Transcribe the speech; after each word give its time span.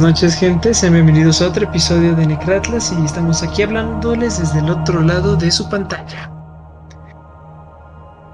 noches, 0.00 0.34
gente. 0.34 0.72
Sean 0.72 0.94
bienvenidos 0.94 1.42
a 1.42 1.48
otro 1.48 1.64
episodio 1.64 2.14
de 2.14 2.26
Necratlas 2.26 2.92
y 2.92 3.04
estamos 3.04 3.42
aquí 3.42 3.62
hablándoles 3.62 4.38
desde 4.38 4.60
el 4.60 4.70
otro 4.70 5.02
lado 5.02 5.36
de 5.36 5.50
su 5.50 5.68
pantalla. 5.68 6.30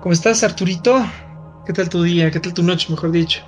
¿Cómo 0.01 0.13
estás, 0.13 0.45
Arturito? 0.45 1.05
¿Qué 1.65 1.73
tal 1.73 1.89
tu 1.89 2.03
día? 2.03 2.31
¿Qué 2.31 2.39
tal 2.39 2.55
tu 2.55 2.63
noche, 2.63 2.89
mejor 2.91 3.11
dicho? 3.11 3.45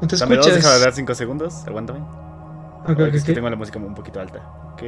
¿No 0.00 0.08
te 0.08 0.16
escuchas? 0.16 0.62
Dos, 0.62 0.80
dar 0.80 0.92
5 0.92 1.14
segundos. 1.14 1.64
Aguántame. 1.66 2.00
Ok, 2.88 3.00
es 3.12 3.24
que 3.24 3.34
tengo 3.34 3.48
la 3.48 3.56
música 3.56 3.78
un 3.78 3.94
poquito 3.94 4.20
alta. 4.20 4.40
Ok. 4.72 4.82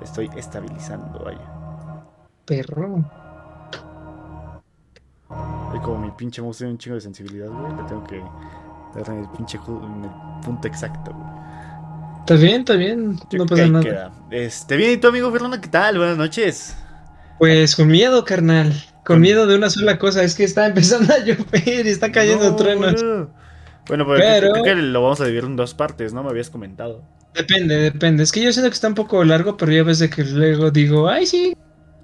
Estoy 0.00 0.30
estabilizando, 0.36 1.18
vaya. 1.18 1.52
Perro. 2.44 3.04
Y 5.74 5.78
como 5.80 5.98
mi 5.98 6.10
pinche 6.12 6.40
mouse 6.40 6.58
tiene 6.58 6.72
un 6.72 6.78
chingo 6.78 6.94
de 6.94 7.00
sensibilidad, 7.00 7.48
güey, 7.48 7.76
le 7.76 7.82
tengo 7.84 8.04
que 8.04 8.22
en 9.04 9.18
el 9.18 9.28
pinche 9.28 9.58
en 9.66 10.04
el 10.04 10.10
punto 10.42 10.68
exacto, 10.68 11.14
Está 12.20 12.34
bien, 12.34 12.60
está 12.60 12.74
bien. 12.74 13.20
No 13.32 13.46
pasa 13.46 13.68
nada. 13.68 14.10
Este, 14.32 14.76
bien, 14.76 14.92
¿y 14.92 14.96
tu 14.96 15.06
amigo 15.06 15.30
Fernando 15.30 15.60
qué 15.60 15.68
tal? 15.68 15.96
Buenas 15.96 16.18
noches. 16.18 16.76
Pues 17.38 17.76
con 17.76 17.86
miedo, 17.86 18.24
carnal. 18.24 18.72
Con, 19.04 19.20
miedo 19.20 19.46
de 19.46 19.54
una 19.54 19.70
sola 19.70 19.96
cosa, 19.98 20.24
es 20.24 20.34
que 20.34 20.42
está 20.42 20.66
empezando 20.66 21.14
a 21.14 21.18
llover 21.18 21.86
y 21.86 21.88
está 21.88 22.10
cayendo 22.10 22.50
no, 22.50 22.56
truenos. 22.56 23.04
Bueno, 23.86 24.04
pues 24.04 24.20
Pero... 24.20 24.50
creo 24.50 24.64
que 24.64 24.74
lo 24.74 25.02
vamos 25.02 25.20
a 25.20 25.26
dividir 25.26 25.44
en 25.44 25.54
dos 25.54 25.74
partes, 25.74 26.12
¿no? 26.12 26.24
Me 26.24 26.30
habías 26.30 26.50
comentado. 26.50 27.04
Depende, 27.32 27.76
depende. 27.76 28.24
Es 28.24 28.32
que 28.32 28.42
yo 28.42 28.52
siento 28.52 28.70
que 28.70 28.74
está 28.74 28.88
un 28.88 28.94
poco 28.94 29.22
largo, 29.22 29.56
pero 29.56 29.70
ya 29.70 29.84
ves 29.84 30.00
de 30.00 30.10
que 30.10 30.24
luego 30.24 30.72
digo, 30.72 31.08
ay, 31.08 31.26
sí, 31.26 31.56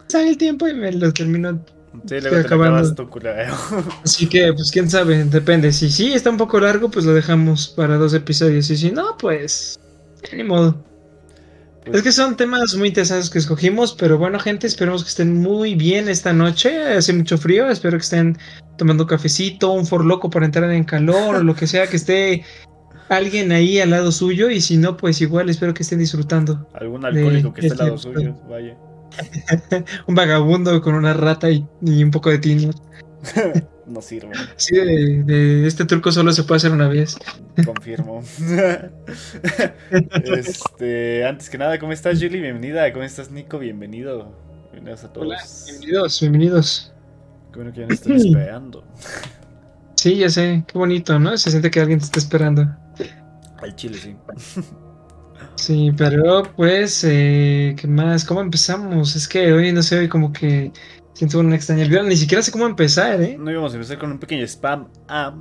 sale 0.07 0.29
el 0.29 0.37
tiempo 0.37 0.69
y 0.69 0.75
me 0.75 0.93
lo 0.93 1.13
termino 1.13 1.65
Sí, 2.07 2.21
luego 2.21 2.37
te 2.37 2.47
acabas 2.47 2.95
tu 2.95 3.09
Así 4.05 4.27
que, 4.27 4.53
pues 4.53 4.71
quién 4.71 4.89
sabe, 4.91 5.25
depende. 5.25 5.73
Si 5.73 5.91
sí 5.91 6.13
está 6.13 6.31
un 6.31 6.37
poco 6.37 6.59
largo, 6.59 6.91
pues 6.91 7.05
lo 7.05 7.15
dejamos 7.15 7.69
para 7.69 7.97
dos 7.97 8.15
episodios. 8.15 8.71
Y 8.71 8.77
si 8.77 8.91
no, 8.91 9.17
pues. 9.19 9.79
Ni 10.35 10.43
modo. 10.43 10.83
Pues 11.85 11.97
es 11.97 12.03
que 12.03 12.13
son 12.13 12.37
temas 12.37 12.77
muy 12.77 12.89
interesantes 12.89 13.29
que 13.29 13.39
escogimos, 13.39 13.93
pero 13.93 14.17
bueno, 14.17 14.39
gente, 14.39 14.69
esperemos 14.69 15.03
que 15.03 15.09
estén 15.09 15.35
muy 15.35 15.75
bien 15.75 16.09
esta 16.09 16.33
noche. 16.33 16.95
Hace 16.95 17.13
mucho 17.13 17.37
frío, 17.39 17.69
espero 17.69 17.99
que 17.99 18.05
estén 18.05 18.39
tomando 18.79 19.07
cafecito, 19.07 19.73
un 19.73 19.85
forloco 19.85 20.31
para 20.31 20.47
entrar 20.47 20.71
en 20.71 20.85
calor, 20.85 21.37
o 21.37 21.43
lo 21.43 21.57
que 21.57 21.67
sea, 21.67 21.89
que 21.89 21.97
esté 21.97 22.45
alguien 23.09 23.51
ahí 23.51 23.81
al 23.81 23.91
lado 23.91 24.13
suyo. 24.13 24.49
Y 24.49 24.61
si 24.61 24.77
no, 24.77 24.97
pues 24.97 25.21
igual 25.21 25.51
espero 25.51 25.75
que 25.75 25.83
estén 25.83 25.99
disfrutando. 25.99 26.69
Algún 26.75 27.05
alcohólico 27.05 27.53
que 27.53 27.67
esté 27.67 27.73
al 27.73 27.73
este 27.73 27.85
lado 27.85 27.99
suyo, 27.99 28.37
vaya. 28.49 28.77
un 30.07 30.15
vagabundo 30.15 30.81
con 30.83 30.95
una 30.95 31.13
rata 31.15 31.51
y, 31.51 31.65
un 31.83 32.11
poco 32.11 32.31
de 32.31 32.39
tino. 32.39 32.71
no 33.87 34.01
sirve. 34.01 34.33
Sí, 34.57 34.77
de, 34.77 35.67
este 35.67 35.85
truco 35.85 36.11
solo 36.13 36.33
se 36.33 36.45
puede 36.45 36.57
hacer 36.59 36.73
una 36.73 36.89
vez. 36.89 37.17
Confirmo. 37.65 38.23
este, 40.25 41.27
antes 41.27 41.51
que 41.51 41.59
nada, 41.59 41.79
¿cómo 41.79 41.93
estás, 41.93 42.19
Julie? 42.19 42.41
Bienvenida. 42.41 42.93
¿Cómo 42.93 43.05
estás, 43.05 43.31
Nico? 43.31 43.59
Bienvenido. 43.59 44.35
Bienvenidos 44.73 45.05
a 45.05 45.13
todos. 45.13 45.65
bienvenidos, 45.67 46.21
bienvenidos. 46.21 46.93
Qué 47.53 47.59
bueno 47.59 47.73
que 47.73 47.81
ya 47.81 47.87
nos 47.87 47.95
están 47.95 48.17
esperando. 48.17 48.85
Sí, 49.97 50.17
ya 50.17 50.31
sé. 50.31 50.65
Qué 50.67 50.79
bonito, 50.79 51.19
¿no? 51.19 51.37
Se 51.37 51.51
siente 51.51 51.71
que 51.71 51.81
alguien 51.81 51.99
te 51.99 52.07
está 52.07 52.19
esperando. 52.19 52.67
Al 53.61 53.77
chile, 53.77 53.99
sí. 53.99 54.17
Sí, 55.57 55.93
pero 55.97 56.43
pues, 56.57 57.05
eh, 57.05 57.77
¿qué 57.79 57.87
más? 57.87 58.25
¿Cómo 58.25 58.41
empezamos? 58.41 59.15
Es 59.15 59.29
que 59.29 59.53
hoy 59.53 59.73
no 59.73 59.83
sé, 59.83 59.99
hoy 59.99 60.09
como 60.09 60.33
que 60.33 60.73
siento 61.15 61.39
una 61.39 61.57
extraña 61.57 61.87
Ni 62.03 62.17
siquiera 62.17 62.43
sé 62.43 62.51
cómo 62.51 62.67
empezar, 62.67 63.21
¿eh? 63.23 63.37
No 63.39 63.51
íbamos 63.51 63.73
a 63.73 63.77
empezar 63.77 63.99
con 63.99 64.13
un 64.13 64.19
pequeño 64.19 64.45
spam. 64.45 64.89
Ah. 65.09 65.35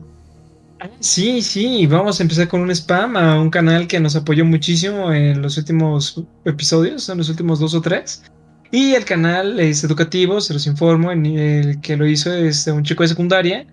Sí, 1.00 1.42
sí, 1.42 1.86
vamos 1.86 2.20
a 2.20 2.24
empezar 2.24 2.48
con 2.48 2.62
un 2.62 2.72
spam 2.72 3.16
a 3.16 3.40
un 3.40 3.50
canal 3.50 3.88
que 3.88 4.00
nos 4.00 4.16
apoyó 4.16 4.46
muchísimo 4.46 5.14
en 5.14 5.42
los 5.42 5.58
últimos 5.58 6.24
episodios, 6.44 7.08
en 7.10 7.20
los 7.20 7.30
últimos 7.30 7.60
dos 7.60 7.76
o 7.76 7.82
tres. 7.82 8.24
Y 8.72 8.94
el 8.94 9.06
canal 9.06 9.60
es 9.60 9.84
educativo, 9.84 10.42
se 10.42 10.54
los 10.54 10.66
informo, 10.66 11.12
el 11.12 11.82
que 11.82 11.98
lo 11.98 12.08
hizo 12.08 12.34
es 12.34 12.66
un 12.68 12.84
chico 12.84 13.04
de 13.04 13.10
secundaria 13.10 13.68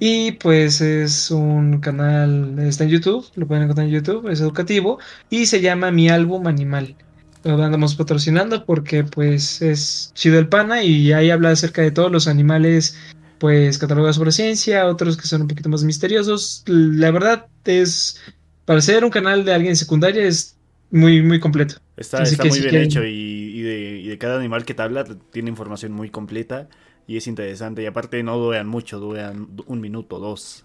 y 0.00 0.32
pues 0.32 0.80
es 0.80 1.30
un 1.30 1.80
canal, 1.80 2.58
está 2.58 2.84
en 2.84 2.90
YouTube, 2.90 3.26
lo 3.36 3.46
pueden 3.46 3.64
encontrar 3.64 3.86
en 3.86 3.92
YouTube, 3.92 4.28
es 4.28 4.40
educativo 4.40 4.98
y 5.30 5.46
se 5.46 5.60
llama 5.60 5.90
Mi 5.90 6.08
Álbum 6.08 6.46
Animal. 6.46 6.96
Lo 7.44 7.62
andamos 7.62 7.94
patrocinando 7.94 8.64
porque 8.64 9.04
pues 9.04 9.60
es 9.60 10.10
chido 10.14 10.38
el 10.38 10.48
pana 10.48 10.82
y 10.82 11.12
ahí 11.12 11.30
habla 11.30 11.50
acerca 11.50 11.82
de 11.82 11.90
todos 11.90 12.10
los 12.10 12.26
animales 12.26 12.96
pues 13.38 13.78
catalogados 13.78 14.18
por 14.18 14.32
ciencia, 14.32 14.86
otros 14.86 15.16
que 15.16 15.26
son 15.26 15.42
un 15.42 15.48
poquito 15.48 15.68
más 15.68 15.84
misteriosos. 15.84 16.64
La 16.66 17.10
verdad 17.10 17.46
es, 17.66 18.20
para 18.64 18.80
ser 18.80 19.04
un 19.04 19.10
canal 19.10 19.44
de 19.44 19.52
alguien 19.52 19.76
secundaria 19.76 20.24
es 20.24 20.56
muy, 20.90 21.22
muy 21.22 21.38
completo. 21.38 21.76
Está, 21.96 22.22
muy 22.44 22.60
bien 22.60 22.76
hecho 22.76 23.04
y, 23.04 23.60
de, 23.62 24.00
y 24.00 24.08
de 24.08 24.18
cada 24.18 24.38
animal 24.38 24.64
que 24.64 24.74
te 24.74 24.82
habla 24.82 25.04
tiene 25.30 25.50
información 25.50 25.92
muy 25.92 26.10
completa 26.10 26.68
y 27.06 27.16
es 27.16 27.26
interesante. 27.26 27.82
Y 27.82 27.86
aparte 27.86 28.22
no 28.22 28.38
duran 28.38 28.66
mucho, 28.66 28.98
duran 28.98 29.48
un 29.66 29.80
minuto, 29.80 30.18
dos. 30.18 30.64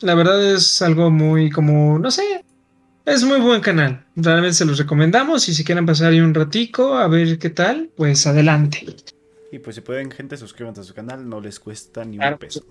La 0.00 0.14
verdad 0.14 0.54
es 0.54 0.80
algo 0.80 1.10
muy 1.10 1.50
como, 1.50 1.98
no 1.98 2.10
sé, 2.10 2.44
es 3.04 3.24
muy 3.24 3.40
buen 3.40 3.60
canal. 3.60 4.04
Realmente 4.16 4.54
se 4.54 4.64
los 4.64 4.78
recomendamos 4.78 5.48
y 5.48 5.54
si 5.54 5.64
quieren 5.64 5.84
pasar 5.84 6.12
ahí 6.12 6.20
un 6.20 6.34
ratico 6.34 6.94
a 6.94 7.08
ver 7.08 7.38
qué 7.38 7.50
tal, 7.50 7.90
pues 7.96 8.26
adelante. 8.26 8.86
Y 9.52 9.58
pues 9.58 9.74
si 9.74 9.82
pueden, 9.82 10.10
gente, 10.12 10.36
suscríbanse 10.36 10.82
a 10.82 10.84
su 10.84 10.94
canal, 10.94 11.28
no 11.28 11.40
les 11.40 11.58
cuesta 11.58 12.04
ni 12.04 12.18
un 12.18 12.38
peso. 12.38 12.64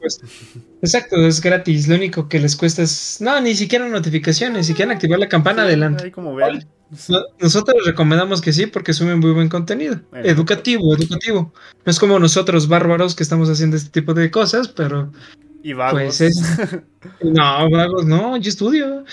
Exacto, 0.82 1.18
es 1.18 1.42
gratis. 1.42 1.90
Lo 1.90 1.96
único 1.96 2.30
que 2.30 2.40
les 2.40 2.56
cuesta 2.56 2.84
es. 2.84 3.18
No, 3.20 3.40
ni 3.42 3.54
siquiera 3.54 3.88
notificaciones. 3.90 4.68
Si 4.68 4.74
quieren 4.74 4.96
activar 4.96 5.20
la 5.20 5.28
campana, 5.28 5.64
adelante. 5.64 6.06
Ahí 6.06 6.12
como. 6.12 6.38
Nosotros 7.40 7.86
recomendamos 7.86 8.42
que 8.42 8.52
sí, 8.52 8.66
porque 8.66 8.94
suben 8.94 9.20
muy 9.20 9.32
buen 9.32 9.50
contenido. 9.50 10.00
educativo, 10.24 10.96
educativo. 10.96 11.54
No 11.86 11.90
es 11.92 12.00
como 12.00 12.18
nosotros, 12.20 12.68
bárbaros, 12.68 13.16
que 13.16 13.24
estamos 13.24 13.50
haciendo 13.50 13.78
este 13.78 13.92
tipo 13.92 14.14
de 14.14 14.32
cosas, 14.32 14.68
pero. 14.70 15.12
Y 15.62 15.74
vagos. 15.74 16.02
Pues 16.02 16.22
es... 16.22 16.42
no, 17.22 17.70
vagos, 17.70 18.06
no, 18.06 18.38
yo 18.38 18.50
estudio. 18.50 19.04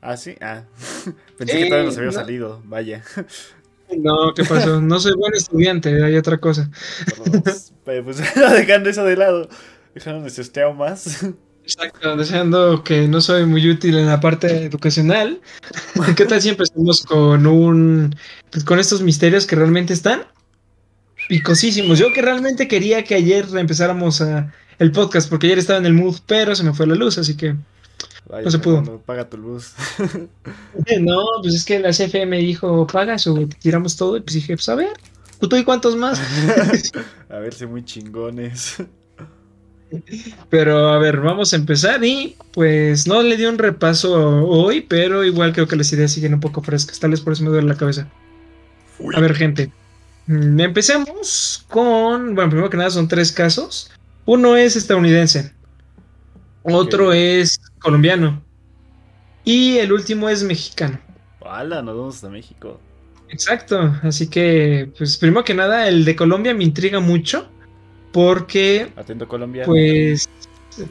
Ah, 0.00 0.16
sí, 0.16 0.36
ah. 0.40 0.64
Pensé 1.38 1.58
que 1.58 1.66
todavía 1.66 1.86
nos 1.86 1.98
había 1.98 2.12
salido, 2.12 2.62
vaya. 2.64 3.02
No, 3.98 4.34
¿qué 4.34 4.44
pasó? 4.44 4.80
No 4.80 5.00
soy 5.00 5.14
buen 5.14 5.34
estudiante, 5.34 6.04
hay 6.04 6.16
otra 6.16 6.38
cosa. 6.38 6.70
pues 7.84 8.18
dejando 8.56 8.90
eso 8.90 9.04
de 9.04 9.16
lado, 9.16 9.48
dejando 9.94 10.28
de 10.28 10.72
más. 10.74 11.26
Exacto, 11.64 12.14
deseando 12.14 12.84
que 12.84 13.08
no 13.08 13.22
soy 13.22 13.46
muy 13.46 13.68
útil 13.70 13.96
en 13.96 14.06
la 14.06 14.20
parte 14.20 14.66
educacional. 14.66 15.40
¿Qué 16.16 16.26
tal 16.26 16.42
si 16.42 16.50
empezamos 16.50 17.02
con 17.02 17.46
un. 17.46 18.14
Pues, 18.50 18.64
con 18.64 18.78
estos 18.78 19.00
misterios 19.00 19.46
que 19.46 19.56
realmente 19.56 19.94
están 19.94 20.24
picosísimos? 21.26 21.98
Yo 21.98 22.12
que 22.12 22.20
realmente 22.20 22.68
quería 22.68 23.02
que 23.04 23.14
ayer 23.14 23.46
empezáramos 23.56 24.20
a 24.20 24.52
el 24.78 24.92
podcast, 24.92 25.30
porque 25.30 25.46
ayer 25.46 25.58
estaba 25.58 25.78
en 25.78 25.86
el 25.86 25.94
mood, 25.94 26.16
pero 26.26 26.54
se 26.54 26.64
me 26.64 26.74
fue 26.74 26.86
la 26.86 26.96
luz, 26.96 27.16
así 27.16 27.34
que 27.34 27.56
no 28.30 28.50
se 28.50 28.58
pudo. 28.58 29.00
Paga 29.00 29.28
tu 29.30 29.38
luz. 29.38 29.72
no, 31.00 31.22
pues 31.42 31.54
es 31.54 31.64
que 31.64 31.78
la 31.78 31.90
CFE 31.90 32.26
me 32.26 32.38
dijo, 32.38 32.86
pagas 32.86 33.26
o 33.26 33.48
tiramos 33.58 33.96
todo. 33.96 34.18
Y 34.18 34.20
pues 34.20 34.34
dije, 34.34 34.54
pues 34.54 34.68
a 34.68 34.74
ver, 34.74 34.92
¿tú 35.40 35.56
y 35.56 35.64
cuántos 35.64 35.96
más? 35.96 36.20
a 37.30 37.38
ver, 37.38 37.54
si 37.54 37.64
muy 37.64 37.86
chingones. 37.86 38.82
Pero 40.50 40.88
a 40.88 40.98
ver, 40.98 41.20
vamos 41.20 41.52
a 41.52 41.56
empezar 41.56 42.04
y 42.04 42.36
pues 42.52 43.06
no 43.06 43.22
le 43.22 43.36
di 43.36 43.46
un 43.46 43.58
repaso 43.58 44.46
hoy, 44.46 44.80
pero 44.80 45.24
igual 45.24 45.52
creo 45.52 45.66
que 45.66 45.76
las 45.76 45.92
ideas 45.92 46.12
siguen 46.12 46.34
un 46.34 46.40
poco 46.40 46.62
frescas, 46.62 47.00
tal 47.00 47.10
vez 47.10 47.20
por 47.20 47.32
eso 47.32 47.42
me 47.42 47.50
duele 47.50 47.68
la 47.68 47.76
cabeza. 47.76 48.08
A 49.14 49.20
ver, 49.20 49.34
gente, 49.34 49.72
mm, 50.26 50.60
empecemos 50.60 51.64
con, 51.68 52.34
bueno, 52.34 52.50
primero 52.50 52.70
que 52.70 52.76
nada 52.76 52.90
son 52.90 53.08
tres 53.08 53.32
casos. 53.32 53.90
Uno 54.24 54.56
es 54.56 54.76
estadounidense, 54.76 55.52
otro 56.62 57.12
es 57.12 57.60
colombiano. 57.80 58.42
Y 59.44 59.76
el 59.78 59.92
último 59.92 60.28
es 60.28 60.42
mexicano. 60.42 60.98
¡Hala! 61.44 61.82
Nos 61.82 61.96
vamos 61.96 62.24
a 62.24 62.30
México. 62.30 62.80
Exacto. 63.28 63.94
Así 64.02 64.28
que, 64.28 64.90
pues 64.96 65.18
primero 65.18 65.44
que 65.44 65.54
nada, 65.54 65.86
el 65.88 66.04
de 66.04 66.16
Colombia 66.16 66.54
me 66.54 66.64
intriga 66.64 67.00
mucho. 67.00 67.50
Porque. 68.14 68.92
Atento 68.96 69.26
Colombia. 69.26 69.64
Pues. 69.66 70.28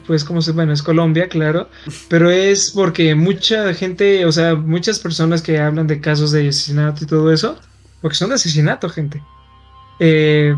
Pues 0.06 0.24
como 0.24 0.40
se, 0.40 0.52
bueno, 0.52 0.72
es 0.72 0.82
Colombia, 0.82 1.28
claro, 1.28 1.68
pero 2.08 2.30
es 2.30 2.70
porque 2.70 3.14
mucha 3.14 3.74
gente, 3.74 4.24
o 4.24 4.32
sea, 4.32 4.54
muchas 4.54 4.98
personas 4.98 5.42
que 5.42 5.58
hablan 5.58 5.86
de 5.86 6.00
casos 6.00 6.32
de 6.32 6.48
asesinato 6.48 7.04
y 7.04 7.06
todo 7.06 7.30
eso, 7.30 7.58
porque 8.00 8.16
son 8.16 8.30
de 8.30 8.36
asesinato, 8.36 8.88
gente, 8.88 9.22
eh, 10.00 10.54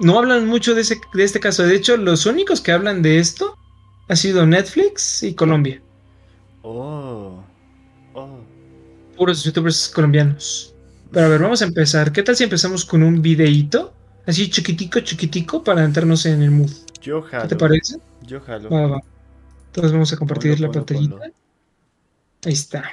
no 0.00 0.18
hablan 0.18 0.46
mucho 0.46 0.74
de, 0.74 0.80
ese, 0.80 0.98
de 1.12 1.22
este 1.22 1.38
caso. 1.38 1.64
De 1.64 1.74
hecho, 1.74 1.98
los 1.98 2.24
únicos 2.24 2.62
que 2.62 2.72
hablan 2.72 3.02
de 3.02 3.18
esto 3.18 3.58
ha 4.08 4.16
sido 4.16 4.46
Netflix 4.46 5.22
y 5.22 5.34
Colombia. 5.34 5.82
Oh. 6.62 7.42
Oh. 8.14 8.38
Puros 9.18 9.44
youtubers 9.44 9.90
colombianos. 9.94 10.74
Pero 11.10 11.26
a 11.26 11.28
ver, 11.28 11.42
vamos 11.42 11.60
a 11.60 11.66
empezar. 11.66 12.10
¿Qué 12.10 12.22
tal 12.22 12.36
si 12.36 12.44
empezamos 12.44 12.86
con 12.86 13.02
un 13.02 13.20
videíto? 13.20 13.92
Así 14.26 14.48
chiquitico, 14.48 15.00
chiquitico 15.00 15.64
para 15.64 15.84
entrarnos 15.84 16.26
en 16.26 16.42
el 16.42 16.50
mood. 16.50 16.70
Yo 17.00 17.22
jalo. 17.22 17.42
¿Qué 17.42 17.48
te 17.48 17.56
parece? 17.56 17.98
Yo 18.22 18.40
jalo. 18.40 18.70
Va, 18.70 18.86
va. 18.86 19.00
Entonces 19.66 19.92
vamos 19.92 20.12
a 20.12 20.16
compartir 20.16 20.60
la 20.60 20.70
pantallita. 20.70 21.16
Ahí 22.44 22.52
está. 22.52 22.84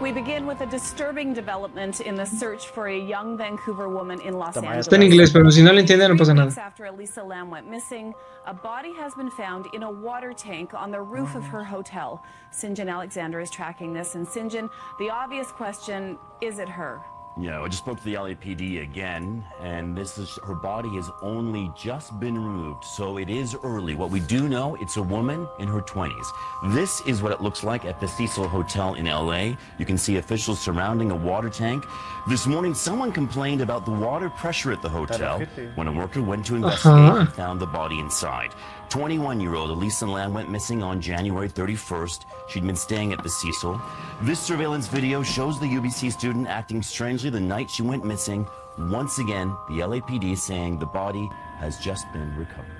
We 0.00 0.12
begin 0.12 0.46
with 0.46 0.60
a 0.60 0.66
disturbing 0.66 1.34
development 1.34 2.00
in 2.00 2.14
the 2.14 2.24
search 2.24 2.66
for 2.68 2.88
a 2.88 2.98
young 2.98 3.36
Vancouver 3.36 3.88
woman 3.88 4.20
in 4.20 4.34
Los 4.34 4.56
Angeles. 4.56 4.86
Está 4.86 4.96
en 4.96 5.02
inglés, 5.02 5.30
pero 5.32 5.50
si 5.50 5.62
no 5.62 5.72
lo 5.72 5.80
entienden 5.80 6.10
no 6.10 6.16
pasa 6.16 6.34
nada. 6.34 6.52
after 6.58 6.86
Elisa 6.86 7.22
Lam 7.22 7.50
went 7.50 7.68
missing, 7.68 8.14
a 8.46 8.54
body 8.54 8.92
has 8.94 9.14
been 9.14 9.30
found 9.30 9.66
in 9.74 9.82
a 9.82 9.90
water 9.90 10.32
tank 10.32 10.74
on 10.74 10.90
the 10.90 11.00
roof 11.00 11.34
of 11.34 11.44
her 11.44 11.64
hotel. 11.64 12.22
Sinjin 12.52 12.88
Alexander 12.90 13.40
is 13.40 13.50
tracking 13.50 13.92
this, 13.92 14.14
and 14.14 14.26
Sinjin, 14.26 14.70
the 14.98 15.10
obvious 15.10 15.50
question 15.52 16.18
is 16.40 16.58
it 16.58 16.68
her? 16.68 17.00
Yeah, 17.38 17.60
I 17.60 17.66
just 17.68 17.82
spoke 17.82 17.98
to 17.98 18.04
the 18.04 18.14
LAPD 18.14 18.82
again, 18.82 19.44
and 19.60 19.94
this 19.94 20.16
is 20.16 20.38
her 20.46 20.54
body 20.54 20.88
has 20.94 21.10
only 21.20 21.70
just 21.76 22.18
been 22.18 22.34
removed, 22.34 22.82
so 22.82 23.18
it 23.18 23.28
is 23.28 23.54
early. 23.62 23.94
What 23.94 24.08
we 24.10 24.20
do 24.20 24.48
know, 24.48 24.74
it's 24.76 24.96
a 24.96 25.02
woman 25.02 25.46
in 25.58 25.68
her 25.68 25.82
20s. 25.82 26.26
This 26.72 27.02
is 27.02 27.22
what 27.22 27.32
it 27.32 27.42
looks 27.42 27.62
like 27.62 27.84
at 27.84 28.00
the 28.00 28.08
Cecil 28.08 28.48
Hotel 28.48 28.94
in 28.94 29.04
LA. 29.04 29.54
You 29.78 29.84
can 29.84 29.98
see 29.98 30.16
officials 30.16 30.58
surrounding 30.62 31.10
a 31.10 31.14
water 31.14 31.50
tank. 31.50 31.84
This 32.26 32.46
morning, 32.46 32.72
someone 32.72 33.12
complained 33.12 33.60
about 33.60 33.84
the 33.84 33.92
water 33.92 34.30
pressure 34.30 34.72
at 34.72 34.80
the 34.80 34.88
hotel. 34.88 35.40
When 35.74 35.88
a 35.88 35.92
worker 35.92 36.22
went 36.22 36.46
to 36.46 36.54
investigate, 36.56 36.86
Uh-huh. 36.96 37.20
he 37.26 37.30
found 37.32 37.60
the 37.60 37.66
body 37.66 37.98
inside. 38.00 38.50
21-year-old 38.90 39.70
Elisa 39.70 40.06
Lamb 40.06 40.32
went 40.32 40.50
missing 40.50 40.82
on 40.82 41.00
January 41.00 41.48
31st. 41.48 42.24
She'd 42.48 42.66
been 42.66 42.76
staying 42.76 43.12
at 43.12 43.22
the 43.22 43.28
Cecil. 43.28 43.80
This 44.22 44.40
surveillance 44.40 44.86
video 44.88 45.22
shows 45.22 45.58
the 45.58 45.66
UBC 45.66 46.12
student 46.12 46.48
acting 46.48 46.82
strangely 46.82 47.30
the 47.30 47.40
night 47.40 47.70
she 47.70 47.82
went 47.82 48.04
missing. 48.04 48.46
Once 48.78 49.18
again, 49.18 49.48
the 49.68 49.80
LAPD 49.80 50.36
saying 50.36 50.78
the 50.78 50.86
body 50.86 51.28
has 51.58 51.78
just 51.78 52.10
been 52.12 52.34
recovered. 52.36 52.76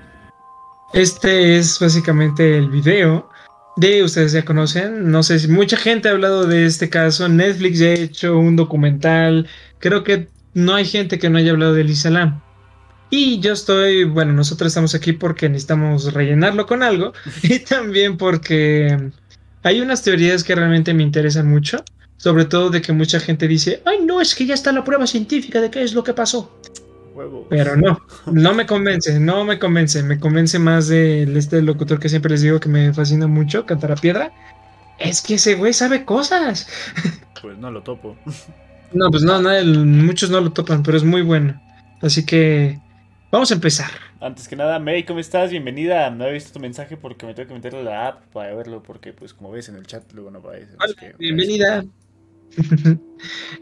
Este 0.92 1.56
es 1.56 1.78
básicamente 1.80 2.56
el 2.56 2.70
video 2.70 3.28
de, 3.76 4.02
ustedes 4.02 4.32
ya 4.32 4.44
conocen, 4.44 5.10
no 5.10 5.22
sé 5.22 5.38
si 5.38 5.48
mucha 5.48 5.76
gente 5.76 6.08
ha 6.08 6.12
hablado 6.12 6.46
de 6.46 6.64
este 6.64 6.88
caso, 6.88 7.28
Netflix 7.28 7.78
ya 7.78 7.88
ha 7.88 7.92
hecho 7.94 8.38
un 8.38 8.56
documental, 8.56 9.48
creo 9.78 10.04
que 10.04 10.28
no 10.54 10.74
hay 10.74 10.86
gente 10.86 11.18
que 11.18 11.28
no 11.28 11.38
haya 11.38 11.50
hablado 11.50 11.74
de 11.74 11.84
Lisa 11.84 12.08
Lam. 12.08 12.40
Y 13.10 13.38
yo 13.40 13.52
estoy, 13.52 14.04
bueno, 14.04 14.32
nosotros 14.32 14.68
estamos 14.68 14.94
aquí 14.94 15.12
porque 15.12 15.48
necesitamos 15.48 16.12
rellenarlo 16.12 16.66
con 16.66 16.82
algo 16.82 17.12
y 17.42 17.60
también 17.60 18.16
porque 18.16 19.10
hay 19.62 19.80
unas 19.80 20.02
teorías 20.02 20.42
que 20.44 20.54
realmente 20.54 20.92
me 20.94 21.02
interesan 21.04 21.48
mucho, 21.48 21.84
sobre 22.16 22.44
todo 22.46 22.70
de 22.70 22.82
que 22.82 22.92
mucha 22.92 23.20
gente 23.20 23.46
dice, 23.46 23.82
ay 23.84 23.98
no, 24.04 24.20
es 24.20 24.34
que 24.34 24.46
ya 24.46 24.54
está 24.54 24.72
la 24.72 24.84
prueba 24.84 25.06
científica 25.06 25.60
de 25.60 25.70
qué 25.70 25.82
es 25.82 25.92
lo 25.94 26.02
que 26.02 26.14
pasó. 26.14 26.58
Huevo. 27.14 27.46
Pero 27.48 27.76
no, 27.76 28.00
no 28.26 28.54
me 28.54 28.66
convence, 28.66 29.18
no 29.20 29.44
me 29.44 29.58
convence. 29.58 30.02
Me 30.02 30.18
convence 30.20 30.58
más 30.58 30.88
de 30.88 31.22
este 31.38 31.62
locutor 31.62 31.98
que 31.98 32.08
siempre 32.10 32.30
les 32.32 32.42
digo 32.42 32.60
que 32.60 32.68
me 32.68 32.92
fascina 32.92 33.26
mucho, 33.26 33.64
Cantar 33.66 33.92
a 33.92 33.96
Piedra. 33.96 34.32
Es 34.98 35.22
que 35.22 35.34
ese 35.34 35.54
güey 35.54 35.72
sabe 35.72 36.04
cosas. 36.04 36.66
Pues 37.42 37.58
no 37.58 37.70
lo 37.70 37.82
topo. 37.82 38.16
No, 38.92 39.10
pues 39.10 39.22
no, 39.22 39.40
no, 39.40 39.50
el- 39.52 39.84
muchos 39.86 40.30
no 40.30 40.40
lo 40.40 40.50
topan, 40.52 40.82
pero 40.82 40.96
es 40.96 41.04
muy 41.04 41.20
bueno. 41.22 41.60
Así 42.00 42.24
que 42.26 42.80
vamos 43.30 43.50
a 43.50 43.54
empezar. 43.54 43.90
Antes 44.20 44.48
que 44.48 44.56
nada, 44.56 44.78
May, 44.78 45.04
¿cómo 45.04 45.20
estás? 45.20 45.50
Bienvenida. 45.50 46.10
No 46.10 46.26
he 46.26 46.32
visto 46.32 46.52
tu 46.52 46.60
mensaje 46.60 46.96
porque 46.96 47.26
me 47.26 47.34
tengo 47.34 47.48
que 47.48 47.54
meter 47.54 47.74
a 47.74 47.82
la 47.82 48.08
app 48.08 48.24
para 48.32 48.54
verlo, 48.54 48.82
porque 48.82 49.12
pues 49.12 49.34
como 49.34 49.50
ves 49.50 49.68
en 49.68 49.76
el 49.76 49.86
chat 49.86 50.10
luego 50.12 50.30
no 50.30 50.38
aparece. 50.38 50.72
así 50.78 50.94
que, 50.94 51.14
Bienvenida. 51.18 51.84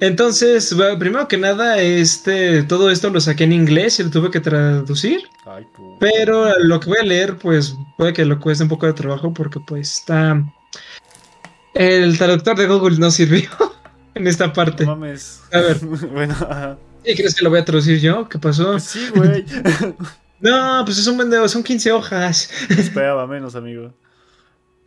Entonces, 0.00 0.74
bueno, 0.74 0.98
primero 0.98 1.28
que 1.28 1.36
nada, 1.36 1.80
este, 1.80 2.62
todo 2.64 2.90
esto 2.90 3.10
lo 3.10 3.20
saqué 3.20 3.44
en 3.44 3.52
inglés 3.52 3.98
y 3.98 4.04
lo 4.04 4.10
tuve 4.10 4.30
que 4.30 4.40
traducir. 4.40 5.20
Ay, 5.46 5.64
tú. 5.76 5.96
Pero 6.00 6.58
lo 6.60 6.80
que 6.80 6.88
voy 6.88 6.98
a 7.00 7.04
leer, 7.04 7.36
pues 7.36 7.74
puede 7.96 8.12
que 8.12 8.24
lo 8.24 8.38
cueste 8.40 8.64
un 8.64 8.70
poco 8.70 8.86
de 8.86 8.92
trabajo 8.92 9.32
porque 9.32 9.60
pues 9.66 9.98
está... 9.98 10.42
El 11.74 12.16
traductor 12.18 12.56
de 12.56 12.68
Google 12.68 12.98
no 12.98 13.10
sirvió 13.10 13.50
en 14.14 14.26
esta 14.26 14.52
parte. 14.52 14.84
No 14.84 14.96
mames. 14.96 15.42
A 15.52 15.60
ver. 15.60 15.78
bueno, 16.12 16.34
ajá. 16.34 16.78
¿Y 17.04 17.14
crees 17.14 17.34
que 17.34 17.44
lo 17.44 17.50
voy 17.50 17.60
a 17.60 17.64
traducir 17.64 18.00
yo? 18.00 18.28
¿Qué 18.28 18.38
pasó? 18.38 18.78
Sí, 18.78 19.08
güey. 19.14 19.44
No, 20.40 20.82
pues 20.84 20.98
es 20.98 21.06
un 21.06 21.16
vendedor, 21.16 21.48
son 21.48 21.62
15 21.62 21.92
hojas. 21.92 22.50
Esperaba 22.68 23.26
menos, 23.26 23.54
amigo. 23.54 23.94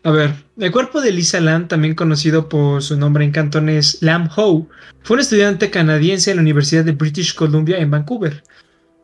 A 0.04 0.12
ver, 0.12 0.36
el 0.58 0.72
cuerpo 0.72 1.02
de 1.02 1.12
Lisa 1.12 1.40
Lam, 1.40 1.68
también 1.68 1.96
conocido 1.96 2.48
por 2.48 2.84
su 2.84 2.96
nombre 2.96 3.26
en 3.26 3.32
cantonés 3.32 3.98
Lam 4.02 4.30
Ho, 4.36 4.68
fue 5.02 5.16
un 5.16 5.22
estudiante 5.22 5.72
canadiense 5.72 6.30
en 6.30 6.38
la 6.38 6.44
Universidad 6.44 6.86
de 6.86 6.92
British 6.92 7.34
Columbia 7.34 7.80
en 7.80 7.90
Vancouver. 7.90 8.44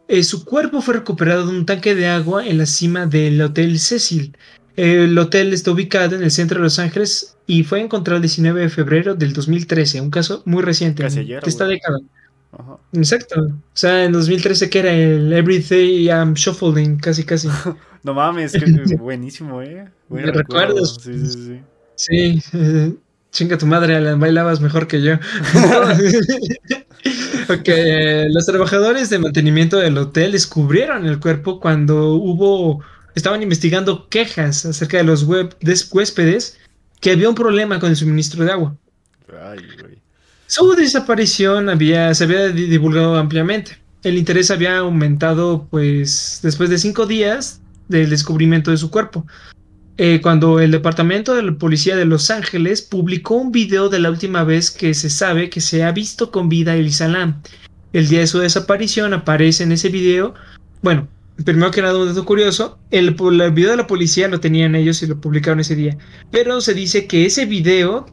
Eh, 0.07 0.23
su 0.23 0.45
cuerpo 0.45 0.81
fue 0.81 0.93
recuperado 0.93 1.47
de 1.47 1.57
un 1.57 1.65
tanque 1.65 1.95
de 1.95 2.07
agua 2.07 2.45
en 2.45 2.59
la 2.59 2.67
cima 2.67 3.07
del 3.07 3.41
Hotel 3.41 3.79
Cecil. 3.79 4.37
El 4.75 5.17
hotel 5.17 5.53
está 5.53 5.71
ubicado 5.71 6.15
en 6.15 6.23
el 6.23 6.31
centro 6.31 6.57
de 6.57 6.63
Los 6.63 6.79
Ángeles 6.79 7.35
y 7.45 7.63
fue 7.63 7.79
encontrado 7.81 8.15
el 8.17 8.21
19 8.23 8.61
de 8.61 8.69
febrero 8.69 9.13
del 9.15 9.33
2013, 9.33 10.01
un 10.01 10.09
caso 10.09 10.41
muy 10.45 10.63
reciente, 10.63 11.03
Casi 11.03 11.17
de 11.17 11.21
ayer, 11.21 11.43
esta 11.45 11.65
güey. 11.65 11.77
década. 11.77 11.99
Ajá. 12.53 12.77
Exacto. 12.93 13.41
O 13.41 13.51
sea, 13.73 14.03
en 14.05 14.11
2013 14.13 14.69
que 14.69 14.79
era 14.79 14.91
el 14.93 15.31
Everyday 15.33 16.05
I'm 16.07 16.33
Shuffling, 16.33 16.97
casi 16.97 17.23
casi. 17.23 17.47
No 18.03 18.13
mames, 18.13 18.51
que, 18.51 18.65
buenísimo, 18.97 19.61
eh. 19.61 19.87
Buen 20.09 20.25
¿Me 20.25 20.31
recuerdo. 20.33 20.75
recuerdas? 20.75 20.97
Sí, 21.01 21.13
sí, 21.25 21.31
sí. 21.31 21.61
Sí, 21.95 22.43
eh, 22.53 22.93
chinga 23.31 23.57
tu 23.57 23.65
madre, 23.65 23.95
Alan, 23.95 24.19
bailabas 24.19 24.59
mejor 24.59 24.87
que 24.87 25.01
yo. 25.01 25.13
ok, 27.49 27.67
eh, 27.67 28.27
los 28.29 28.45
trabajadores 28.45 29.09
de 29.09 29.19
mantenimiento 29.19 29.77
del 29.77 29.97
hotel 29.97 30.33
descubrieron 30.33 31.05
el 31.05 31.19
cuerpo 31.19 31.59
cuando 31.59 32.13
hubo, 32.15 32.81
estaban 33.15 33.41
investigando 33.43 34.07
quejas 34.09 34.65
acerca 34.65 34.97
de 34.97 35.03
los 35.03 35.23
web- 35.23 35.55
des- 35.61 35.89
huéspedes 35.91 36.57
que 36.99 37.11
había 37.11 37.29
un 37.29 37.35
problema 37.35 37.79
con 37.79 37.89
el 37.89 37.95
suministro 37.95 38.43
de 38.45 38.51
agua. 38.51 38.75
Ay, 39.29 39.59
güey. 39.81 39.97
Su 40.47 40.73
desaparición 40.73 41.69
había, 41.69 42.13
se 42.13 42.25
había 42.25 42.49
di- 42.49 42.65
divulgado 42.67 43.15
ampliamente. 43.15 43.77
El 44.03 44.17
interés 44.17 44.51
había 44.51 44.77
aumentado, 44.79 45.67
pues, 45.71 46.39
después 46.43 46.69
de 46.69 46.77
cinco 46.77 47.05
días 47.05 47.61
del 47.87 48.09
descubrimiento 48.09 48.71
de 48.71 48.77
su 48.77 48.89
cuerpo. 48.91 49.25
Eh, 49.97 50.21
cuando 50.21 50.59
el 50.59 50.71
departamento 50.71 51.35
de 51.35 51.43
la 51.43 51.53
policía 51.55 51.95
de 51.95 52.05
Los 52.05 52.31
Ángeles 52.31 52.81
publicó 52.81 53.35
un 53.35 53.51
video 53.51 53.89
de 53.89 53.99
la 53.99 54.09
última 54.09 54.43
vez 54.43 54.71
que 54.71 54.93
se 54.93 55.09
sabe 55.09 55.49
que 55.49 55.61
se 55.61 55.83
ha 55.83 55.91
visto 55.91 56.31
con 56.31 56.49
vida 56.49 56.75
Elisa 56.75 57.07
Lam. 57.07 57.41
El 57.93 58.07
día 58.07 58.19
de 58.21 58.27
su 58.27 58.39
desaparición 58.39 59.13
aparece 59.13 59.63
en 59.63 59.71
ese 59.71 59.89
video. 59.89 60.33
Bueno, 60.81 61.07
primero 61.43 61.71
que 61.71 61.81
nada, 61.81 61.97
un 61.99 62.07
dato 62.07 62.25
curioso: 62.25 62.79
el, 62.91 63.15
el 63.41 63.51
video 63.51 63.71
de 63.71 63.77
la 63.77 63.87
policía 63.87 64.27
lo 64.27 64.39
tenían 64.39 64.75
ellos 64.75 65.01
y 65.03 65.07
lo 65.07 65.19
publicaron 65.19 65.59
ese 65.59 65.75
día. 65.75 65.97
Pero 66.31 66.61
se 66.61 66.73
dice 66.73 67.07
que 67.07 67.25
ese 67.25 67.45
video 67.45 68.05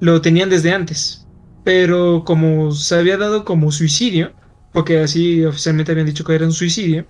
lo 0.00 0.20
tenían 0.20 0.50
desde 0.50 0.72
antes. 0.72 1.26
Pero 1.64 2.24
como 2.24 2.72
se 2.72 2.94
había 2.96 3.16
dado 3.18 3.44
como 3.44 3.72
suicidio, 3.72 4.32
porque 4.72 5.00
así 5.00 5.44
oficialmente 5.44 5.92
habían 5.92 6.06
dicho 6.06 6.24
que 6.24 6.34
era 6.34 6.44
un 6.46 6.52
suicidio, 6.52 7.06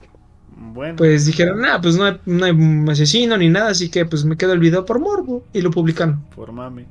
Bueno. 0.50 0.96
pues 0.96 1.26
dijeron, 1.26 1.64
ah, 1.66 1.80
pues 1.80 1.96
no 1.96 2.04
hay, 2.04 2.20
no 2.26 2.44
hay 2.46 2.52
un 2.52 2.88
asesino 2.88 3.36
ni 3.36 3.48
nada, 3.50 3.70
así 3.70 3.90
que 3.90 4.06
pues 4.06 4.24
me 4.24 4.36
quedo 4.36 4.52
el 4.52 4.58
video 4.60 4.84
por 4.84 4.98
morbo 5.00 5.48
y 5.52 5.60
lo 5.62 5.70
publicaron. 5.70 6.24
Por 6.34 6.52
mame. 6.52 6.86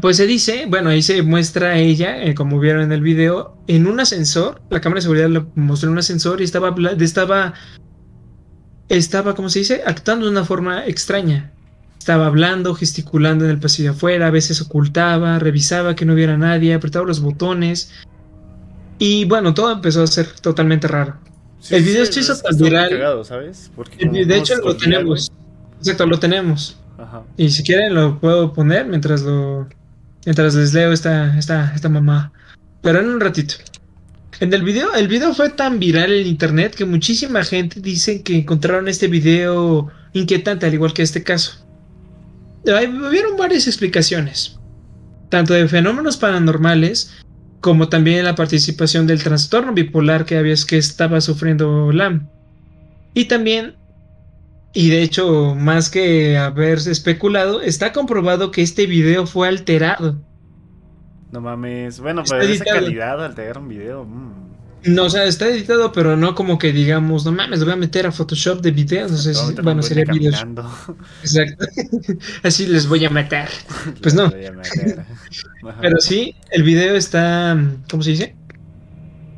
Pues 0.00 0.18
se 0.18 0.26
dice, 0.26 0.66
bueno, 0.68 0.90
ahí 0.90 1.00
se 1.02 1.22
muestra 1.22 1.68
a 1.70 1.78
ella, 1.78 2.22
eh, 2.22 2.34
como 2.34 2.58
vieron 2.60 2.82
en 2.82 2.92
el 2.92 3.00
video, 3.00 3.56
en 3.66 3.86
un 3.86 3.98
ascensor, 4.00 4.60
la 4.68 4.80
cámara 4.80 4.98
de 4.98 5.02
seguridad 5.02 5.28
lo 5.28 5.46
mostró 5.54 5.88
en 5.88 5.92
un 5.94 5.98
ascensor 6.00 6.40
y 6.40 6.44
estaba, 6.44 6.74
estaba, 7.00 7.54
estaba, 8.88 9.34
¿cómo 9.34 9.48
se 9.48 9.60
dice? 9.60 9.82
Actuando 9.86 10.26
de 10.26 10.32
una 10.32 10.44
forma 10.44 10.84
extraña. 10.86 11.52
Estaba 11.98 12.26
hablando, 12.26 12.74
gesticulando 12.74 13.44
en 13.46 13.50
el 13.50 13.58
pasillo 13.58 13.92
afuera, 13.92 14.28
a 14.28 14.30
veces 14.30 14.60
ocultaba, 14.60 15.38
revisaba 15.38 15.96
que 15.96 16.04
no 16.04 16.12
hubiera 16.12 16.36
nadie, 16.36 16.74
apretaba 16.74 17.04
los 17.06 17.20
botones. 17.20 17.90
Y 18.98 19.24
bueno, 19.24 19.54
todo 19.54 19.72
empezó 19.72 20.02
a 20.02 20.06
ser 20.06 20.26
totalmente 20.40 20.86
raro. 20.88 21.16
El 21.70 21.82
video 21.82 22.06
se 22.06 22.20
hizo 22.20 22.32
es 22.34 22.42
que 22.42 22.48
tan 22.50 22.58
viral. 22.58 22.90
cagado, 22.90 23.24
¿sabes? 23.24 23.72
Porque 23.74 23.96
El- 23.98 24.08
como 24.10 24.24
de 24.24 24.36
hecho 24.36 24.56
se 24.56 24.62
lo 24.62 24.76
tenemos. 24.76 25.32
Exacto, 25.78 26.06
lo 26.06 26.18
tenemos. 26.20 26.76
Ajá. 26.96 27.22
Y 27.36 27.50
si 27.50 27.62
quieren 27.64 27.94
lo 27.94 28.20
puedo 28.20 28.52
poner 28.52 28.86
mientras 28.86 29.22
lo 29.22 29.68
mientras 30.26 30.54
les 30.54 30.74
leo 30.74 30.92
esta 30.92 31.38
esta 31.38 31.72
esta 31.74 31.88
mamá. 31.88 32.32
Pero 32.82 33.00
en 33.00 33.08
un 33.08 33.20
ratito. 33.20 33.54
En 34.38 34.52
el 34.52 34.62
video, 34.62 34.92
el 34.92 35.08
video 35.08 35.32
fue 35.32 35.48
tan 35.48 35.78
viral 35.78 36.12
en 36.12 36.26
internet 36.26 36.74
que 36.74 36.84
muchísima 36.84 37.42
gente 37.42 37.80
dice 37.80 38.22
que 38.22 38.36
encontraron 38.36 38.86
este 38.86 39.08
video 39.08 39.88
inquietante 40.12 40.66
al 40.66 40.74
igual 40.74 40.92
que 40.92 41.02
este 41.02 41.22
caso. 41.22 41.66
Hubieron 42.64 43.38
varias 43.38 43.66
explicaciones, 43.66 44.58
tanto 45.30 45.54
de 45.54 45.68
fenómenos 45.68 46.18
paranormales 46.18 47.12
como 47.60 47.88
también 47.88 48.24
la 48.24 48.34
participación 48.34 49.06
del 49.06 49.22
trastorno 49.22 49.72
bipolar 49.72 50.26
que 50.26 50.36
había 50.36 50.54
que 50.68 50.76
estaba 50.76 51.20
sufriendo 51.22 51.90
Lam. 51.92 52.28
Y 53.14 53.24
también 53.26 53.76
y 54.76 54.90
de 54.90 55.02
hecho, 55.02 55.54
más 55.54 55.88
que 55.88 56.36
haber 56.36 56.76
especulado, 56.76 57.62
está 57.62 57.92
comprobado 57.94 58.50
que 58.50 58.60
este 58.60 58.84
video 58.86 59.26
fue 59.26 59.48
alterado. 59.48 60.20
No 61.32 61.40
mames. 61.40 61.98
Bueno, 61.98 62.22
pero 62.28 62.42
esa 62.42 62.50
editado. 62.50 62.80
calidad 62.84 63.24
al 63.24 63.34
tener 63.34 63.56
un 63.56 63.68
video. 63.68 64.04
mm. 64.04 64.46
No, 64.84 65.04
o 65.04 65.10
sea, 65.10 65.24
está 65.24 65.48
editado, 65.48 65.90
pero 65.92 66.14
no 66.16 66.34
como 66.34 66.58
que 66.58 66.72
digamos, 66.72 67.24
no 67.24 67.32
mames, 67.32 67.58
lo 67.60 67.64
voy 67.64 67.72
a 67.72 67.76
meter 67.76 68.06
a 68.06 68.12
Photoshop 68.12 68.60
de 68.60 68.70
videos. 68.70 69.10
No 69.10 69.16
sé 69.16 69.34
si, 69.34 69.54
bueno, 69.62 69.82
sería 69.82 70.04
videos. 70.04 70.44
Exacto. 71.22 71.66
Así 72.42 72.66
les 72.66 72.86
voy 72.86 73.04
a 73.06 73.10
matar. 73.10 73.48
Pues 74.02 74.14
no. 74.14 74.30
Pero 75.80 76.00
sí, 76.00 76.34
el 76.50 76.62
video 76.62 76.94
está, 76.96 77.56
¿cómo 77.90 78.02
se 78.02 78.10
dice? 78.10 78.36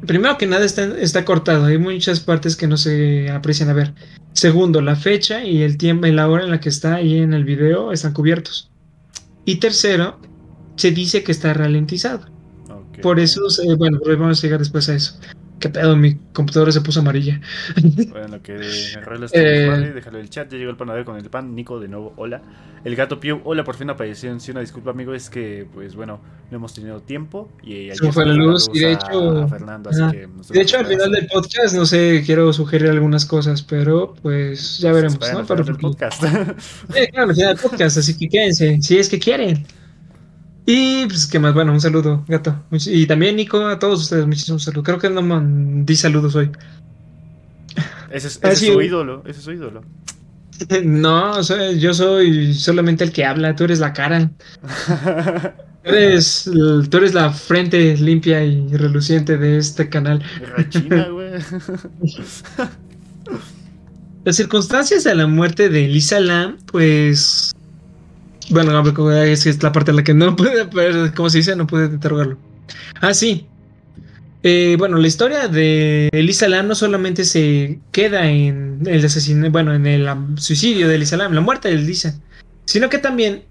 Primero 0.07 0.39
que 0.39 0.47
nada 0.47 0.65
está, 0.65 0.85
está 0.99 1.25
cortado, 1.25 1.67
hay 1.67 1.79
muchas 1.79 2.21
partes 2.21 2.57
que 2.57 2.67
no 2.67 2.77
se 2.77 3.31
aprecian 3.31 3.69
a 3.69 3.75
ver. 3.75 3.95
Segundo, 4.33 4.81
la 4.81 4.97
fecha 4.97 5.45
y 5.45 5.63
el 5.63 5.77
tiempo 5.77 6.07
y 6.07 6.13
la 6.13 6.29
hora 6.29 6.45
en 6.45 6.51
la 6.51 6.61
que 6.61 6.69
está 6.69 6.95
ahí 6.95 7.19
en 7.19 7.35
el 7.35 7.45
video 7.45 7.93
están 7.93 8.13
cubiertos. 8.13 8.71
Y 9.45 9.57
tercero, 9.57 10.21
se 10.77 10.93
dice 10.93 11.25
que 11.25 11.33
está 11.33 11.53
ralentizado. 11.55 12.38
Por 13.03 13.21
eso, 13.21 13.49
se- 13.51 13.75
bueno, 13.77 13.99
vamos 14.05 14.39
a 14.39 14.43
llegar 14.43 14.59
después 14.59 14.89
a 14.89 14.95
eso. 14.95 15.19
¿Qué 15.61 15.69
pedo? 15.71 15.97
Mi 15.97 16.15
computadora 16.33 16.71
se 16.71 16.81
puso 16.83 17.01
amarilla. 17.01 17.41
Bueno, 18.11 18.41
que 18.43 18.53
arreglas 18.97 19.33
Eh. 19.35 19.91
déjalo 19.93 20.19
en 20.19 20.23
el 20.25 20.31
chat. 20.31 20.49
Ya 20.53 20.57
llegó 20.57 20.71
el 20.71 20.77
panadero 20.77 21.05
con 21.05 21.17
el 21.17 21.29
pan. 21.31 21.53
Nico, 21.57 21.81
de 21.81 21.89
nuevo, 21.89 22.13
hola. 22.17 22.41
El 22.85 22.95
gato 22.95 23.19
Piu, 23.19 23.41
hola, 23.43 23.65
por 23.65 23.75
fin 23.75 23.91
apareció. 23.91 24.39
Sí, 24.39 24.53
una 24.53 24.61
disculpa, 24.61 24.91
amigo, 24.93 25.13
es 25.15 25.29
que, 25.29 25.67
pues 25.75 25.97
bueno, 25.97 26.21
no 26.53 26.57
hemos 26.59 26.73
tenido 26.75 27.01
tiempo. 27.01 27.51
Y 27.65 27.91
Se 27.93 28.13
fue 28.13 28.25
la 28.25 28.35
luz, 28.35 28.71
y 28.73 28.79
de 28.79 28.93
hecho- 28.93 29.39
a 29.43 29.49
Fernando, 29.49 29.91
así 29.91 30.01
que 30.13 30.29
De 30.55 30.61
hecho, 30.61 30.79
al 30.79 30.87
final 30.87 31.11
del 31.11 31.27
podcast, 31.27 31.75
no 31.75 31.85
sé, 31.87 32.23
quiero 32.25 32.53
sugerir 32.53 32.89
algunas 32.91 33.27
cosas, 33.27 33.63
pero 33.63 34.15
pues 34.23 34.79
ya 34.79 34.93
veremos, 34.93 35.19
¿no? 35.33 35.39
al 35.41 35.47
Pero 35.47 35.65
final 35.65 35.65
del 35.65 35.67
porque- 35.67 35.83
podcast. 35.83 36.23
Sí, 36.95 37.07
claro, 37.11 37.31
al 37.31 37.35
final 37.35 37.57
del 37.57 37.63
podcast, 37.71 37.99
así 37.99 38.17
que 38.17 38.29
quédense, 38.29 38.79
si 38.81 38.97
es 38.97 39.09
que 39.09 39.19
quieren. 39.19 39.67
Y 40.71 41.07
pues, 41.07 41.27
¿qué 41.27 41.39
más? 41.39 41.55
Bueno, 41.55 41.73
un 41.73 41.81
saludo, 41.81 42.27
gato. 42.29 42.63
Y 42.71 43.07
también, 43.07 43.37
Nico, 43.37 43.67
a 43.67 43.79
todos 43.79 44.03
ustedes, 44.03 44.27
muchísimos 44.27 44.65
saludos. 44.65 44.85
Creo 44.85 44.99
que 44.99 45.09
no 45.09 45.23
me 45.23 45.83
di 45.87 45.97
saludos 45.97 46.35
hoy. 46.37 46.51
ese 48.11 48.29
es, 48.29 48.41
Ah, 48.43 48.51
ese 48.51 48.53
es 48.53 48.59
sí. 48.59 48.67
su 48.75 48.83
ídolo, 48.83 49.23
ese 49.25 49.39
es 49.39 49.45
su 49.45 49.53
ídolo. 49.53 49.83
No, 50.85 51.41
yo 51.73 51.95
soy 51.95 52.53
solamente 52.53 53.03
el 53.05 53.13
que 53.13 53.25
habla, 53.25 53.57
tú 53.57 53.65
eres 53.65 53.79
la 53.79 53.93
cara. 53.95 54.31
Tú 55.85 55.91
eres, 55.95 56.51
tú 56.91 56.97
eres 56.99 57.15
la 57.15 57.33
frente 57.33 57.97
limpia 57.97 58.45
y 58.45 58.77
reluciente 58.77 59.39
de 59.39 59.57
este 59.57 59.89
canal. 59.89 60.23
Rechina, 60.55 61.09
güey. 61.09 61.31
Las 64.25 64.37
circunstancias 64.37 65.05
de 65.05 65.15
la 65.15 65.27
muerte 65.27 65.69
de 65.71 65.89
Lisa 65.89 66.21
Lam, 66.21 66.59
pues. 66.67 67.53
Bueno, 68.51 68.83
es 69.23 69.45
que 69.45 69.51
es 69.51 69.63
la 69.63 69.73
parte 69.73 69.91
en 69.91 69.97
la 69.97 70.05
que 70.05 70.15
no 70.15 70.35
pude, 70.37 70.67
pero, 70.75 71.13
¿cómo 71.15 71.31
se 71.31 71.39
dice? 71.39 71.57
No 71.57 71.67
pude 71.67 71.87
interrogarlo. 71.87 72.39
Ah, 73.01 73.15
sí. 73.15 73.47
Eh, 74.43 74.77
bueno, 74.79 74.99
la 74.99 75.07
historia 75.07 75.49
de 75.49 76.09
Elisa 76.13 76.49
Lam 76.49 76.69
no 76.69 76.75
solamente 76.75 77.25
se 77.25 77.81
queda 77.91 78.31
en 78.31 78.83
el 78.87 79.05
asesinato, 79.05 79.51
bueno, 79.51 79.75
en 79.75 79.87
el 79.87 80.09
suicidio 80.37 80.89
de 80.89 80.95
Elisa 80.95 81.17
Lam, 81.17 81.33
la 81.33 81.41
muerte 81.41 81.69
de 81.69 81.75
Elisa, 81.75 82.21
sino 82.65 82.89
que 82.89 82.99
también 82.99 83.43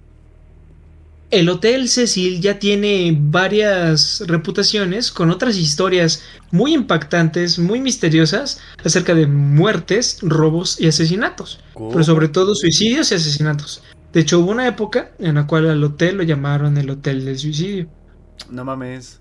el 1.30 1.50
Hotel 1.50 1.90
Cecil 1.90 2.40
ya 2.40 2.58
tiene 2.58 3.14
varias 3.20 4.24
reputaciones 4.28 5.12
con 5.12 5.30
otras 5.30 5.58
historias 5.58 6.24
muy 6.52 6.74
impactantes, 6.74 7.60
muy 7.60 7.82
misteriosas 7.82 8.62
acerca 8.82 9.14
de 9.14 9.28
muertes, 9.28 10.20
robos 10.22 10.80
y 10.80 10.88
asesinatos, 10.88 11.60
pero 11.74 12.04
sobre 12.04 12.30
todo 12.30 12.56
suicidios 12.56 13.12
y 13.12 13.16
asesinatos. 13.16 13.82
De 14.14 14.22
hecho, 14.22 14.40
hubo 14.40 14.52
una 14.52 14.68
época 14.68 15.12
en 15.20 15.36
la 15.36 15.48
cual 15.48 15.70
al 15.70 15.84
hotel 15.84 16.18
lo 16.18 16.24
llamaron 16.24 16.78
el 16.78 16.90
Hotel 16.90 17.26
del 17.26 17.38
Suicidio. 17.38 17.88
No 18.50 18.64
mames. 18.64 19.20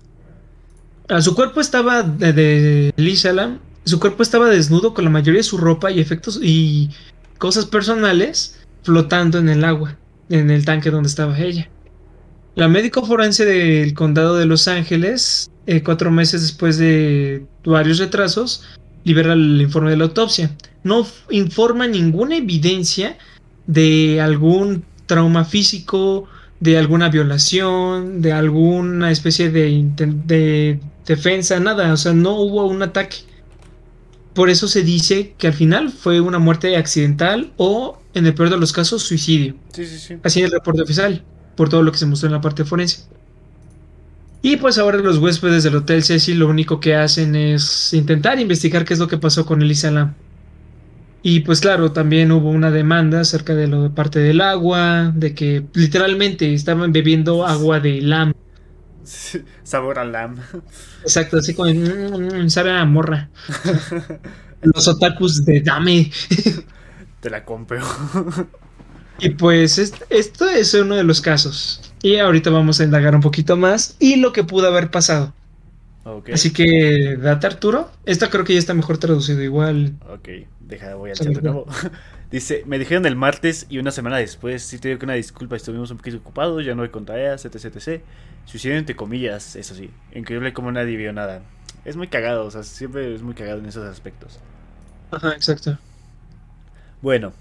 A 1.09 1.21
su 1.21 1.35
cuerpo 1.35 1.61
estaba 1.61 2.03
de, 2.03 2.33
de 2.33 2.93
Lisa 2.97 3.31
Lam, 3.33 3.59
su 3.85 3.99
cuerpo 3.99 4.23
estaba 4.23 4.49
desnudo 4.49 4.93
con 4.93 5.05
la 5.05 5.09
mayoría 5.09 5.39
de 5.39 5.43
su 5.43 5.57
ropa 5.57 5.91
y 5.91 5.99
efectos 5.99 6.39
y 6.41 6.89
cosas 7.37 7.65
personales 7.65 8.59
flotando 8.83 9.37
en 9.39 9.49
el 9.49 9.63
agua, 9.63 9.97
en 10.29 10.49
el 10.49 10.65
tanque 10.65 10.91
donde 10.91 11.09
estaba 11.09 11.39
ella. 11.39 11.69
La 12.55 12.67
médico 12.67 13.05
forense 13.05 13.45
del 13.45 13.93
condado 13.93 14.35
de 14.35 14.45
Los 14.45 14.67
Ángeles, 14.67 15.49
eh, 15.67 15.83
cuatro 15.83 16.11
meses 16.11 16.41
después 16.41 16.77
de 16.77 17.45
varios 17.63 17.99
retrasos, 17.99 18.63
libera 19.03 19.33
el 19.33 19.61
informe 19.61 19.91
de 19.91 19.97
la 19.97 20.05
autopsia. 20.05 20.55
No 20.83 21.05
informa 21.29 21.87
ninguna 21.87 22.37
evidencia 22.37 23.17
de 23.67 24.21
algún 24.21 24.83
trauma 25.05 25.45
físico, 25.45 26.27
de 26.59 26.77
alguna 26.77 27.09
violación, 27.09 28.21
de 28.21 28.33
alguna 28.33 29.11
especie 29.11 29.49
de, 29.51 30.79
defensa, 31.05 31.59
nada, 31.59 31.93
o 31.93 31.97
sea, 31.97 32.13
no 32.13 32.35
hubo 32.39 32.65
un 32.65 32.81
ataque. 32.81 33.17
Por 34.33 34.49
eso 34.49 34.67
se 34.67 34.83
dice 34.83 35.33
que 35.37 35.47
al 35.47 35.53
final 35.53 35.91
fue 35.91 36.21
una 36.21 36.39
muerte 36.39 36.75
accidental 36.77 37.53
o, 37.57 37.99
en 38.13 38.25
el 38.25 38.33
peor 38.33 38.49
de 38.49 38.57
los 38.57 38.71
casos, 38.71 39.03
suicidio. 39.03 39.55
Sí, 39.73 39.85
sí, 39.85 39.97
sí. 39.97 40.15
Así 40.23 40.39
es 40.41 40.45
el 40.45 40.51
reporte 40.51 40.81
oficial, 40.81 41.23
por 41.55 41.69
todo 41.69 41.83
lo 41.83 41.91
que 41.91 41.97
se 41.97 42.05
mostró 42.05 42.27
en 42.27 42.33
la 42.33 42.41
parte 42.41 42.65
forense. 42.65 43.05
Y 44.41 44.57
pues 44.57 44.77
ahora 44.77 44.97
los 44.99 45.17
huéspedes 45.17 45.63
del 45.63 45.75
Hotel 45.75 46.03
Cecil 46.03 46.39
lo 46.39 46.47
único 46.47 46.79
que 46.79 46.95
hacen 46.95 47.35
es 47.35 47.93
intentar 47.93 48.39
investigar 48.39 48.85
qué 48.85 48.93
es 48.93 48.99
lo 48.99 49.07
que 49.07 49.17
pasó 49.17 49.45
con 49.45 49.61
Elisa 49.61 49.89
Lam. 49.91 50.13
Y 51.29 51.41
pues 51.41 51.59
claro, 51.59 51.91
también 51.91 52.31
hubo 52.31 52.49
una 52.49 52.71
demanda 52.71 53.19
acerca 53.19 53.53
de 53.53 53.67
lo 53.67 53.83
de 53.83 53.89
parte 53.89 54.19
del 54.19 54.39
agua, 54.39 55.11
de 55.13 55.35
que 55.35 55.67
literalmente 55.73 56.53
estaban 56.53 56.93
bebiendo 56.93 57.45
agua 57.45 57.81
de 57.81 57.99
Lam. 58.01 58.31
Sabor 59.63 59.99
a 59.99 60.05
lam. 60.05 60.37
Exacto, 61.03 61.37
así 61.37 61.53
como 61.53 61.69
"Mm, 61.73 62.45
mm, 62.45 62.49
sabe 62.49 62.71
a 62.71 62.85
morra. 62.85 63.29
Los 64.61 64.87
otakus 64.87 65.45
de 65.45 65.61
dame. 65.61 66.11
Te 67.21 67.29
la 67.29 67.43
compro. 67.45 67.79
Y 69.19 69.29
pues 69.31 69.77
est- 69.79 70.03
esto 70.09 70.49
es 70.49 70.73
uno 70.73 70.95
de 70.95 71.03
los 71.03 71.21
casos. 71.21 71.81
Y 72.01 72.17
ahorita 72.17 72.49
vamos 72.49 72.79
a 72.79 72.83
indagar 72.83 73.15
un 73.15 73.21
poquito 73.21 73.57
más 73.57 73.95
y 73.99 74.17
lo 74.17 74.33
que 74.33 74.43
pudo 74.43 74.67
haber 74.67 74.91
pasado. 74.91 75.33
Así 76.33 76.51
que, 76.53 77.17
date 77.17 77.47
Arturo. 77.47 77.91
Esta 78.05 78.29
creo 78.29 78.43
que 78.43 78.53
ya 78.53 78.59
está 78.59 78.73
mejor 78.73 78.97
traducido. 78.97 79.41
Igual. 79.41 79.93
Ok, 80.09 80.29
deja, 80.59 80.95
voy 80.95 81.11
al 81.11 81.17
de 81.17 81.41
nuevo. 81.41 81.65
Dice, 82.31 82.63
me 82.65 82.77
dijeron 82.77 83.05
el 83.05 83.15
martes 83.15 83.65
y 83.69 83.77
una 83.79 83.91
semana 83.91 84.17
después, 84.17 84.61
sí 84.61 84.79
te 84.79 84.89
digo 84.89 84.99
que 84.99 85.05
una 85.05 85.13
disculpa, 85.13 85.55
estuvimos 85.55 85.91
un 85.91 85.97
poquito 85.97 86.17
ocupados, 86.17 86.65
ya 86.65 86.75
no 86.75 86.83
hay 86.83 86.89
tareas, 86.89 87.45
etc, 87.45 87.55
etc. 87.75 88.01
Suicidio 88.45 88.77
entre 88.77 88.95
comillas, 88.97 89.55
eso 89.55 89.73
sí. 89.75 89.89
Increíble 90.13 90.51
como 90.53 90.71
nadie 90.71 90.97
vio 90.97 91.13
nada. 91.13 91.41
Es 91.85 91.95
muy 91.95 92.07
cagado, 92.09 92.45
o 92.45 92.51
sea, 92.51 92.63
siempre 92.63 93.15
es 93.15 93.21
muy 93.21 93.33
cagado 93.33 93.59
en 93.59 93.65
esos 93.65 93.85
aspectos. 93.85 94.39
Ajá, 95.11 95.31
exacto. 95.33 95.77
Bueno, 97.01 97.33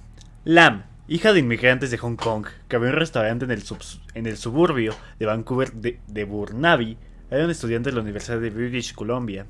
Lam, 0.44 0.84
hija 1.08 1.32
de 1.32 1.40
inmigrantes 1.40 1.90
de 1.90 1.98
Hong 1.98 2.16
Kong, 2.16 2.46
que 2.68 2.76
abrió 2.76 2.92
un 2.92 2.98
restaurante 2.98 3.44
en 3.44 3.50
el, 3.50 3.64
subs- 3.64 4.00
en 4.14 4.26
el 4.26 4.36
suburbio 4.36 4.94
de 5.18 5.26
Vancouver 5.26 5.72
de, 5.72 5.98
de 6.06 6.24
Burnaby, 6.24 6.96
era 7.30 7.42
una 7.44 7.52
estudiante 7.52 7.90
de 7.90 7.96
la 7.96 8.02
Universidad 8.02 8.38
de 8.40 8.50
British 8.50 8.94
Columbia. 8.94 9.46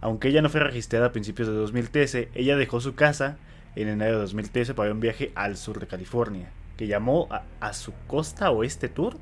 Aunque 0.00 0.28
ella 0.28 0.42
no 0.42 0.48
fue 0.50 0.60
registrada 0.60 1.06
a 1.06 1.12
principios 1.12 1.48
de 1.48 1.54
2013, 1.54 2.28
ella 2.34 2.56
dejó 2.56 2.80
su 2.80 2.94
casa 2.94 3.36
en 3.74 3.88
enero 3.88 4.12
de 4.12 4.18
2013 4.22 4.74
para 4.74 4.92
un 4.92 5.00
viaje 5.00 5.32
al 5.34 5.56
sur 5.56 5.80
de 5.80 5.86
California, 5.86 6.48
que 6.76 6.86
llamó 6.86 7.26
a, 7.30 7.42
a 7.60 7.72
su 7.72 7.92
costa 8.06 8.50
oeste 8.50 8.88
tour. 8.88 9.16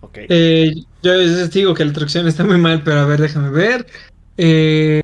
Ok. 0.00 0.18
Eh, 0.28 0.72
yo 1.02 1.14
les 1.14 1.50
digo 1.50 1.74
que 1.74 1.84
la 1.84 1.92
traducción 1.92 2.28
está 2.28 2.44
muy 2.44 2.58
mal, 2.58 2.82
pero 2.84 3.00
a 3.00 3.04
ver, 3.06 3.20
déjame 3.20 3.50
ver. 3.50 3.86
Eh, 4.36 5.02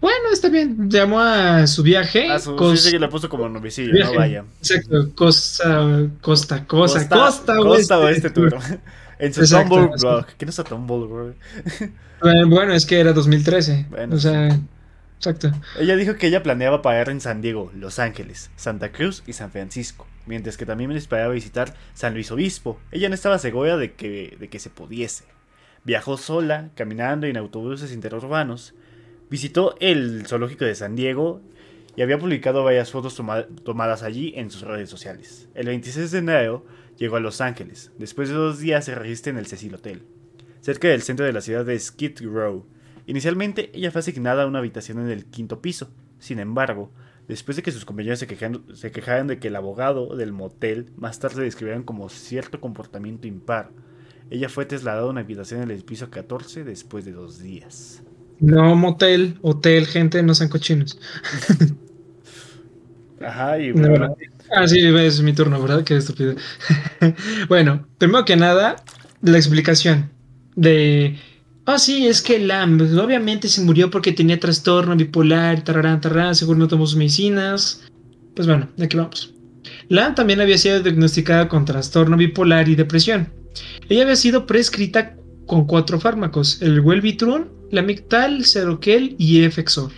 bueno, 0.00 0.28
está 0.32 0.48
bien. 0.48 0.88
Llamó 0.88 1.18
a 1.18 1.66
su 1.66 1.82
viaje. 1.82 2.28
Ah, 2.30 2.38
su, 2.38 2.54
cos- 2.54 2.76
sí, 2.76 2.90
sí, 2.90 2.98
la 2.98 3.08
puso 3.08 3.28
como 3.28 3.48
novicillo, 3.48 3.92
viaje. 3.92 4.12
no 4.12 4.18
vaya. 4.18 4.44
Exacto, 4.60 5.10
costa, 5.16 6.08
costa, 6.20 6.64
Costa, 6.66 7.08
costa, 7.08 7.56
costa 7.56 7.98
oeste. 7.98 8.28
oeste 8.28 8.30
tour. 8.30 8.56
en 9.18 9.32
su 9.34 9.40
Exacto, 9.40 9.74
Tumblr 9.74 10.00
blog. 10.00 10.26
¿Qué 10.36 10.46
no 10.46 10.50
es 10.50 10.56
Tumblr, 10.56 11.06
bro? 11.08 11.34
Eh, 12.24 12.44
Bueno, 12.48 12.72
es 12.72 12.84
que 12.84 12.98
era 12.98 13.12
2013. 13.12 13.86
Bueno, 13.90 14.16
o 14.16 14.18
sea, 14.18 14.48
exacto. 15.18 15.52
Ella 15.78 15.94
dijo 15.96 16.16
que 16.16 16.26
ella 16.26 16.42
planeaba 16.42 16.82
parar 16.82 17.10
en 17.10 17.20
San 17.20 17.40
Diego, 17.40 17.70
Los 17.74 17.98
Ángeles, 18.00 18.50
Santa 18.56 18.90
Cruz 18.90 19.22
y 19.26 19.34
San 19.34 19.52
Francisco, 19.52 20.06
mientras 20.26 20.56
que 20.56 20.66
también 20.66 20.90
esperaba 20.92 21.32
visitar 21.32 21.74
San 21.94 22.14
Luis 22.14 22.30
Obispo. 22.32 22.80
Ella 22.90 23.08
no 23.08 23.14
estaba 23.14 23.38
segura 23.38 23.76
de 23.76 23.92
que, 23.92 24.36
de 24.40 24.48
que 24.48 24.58
se 24.58 24.68
pudiese. 24.70 25.24
Viajó 25.84 26.16
sola, 26.16 26.70
caminando 26.74 27.26
en 27.28 27.36
autobuses 27.36 27.92
interurbanos. 27.92 28.74
Visitó 29.30 29.76
el 29.78 30.26
zoológico 30.26 30.64
de 30.64 30.74
San 30.74 30.96
Diego 30.96 31.40
y 31.94 32.02
había 32.02 32.18
publicado 32.18 32.64
varias 32.64 32.90
fotos 32.90 33.14
toma- 33.14 33.46
tomadas 33.64 34.02
allí 34.02 34.32
en 34.36 34.50
sus 34.50 34.62
redes 34.62 34.90
sociales. 34.90 35.48
El 35.54 35.66
26 35.66 36.10
de 36.10 36.18
enero 36.18 36.66
llegó 36.98 37.16
a 37.16 37.20
Los 37.20 37.40
Ángeles. 37.40 37.92
Después 37.98 38.28
de 38.28 38.34
dos 38.34 38.58
días 38.58 38.84
se 38.84 38.94
registra 38.94 39.30
en 39.30 39.38
el 39.38 39.46
Cecil 39.46 39.74
Hotel, 39.74 40.02
cerca 40.60 40.88
del 40.88 41.02
centro 41.02 41.24
de 41.24 41.32
la 41.32 41.40
ciudad 41.40 41.64
de 41.64 41.78
Skid 41.78 42.20
Row. 42.22 42.66
Inicialmente 43.06 43.70
ella 43.72 43.90
fue 43.90 44.00
asignada 44.00 44.42
a 44.42 44.46
una 44.46 44.58
habitación 44.58 44.98
en 45.00 45.10
el 45.10 45.24
quinto 45.24 45.62
piso. 45.62 45.90
Sin 46.18 46.40
embargo, 46.40 46.90
después 47.28 47.56
de 47.56 47.62
que 47.62 47.72
sus 47.72 47.84
compañeros 47.84 48.18
se 48.18 48.26
quejaron, 48.26 48.64
se 48.74 48.90
quejaran 48.90 49.28
de 49.28 49.38
que 49.38 49.48
el 49.48 49.56
abogado 49.56 50.14
del 50.16 50.32
motel 50.32 50.90
más 50.96 51.18
tarde 51.20 51.44
describieron 51.44 51.84
como 51.84 52.08
cierto 52.08 52.60
comportamiento 52.60 53.26
impar, 53.28 53.70
ella 54.30 54.48
fue 54.48 54.66
trasladada 54.66 55.06
a 55.06 55.10
una 55.10 55.22
habitación 55.22 55.62
en 55.62 55.70
el 55.70 55.84
piso 55.84 56.10
14 56.10 56.64
después 56.64 57.04
de 57.04 57.12
dos 57.12 57.38
días. 57.40 58.02
No 58.40 58.76
motel, 58.76 59.38
hotel, 59.42 59.86
gente, 59.86 60.22
no 60.22 60.34
sean 60.34 60.50
cochinos. 60.50 61.00
Ajá, 63.20 63.58
y 63.58 63.72
bueno. 63.72 64.14
Ah, 64.50 64.66
sí, 64.66 64.80
es 64.80 65.20
mi 65.20 65.32
turno, 65.32 65.60
¿verdad? 65.60 65.84
Qué 65.84 65.96
estúpido. 65.96 66.34
bueno, 67.48 67.86
primero 67.98 68.24
que 68.24 68.36
nada, 68.36 68.76
la 69.22 69.36
explicación 69.36 70.10
de. 70.56 71.18
Ah, 71.66 71.78
sí, 71.78 72.06
es 72.06 72.22
que 72.22 72.38
Lam 72.38 72.80
obviamente 72.98 73.48
se 73.48 73.60
murió 73.60 73.90
porque 73.90 74.12
tenía 74.12 74.40
trastorno 74.40 74.96
bipolar, 74.96 75.62
tararán, 75.62 76.00
tararán, 76.00 76.34
seguro 76.34 76.58
no 76.58 76.68
tomó 76.68 76.86
sus 76.86 76.96
medicinas. 76.96 77.84
Pues 78.34 78.48
bueno, 78.48 78.68
aquí 78.80 78.96
vamos. 78.96 79.34
Lam 79.88 80.14
también 80.14 80.40
había 80.40 80.56
sido 80.56 80.80
diagnosticada 80.80 81.48
con 81.48 81.66
trastorno 81.66 82.16
bipolar 82.16 82.68
y 82.68 82.74
depresión. 82.74 83.28
Ella 83.88 84.02
había 84.02 84.16
sido 84.16 84.46
prescrita 84.46 85.14
con 85.46 85.66
cuatro 85.66 86.00
fármacos: 86.00 86.62
el 86.62 86.80
Welvitrun, 86.80 87.50
la 87.70 87.82
Mictal, 87.82 88.46
Seroquel 88.46 89.14
y 89.18 89.44
Efexor. 89.44 89.92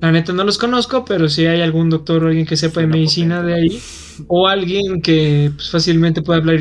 La 0.00 0.12
neta 0.12 0.32
no 0.32 0.44
los 0.44 0.58
conozco, 0.58 1.04
pero 1.04 1.28
si 1.28 1.46
hay 1.46 1.62
algún 1.62 1.90
doctor 1.90 2.24
o 2.24 2.28
alguien 2.28 2.46
que 2.46 2.56
sepa 2.56 2.80
de 2.80 2.86
medicina 2.86 3.40
potente. 3.40 3.42
de 3.42 3.54
ahí, 3.54 3.82
o 4.28 4.46
alguien 4.48 5.00
que 5.02 5.52
pues, 5.54 5.70
fácilmente 5.70 6.22
pueda 6.22 6.38
hablar 6.40 6.58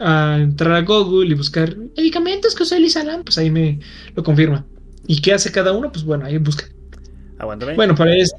a, 0.00 0.34
a 0.34 0.40
entrar 0.40 0.72
a 0.72 0.82
Google 0.82 1.30
y 1.30 1.34
buscar 1.34 1.76
medicamentos 1.96 2.54
que 2.54 2.64
usa 2.64 2.78
Elisa 2.78 3.04
Lam, 3.04 3.24
pues 3.24 3.38
ahí 3.38 3.50
me 3.50 3.80
lo 4.14 4.22
confirma. 4.24 4.66
¿Y 5.06 5.20
qué 5.20 5.32
hace 5.34 5.52
cada 5.52 5.72
uno? 5.72 5.92
Pues 5.92 6.04
bueno, 6.04 6.24
ahí 6.26 6.38
busca. 6.38 6.66
aguántame. 7.38 7.74
Bueno, 7.74 7.94
para 7.94 8.16
eso, 8.16 8.36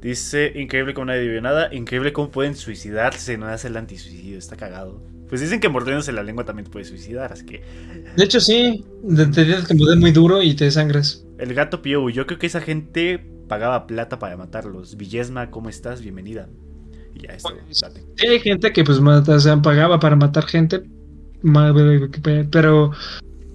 Dice, 0.00 0.52
increíble 0.54 0.94
como 0.94 1.06
nadie 1.06 1.26
vio 1.28 1.40
nada, 1.40 1.74
increíble 1.74 2.12
cómo 2.12 2.30
pueden 2.30 2.54
suicidarse, 2.54 3.38
no 3.38 3.46
hace 3.46 3.68
el 3.68 3.76
antisuicidio, 3.76 4.38
está 4.38 4.56
cagado. 4.56 5.02
Pues 5.28 5.40
dicen 5.40 5.58
que 5.58 5.68
mordiéndose 5.68 6.12
la 6.12 6.22
lengua 6.22 6.44
también 6.44 6.64
te 6.66 6.70
puede 6.70 6.84
suicidar, 6.84 7.32
así 7.32 7.44
que... 7.44 7.62
de 8.16 8.24
hecho 8.24 8.38
sí, 8.40 8.84
te 9.08 9.26
te 9.26 9.44
tienes 9.44 9.66
que 9.66 9.74
morder 9.74 9.98
muy 9.98 10.12
duro 10.12 10.42
y 10.42 10.54
te 10.54 10.64
desangras. 10.66 11.26
El 11.38 11.54
gato 11.54 11.82
Pío, 11.82 12.08
yo 12.10 12.26
creo 12.26 12.38
que 12.38 12.46
esa 12.46 12.60
gente 12.60 13.35
pagaba 13.48 13.86
plata 13.86 14.18
para 14.18 14.36
matarlos. 14.36 14.96
Villesma, 14.96 15.50
¿cómo 15.50 15.68
estás? 15.68 16.00
Bienvenida. 16.02 16.48
Y 17.14 17.20
ya, 17.20 17.34
esto, 17.34 17.50
Pues, 17.66 17.80
date. 17.80 18.04
Sí, 18.16 18.26
hay 18.26 18.40
gente 18.40 18.72
que 18.72 18.84
pues 18.84 19.00
mata, 19.00 19.36
o 19.36 19.40
sea, 19.40 19.60
pagaba 19.60 19.98
para 19.98 20.16
matar 20.16 20.44
gente, 20.44 20.82
pero 22.50 22.92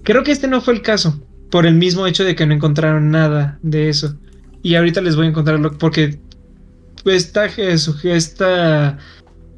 creo 0.02 0.22
que 0.24 0.32
este 0.32 0.48
no 0.48 0.60
fue 0.60 0.74
el 0.74 0.82
caso, 0.82 1.20
por 1.50 1.66
el 1.66 1.74
mismo 1.74 2.06
hecho 2.06 2.24
de 2.24 2.34
que 2.34 2.46
no 2.46 2.54
encontraron 2.54 3.10
nada 3.10 3.58
de 3.62 3.88
eso. 3.88 4.16
Y 4.62 4.74
ahorita 4.74 5.00
les 5.00 5.16
voy 5.16 5.26
a 5.26 5.30
encontrarlo 5.30 5.76
porque 5.78 6.18
esta, 7.04 7.46
esta 7.46 8.98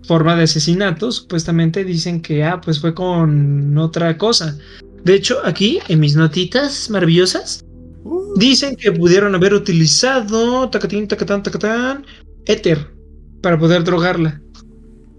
forma 0.06 0.36
de 0.36 0.44
asesinato 0.44 1.12
supuestamente 1.12 1.84
dicen 1.84 2.20
que, 2.20 2.44
ah, 2.44 2.60
pues 2.60 2.80
fue 2.80 2.94
con 2.94 3.76
otra 3.78 4.16
cosa. 4.18 4.58
De 5.04 5.14
hecho, 5.14 5.38
aquí 5.44 5.80
en 5.88 6.00
mis 6.00 6.16
notitas 6.16 6.88
maravillosas 6.88 7.64
dicen 8.36 8.76
que 8.76 8.92
pudieron 8.92 9.34
haber 9.34 9.54
utilizado 9.54 10.68
tacatín, 10.70 11.08
tacatán, 11.08 11.42
tacatán, 11.42 12.04
éter 12.46 12.90
para 13.42 13.58
poder 13.58 13.84
drogarla. 13.84 14.40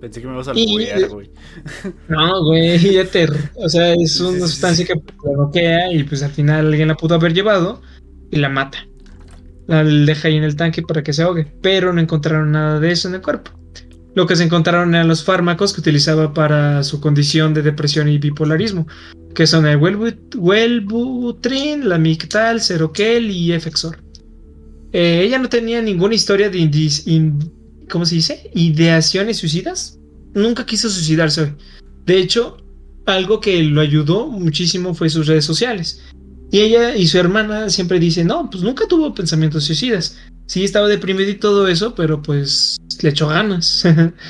Pensé 0.02 0.21
que 0.21 0.28
me 0.28 0.34
ibas 0.34 0.48
a 0.48 0.52
alburear, 0.52 1.10
güey. 1.10 1.32
No, 2.10 2.43
güey, 2.43 2.98
éter. 2.98 3.32
O 3.56 3.69
sea, 3.69 3.93
es 3.93 4.19
una 4.19 4.39
sustancia 4.39 4.86
que 4.86 4.93
bloquea 5.24 5.91
y 5.91 6.04
pues 6.04 6.21
al 6.21 6.32
final 6.32 6.67
alguien 6.67 6.89
la 6.89 6.95
pudo 6.95 7.15
haber 7.15 7.34
llevado 7.34 7.82
y 8.32 8.38
la 8.38 8.50
mata. 8.50 8.88
La 9.67 9.84
deja 9.84 10.28
ahí 10.28 10.36
en 10.36 10.43
el 10.43 10.56
tanque 10.56 10.84
para 10.84 11.02
que 11.02 11.13
se 11.13 11.24
ahogue. 11.24 11.48
Pero 11.62 11.91
no 11.91 12.02
encontraron 12.02 12.52
nada 12.52 12.80
de 12.80 12.91
eso 12.91 13.08
en 13.08 13.15
el 13.15 13.21
cuerpo. 13.21 13.52
Lo 14.15 14.25
que 14.25 14.38
se 14.38 14.43
encontraron 14.43 14.95
eran 14.95 15.10
los 15.10 15.25
fármacos 15.25 15.73
que 15.73 15.82
utilizaba 15.82 16.34
para 16.34 16.84
su 16.84 17.01
condición 17.01 17.54
de 17.54 17.62
depresión 17.62 18.08
y 18.08 18.17
bipolarismo, 18.17 18.88
que 19.34 19.45
son 19.45 19.67
el 19.67 19.78
Welbutrin, 19.78 21.89
la 21.89 21.97
Mictal, 21.97 22.62
Seroquel 22.62 23.30
y 23.30 23.51
Efexor. 23.51 24.01
Eh, 24.93 25.23
ella 25.25 25.38
no 25.38 25.49
tenía 25.49 25.82
ninguna 25.82 26.15
historia 26.15 26.49
de 26.49 26.60
¿cómo 27.89 28.06
se 28.06 28.15
dice? 28.15 28.49
ideaciones 28.54 29.38
suicidas. 29.38 29.99
Nunca 30.34 30.65
quiso 30.65 30.89
suicidarse. 30.89 31.54
De 32.06 32.17
hecho, 32.17 32.58
algo 33.06 33.41
que 33.41 33.62
lo 33.63 33.82
ayudó 33.82 34.28
muchísimo 34.28 34.93
fue 34.93 35.10
sus 35.10 35.28
redes 35.28 35.43
sociales. 35.43 36.01
Y 36.51 36.60
ella 36.60 36.95
y 36.95 37.08
su 37.08 37.17
hermana 37.17 37.69
siempre 37.69 37.99
dicen, 37.99 38.28
no, 38.28 38.49
pues 38.49 38.63
nunca 38.63 38.88
tuvo 38.88 39.13
pensamientos 39.13 39.65
suicidas. 39.65 40.17
Sí, 40.48 40.64
estaba 40.64 40.88
deprimido 40.88 41.30
y 41.30 41.36
todo 41.36 41.68
eso, 41.68 41.96
pero 41.96 42.22
pues 42.22 42.78
le 43.02 43.10
echó 43.10 43.28
ganas. 43.28 43.84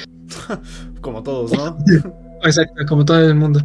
Como 1.01 1.21
todos, 1.21 1.51
¿no? 1.51 1.78
Exacto, 2.43 2.84
como 2.88 3.06
todo 3.06 3.19
el 3.19 3.36
mundo. 3.36 3.62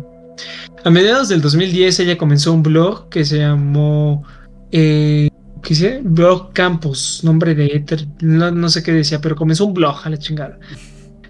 A 0.84 0.90
mediados 0.90 1.28
del 1.28 1.40
2010 1.40 2.00
ella 2.00 2.18
comenzó 2.18 2.52
un 2.52 2.62
blog 2.62 3.08
que 3.08 3.24
se 3.24 3.38
llamó 3.38 4.24
eh, 4.72 5.28
¿qué 5.62 5.68
dice? 5.70 6.00
Blog 6.02 6.52
Campus, 6.52 7.20
nombre 7.24 7.54
de 7.54 7.66
Ether, 7.66 8.06
no, 8.20 8.50
no 8.50 8.68
sé 8.68 8.82
qué 8.82 8.92
decía, 8.92 9.20
pero 9.20 9.36
comenzó 9.36 9.66
un 9.66 9.74
blog 9.74 10.00
a 10.04 10.10
la 10.10 10.18
chingada. 10.18 10.58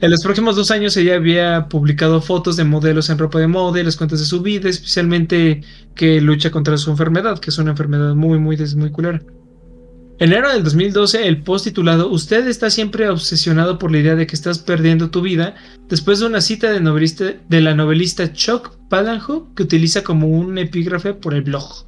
En 0.01 0.11
los 0.11 0.23
próximos 0.23 0.57
dos 0.57 0.71
años 0.71 0.97
ella 0.97 1.17
había 1.17 1.69
publicado 1.69 2.23
fotos 2.23 2.57
de 2.57 2.65
modelos 2.65 3.11
en 3.11 3.19
ropa 3.19 3.39
de 3.39 3.49
moda 3.49 3.81
y 3.81 3.85
las 3.85 3.97
cuentas 3.97 4.21
de 4.21 4.25
su 4.25 4.41
vida, 4.41 4.69
especialmente 4.69 5.63
que 5.95 6.21
lucha 6.21 6.51
contra 6.51 6.79
su 6.79 6.91
enfermedad, 6.91 7.39
que 7.39 7.51
es 7.51 7.59
una 7.59 7.73
enfermedad 7.73 8.15
muy, 8.15 8.39
muy, 8.39 8.57
muy 8.77 8.91
culera. 8.91 9.21
En 10.21 10.33
enero 10.33 10.53
del 10.53 10.63
2012, 10.63 11.27
el 11.27 11.43
post 11.43 11.65
titulado 11.65 12.11
Usted 12.11 12.47
está 12.47 12.69
siempre 12.69 13.09
obsesionado 13.09 13.79
por 13.79 13.91
la 13.91 14.01
idea 14.01 14.17
de 14.17 14.27
que 14.27 14.37
estás 14.37 14.59
perdiendo 14.59 15.11
tu 15.11 15.23
vida 15.23 15.55
después 15.89 16.21
de 16.21 16.27
una 16.27 16.43
cita 16.43 16.71
de, 16.71 16.79
novelista, 16.79 17.33
de 17.49 17.61
la 17.63 17.75
novelista 17.75 18.31
Chuck 18.31 18.77
Palahniuk 18.91 19.55
que 19.55 19.63
utiliza 19.63 20.05
como 20.05 20.29
un 20.29 20.59
epígrafe 20.59 21.15
por 21.15 21.33
el 21.33 21.41
blog. 21.41 21.87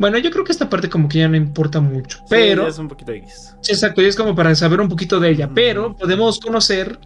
Bueno, 0.00 0.18
yo 0.18 0.32
creo 0.32 0.42
que 0.42 0.50
esta 0.50 0.68
parte 0.68 0.88
como 0.88 1.08
que 1.08 1.18
ya 1.18 1.28
no 1.28 1.36
importa 1.36 1.80
mucho, 1.80 2.18
pero... 2.28 2.64
Sí, 2.64 2.70
es 2.70 2.78
un 2.80 2.88
poquito 2.88 3.12
X. 3.12 3.54
Exacto, 3.68 4.02
y 4.02 4.06
es 4.06 4.16
como 4.16 4.34
para 4.34 4.52
saber 4.56 4.80
un 4.80 4.88
poquito 4.88 5.20
de 5.20 5.30
ella, 5.30 5.48
pero 5.54 5.94
podemos 5.94 6.40
conocer 6.40 6.98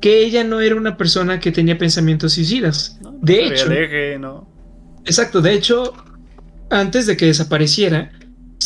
que 0.00 0.22
ella 0.22 0.44
no 0.44 0.60
era 0.60 0.76
una 0.76 0.96
persona 0.96 1.40
que 1.40 1.50
tenía 1.50 1.76
pensamientos 1.76 2.34
suicidas. 2.34 3.00
¿no? 3.02 3.10
No 3.10 3.18
De 3.22 3.44
hecho, 3.44 3.66
¿no? 4.20 4.48
exacto, 5.04 5.40
de 5.40 5.54
hecho, 5.54 5.94
antes 6.70 7.06
de 7.06 7.16
que 7.16 7.26
desapareciera, 7.26 8.12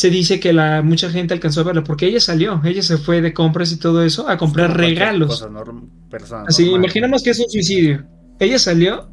se 0.03 0.09
dice 0.09 0.41
que 0.41 0.51
la 0.51 0.81
mucha 0.81 1.09
gente 1.09 1.33
alcanzó 1.33 1.61
a 1.61 1.63
verla 1.63 1.81
porque 1.85 2.05
ella 2.05 2.19
salió, 2.19 2.59
ella 2.65 2.83
se 2.83 2.97
fue 2.97 3.21
de 3.21 3.33
compras 3.33 3.71
y 3.71 3.77
todo 3.77 4.03
eso 4.03 4.27
a 4.27 4.37
comprar 4.37 4.71
Como 4.71 4.81
regalos. 4.81 5.47
Así, 6.45 6.63
normal. 6.65 6.81
imaginamos 6.81 7.23
que 7.23 7.29
es 7.29 7.39
un 7.39 7.49
suicidio. 7.49 8.03
Ella 8.37 8.59
salió 8.59 9.07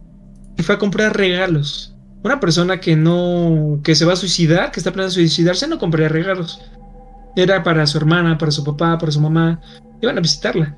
y 0.59 0.65
fue 0.65 0.75
a 0.75 0.79
comprar 0.79 1.17
regalos. 1.17 1.95
Una 2.25 2.41
persona 2.41 2.81
que 2.81 2.97
no, 2.97 3.79
que 3.85 3.95
se 3.95 4.05
va 4.05 4.15
a 4.15 4.17
suicidar, 4.17 4.73
que 4.73 4.81
está 4.81 4.91
planeando 4.91 5.15
suicidarse, 5.15 5.69
no 5.69 5.79
compraría 5.79 6.09
regalos. 6.09 6.61
Era 7.37 7.63
para 7.63 7.87
su 7.87 7.97
hermana, 7.97 8.37
para 8.37 8.51
su 8.51 8.65
papá, 8.65 8.99
para 8.99 9.13
su 9.13 9.21
mamá. 9.21 9.61
Iban 10.03 10.19
a 10.19 10.23
visitarla. 10.23 10.77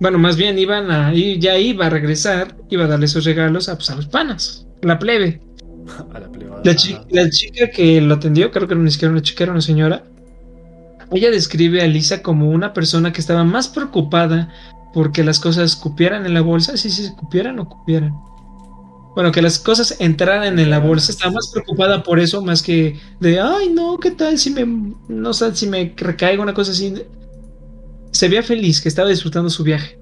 Bueno, 0.00 0.18
más 0.18 0.36
bien 0.36 0.58
iban 0.58 0.90
a 0.90 1.14
ya 1.14 1.56
iba 1.56 1.86
a 1.86 1.90
regresar, 1.90 2.54
iba 2.68 2.84
a 2.84 2.88
darle 2.88 3.06
esos 3.06 3.24
regalos 3.24 3.70
a, 3.70 3.76
pues, 3.76 3.88
a 3.88 3.94
los 3.94 4.06
panas, 4.06 4.66
la 4.82 4.98
plebe. 4.98 5.40
A 6.14 6.20
la 6.20 6.28
plebada. 6.30 6.62
La, 6.64 6.74
chi- 6.74 6.98
la 7.10 7.28
chica 7.30 7.70
que 7.70 8.00
lo 8.00 8.14
atendió, 8.14 8.50
creo 8.50 8.66
que 8.68 8.74
no 8.74 8.82
ni 8.82 8.90
siquiera 8.90 9.12
una 9.12 9.22
chica, 9.22 9.44
era 9.44 9.52
una 9.52 9.60
señora. 9.62 10.04
Ella 11.12 11.30
describe 11.30 11.82
a 11.82 11.86
Lisa 11.86 12.22
como 12.22 12.50
una 12.50 12.72
persona 12.72 13.12
que 13.12 13.20
estaba 13.20 13.44
más 13.44 13.68
preocupada 13.68 14.52
porque 14.92 15.22
las 15.22 15.38
cosas 15.38 15.76
cupieran 15.76 16.26
en 16.26 16.34
la 16.34 16.40
bolsa, 16.40 16.76
si 16.76 16.90
se 16.90 17.14
cupieran 17.14 17.58
o 17.58 17.68
cupieran. 17.68 18.12
Bueno, 19.14 19.32
que 19.32 19.40
las 19.40 19.58
cosas 19.58 19.96
entraran 20.00 20.58
en 20.58 20.68
la 20.70 20.78
bolsa, 20.78 21.10
estaba 21.12 21.32
más 21.32 21.50
preocupada 21.52 22.02
por 22.02 22.18
eso 22.20 22.42
más 22.42 22.62
que 22.62 22.98
de, 23.20 23.40
ay, 23.40 23.70
no, 23.70 23.98
¿qué 23.98 24.10
tal 24.10 24.36
si 24.38 24.50
me, 24.50 24.66
no 25.08 25.32
sé, 25.32 25.54
si 25.54 25.66
me 25.66 25.94
recaigo 25.96 26.42
una 26.42 26.52
cosa 26.54 26.72
así? 26.72 26.92
Se 28.10 28.28
veía 28.28 28.42
feliz, 28.42 28.80
que 28.80 28.88
estaba 28.88 29.08
disfrutando 29.08 29.48
su 29.48 29.62
viaje. 29.62 29.98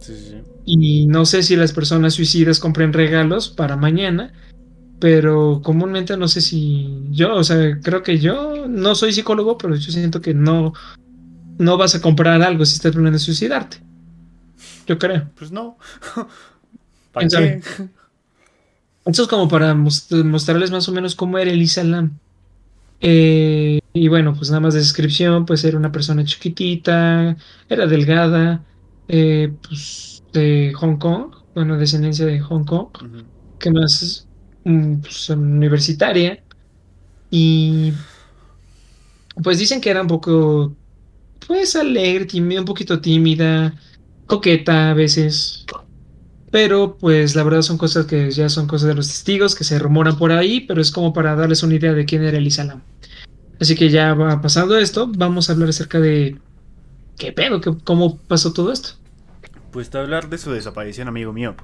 Sí, 0.00 0.14
sí, 0.14 0.26
sí. 0.30 0.36
Y 0.64 1.06
no 1.06 1.24
sé 1.24 1.42
si 1.42 1.56
las 1.56 1.72
personas 1.72 2.14
suicidas 2.14 2.60
compren 2.60 2.92
regalos 2.92 3.48
para 3.48 3.76
mañana, 3.76 4.32
pero 5.02 5.60
comúnmente 5.64 6.16
no 6.16 6.28
sé 6.28 6.40
si 6.40 7.08
yo, 7.10 7.34
o 7.34 7.42
sea, 7.42 7.80
creo 7.82 8.04
que 8.04 8.20
yo 8.20 8.68
no 8.68 8.94
soy 8.94 9.12
psicólogo, 9.12 9.58
pero 9.58 9.74
yo 9.74 9.90
siento 9.90 10.20
que 10.20 10.32
no, 10.32 10.74
no 11.58 11.76
vas 11.76 11.96
a 11.96 12.00
comprar 12.00 12.40
algo 12.40 12.64
si 12.64 12.76
estás 12.76 12.92
planeando 12.92 13.18
suicidarte. 13.18 13.78
Yo 14.86 15.00
creo. 15.00 15.28
Pues 15.34 15.50
no. 15.50 15.76
¿Para 17.12 17.26
¿Quién 17.26 17.60
qué? 17.60 17.88
Esto 19.04 19.22
es 19.22 19.28
como 19.28 19.48
para 19.48 19.74
most- 19.74 20.12
mostrarles 20.24 20.70
más 20.70 20.88
o 20.88 20.92
menos 20.92 21.16
cómo 21.16 21.36
era 21.36 21.50
Elisa 21.50 21.82
Lam. 21.82 22.12
Eh, 23.00 23.80
y 23.94 24.06
bueno, 24.06 24.34
pues 24.36 24.50
nada 24.50 24.60
más 24.60 24.74
de 24.74 24.80
descripción, 24.80 25.46
pues 25.46 25.64
era 25.64 25.76
una 25.78 25.90
persona 25.90 26.24
chiquitita, 26.24 27.36
era 27.68 27.86
delgada, 27.88 28.64
eh, 29.08 29.52
pues 29.66 30.22
de 30.32 30.72
Hong 30.76 30.98
Kong, 30.98 31.34
bueno, 31.56 31.76
descendencia 31.76 32.24
de 32.24 32.38
Hong 32.38 32.62
Kong, 32.64 32.90
Ujú. 33.02 33.24
que 33.58 33.72
más 33.72 34.28
mm, 34.28 34.31
pues, 34.64 35.30
universitaria. 35.30 36.42
Y 37.30 37.92
pues 39.42 39.58
dicen 39.58 39.80
que 39.80 39.90
era 39.90 40.02
un 40.02 40.08
poco, 40.08 40.76
pues 41.46 41.76
alegre, 41.76 42.26
tímida, 42.26 42.60
un 42.60 42.66
poquito 42.66 43.00
tímida, 43.00 43.74
coqueta 44.26 44.90
a 44.90 44.94
veces. 44.94 45.64
Pero 46.50 46.98
pues 46.98 47.34
la 47.34 47.44
verdad 47.44 47.62
son 47.62 47.78
cosas 47.78 48.06
que 48.06 48.30
ya 48.30 48.48
son 48.48 48.66
cosas 48.66 48.88
de 48.88 48.94
los 48.94 49.08
testigos 49.08 49.54
que 49.54 49.64
se 49.64 49.78
rumoran 49.78 50.18
por 50.18 50.32
ahí, 50.32 50.60
pero 50.60 50.82
es 50.82 50.90
como 50.90 51.12
para 51.12 51.34
darles 51.34 51.62
una 51.62 51.74
idea 51.74 51.94
de 51.94 52.04
quién 52.04 52.22
era 52.24 52.36
Elisa 52.38 52.64
Lam. 52.64 52.82
Así 53.58 53.74
que 53.74 53.88
ya 53.88 54.12
va 54.14 54.40
pasando 54.42 54.76
esto, 54.76 55.10
vamos 55.16 55.48
a 55.48 55.54
hablar 55.54 55.70
acerca 55.70 55.98
de 55.98 56.38
qué 57.16 57.32
pedo, 57.32 57.60
¿Qué- 57.60 57.76
cómo 57.84 58.18
pasó 58.18 58.52
todo 58.52 58.72
esto. 58.72 58.90
Pues 59.70 59.88
te 59.88 59.98
hablar 59.98 60.28
de 60.28 60.36
su 60.36 60.50
desaparición, 60.52 61.08
amigo 61.08 61.32
mío. 61.32 61.56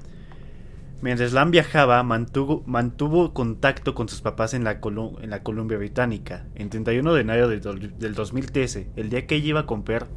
Mientras 1.01 1.31
Lam 1.31 1.51
viajaba, 1.51 2.03
mantuvo, 2.03 3.33
contacto 3.33 3.95
con 3.95 4.09
sus 4.09 4.21
papás 4.21 4.53
en 4.53 4.65
la, 4.65 4.81
Columbia 4.81 5.77
Británica. 5.77 6.47
En 6.55 6.69
31 6.69 7.13
de 7.13 7.21
enero 7.21 7.47
do- 7.47 7.73
del 7.73 8.13
2013, 8.13 8.89
el 8.97 9.09
día 9.09 9.25
que 9.25 9.35
ella 9.35 9.47
iba 9.47 9.59
a 9.61 9.65
comprar... 9.65 10.07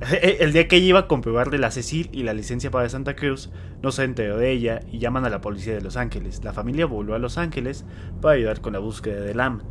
El 0.40 0.52
día 0.52 0.68
que 0.68 0.76
ella 0.76 0.86
iba 0.86 0.98
a 1.00 1.08
comprobar 1.08 1.50
de 1.50 1.58
la 1.58 1.72
Cecil 1.72 2.08
y 2.12 2.22
la 2.22 2.32
licencia 2.32 2.70
para 2.70 2.88
Santa 2.88 3.16
Cruz, 3.16 3.50
no 3.82 3.90
se 3.90 4.04
enteró 4.04 4.36
de 4.36 4.52
ella 4.52 4.80
y 4.92 4.98
llaman 4.98 5.24
a 5.24 5.30
la 5.30 5.40
policía 5.40 5.74
de 5.74 5.80
Los 5.80 5.96
Ángeles. 5.96 6.44
La 6.44 6.52
familia 6.52 6.86
volvió 6.86 7.14
a 7.14 7.18
Los 7.18 7.36
Ángeles 7.36 7.84
para 8.20 8.34
ayudar 8.36 8.60
con 8.60 8.74
la 8.74 8.78
búsqueda 8.78 9.20
de 9.20 9.34
Lam. 9.34 9.62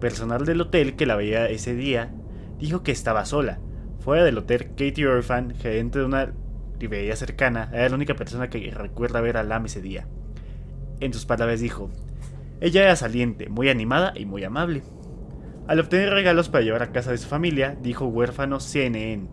Personal 0.00 0.44
del 0.44 0.60
hotel 0.60 0.94
que 0.94 1.06
la 1.06 1.16
veía 1.16 1.48
ese 1.48 1.74
día 1.74 2.12
dijo 2.60 2.82
que 2.84 2.92
estaba 2.92 3.24
sola. 3.24 3.58
Fuera 3.98 4.24
del 4.24 4.38
hotel, 4.38 4.68
Katie 4.76 5.06
Orphan, 5.06 5.54
gerente 5.56 5.98
de 5.98 6.04
una 6.04 6.32
librería 6.80 7.14
cercana, 7.14 7.70
era 7.72 7.88
la 7.88 7.94
única 7.94 8.14
persona 8.14 8.50
que 8.50 8.70
recuerda 8.70 9.20
ver 9.20 9.36
a 9.36 9.44
Lam 9.44 9.66
ese 9.66 9.80
día. 9.80 10.06
En 10.98 11.12
sus 11.12 11.26
palabras 11.26 11.60
dijo, 11.60 11.90
ella 12.60 12.82
era 12.82 12.96
saliente, 12.96 13.48
muy 13.48 13.68
animada 13.68 14.12
y 14.16 14.26
muy 14.26 14.42
amable. 14.44 14.82
Al 15.66 15.78
obtener 15.78 16.10
regalos 16.10 16.48
para 16.48 16.64
llevar 16.64 16.82
a 16.82 16.92
casa 16.92 17.10
de 17.10 17.18
su 17.18 17.28
familia, 17.28 17.76
dijo 17.80 18.06
huérfano 18.06 18.58
CNN. 18.58 19.28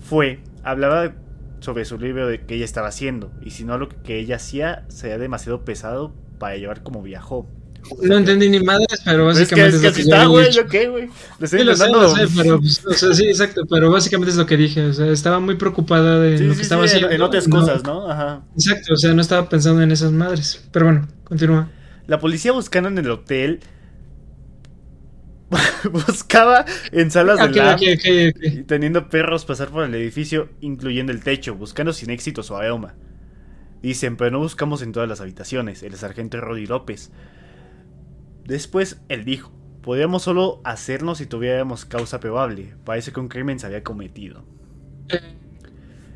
Fue, 0.00 0.40
hablaba 0.62 1.14
sobre 1.58 1.84
su 1.84 1.98
libro 1.98 2.26
de 2.26 2.46
que 2.46 2.54
ella 2.54 2.64
estaba 2.64 2.88
haciendo, 2.88 3.32
y 3.42 3.50
si 3.50 3.64
no 3.64 3.76
lo 3.76 3.88
que 3.88 4.18
ella 4.18 4.36
hacía 4.36 4.84
sería 4.88 5.18
demasiado 5.18 5.64
pesado 5.64 6.14
para 6.38 6.56
llevar 6.56 6.82
como 6.82 7.02
viajó. 7.02 7.46
No 8.02 8.16
entendí 8.18 8.48
ni 8.48 8.60
madres, 8.60 9.00
pero 9.04 9.30
Es 9.30 9.48
que, 9.48 9.62
básicamente 9.62 9.68
es 9.68 9.74
es 9.74 9.80
que 9.80 9.86
lo 9.86 9.90
así 9.90 10.02
que 10.02 10.08
ya 10.08 10.14
está, 10.16 10.16
había 10.22 10.28
güey, 10.28 10.46
dicho. 10.46 10.60
¿yo 10.62 10.68
qué, 10.68 10.88
güey? 10.88 11.06
Le 11.38 11.44
estoy 11.44 11.60
Sí, 11.60 11.64
lo 11.64 11.76
sé, 11.76 11.84
intentando- 11.86 12.02
lo 12.02 12.28
sé, 12.28 12.34
pero, 12.36 12.58
pues, 12.60 12.86
o 12.86 12.92
sea, 12.92 13.14
sí, 13.14 13.24
exacto, 13.26 13.62
pero 13.68 13.90
básicamente 13.90 14.30
es 14.30 14.36
lo 14.36 14.46
que 14.46 14.56
dije, 14.56 14.82
o 14.86 14.92
sea, 14.92 15.06
estaba 15.08 15.40
muy 15.40 15.56
preocupada 15.56 16.20
de 16.20 16.38
Sí, 16.38 16.44
lo 16.44 16.54
que 16.54 16.62
estaba 16.62 16.86
sí, 16.86 16.96
haciendo. 16.96 17.14
en 17.14 17.22
otras 17.22 17.48
cosas, 17.48 17.82
¿no? 17.84 18.10
Ajá. 18.10 18.42
Exacto, 18.54 18.94
o 18.94 18.96
sea, 18.96 19.12
no 19.14 19.20
estaba 19.22 19.48
pensando 19.48 19.82
en 19.82 19.90
esas 19.92 20.12
madres, 20.12 20.62
pero 20.72 20.86
bueno, 20.86 21.08
continúa. 21.24 21.68
La 22.06 22.18
policía 22.20 22.52
buscando 22.52 22.88
en 22.88 22.98
el 22.98 23.10
hotel 23.10 23.60
buscaba 25.92 26.64
en 26.92 27.10
salas 27.10 27.38
de 27.38 27.56
lab 27.56 27.78
teniendo 28.66 29.08
perros 29.08 29.44
pasar 29.44 29.68
por 29.70 29.84
el 29.84 29.94
edificio, 29.94 30.48
incluyendo 30.60 31.12
el 31.12 31.22
techo, 31.24 31.54
buscando 31.56 31.92
sin 31.92 32.10
éxito 32.10 32.42
su 32.42 32.54
aroma. 32.56 32.94
Dicen, 33.82 34.16
pero 34.16 34.30
no 34.30 34.38
buscamos 34.40 34.82
en 34.82 34.92
todas 34.92 35.08
las 35.08 35.20
habitaciones, 35.20 35.82
el 35.82 35.94
sargento 35.96 36.40
Roddy 36.40 36.66
López. 36.66 37.10
Después 38.50 39.00
él 39.08 39.24
dijo, 39.24 39.52
podríamos 39.80 40.22
solo 40.24 40.60
hacernos 40.64 41.18
si 41.18 41.26
tuviéramos 41.26 41.84
causa 41.84 42.18
probable. 42.18 42.74
Parece 42.84 43.12
que 43.12 43.20
un 43.20 43.28
crimen 43.28 43.60
se 43.60 43.66
había 43.66 43.84
cometido. 43.84 44.44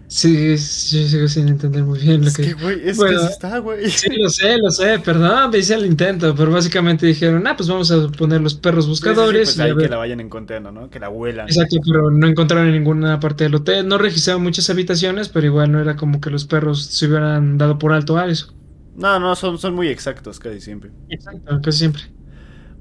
Sí, 0.06 0.58
sí, 0.58 1.02
yo 1.02 1.08
sigo 1.08 1.28
sin 1.28 1.48
entender 1.48 1.82
muy 1.84 1.98
bien 1.98 2.24
lo 2.24 2.30
Es 2.30 2.38
que... 2.38 2.42
que, 2.42 2.54
güey, 2.54 2.88
es 2.88 2.96
Bueno, 2.96 3.20
que 3.20 3.26
está, 3.26 3.58
güey. 3.58 3.88
Sí, 3.90 4.08
lo 4.16 4.28
sé, 4.28 4.58
lo 4.58 4.70
sé, 4.70 4.98
perdón, 5.00 5.50
me 5.50 5.58
hice 5.58 5.74
el 5.74 5.86
intento, 5.86 6.34
pero 6.34 6.50
básicamente 6.50 7.06
dijeron, 7.06 7.46
ah, 7.46 7.56
pues 7.56 7.68
vamos 7.68 7.90
a 7.90 8.08
poner 8.10 8.40
los 8.40 8.54
perros 8.54 8.86
Sí, 9.00 9.14
sí, 9.14 9.26
sí, 9.26 9.38
buscadores 9.38 9.42
pues 9.42 9.60
ahí 9.60 9.72
ver. 9.72 9.86
que 9.86 9.88
la 9.88 9.96
vayan 9.98 10.20
encontrando, 10.20 10.72
¿no? 10.72 10.90
Que 10.90 10.98
la 11.00 11.08
huelan. 11.10 11.48
Exacto, 11.48 11.76
pero 11.84 12.10
no 12.10 12.26
encontraron 12.26 12.66
en 12.68 12.74
ninguna 12.74 13.18
parte 13.18 13.44
del 13.44 13.54
hotel, 13.54 13.88
no 13.88 13.96
registraron 13.98 14.42
muchas 14.42 14.68
habitaciones, 14.70 15.28
pero 15.30 15.46
igual 15.46 15.72
no 15.72 15.80
era 15.80 15.96
como 15.96 16.20
que 16.20 16.28
los 16.30 16.44
perros 16.46 16.84
se 16.86 17.06
hubieran 17.06 17.56
dado 17.58 17.78
por 17.78 17.92
alto 17.94 18.18
a 18.18 18.26
eso. 18.26 18.54
No, 18.94 19.18
no, 19.20 19.34
son, 19.36 19.58
son 19.58 19.74
muy 19.74 19.88
exactos 19.88 20.38
casi 20.40 20.60
siempre. 20.60 20.90
Exacto, 21.08 21.60
casi 21.62 21.78
siempre. 21.78 22.02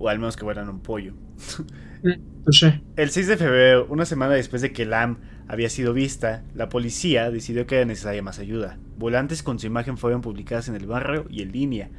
O 0.04 0.10
al 0.10 0.20
menos 0.20 0.36
que 0.36 0.44
fueran 0.44 0.68
un 0.68 0.82
pollo. 0.82 1.14
El 2.98 3.10
6 3.10 3.28
de 3.28 3.38
febrero, 3.38 3.88
una 3.90 4.04
semana 4.04 4.34
después 4.34 4.62
de 4.62 4.74
que 4.74 4.86
Lam 4.86 5.20
había 5.48 5.70
sido 5.70 5.94
vista, 5.94 6.44
la 6.54 6.68
policía 6.68 7.32
decidió 7.32 7.66
que 7.66 7.78
era 7.78 7.86
necesaria 7.86 8.22
más 8.22 8.38
ayuda. 8.38 8.78
Volantes 8.98 9.44
con 9.44 9.60
su 9.60 9.68
imagen 9.68 9.98
fueron 9.98 10.20
publicadas 10.20 10.68
en 10.68 10.76
el 10.76 10.88
barrio 10.88 11.26
y 11.30 11.42
en 11.42 11.54
línea. 11.54 11.90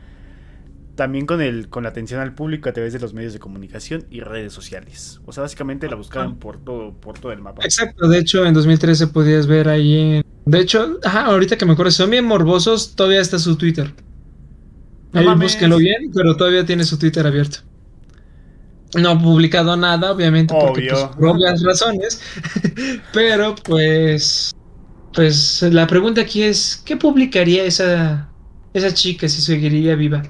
También 0.96 1.24
con, 1.24 1.40
el, 1.40 1.70
con 1.70 1.84
la 1.84 1.88
atención 1.88 2.20
al 2.20 2.34
público 2.34 2.68
a 2.68 2.74
través 2.74 2.92
de 2.92 3.00
los 3.00 3.14
medios 3.14 3.32
de 3.32 3.38
comunicación 3.38 4.04
y 4.10 4.20
redes 4.20 4.52
sociales. 4.52 5.22
O 5.24 5.32
sea, 5.32 5.40
básicamente 5.40 5.88
la 5.88 5.96
buscaban 5.96 6.36
por 6.36 6.62
todo, 6.62 6.92
por 6.92 7.18
todo 7.18 7.32
el 7.32 7.40
mapa. 7.40 7.64
Exacto, 7.64 8.06
de 8.06 8.18
hecho 8.18 8.44
en 8.44 8.52
2013 8.52 9.06
podías 9.06 9.46
ver 9.46 9.70
ahí 9.70 9.98
en... 9.98 10.24
De 10.44 10.60
hecho, 10.60 11.00
ajá, 11.02 11.24
ahorita 11.24 11.56
que 11.56 11.64
me 11.64 11.72
acuerdo, 11.72 11.90
son 11.90 12.10
bien 12.10 12.26
morbosos, 12.26 12.94
todavía 12.94 13.22
está 13.22 13.38
su 13.38 13.56
Twitter. 13.56 13.94
Ahí 15.14 15.26
bien, 15.78 16.10
pero 16.12 16.36
todavía 16.36 16.66
tiene 16.66 16.84
su 16.84 16.98
Twitter 16.98 17.26
abierto. 17.26 17.60
No 18.94 19.10
ha 19.10 19.18
publicado 19.18 19.76
nada, 19.76 20.12
obviamente, 20.12 20.54
porque 20.58 20.88
pues, 20.90 21.04
por 21.04 21.28
obvias 21.28 21.62
razones. 21.62 22.20
pero 23.12 23.54
pues... 23.56 24.52
Pues 25.12 25.62
la 25.62 25.86
pregunta 25.86 26.22
aquí 26.22 26.42
es, 26.42 26.82
¿qué 26.84 26.96
publicaría 26.96 27.64
esa, 27.64 28.28
esa 28.72 28.92
chica 28.92 29.28
si 29.28 29.40
seguiría 29.40 29.94
viva? 29.94 30.24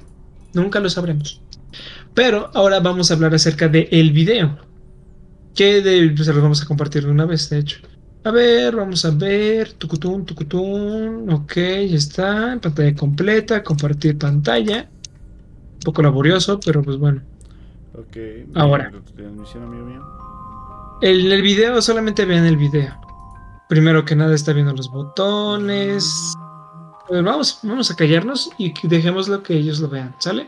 Nunca 0.53 0.79
lo 0.79 0.89
sabremos. 0.89 1.41
Pero 2.13 2.49
ahora 2.53 2.79
vamos 2.79 3.09
a 3.09 3.15
hablar 3.15 3.33
acerca 3.35 3.67
del 3.67 3.87
el 3.91 4.11
video. 4.11 4.57
Que 5.53 5.81
de, 5.81 6.09
pues, 6.11 6.25
se 6.25 6.33
los 6.33 6.41
vamos 6.41 6.61
a 6.61 6.65
compartir 6.65 7.03
de 7.03 7.11
una 7.11 7.25
vez, 7.25 7.49
de 7.49 7.59
hecho. 7.59 7.79
A 8.23 8.31
ver, 8.31 8.75
vamos 8.75 9.03
a 9.05 9.11
ver. 9.11 9.73
Tucutún, 9.73 10.25
tucutún. 10.25 11.29
Ok, 11.31 11.55
ya 11.55 11.97
está. 11.97 12.57
Pantalla 12.61 12.95
completa. 12.95 13.63
Compartir 13.63 14.17
pantalla. 14.17 14.89
Un 15.73 15.79
poco 15.83 16.01
laborioso, 16.01 16.59
pero 16.59 16.81
pues 16.81 16.97
bueno. 16.97 17.21
Ok. 17.97 18.17
Ahora. 18.55 18.91
Transmisión, 19.15 19.63
amigo 19.63 19.85
mío. 19.85 20.01
En 21.01 21.31
el 21.31 21.41
video, 21.41 21.81
solamente 21.81 22.25
vean 22.25 22.45
el 22.45 22.57
video. 22.57 22.93
Primero 23.67 24.05
que 24.05 24.15
nada 24.15 24.35
está 24.35 24.53
viendo 24.53 24.73
los 24.73 24.89
botones. 24.89 26.33
Pues 27.07 27.23
vamos, 27.23 27.59
vamos 27.63 27.91
a 27.91 27.95
callarnos 27.95 28.51
y 28.57 28.73
que 28.73 28.87
dejémoslo 28.87 29.43
que 29.43 29.55
ellos 29.55 29.79
lo 29.79 29.89
vean, 29.89 30.15
¿sale? 30.19 30.47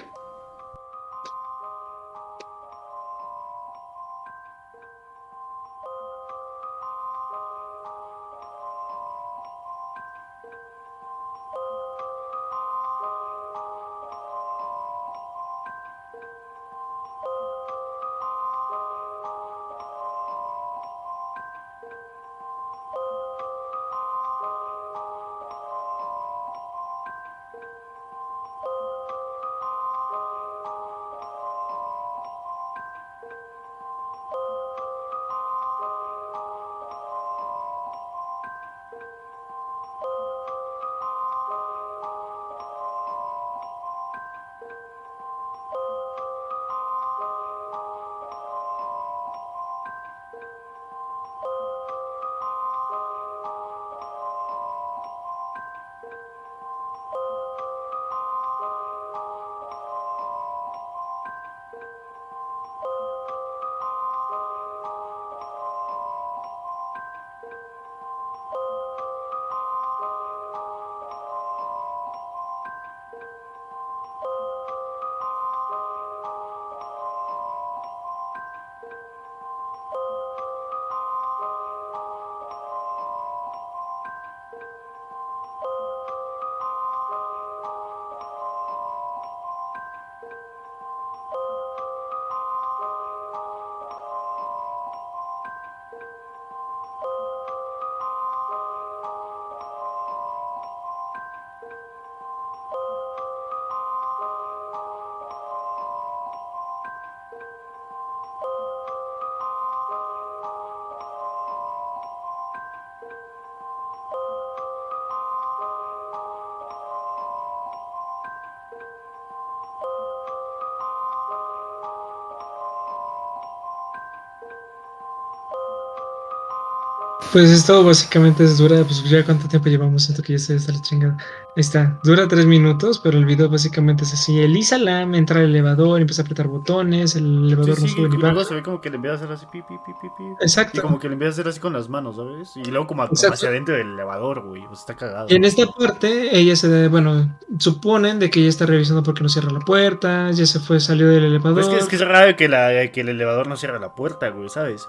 Pues 127.37 127.51
esto 127.51 127.83
básicamente 127.83 128.43
es 128.45 128.57
dura, 128.57 128.83
pues 128.83 129.03
ya 129.03 129.23
cuánto 129.23 129.47
tiempo 129.47 129.69
llevamos, 129.69 130.05
siento 130.05 130.23
que 130.23 130.33
ya 130.33 130.39
se 130.39 130.55
está 130.55 130.71
la 130.71 130.81
chingada. 130.81 131.17
Ahí 131.55 131.61
está, 131.61 131.99
dura 132.03 132.27
tres 132.27 132.47
minutos, 132.47 132.97
pero 132.97 133.19
el 133.19 133.25
video 133.25 133.47
básicamente 133.47 134.05
es 134.05 134.13
así. 134.13 134.39
Elisa 134.39 134.79
Lam 134.79 135.13
entra 135.13 135.41
al 135.41 135.45
elevador, 135.45 136.01
empieza 136.01 136.23
a 136.23 136.25
apretar 136.25 136.47
botones, 136.47 137.15
el 137.15 137.45
elevador 137.45 137.75
Sí, 137.75 137.81
no 137.83 137.87
sí, 137.89 137.93
sube 137.93 138.07
y 138.07 138.09
ni 138.09 138.17
luego 138.17 138.37
baja. 138.37 138.49
se 138.49 138.55
ve 138.55 138.63
como 138.63 138.81
que 138.81 138.89
le 138.89 138.95
empieza 138.95 139.13
a 139.13 139.17
hacer 139.17 139.31
así 139.31 139.45
pi, 139.51 139.61
pi, 139.61 139.75
pi, 139.85 140.07
pi. 140.17 140.23
Exacto. 140.41 140.79
Y 140.79 140.81
como 140.81 140.97
que 140.97 141.09
le 141.09 141.13
empieza 141.13 141.29
a 141.29 141.33
hacer 141.33 141.47
así 141.47 141.59
con 141.59 141.73
las 141.73 141.89
manos, 141.89 142.15
¿sabes? 142.15 142.57
Y 142.57 142.71
luego 142.71 142.87
como, 142.87 143.03
hacia 143.03 143.49
adentro 143.49 143.75
del 143.75 143.91
elevador, 143.91 144.43
güey. 144.43 144.65
Pues 144.65 144.79
está 144.79 144.95
cagado. 144.95 145.27
Y 145.29 145.35
en 145.35 145.45
esta 145.45 145.67
parte, 145.67 146.35
ella 146.39 146.55
se 146.55 146.67
da, 146.69 146.89
bueno, 146.89 147.37
suponen 147.59 148.19
de 148.19 148.29
que 148.29 148.39
ella 148.39 148.49
está 148.49 148.65
revisando 148.65 149.03
porque 149.03 149.23
no 149.23 149.29
cierra 149.29 149.51
la 149.51 149.59
puerta, 149.59 150.31
ya 150.31 150.45
se 150.45 150.59
fue, 150.59 150.79
salió 150.79 151.07
del 151.07 151.25
elevador. 151.25 151.63
Pues 151.63 151.67
es 151.67 151.73
que, 151.73 151.79
es 151.79 151.87
que 151.87 151.95
es 151.95 152.01
raro 152.01 152.35
que, 152.35 152.47
la, 152.47 152.91
que 152.91 153.01
el 153.01 153.09
elevador 153.09 153.47
no 153.47 153.57
cierre 153.57 153.79
la 153.79 153.93
puerta, 153.93 154.29
güey, 154.29 154.49
¿sabes? 154.49 154.87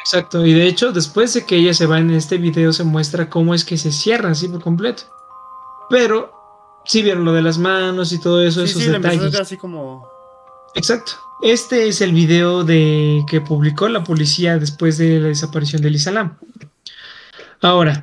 Exacto, 0.00 0.44
y 0.46 0.54
de 0.54 0.66
hecho, 0.66 0.92
después 0.92 1.34
de 1.34 1.44
que 1.44 1.56
ella 1.56 1.74
se 1.74 1.86
va 1.86 1.98
en 1.98 2.10
este 2.10 2.38
video, 2.38 2.72
se 2.72 2.84
muestra 2.84 3.28
cómo 3.28 3.54
es 3.54 3.64
que 3.64 3.76
se 3.76 3.92
cierra 3.92 4.30
así 4.30 4.48
por 4.48 4.62
completo. 4.62 5.04
Pero, 5.90 6.32
sí 6.84 7.02
vieron 7.02 7.24
lo 7.24 7.32
de 7.32 7.42
las 7.42 7.58
manos 7.58 8.12
y 8.12 8.20
todo 8.20 8.42
eso, 8.42 8.60
Sí, 8.66 8.70
esos 8.70 8.82
sí, 8.82 8.90
detalles. 8.90 9.34
así 9.38 9.56
como... 9.56 10.08
Exacto. 10.74 11.12
Este 11.42 11.88
es 11.88 12.00
el 12.00 12.12
video 12.12 12.64
de 12.64 13.24
que 13.28 13.40
publicó 13.40 13.88
la 13.88 14.02
policía 14.02 14.58
después 14.58 14.98
de 14.98 15.20
la 15.20 15.28
desaparición 15.28 15.82
de 15.82 15.90
Lisa 15.90 16.10
Lam. 16.10 16.36
Ahora, 17.60 18.02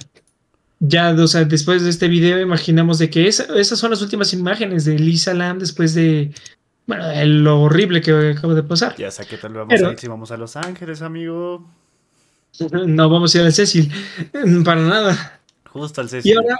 ya, 0.79 1.11
o 1.11 1.27
sea, 1.27 1.45
después 1.45 1.83
de 1.83 1.89
este 1.89 2.07
video, 2.07 2.39
imaginamos 2.39 2.99
de 2.99 3.09
que 3.09 3.27
esa- 3.27 3.45
esas 3.57 3.79
son 3.79 3.91
las 3.91 4.01
últimas 4.01 4.33
imágenes 4.33 4.85
de 4.85 4.99
Lisa 4.99 5.33
Lam 5.33 5.59
después 5.59 5.93
de, 5.93 6.31
bueno, 6.87 7.07
de 7.07 7.25
lo 7.25 7.61
horrible 7.61 8.01
que 8.01 8.11
acaba 8.37 8.53
de 8.53 8.63
pasar. 8.63 8.95
Ya 8.97 9.09
sé 9.11 9.25
qué 9.25 9.37
tal 9.37 9.53
vamos 9.53 9.67
Pero- 9.69 9.89
a 9.89 9.91
ir 9.93 9.99
si 9.99 10.07
vamos 10.07 10.31
a 10.31 10.37
Los 10.37 10.55
Ángeles, 10.55 11.01
amigo. 11.01 11.65
No 12.87 13.09
vamos 13.09 13.35
a 13.35 13.39
ir 13.39 13.43
al 13.45 13.53
Cecil, 13.53 13.91
para 14.63 14.81
nada. 14.81 15.39
Justo 15.69 16.01
al 16.01 16.07
Y 16.07 16.09
Cecil. 16.09 16.37
ahora, 16.37 16.55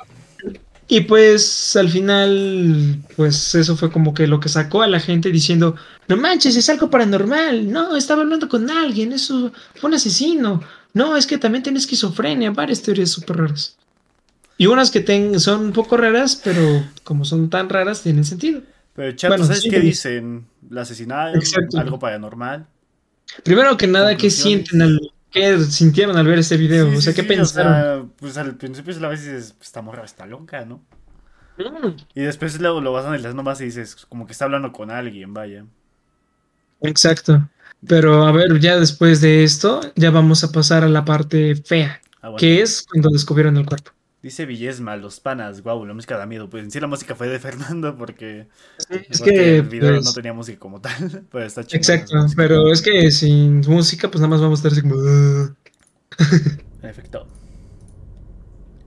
y 0.88 1.02
pues 1.02 1.76
al 1.78 1.90
final, 1.90 2.98
pues 3.16 3.56
eso 3.56 3.76
fue 3.78 3.90
como 3.92 4.14
que 4.14 4.28
lo 4.28 4.40
que 4.40 4.50
sacó 4.50 4.82
a 4.84 4.88
la 4.88 5.00
gente 5.00 5.32
diciendo, 5.32 5.76
no 6.08 6.18
manches, 6.18 6.56
es 6.58 6.70
algo 6.70 6.90
paranormal, 6.90 7.72
no, 7.72 7.96
estaba 7.96 8.22
hablando 8.24 8.48
con 8.50 8.70
alguien, 8.70 9.14
eso 9.14 9.52
fue 9.76 9.88
un 9.90 9.94
asesino, 9.96 10.62
no, 10.94 11.16
es 11.18 11.26
que 11.26 11.38
también 11.38 11.64
tiene 11.64 11.80
esquizofrenia, 11.80 12.52
varias 12.52 12.82
teorías 12.82 13.10
súper 13.12 13.38
raras. 13.38 13.78
Y 14.58 14.68
unas 14.68 14.90
que 14.92 15.02
ten- 15.02 15.40
son 15.40 15.66
un 15.66 15.72
poco 15.74 15.98
raras, 15.98 16.40
pero 16.44 16.62
como 17.04 17.26
son 17.26 17.50
tan 17.50 17.68
raras, 17.70 18.02
tienen 18.02 18.24
sentido. 18.24 18.62
Pero 18.96 19.12
chato, 19.14 19.34
bueno, 19.34 19.46
¿sabes 19.46 19.64
sí, 19.64 19.70
qué 19.70 19.80
lo- 19.80 19.84
dicen? 19.84 20.46
La 20.70 20.82
asesinaron, 20.82 21.36
Exacto. 21.36 21.78
algo 21.78 22.00
paranormal. 22.00 22.66
Primero 23.44 23.76
que 23.76 23.88
nada, 23.88 24.16
¿qué 24.16 24.30
sienten 24.30 24.82
al, 24.82 25.00
qué 25.32 25.60
sintieron 25.60 26.16
al 26.16 26.26
ver 26.28 26.40
este 26.40 26.56
video? 26.58 26.90
Sí, 26.92 26.98
o 26.98 27.02
sea, 27.02 27.14
sí, 27.14 27.22
¿qué 27.22 27.28
pensaron? 27.28 27.74
sea, 27.74 28.06
pues 28.18 28.38
al 28.38 28.56
principio 28.56 28.94
ves 29.10 29.22
y 29.24 29.30
dices, 29.32 29.56
esta 29.62 29.82
morra 29.82 30.06
está 30.06 30.26
loca, 30.26 30.64
¿no? 30.64 30.82
Mm, 31.58 31.96
Y 32.14 32.22
después 32.22 32.60
luego 32.62 32.80
lo 32.82 32.92
vas 32.94 33.06
analizando 33.06 33.42
más 33.44 33.60
y 33.62 33.66
dices, 33.66 34.06
como 34.08 34.26
que 34.26 34.32
está 34.34 34.46
hablando 34.46 34.72
con 34.72 34.92
alguien, 34.92 35.34
vaya. 35.34 35.66
exacto. 36.82 37.50
Pero 37.88 38.26
a 38.26 38.32
ver, 38.32 38.60
ya 38.60 38.80
después 38.80 39.22
de 39.22 39.44
esto, 39.44 39.82
ya 39.96 40.10
vamos 40.12 40.44
a 40.44 40.52
pasar 40.52 40.84
a 40.84 40.90
la 40.90 41.06
parte 41.06 41.56
fea. 41.56 42.02
Ah, 42.22 42.30
bueno. 42.30 42.38
que 42.38 42.62
es 42.62 42.84
cuando 42.90 43.10
descubrieron 43.10 43.58
el 43.58 43.66
cuerpo. 43.66 43.92
Dice 44.26 44.48
Villesma, 44.48 44.96
los 44.98 45.20
panas, 45.20 45.62
guau, 45.62 45.86
la 45.86 45.94
música 45.94 46.18
da 46.18 46.26
miedo. 46.26 46.50
Pues 46.50 46.64
en 46.64 46.72
sí 46.72 46.80
la 46.80 46.88
música 46.88 47.14
fue 47.14 47.28
de 47.28 47.38
Fernando 47.48 47.96
porque, 47.96 48.48
Es 48.90 49.20
porque 49.20 49.32
que, 49.32 49.58
el 49.58 49.68
video 49.68 49.94
pues, 49.94 50.06
no 50.06 50.14
tenía 50.14 50.34
música 50.34 50.58
como 50.58 50.82
tal, 50.82 51.28
pero 51.32 51.46
está 51.46 51.64
chido. 51.64 51.78
exacto, 51.78 52.16
pero 52.36 52.74
es 52.74 52.82
que 52.82 53.12
sin 53.12 53.60
música, 53.60 54.10
pues 54.10 54.22
nada 54.22 54.32
más 54.32 54.42
vamos 54.42 54.58
a 54.58 54.68
estar 54.68 54.72
así 54.72 54.82
como. 54.82 54.96
En 56.82 56.90
efecto. 56.90 57.28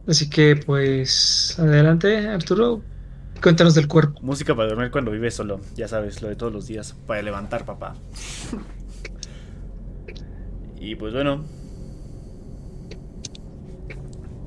Así 0.08 0.28
que, 0.28 0.56
pues, 0.56 1.56
adelante, 1.56 2.26
Arturo. 2.26 2.82
Cuéntanos 3.40 3.76
del 3.76 3.86
cuerpo. 3.86 4.20
Música 4.20 4.56
para 4.56 4.70
dormir 4.70 4.90
cuando 4.90 5.12
vives 5.12 5.34
solo, 5.34 5.60
ya 5.76 5.86
sabes, 5.86 6.20
lo 6.20 6.28
de 6.30 6.34
todos 6.34 6.52
los 6.52 6.66
días, 6.66 6.96
para 7.06 7.22
levantar, 7.22 7.64
papá. 7.64 7.94
y 10.80 10.96
pues 10.96 11.14
bueno, 11.14 11.44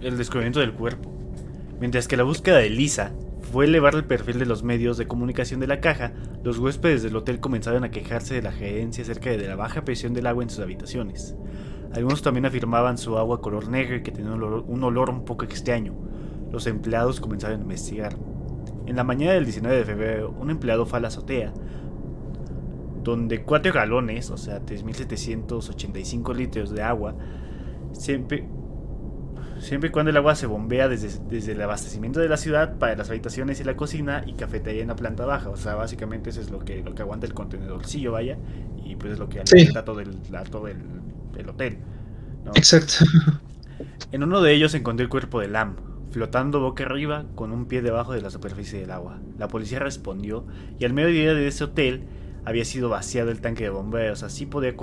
el 0.01 0.17
descubrimiento 0.17 0.59
del 0.59 0.73
cuerpo. 0.73 1.11
Mientras 1.79 2.07
que 2.07 2.17
la 2.17 2.23
búsqueda 2.23 2.57
de 2.57 2.69
Lisa 2.69 3.11
fue 3.51 3.65
elevar 3.65 3.95
el 3.95 4.05
perfil 4.05 4.39
de 4.39 4.45
los 4.45 4.63
medios 4.63 4.97
de 4.97 5.07
comunicación 5.07 5.59
de 5.59 5.67
la 5.67 5.81
caja, 5.81 6.13
los 6.43 6.57
huéspedes 6.59 7.03
del 7.03 7.15
hotel 7.15 7.39
comenzaron 7.39 7.83
a 7.83 7.91
quejarse 7.91 8.35
de 8.35 8.41
la 8.41 8.51
gerencia 8.51 9.03
acerca 9.03 9.31
de 9.31 9.47
la 9.47 9.55
baja 9.55 9.83
presión 9.83 10.13
del 10.13 10.27
agua 10.27 10.43
en 10.43 10.49
sus 10.49 10.59
habitaciones. 10.59 11.35
Algunos 11.93 12.21
también 12.21 12.45
afirmaban 12.45 12.97
su 12.97 13.17
agua 13.17 13.41
color 13.41 13.67
negro 13.67 13.97
y 13.97 14.03
que 14.03 14.11
tenía 14.11 14.31
un 14.31 14.83
olor, 14.83 15.09
un 15.09 15.25
poco 15.25 15.43
extraño. 15.43 15.93
Los 16.51 16.67
empleados 16.67 17.19
comenzaron 17.19 17.59
a 17.59 17.63
investigar. 17.63 18.15
En 18.85 18.95
la 18.95 19.03
mañana 19.03 19.33
del 19.33 19.45
19 19.45 19.75
de 19.75 19.85
febrero, 19.85 20.35
un 20.39 20.49
empleado 20.49 20.85
fue 20.85 20.99
a 20.99 21.01
la 21.01 21.09
azotea, 21.09 21.53
donde 23.03 23.43
cuatro 23.43 23.73
galones, 23.73 24.29
o 24.29 24.37
sea, 24.37 24.61
3.785 24.65 26.35
litros 26.35 26.71
de 26.71 26.81
agua, 26.81 27.15
siempre, 27.91 28.47
siempre 29.61 29.89
y 29.89 29.91
cuando 29.91 30.09
el 30.11 30.17
agua 30.17 30.35
se 30.35 30.47
bombea 30.47 30.87
desde, 30.89 31.09
desde 31.29 31.53
el 31.53 31.61
abastecimiento 31.61 32.19
de 32.19 32.29
la 32.29 32.37
ciudad 32.37 32.77
para 32.77 32.95
las 32.95 33.09
habitaciones 33.09 33.59
y 33.59 33.63
la 33.63 33.75
cocina 33.77 34.23
y 34.25 34.33
cafetería 34.33 34.81
en 34.81 34.89
la 34.89 34.95
planta 34.95 35.25
baja. 35.25 35.49
O 35.49 35.57
sea, 35.57 35.75
básicamente 35.75 36.29
eso 36.31 36.41
es 36.41 36.49
lo 36.51 36.59
que, 36.59 36.83
lo 36.83 36.95
que 36.95 37.01
aguanta 37.03 37.27
el 37.27 37.33
contenedorcillo, 37.33 38.11
vaya, 38.11 38.37
y 38.83 38.95
pues 38.95 39.13
es 39.13 39.19
lo 39.19 39.29
que 39.29 39.41
Sí. 39.45 39.55
alimenta 39.57 39.85
todo, 39.85 39.99
el, 40.01 40.17
la- 40.31 40.43
todo 40.43 40.67
el, 40.67 40.77
el 41.37 41.49
hotel. 41.49 41.77
¿no? 42.45 42.51
Exacto. 42.55 43.05
En 44.11 44.23
uno 44.23 44.41
de 44.41 44.53
ellos 44.53 44.73
encontré 44.73 45.03
el 45.03 45.09
cuerpo 45.09 45.39
de 45.39 45.47
Lam, 45.47 45.75
flotando 46.11 46.59
boca 46.59 46.83
arriba 46.83 47.25
con 47.35 47.51
un 47.51 47.65
pie 47.65 47.81
debajo 47.81 48.13
de 48.13 48.21
la 48.21 48.29
superficie 48.29 48.79
del 48.79 48.91
agua. 48.91 49.19
La 49.37 49.47
policía 49.47 49.79
respondió 49.79 50.45
y 50.79 50.85
al 50.85 50.93
mediodía 50.93 51.33
de 51.33 51.47
ese 51.47 51.63
hotel 51.63 52.03
había 52.43 52.65
sido 52.65 52.89
vaciado 52.89 53.31
el 53.31 53.41
tanque 53.41 53.63
de 53.63 53.69
bomberos, 53.69 54.23
así 54.23 54.45
podía, 54.45 54.75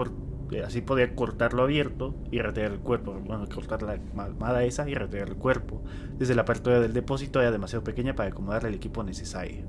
así 0.65 0.81
podía 0.81 1.15
cortarlo 1.15 1.63
abierto 1.63 2.15
y 2.31 2.41
retirar 2.41 2.73
el 2.73 2.79
cuerpo, 2.79 3.13
bueno, 3.13 3.47
cortar 3.53 3.83
la 3.83 3.99
mamada 4.15 4.65
esa 4.65 4.89
y 4.89 4.95
retirar 4.95 5.29
el 5.29 5.37
cuerpo. 5.37 5.83
Desde 6.19 6.35
la 6.35 6.43
apertura 6.43 6.81
del 6.81 6.93
depósito 6.93 7.41
era 7.41 7.51
demasiado 7.51 7.85
pequeña 7.85 8.15
para 8.15 8.31
acomodar 8.31 8.65
el 8.67 8.75
equipo 8.75 9.03
necesario. 9.03 9.65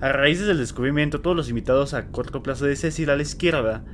A 0.00 0.12
raíz 0.12 0.44
del 0.44 0.58
descubrimiento, 0.58 1.20
todos 1.20 1.36
los 1.36 1.50
invitados 1.50 1.92
a 1.92 2.06
corto 2.08 2.42
plazo 2.42 2.64
de 2.64 2.76
Cecil 2.76 3.10
a 3.10 3.16
la 3.16 3.22
izquierda, 3.22 3.84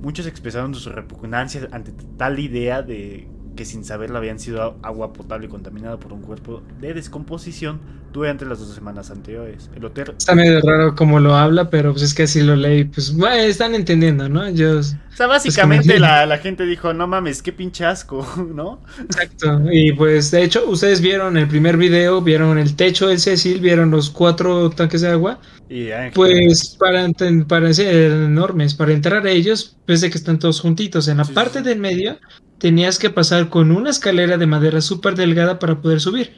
muchos 0.00 0.26
expresaron 0.26 0.74
su 0.74 0.88
repugnancia 0.90 1.68
ante 1.70 1.92
tal 2.16 2.38
idea 2.38 2.82
de 2.82 3.28
que 3.54 3.64
sin 3.64 3.84
saberlo 3.84 4.18
habían 4.18 4.38
sido 4.38 4.76
agua 4.82 5.12
potable 5.12 5.48
contaminada 5.48 5.98
por 5.98 6.12
un 6.12 6.22
cuerpo 6.22 6.62
de 6.80 6.94
descomposición 6.94 7.80
durante 8.12 8.46
las 8.46 8.60
dos 8.60 8.72
semanas 8.74 9.10
anteriores. 9.10 9.68
El 9.74 9.84
hotel 9.84 10.14
Está 10.16 10.34
medio 10.36 10.60
raro 10.60 10.94
como 10.94 11.18
lo 11.18 11.34
habla, 11.34 11.68
pero 11.68 11.92
pues 11.92 12.04
es 12.04 12.14
que 12.14 12.24
así 12.24 12.42
lo 12.42 12.54
leí. 12.54 12.84
Pues 12.84 13.14
bueno, 13.16 13.36
están 13.36 13.74
entendiendo, 13.74 14.28
¿no? 14.28 14.48
Yo. 14.50 14.78
O 14.78 15.16
sea, 15.16 15.26
básicamente 15.26 15.98
la, 15.98 16.24
la 16.24 16.38
gente 16.38 16.64
dijo, 16.64 16.94
no 16.94 17.08
mames, 17.08 17.42
qué 17.42 17.52
pinche 17.52 17.84
asco, 17.84 18.24
¿no? 18.54 18.80
Exacto. 19.00 19.60
Y 19.70 19.92
pues 19.92 20.30
de 20.30 20.44
hecho, 20.44 20.64
ustedes 20.68 21.00
vieron 21.00 21.36
el 21.36 21.48
primer 21.48 21.76
video, 21.76 22.22
vieron 22.22 22.56
el 22.56 22.76
techo 22.76 23.08
del 23.08 23.18
Cecil, 23.18 23.60
vieron 23.60 23.90
los 23.90 24.10
cuatro 24.10 24.70
tanques 24.70 25.00
de 25.00 25.08
agua. 25.08 25.40
Y 25.68 25.88
en 25.88 26.12
Pues 26.12 26.76
para, 26.78 27.08
para 27.48 27.72
ser 27.74 28.12
enormes, 28.12 28.74
para 28.74 28.92
entrar 28.92 29.26
a 29.26 29.30
ellos, 29.30 29.76
pese 29.86 30.08
que 30.08 30.18
están 30.18 30.38
todos 30.38 30.60
juntitos. 30.60 31.08
En 31.08 31.16
la 31.16 31.24
sí, 31.24 31.32
parte 31.32 31.58
sí. 31.58 31.64
del 31.64 31.80
medio 31.80 32.18
tenías 32.64 32.98
que 32.98 33.10
pasar 33.10 33.50
con 33.50 33.70
una 33.70 33.90
escalera 33.90 34.38
de 34.38 34.46
madera 34.46 34.80
súper 34.80 35.16
delgada 35.16 35.58
para 35.58 35.82
poder 35.82 36.00
subir. 36.00 36.32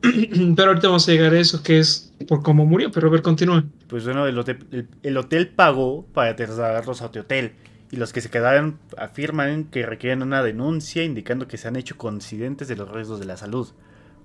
pero 0.54 0.68
ahorita 0.68 0.86
vamos 0.86 1.08
a 1.08 1.10
llegar 1.10 1.32
a 1.32 1.40
eso, 1.40 1.64
que 1.64 1.80
es 1.80 2.14
por 2.28 2.44
cómo 2.44 2.66
murió. 2.66 2.92
Pero 2.92 3.08
a 3.08 3.10
ver, 3.10 3.20
continúa. 3.20 3.64
Pues 3.88 4.04
bueno, 4.04 4.28
el 4.28 4.38
hotel, 4.38 4.64
el, 4.70 4.86
el 5.02 5.16
hotel 5.16 5.48
pagó 5.48 6.06
para 6.14 6.36
trasladarlos 6.36 7.02
a 7.02 7.06
otro 7.06 7.22
hotel. 7.22 7.54
Y 7.90 7.96
los 7.96 8.12
que 8.12 8.20
se 8.20 8.30
quedaron 8.30 8.78
afirman 8.96 9.64
que 9.64 9.84
requieren 9.84 10.22
una 10.22 10.40
denuncia 10.44 11.02
indicando 11.02 11.48
que 11.48 11.56
se 11.56 11.66
han 11.66 11.74
hecho 11.74 11.96
coincidentes 11.96 12.68
de 12.68 12.76
los 12.76 12.88
riesgos 12.88 13.18
de 13.18 13.26
la 13.26 13.36
salud. 13.36 13.70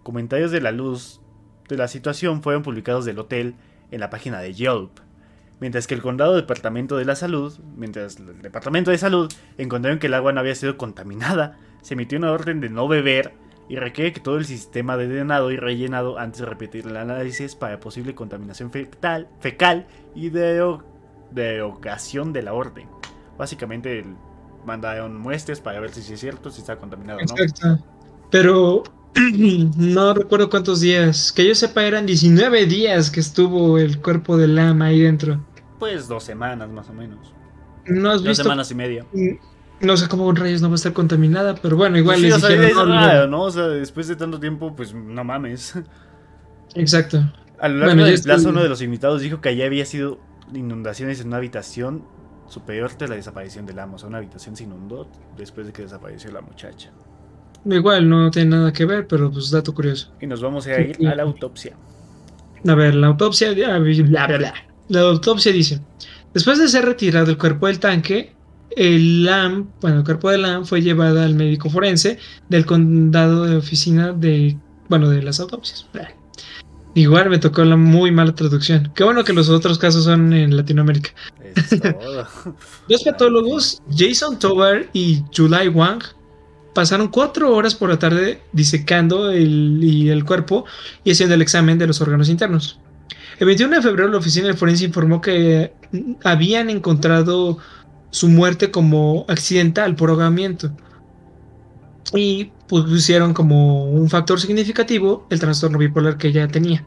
Comentarios 0.04 0.52
de 0.52 0.62
la 0.62 0.72
luz 0.72 1.22
de 1.68 1.76
la 1.76 1.88
situación 1.88 2.44
fueron 2.44 2.62
publicados 2.62 3.04
del 3.04 3.18
hotel 3.18 3.56
en 3.90 4.00
la 4.00 4.12
página 4.12 4.42
de 4.42 4.54
Yelp. 4.54 5.00
Mientras 5.60 5.88
que 5.88 5.96
el 5.96 6.02
condado 6.02 6.36
departamento 6.36 6.98
de 6.98 7.06
la 7.06 7.16
salud, 7.16 7.58
mientras 7.76 8.18
el 8.18 8.42
departamento 8.42 8.92
de 8.92 8.98
salud 8.98 9.32
encontraron 9.58 10.00
que 10.00 10.08
el 10.08 10.14
agua 10.14 10.34
no 10.34 10.42
había 10.42 10.56
sido 10.56 10.78
contaminada, 10.78 11.58
se 11.82 11.94
emitió 11.94 12.18
una 12.18 12.32
orden 12.32 12.60
de 12.60 12.70
no 12.70 12.88
beber 12.88 13.34
y 13.68 13.78
requiere 13.78 14.14
que 14.14 14.20
todo 14.20 14.38
el 14.38 14.46
sistema 14.46 14.98
de 14.98 15.08
drenado 15.08 15.52
y 15.52 15.58
rellenado 15.58 16.20
antes 16.20 16.42
de 16.42 16.46
repetir 16.46 16.86
el 16.86 16.98
análisis 16.98 17.56
para 17.56 17.80
posible 17.80 18.14
contaminación 18.14 18.70
fecal, 18.70 19.28
fecal 19.40 19.88
y 20.14 20.30
de, 20.30 20.78
de 21.32 21.62
ocasión 21.62 22.34
de 22.34 22.44
la 22.44 22.54
orden. 22.54 22.88
Básicamente 23.38 24.06
mandaron 24.66 25.18
muestras 25.18 25.62
para 25.62 25.80
ver 25.80 25.92
si 25.92 26.14
es 26.14 26.20
cierto, 26.20 26.52
si 26.52 26.62
está 26.62 26.78
contaminado 26.78 27.20
o 27.20 27.22
no. 27.22 27.44
Exacto. 27.44 27.84
Pero 28.30 28.84
no 29.78 30.14
recuerdo 30.14 30.50
cuántos 30.50 30.82
días. 30.82 31.32
Que 31.32 31.48
yo 31.48 31.56
sepa, 31.56 31.84
eran 31.86 32.06
19 32.06 32.66
días 32.66 33.10
que 33.12 33.20
estuvo 33.20 33.78
el 33.78 34.02
cuerpo 34.02 34.38
del 34.38 34.56
lama 34.56 34.86
ahí 34.88 35.02
dentro. 35.02 35.44
Pues 35.80 36.08
dos 36.08 36.24
semanas 36.24 36.70
más 36.70 36.90
o 36.90 36.94
menos. 36.94 37.34
¿No 37.86 38.10
has 38.10 38.18
Dos 38.22 38.28
visto? 38.30 38.44
semanas 38.44 38.72
y 38.72 38.76
media. 38.76 39.06
No 39.82 39.98
sé 39.98 40.08
cómo 40.08 40.32
rayos 40.32 40.62
no 40.62 40.70
va 40.70 40.74
a 40.74 40.76
estar 40.76 40.94
contaminada, 40.94 41.56
pero 41.56 41.76
bueno, 41.78 41.98
igual 41.98 42.18
Sí, 42.18 42.24
les 42.24 42.44
o 42.44 42.48
dijeron, 42.48 42.90
"No, 42.90 42.96
no". 42.96 43.08
raro, 43.08 43.28
¿no? 43.28 43.42
O 43.44 43.52
sea, 43.52 43.68
después 43.68 44.08
de 44.08 44.16
tanto 44.16 44.40
tiempo, 44.40 44.76
pues 44.76 44.94
no 44.94 45.24
mames. 45.24 45.76
Exacto. 46.76 47.18
A 47.60 47.68
lo 47.68 47.76
largo 47.80 47.94
Bueno, 47.94 48.06
del 48.06 48.14
estoy- 48.16 48.32
plazo, 48.34 48.50
uno 48.50 48.64
de 48.64 48.70
los 48.70 48.82
invitados 48.82 49.22
dijo 49.22 49.40
que 49.42 49.50
allí 49.50 49.62
había 49.62 49.86
sido 49.86 50.20
inundaciones 50.54 51.22
en 51.22 51.28
una 51.28 51.38
habitación 51.38 52.06
superior 52.48 52.96
de 52.98 53.08
la 53.08 53.16
desaparición 53.16 53.66
del 53.66 53.80
amo. 53.80 53.96
O 53.96 54.00
sea, 54.00 54.08
una 54.10 54.18
habitación 54.18 54.56
se 54.56 54.64
inundó 54.64 55.10
después 55.38 55.68
de 55.68 55.74
que 55.74 55.84
desapareció 55.84 56.32
la 56.32 56.42
muchacha. 56.42 56.92
Igual 57.66 58.08
no 58.08 58.30
tiene 58.32 58.52
nada 58.52 58.72
que 58.72 58.86
ver, 58.86 59.08
pero 59.08 59.32
pues 59.32 59.50
dato 59.50 59.74
curioso. 59.74 60.12
Y 60.22 60.28
nos 60.28 60.42
vamos 60.42 60.68
a 60.68 60.80
ir 60.80 61.08
a 61.08 61.16
la 61.16 61.24
autopsia. 61.24 61.76
A 62.68 62.76
ver, 62.76 62.96
la 62.96 63.08
autopsia, 63.08 63.54
bla, 63.54 63.80
bla, 63.80 64.38
bla. 64.38 64.54
La 64.88 65.02
autopsia 65.02 65.52
dice, 65.52 65.82
después 66.34 66.60
de 66.60 66.68
ser 66.68 66.86
retirado 66.86 67.30
el 67.30 67.38
cuerpo 67.38 67.68
del 67.68 67.80
tanque, 67.80 68.36
el 68.76 69.24
LAM, 69.24 69.72
bueno, 69.82 70.00
el 70.00 70.04
cuerpo 70.04 70.30
del 70.30 70.44
LAM 70.44 70.66
fue 70.66 70.82
llevado 70.82 71.22
al 71.22 71.36
médico 71.36 71.70
forense 71.70 72.20
del 72.50 72.66
condado 72.66 73.46
de 73.46 73.56
oficina 73.56 74.14
de, 74.14 74.58
bueno, 74.90 75.10
de 75.10 75.24
las 75.24 75.40
autopsias. 75.40 75.88
Igual 76.94 77.30
me 77.30 77.40
tocó 77.40 77.64
la 77.66 77.76
muy 77.76 78.12
mala 78.12 78.34
traducción. 78.34 78.92
Qué 78.96 79.04
bueno 79.04 79.24
que 79.24 79.34
los 79.34 79.50
otros 79.50 79.78
casos 79.78 80.06
son 80.06 80.32
en 80.34 80.56
Latinoamérica. 80.56 81.12
Los 82.88 83.04
patólogos 83.06 83.82
Jason 83.96 84.40
Tovar 84.40 84.88
y 84.94 85.24
July 85.36 85.68
Wang 85.68 86.02
pasaron 86.76 87.08
cuatro 87.08 87.56
horas 87.56 87.74
por 87.74 87.90
la 87.90 87.98
tarde 87.98 88.42
disecando 88.52 89.32
el, 89.32 89.80
y 89.82 90.10
el 90.10 90.26
cuerpo 90.26 90.66
y 91.04 91.12
haciendo 91.12 91.34
el 91.34 91.42
examen 91.42 91.80
de 91.80 91.88
los 91.88 92.02
órganos 92.02 92.30
internos. 92.30 92.80
El 93.40 93.48
21 93.48 93.78
de 93.78 93.82
febrero 93.82 94.10
la 94.10 94.18
oficina 94.18 94.48
de 94.48 94.54
forense 94.54 94.86
informó 94.86 95.22
que 95.22 95.74
habían 96.24 96.70
encontrado 96.70 97.58
su 98.12 98.28
muerte 98.28 98.72
como 98.72 99.26
accidental 99.28 99.96
por 99.96 100.10
ahogamiento 100.10 100.72
y 102.14 102.52
pusieron 102.68 103.34
como 103.34 103.86
un 103.86 104.10
factor 104.10 104.40
significativo 104.40 105.28
el 105.30 105.40
trastorno 105.40 105.78
bipolar 105.78 106.18
que 106.18 106.28
ella 106.28 106.48
tenía. 106.48 106.86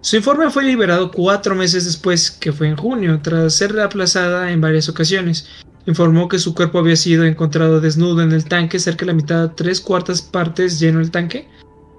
Su 0.00 0.16
informe 0.16 0.50
fue 0.50 0.64
liberado 0.64 1.10
cuatro 1.10 1.54
meses 1.54 1.84
después, 1.84 2.30
que 2.30 2.52
fue 2.52 2.68
en 2.68 2.76
junio, 2.76 3.20
tras 3.22 3.54
ser 3.54 3.78
aplazada 3.80 4.50
en 4.50 4.60
varias 4.60 4.88
ocasiones. 4.88 5.48
Informó 5.88 6.28
que 6.28 6.38
su 6.38 6.54
cuerpo 6.54 6.80
había 6.80 6.96
sido 6.96 7.24
encontrado 7.24 7.80
desnudo 7.80 8.20
en 8.20 8.32
el 8.32 8.44
tanque, 8.44 8.78
cerca 8.78 9.06
de 9.06 9.12
la 9.12 9.14
mitad, 9.14 9.52
tres 9.52 9.80
cuartas 9.80 10.20
partes 10.20 10.78
lleno 10.78 11.00
el 11.00 11.10
tanque, 11.10 11.48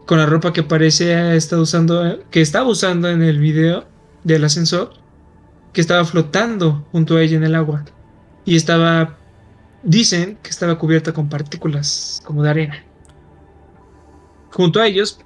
con 0.06 0.20
la 0.20 0.28
ropa 0.28 0.54
que 0.54 0.62
parece 0.62 1.36
estar 1.36 1.58
usando, 1.58 2.20
que 2.30 2.40
estaba 2.40 2.70
usando 2.70 3.10
en 3.10 3.24
el 3.24 3.40
video 3.40 3.86
del 4.24 4.44
ascensor, 4.44 4.94
que 5.74 5.82
estaba 5.82 6.06
flotando 6.06 6.86
junto 6.92 7.18
a 7.18 7.24
ella 7.24 7.38
en 7.38 7.46
el 7.46 7.56
agua. 7.56 7.84
Y 8.46 8.58
estaba, 8.58 9.18
dicen 9.82 10.38
que 10.44 10.52
estaba 10.52 10.78
cubierta 10.78 11.12
con 11.12 11.28
partículas 11.28 12.22
como 12.24 12.44
de 12.44 12.50
arena. 12.52 12.86
Junto 14.52 14.82
a 14.82 14.86
ellos, 14.86 15.20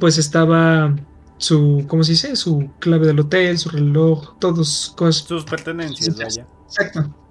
pues 0.00 0.18
estaba 0.18 0.92
su, 1.38 1.84
¿cómo 1.86 2.02
se 2.02 2.12
dice? 2.12 2.34
Su 2.34 2.68
clave 2.80 3.06
del 3.06 3.20
hotel, 3.20 3.56
su 3.58 3.68
reloj, 3.68 4.40
todos 4.40 4.92
cosas. 4.96 5.22
Sus 5.22 5.44
pertenencias, 5.44 6.16
vaya. 6.16 6.48
Exacto. 6.66 7.21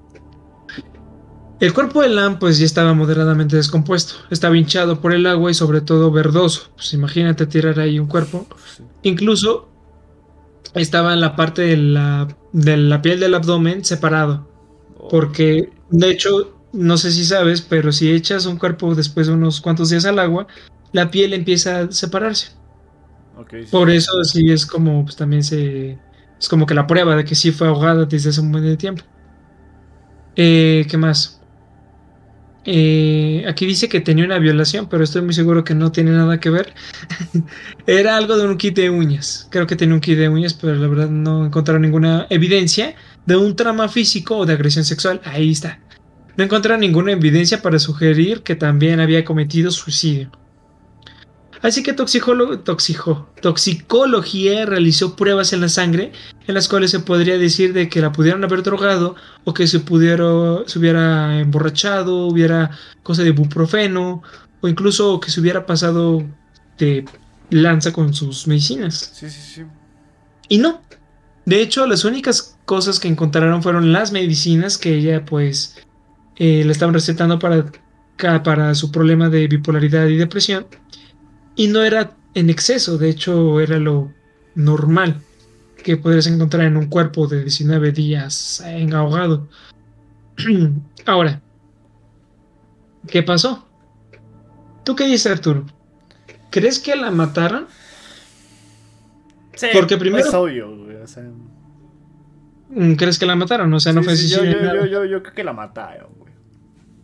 El 1.61 1.75
cuerpo 1.75 2.01
de 2.01 2.09
Lam 2.09 2.39
pues 2.39 2.57
ya 2.57 2.65
estaba 2.65 2.95
moderadamente 2.95 3.55
descompuesto, 3.55 4.15
estaba 4.31 4.57
hinchado 4.57 4.99
por 4.99 5.13
el 5.13 5.27
agua 5.27 5.51
y 5.51 5.53
sobre 5.53 5.81
todo 5.81 6.09
verdoso. 6.09 6.71
Pues 6.75 6.91
imagínate 6.93 7.45
tirar 7.45 7.79
ahí 7.79 7.99
un 7.99 8.07
cuerpo. 8.07 8.47
Incluso 9.03 9.69
estaba 10.73 11.13
en 11.13 11.21
la 11.21 11.35
parte 11.35 11.61
de 11.61 11.77
la, 11.77 12.27
de 12.51 12.77
la 12.77 13.03
piel 13.03 13.19
del 13.19 13.35
abdomen 13.35 13.85
separado. 13.85 14.49
Oh, 14.97 15.07
Porque, 15.09 15.69
de 15.91 16.09
hecho, 16.09 16.51
no 16.73 16.97
sé 16.97 17.11
si 17.11 17.23
sabes, 17.25 17.61
pero 17.61 17.91
si 17.91 18.11
echas 18.11 18.47
un 18.47 18.57
cuerpo 18.57 18.95
después 18.95 19.27
de 19.27 19.33
unos 19.33 19.61
cuantos 19.61 19.91
días 19.91 20.05
al 20.05 20.17
agua, 20.17 20.47
la 20.93 21.11
piel 21.11 21.31
empieza 21.31 21.81
a 21.81 21.91
separarse. 21.91 22.53
sí. 23.51 23.67
Por 23.69 23.91
eso 23.91 24.23
sí 24.23 24.49
es 24.49 24.65
como, 24.65 25.03
pues 25.03 25.15
también 25.15 25.43
se... 25.43 25.99
Es 26.39 26.49
como 26.49 26.65
que 26.65 26.73
la 26.73 26.87
prueba 26.87 27.15
de 27.15 27.23
que 27.23 27.35
sí 27.35 27.51
fue 27.51 27.67
ahogada 27.67 28.05
desde 28.05 28.31
hace 28.31 28.41
un 28.41 28.51
buen 28.51 28.63
de 28.63 28.77
tiempo. 28.77 29.03
Eh, 30.35 30.87
¿Qué 30.89 30.97
más? 30.97 31.40
Eh, 32.63 33.43
aquí 33.47 33.65
dice 33.65 33.89
que 33.89 34.01
tenía 34.01 34.23
una 34.23 34.37
violación, 34.37 34.87
pero 34.87 35.03
estoy 35.03 35.23
muy 35.23 35.33
seguro 35.33 35.63
que 35.63 35.73
no 35.73 35.91
tiene 35.91 36.11
nada 36.11 36.39
que 36.39 36.49
ver. 36.49 36.73
Era 37.87 38.17
algo 38.17 38.37
de 38.37 38.47
un 38.47 38.57
kit 38.57 38.75
de 38.75 38.89
uñas. 38.89 39.47
Creo 39.49 39.67
que 39.67 39.75
tenía 39.75 39.95
un 39.95 40.01
kit 40.01 40.17
de 40.17 40.29
uñas, 40.29 40.53
pero 40.53 40.75
la 40.75 40.87
verdad 40.87 41.09
no 41.09 41.45
encontraron 41.45 41.81
ninguna 41.81 42.27
evidencia 42.29 42.95
de 43.25 43.35
un 43.35 43.55
trauma 43.55 43.89
físico 43.89 44.37
o 44.37 44.45
de 44.45 44.53
agresión 44.53 44.85
sexual. 44.85 45.21
Ahí 45.23 45.51
está. 45.51 45.79
No 46.37 46.43
encontraron 46.43 46.81
ninguna 46.81 47.11
evidencia 47.11 47.61
para 47.61 47.79
sugerir 47.79 48.43
que 48.43 48.55
también 48.55 48.99
había 48.99 49.25
cometido 49.25 49.71
suicidio. 49.71 50.31
Así 51.61 51.83
que 51.83 51.93
toxijo, 51.93 52.35
toxicología 53.41 54.65
realizó 54.65 55.15
pruebas 55.15 55.53
en 55.53 55.61
la 55.61 55.69
sangre 55.69 56.11
en 56.47 56.55
las 56.55 56.67
cuales 56.67 56.91
se 56.91 56.99
podría 56.99 57.37
decir 57.37 57.73
de 57.73 57.87
que 57.87 58.01
la 58.01 58.11
pudieron 58.11 58.43
haber 58.43 58.63
drogado 58.63 59.15
o 59.43 59.53
que 59.53 59.67
se 59.67 59.79
pudiera, 59.79 60.25
se 60.65 60.79
hubiera 60.79 61.39
emborrachado, 61.39 62.25
hubiera 62.27 62.71
cosa 63.03 63.23
de 63.23 63.31
buprofeno 63.31 64.23
o 64.61 64.67
incluso 64.67 65.19
que 65.19 65.29
se 65.29 65.39
hubiera 65.39 65.65
pasado 65.65 66.23
de 66.79 67.05
lanza 67.51 67.93
con 67.93 68.13
sus 68.13 68.47
medicinas. 68.47 69.11
Sí, 69.13 69.29
sí, 69.29 69.41
sí. 69.41 69.63
Y 70.49 70.57
no. 70.57 70.81
De 71.45 71.61
hecho, 71.61 71.85
las 71.85 72.05
únicas 72.05 72.57
cosas 72.65 72.99
que 72.99 73.07
encontraron 73.07 73.61
fueron 73.61 73.93
las 73.93 74.11
medicinas 74.11 74.77
que 74.77 74.95
ella 74.95 75.25
pues 75.25 75.77
eh, 76.37 76.63
le 76.65 76.71
estaban 76.71 76.93
recetando 76.93 77.39
para, 77.39 77.71
para 78.43 78.73
su 78.75 78.91
problema 78.91 79.29
de 79.29 79.47
bipolaridad 79.47 80.07
y 80.07 80.17
depresión. 80.17 80.65
Y 81.61 81.67
no 81.67 81.83
era 81.83 82.15
en 82.33 82.49
exceso, 82.49 82.97
de 82.97 83.09
hecho 83.09 83.59
era 83.59 83.77
lo 83.77 84.11
normal 84.55 85.21
que 85.83 85.95
podrías 85.95 86.25
encontrar 86.25 86.65
en 86.65 86.75
un 86.75 86.87
cuerpo 86.87 87.27
de 87.27 87.41
19 87.41 87.91
días 87.91 88.61
en 88.65 88.95
ahogado. 88.95 89.47
Ahora, 91.05 91.39
¿qué 93.07 93.21
pasó? 93.21 93.67
¿Tú 94.83 94.95
qué 94.95 95.05
dices, 95.05 95.31
Arturo? 95.31 95.67
¿Crees 96.49 96.79
que 96.79 96.95
la 96.95 97.11
mataron? 97.11 97.67
Sí, 99.53 99.67
Porque 99.71 99.97
primero- 99.97 100.25
Es 100.27 100.33
obvio, 100.33 100.75
güey. 100.75 100.95
O 100.95 101.05
sea, 101.07 101.25
Mm, 102.73 102.93
¿Crees 102.93 103.19
que 103.19 103.27
la 103.27 103.35
mataron? 103.35 103.71
O 103.71 103.79
sea, 103.79 103.93
no 103.93 103.99
sí, 104.01 104.05
fue 104.05 104.15
sí, 104.15 104.29
yo, 104.29 104.43
yo, 104.45 104.85
yo, 104.87 105.05
yo 105.05 105.21
creo 105.21 105.35
que 105.35 105.43
la 105.43 105.53
mataron, 105.53 106.09
güey. 106.17 106.33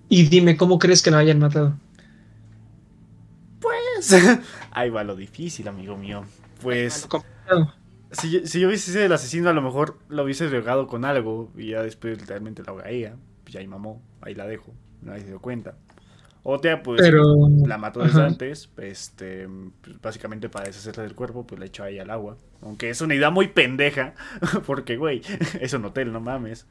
Y 0.09 0.23
dime, 0.23 0.57
¿cómo 0.57 0.79
crees 0.79 1.03
que 1.03 1.11
la 1.11 1.17
hayan 1.19 1.37
matado? 1.39 1.77
Ahí 4.71 4.89
va 4.89 5.03
lo 5.03 5.15
difícil, 5.15 5.67
amigo 5.67 5.97
mío. 5.97 6.23
Pues, 6.61 7.07
si, 8.11 8.31
yo- 8.31 8.45
si 8.45 8.59
yo 8.59 8.67
hubiese 8.67 8.91
sido 8.91 9.03
el 9.05 9.11
asesino, 9.13 9.49
a 9.49 9.53
lo 9.53 9.61
mejor 9.61 9.97
lo 10.09 10.23
hubiese 10.23 10.47
drogado 10.47 10.87
con 10.87 11.05
algo 11.05 11.51
y 11.55 11.71
ya 11.71 11.81
después 11.83 12.25
realmente 12.27 12.63
la 12.63 12.71
ahogaría. 12.71 13.15
Pues 13.43 13.53
ya 13.53 13.59
ahí 13.59 13.67
mamó, 13.67 14.01
ahí 14.21 14.33
la 14.35 14.45
dejo. 14.47 14.73
Nadie 15.01 15.21
se 15.21 15.27
dio 15.27 15.39
cuenta. 15.39 15.75
Otra, 16.43 16.81
pues, 16.81 17.01
Pero. 17.01 17.23
la 17.65 17.77
mató 17.77 17.99
desde 18.01 18.19
Ajá. 18.19 18.27
antes. 18.27 18.69
Este, 18.77 19.47
pues, 19.81 20.01
básicamente 20.01 20.47
para 20.49 20.65
deshacerse 20.67 21.01
del 21.01 21.13
cuerpo, 21.15 21.45
pues 21.45 21.59
la 21.59 21.65
echó 21.65 21.83
ahí 21.83 21.99
al 21.99 22.09
agua. 22.09 22.37
Aunque 22.61 22.89
es 22.89 23.01
una 23.01 23.15
idea 23.15 23.29
muy 23.29 23.49
pendeja, 23.49 24.13
porque, 24.65 24.95
güey, 24.97 25.21
es 25.59 25.73
un 25.73 25.85
hotel, 25.85 26.11
no 26.13 26.21
mames. 26.21 26.65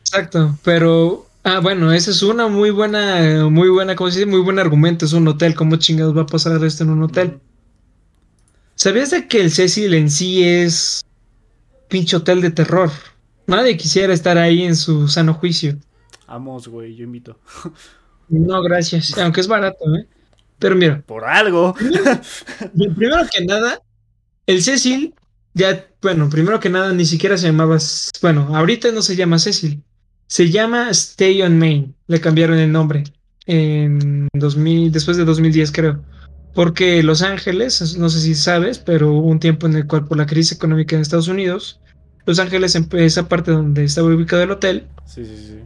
Exacto, 0.00 0.58
pero. 0.64 1.26
Ah, 1.44 1.58
bueno, 1.60 1.92
esa 1.92 2.12
es 2.12 2.22
una 2.22 2.46
muy 2.46 2.70
buena, 2.70 3.48
muy 3.50 3.68
buena, 3.68 3.96
¿cómo 3.96 4.10
se 4.10 4.20
dice? 4.20 4.30
Muy 4.30 4.40
buen 4.40 4.58
argumento. 4.58 5.04
Es 5.04 5.12
un 5.12 5.26
hotel. 5.26 5.54
¿Cómo 5.54 5.76
chingados 5.76 6.16
va 6.16 6.22
a 6.22 6.26
pasar 6.26 6.62
esto 6.64 6.84
en 6.84 6.90
un 6.90 7.02
hotel? 7.02 7.40
¿Sabías 8.76 9.10
de 9.10 9.26
que 9.26 9.40
el 9.40 9.50
Cecil 9.50 9.94
en 9.94 10.10
sí 10.10 10.44
es 10.44 11.04
pinche 11.88 12.16
hotel 12.16 12.40
de 12.40 12.50
terror? 12.50 12.90
Nadie 13.46 13.76
quisiera 13.76 14.14
estar 14.14 14.38
ahí 14.38 14.62
en 14.62 14.76
su 14.76 15.08
sano 15.08 15.34
juicio. 15.34 15.76
Vamos, 16.28 16.68
güey, 16.68 16.94
yo 16.94 17.04
invito. 17.04 17.38
No, 18.28 18.62
gracias. 18.62 19.18
Aunque 19.18 19.40
es 19.40 19.48
barato, 19.48 19.84
¿eh? 19.94 20.06
Pero 20.58 20.74
mira, 20.76 21.02
Por 21.04 21.24
algo. 21.24 21.74
primero 22.94 23.16
que 23.30 23.44
nada, 23.44 23.82
el 24.46 24.62
Cecil, 24.62 25.14
ya, 25.54 25.86
bueno, 26.00 26.30
primero 26.30 26.58
que 26.60 26.70
nada, 26.70 26.92
ni 26.92 27.04
siquiera 27.04 27.36
se 27.36 27.48
llamaba. 27.48 27.78
Bueno, 28.22 28.56
ahorita 28.56 28.90
no 28.92 29.02
se 29.02 29.16
llama 29.16 29.38
Cecil. 29.38 29.82
Se 30.32 30.48
llama 30.48 30.88
Stay 30.92 31.42
on 31.42 31.58
Main. 31.58 31.94
Le 32.06 32.18
cambiaron 32.18 32.56
el 32.56 32.72
nombre. 32.72 33.04
En 33.44 34.28
2000, 34.32 34.90
después 34.90 35.18
de 35.18 35.26
2010, 35.26 35.70
creo. 35.72 36.02
Porque 36.54 37.02
Los 37.02 37.20
Ángeles, 37.20 37.98
no 37.98 38.08
sé 38.08 38.18
si 38.18 38.34
sabes, 38.34 38.78
pero 38.78 39.12
hubo 39.12 39.26
un 39.28 39.38
tiempo 39.38 39.66
en 39.66 39.76
el 39.76 39.86
cual, 39.86 40.06
por 40.06 40.16
la 40.16 40.24
crisis 40.24 40.52
económica 40.56 40.96
en 40.96 41.02
Estados 41.02 41.28
Unidos, 41.28 41.82
Los 42.24 42.38
Ángeles, 42.38 42.74
esa 42.74 43.28
parte 43.28 43.50
donde 43.50 43.84
estaba 43.84 44.08
ubicado 44.08 44.42
el 44.42 44.52
hotel, 44.52 44.86
Sí, 45.04 45.22
sí, 45.22 45.36
sí. 45.36 45.58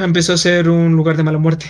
empezó 0.00 0.34
a 0.34 0.36
ser 0.36 0.70
un 0.70 0.94
lugar 0.94 1.16
de 1.16 1.24
mala 1.24 1.38
muerte. 1.38 1.66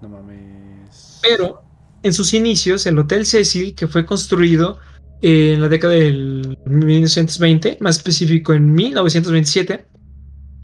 No 0.00 0.08
mames. 0.10 1.18
Pero 1.22 1.64
en 2.04 2.12
sus 2.12 2.34
inicios, 2.34 2.86
el 2.86 3.00
Hotel 3.00 3.26
Cecil, 3.26 3.74
que 3.74 3.88
fue 3.88 4.06
construido 4.06 4.78
en 5.22 5.60
la 5.60 5.68
década 5.68 5.94
del 5.94 6.56
1920, 6.66 7.78
más 7.80 7.96
específico 7.96 8.54
en 8.54 8.72
1927, 8.72 9.86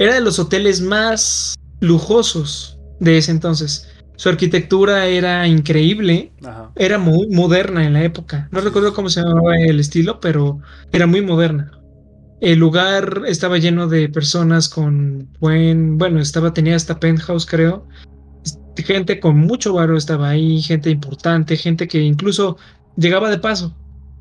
era 0.01 0.14
de 0.14 0.22
los 0.22 0.38
hoteles 0.38 0.80
más 0.80 1.55
lujosos 1.80 2.78
de 3.01 3.18
ese 3.18 3.32
entonces. 3.32 3.86
Su 4.16 4.30
arquitectura 4.30 5.07
era 5.07 5.46
increíble, 5.46 6.32
Ajá. 6.42 6.72
era 6.76 6.98
muy 6.98 7.28
moderna 7.28 7.84
en 7.84 7.92
la 7.92 8.03
época. 8.03 8.48
No 8.51 8.62
recuerdo 8.62 8.94
cómo 8.94 9.11
se 9.11 9.20
llamaba 9.20 9.59
el 9.59 9.78
estilo, 9.78 10.18
pero 10.18 10.59
era 10.90 11.07
muy 11.07 11.20
moderna. 11.20 11.70
El 12.40 12.59
lugar 12.59 13.24
estaba 13.26 13.59
lleno 13.59 13.88
de 13.88 14.09
personas 14.09 14.70
con 14.70 15.28
buen, 15.38 15.98
bueno, 15.98 16.18
estaba 16.20 16.55
tenía 16.55 16.76
hasta 16.76 16.98
penthouse, 16.98 17.44
creo. 17.44 17.86
Gente 18.76 19.20
con 19.20 19.36
mucho 19.36 19.74
varo 19.74 19.98
estaba 19.98 20.30
ahí, 20.30 20.62
gente 20.62 20.88
importante, 20.88 21.59
gente 21.59 21.86
que 21.86 22.01
incluso 22.01 22.57
llegaba 22.96 23.28
de 23.28 23.38
paso, 23.38 23.76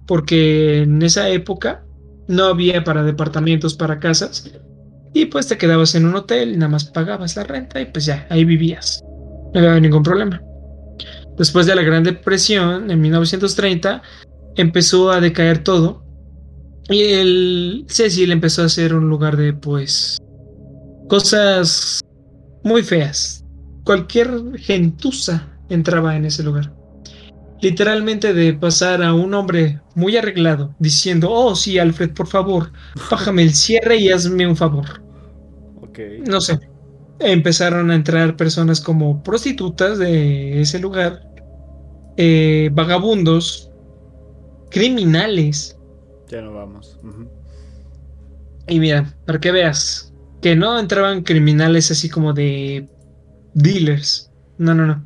porque 0.06 0.82
en 0.82 1.02
esa 1.04 1.30
época 1.30 1.86
no 2.28 2.48
había 2.48 2.84
para 2.84 3.04
departamentos, 3.04 3.76
para 3.76 4.00
casas, 4.00 4.52
y 5.14 5.26
pues 5.26 5.48
te 5.48 5.58
quedabas 5.58 5.96
en 5.96 6.06
un 6.06 6.16
hotel 6.16 6.54
y 6.54 6.58
nada 6.58 6.70
más 6.70 6.86
pagabas 6.86 7.36
la 7.36 7.44
renta 7.44 7.82
y 7.82 7.86
pues 7.86 8.06
ya, 8.06 8.28
ahí 8.30 8.46
vivías. 8.46 9.02
No 9.54 9.60
había 9.60 9.80
ningún 9.80 10.04
problema. 10.04 10.42
Después 11.38 11.66
de 11.66 11.76
la 11.76 11.84
Gran 11.84 12.04
Depresión, 12.04 12.92
en 12.92 13.02
1930, 13.02 14.02
empezó 14.56 15.12
a 15.12 15.22
decaer 15.22 15.64
todo 15.64 16.04
y 16.90 17.04
el 17.04 17.86
Cecil 17.88 18.32
empezó 18.32 18.64
a 18.64 18.70
ser 18.70 18.94
un 18.94 19.10
lugar 19.10 19.38
de, 19.38 19.54
pues, 19.54 20.18
cosas 21.08 22.02
muy 22.64 22.84
feas. 22.84 23.46
Cualquier 23.86 24.58
gentuza 24.58 25.48
entraba 25.70 26.16
en 26.16 26.26
ese 26.26 26.44
lugar. 26.44 26.74
Literalmente 27.62 28.34
de 28.34 28.54
pasar 28.54 29.04
a 29.04 29.14
un 29.14 29.34
hombre 29.34 29.82
muy 29.96 30.16
arreglado 30.16 30.74
diciendo, 30.80 31.30
oh 31.30 31.56
sí, 31.56 31.78
Alfred, 31.78 32.12
por 32.12 32.28
favor, 32.28 32.72
bájame 33.12 33.44
el 33.44 33.54
cierre 33.54 33.98
y 33.98 34.10
hazme 34.10 34.48
un 34.48 34.56
favor. 34.56 35.02
Ok. 35.82 36.00
No 36.28 36.40
sé. 36.40 36.60
Empezaron 37.20 37.92
a 37.92 37.96
entrar 37.96 38.38
personas 38.38 38.80
como 38.80 39.22
prostitutas 39.24 39.98
de 39.98 40.62
ese 40.62 40.80
lugar, 40.80 41.22
eh, 42.16 42.70
vagabundos, 42.72 43.70
criminales, 44.70 45.78
Ya 46.30 46.42
no 46.42 46.54
vamos. 46.54 46.98
Y 48.68 48.80
mira, 48.80 49.14
para 49.26 49.40
que 49.40 49.52
veas 49.52 50.14
que 50.42 50.56
no 50.56 50.80
entraban 50.80 51.24
criminales 51.24 51.92
así 51.92 52.08
como 52.08 52.34
de 52.34 52.88
dealers. 53.54 54.32
No, 54.58 54.76
no, 54.76 54.86
no. 54.86 55.04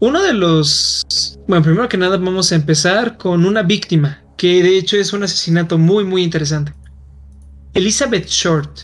Uno 0.00 0.22
de 0.22 0.32
los... 0.32 1.02
Bueno, 1.46 1.62
primero 1.62 1.88
que 1.88 1.96
nada 1.96 2.16
vamos 2.16 2.52
a 2.52 2.56
empezar 2.56 3.16
con 3.16 3.44
una 3.44 3.62
víctima, 3.62 4.24
que 4.36 4.62
de 4.62 4.78
hecho 4.78 4.96
es 4.96 5.12
un 5.12 5.22
asesinato 5.22 5.78
muy, 5.78 6.04
muy 6.04 6.22
interesante. 6.22 6.72
Elizabeth 7.74 8.26
Short, 8.26 8.80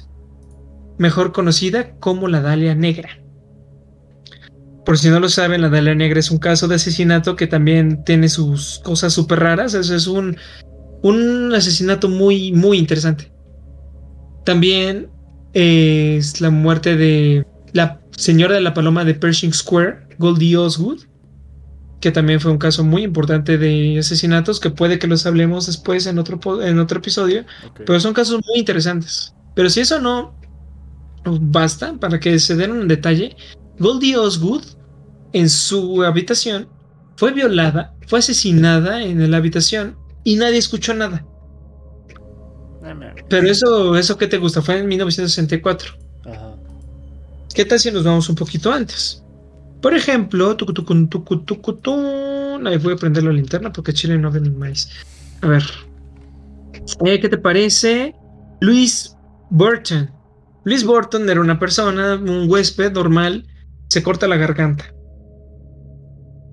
mejor 0.99 1.33
conocida 1.33 1.97
como 1.99 2.29
la 2.29 2.41
Dalia 2.41 2.75
Negra. 2.75 3.21
Por 4.85 4.99
si 4.99 5.09
no 5.09 5.19
lo 5.19 5.29
saben, 5.29 5.63
la 5.63 5.69
Dalia 5.69 5.95
Negra 5.95 6.21
es 6.21 6.31
un 6.31 6.39
caso 6.39 6.69
de 6.69 6.77
asesinato 6.77 7.35
que 7.35 7.47
también 7.47 8.05
tiene 8.05 8.29
sus 8.29 8.81
cosas 8.85 9.13
súper 9.13 9.41
raras. 9.41 9.75
Es 9.75 10.07
un 10.07 10.37
un 11.03 11.55
asesinato 11.55 12.09
muy, 12.09 12.53
muy 12.53 12.79
interesante. 12.79 13.33
También 14.45 15.09
es 15.53 16.41
la 16.41 16.51
muerte 16.51 16.97
de 16.97 17.47
la 17.73 18.01
señora 18.17 18.55
de 18.55 18.61
la 18.61 18.75
paloma 18.75 19.05
de 19.05 19.15
Pershing 19.15 19.53
Square, 19.53 20.06
Goldie 20.19 20.57
Osgood, 20.57 21.03
que 22.01 22.11
también 22.11 22.41
fue 22.41 22.53
un 22.53 22.59
caso 22.59 22.85
muy 22.85 23.03
importante 23.03 23.59
de 23.59 23.99
asesinatos 23.99 24.61
que 24.61 24.71
puede 24.71 24.99
que 24.99 25.07
los 25.07 25.27
hablemos 25.27 25.67
después 25.67 26.07
en 26.07 26.19
otro, 26.19 26.63
en 26.63 26.79
otro 26.79 26.99
episodio, 26.99 27.45
pero 27.75 27.99
son 28.01 28.15
casos 28.15 28.41
muy 28.47 28.59
interesantes. 28.59 29.35
Pero 29.55 29.71
si 29.71 29.81
eso 29.81 30.01
no 30.01 30.35
basta 31.25 31.95
para 31.99 32.21
que 32.21 32.39
se 32.39 32.57
den 32.57 32.73
un 32.73 32.89
detalle, 32.89 33.37
Goldie 33.79 34.17
Osgood 34.17 34.63
en 35.33 35.49
su 35.49 36.03
habitación 36.03 36.69
fue 37.17 37.33
violada, 37.33 37.95
fue 38.07 38.21
asesinada 38.21 39.03
en 39.03 39.31
la 39.31 39.39
habitación 39.39 39.97
y 40.23 40.37
nadie 40.37 40.59
escuchó 40.59 40.95
nada. 40.95 41.27
Ah, 42.85 42.95
Pero 43.29 43.49
eso, 43.49 43.97
eso 43.97 44.17
¿qué 44.17 44.27
te 44.27 44.39
gusta? 44.39 44.63
Fue 44.63 44.79
en 44.79 44.87
1964. 44.87 45.95
Ajá. 46.27 46.55
¿Qué 47.55 47.65
tal 47.65 47.81
si 47.81 47.91
nos 47.91 48.05
vamos 48.05 48.29
un 48.29 48.37
poquito 48.37 48.71
antes? 48.73 49.25
Por 49.83 49.95
ejemplo, 49.95 50.57
tucu, 50.57 50.73
tucu, 50.73 51.07
tucu, 51.09 51.45
tucu, 51.45 51.73
tun. 51.75 52.67
Ahí 52.67 52.79
voy 52.79 52.95
a 52.95 52.97
prender 52.97 53.25
la 53.25 53.33
linterna 53.33 53.73
porque 53.73 53.93
Chile 53.93 54.19
no 54.19 54.31
ven 54.31 54.47
el 54.47 54.53
maíz. 54.53 54.89
A 55.43 55.49
ver. 55.49 55.63
Eh, 57.05 57.21
¿Qué 57.21 57.29
te 57.29 57.39
parece? 57.39 58.15
Luis 58.61 59.17
Burton. 59.51 60.11
Luis 60.65 60.85
Burton 60.85 61.29
era 61.29 61.41
una 61.41 61.59
persona, 61.59 62.15
un 62.15 62.51
huésped 62.51 62.93
normal, 62.93 63.47
se 63.89 64.03
corta 64.03 64.27
la 64.27 64.37
garganta. 64.37 64.93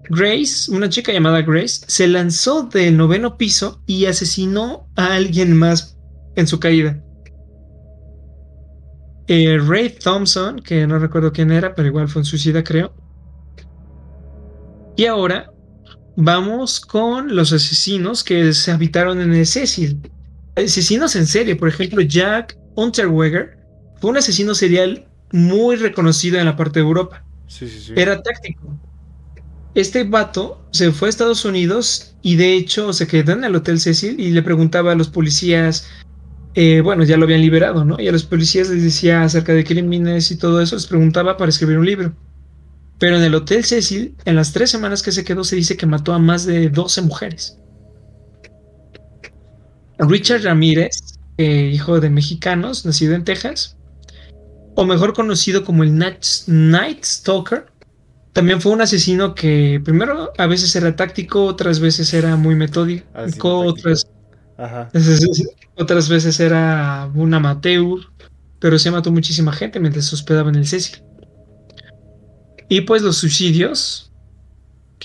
Grace, 0.10 0.70
una 0.70 0.90
chica 0.90 1.12
llamada 1.12 1.42
Grace, 1.42 1.86
se 1.88 2.08
lanzó 2.08 2.64
del 2.64 2.98
noveno 2.98 3.38
piso 3.38 3.82
y 3.88 4.06
asesinó 4.06 4.88
a 4.96 5.14
alguien 5.16 5.56
más 5.56 5.98
en 6.36 6.46
su 6.46 6.60
caída. 6.60 7.02
Eh, 9.28 9.58
Ray 9.58 9.90
Thompson, 9.90 10.60
que 10.60 10.86
no 10.86 11.00
recuerdo 11.00 11.32
quién 11.32 11.52
era, 11.52 11.74
pero 11.74 11.88
igual 11.88 12.10
fue 12.10 12.22
un 12.22 12.26
suicida, 12.26 12.64
creo. 12.64 12.94
Y 14.96 15.06
ahora 15.06 15.52
vamos 16.16 16.80
con 16.80 17.36
los 17.36 17.52
asesinos 17.52 18.24
que 18.24 18.54
se 18.54 18.72
habitaron 18.72 19.22
en 19.22 19.34
el 19.34 19.46
Cecil. 19.46 20.00
Asesinos 20.56 21.16
en 21.16 21.26
serie, 21.26 21.56
por 21.56 21.68
ejemplo, 21.68 22.02
Jack 22.02 22.58
Unterweger 22.76 23.58
fue 24.00 24.12
un 24.12 24.18
asesino 24.18 24.54
serial 24.54 25.08
muy 25.32 25.76
reconocido 25.78 26.40
en 26.40 26.46
la 26.46 26.56
parte 26.56 26.80
de 26.80 26.86
Europa. 26.86 27.26
Sí, 27.48 27.68
sí, 27.68 27.80
sí. 27.80 27.94
Era 27.96 28.22
táctico. 28.22 28.78
Este 29.76 30.04
vato 30.04 30.64
se 30.72 30.92
fue 30.92 31.08
a 31.08 31.10
Estados 31.10 31.46
Unidos 31.46 32.16
y 32.22 32.36
de 32.36 32.54
hecho 32.54 32.94
se 32.94 33.08
quedó 33.08 33.32
en 33.32 33.44
el 33.44 33.56
Hotel 33.56 33.80
Cecil 33.80 34.20
y 34.20 34.30
le 34.30 34.44
preguntaba 34.44 34.92
a 34.92 34.96
los 34.96 35.10
policías, 35.10 35.88
eh, 36.54 36.82
bueno, 36.82 37.04
ya 37.04 37.18
lo 37.18 37.24
habían 37.24 37.42
liberado, 37.42 37.84
¿no? 37.84 38.00
Y 38.00 38.08
a 38.08 38.12
los 38.12 38.24
policías 38.24 38.70
les 38.70 38.84
decía 38.84 39.24
acerca 39.24 39.54
de 39.54 39.64
crímenes 39.64 40.30
y 40.30 40.38
todo 40.38 40.62
eso, 40.62 40.76
les 40.76 40.86
preguntaba 40.86 41.38
para 41.38 41.50
escribir 41.50 41.80
un 41.80 41.88
libro. 41.88 42.14
Pero 43.04 43.18
en 43.18 43.24
el 43.24 43.36
Hotel 43.36 43.66
Cecil, 43.66 44.16
en 44.24 44.38
las 44.38 44.54
tres 44.54 44.72
semanas 44.72 45.04
que 45.04 45.12
se 45.12 45.26
quedó, 45.26 45.44
se 45.44 45.58
dice 45.58 45.76
que 45.76 45.86
mató 45.86 46.14
a 46.14 46.20
más 46.20 46.46
de 46.46 46.70
12 46.70 47.02
mujeres. 47.02 47.60
Richard 50.00 50.44
Ramírez, 50.44 51.20
eh, 51.38 51.70
hijo 51.74 52.00
de 52.00 52.10
mexicanos, 52.10 52.86
nacido 52.86 53.14
en 53.14 53.26
Texas, 53.26 53.76
o 54.76 54.86
mejor 54.86 55.14
conocido 55.14 55.66
como 55.66 55.84
el 55.84 55.98
Night, 55.98 57.04
Stalker, 57.04 57.66
también 58.32 58.62
fue 58.62 58.72
un 58.72 58.80
asesino 58.80 59.36
que 59.36 59.82
primero 59.84 60.32
a 60.38 60.48
veces 60.48 60.74
era 60.74 60.96
táctico, 60.96 61.44
otras 61.44 61.82
veces 61.82 62.14
era 62.14 62.38
muy 62.38 62.56
metódico, 62.56 63.06
Ah, 63.14 63.28
sí, 63.28 63.38
otras, 63.42 64.08
Ajá. 64.58 64.90
otras 65.76 66.08
veces 66.08 66.40
era 66.40 67.12
un 67.14 67.34
amateur, 67.34 68.00
pero 68.60 68.80
se 68.80 68.92
mató 68.92 69.12
muchísima 69.12 69.52
gente 69.52 69.82
mientras 69.82 70.06
se 70.06 70.16
hospedaba 70.16 70.48
en 70.48 70.56
el 70.56 70.66
Cecil. 70.66 71.04
Y 72.70 72.82
pues 72.82 73.02
los 73.02 73.18
suicidios 73.18 74.12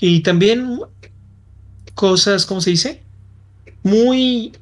y 0.01 0.21
también 0.21 0.79
cosas, 1.93 2.45
¿cómo 2.45 2.61
se 2.61 2.71
dice? 2.71 3.03
Muy, 3.83 4.53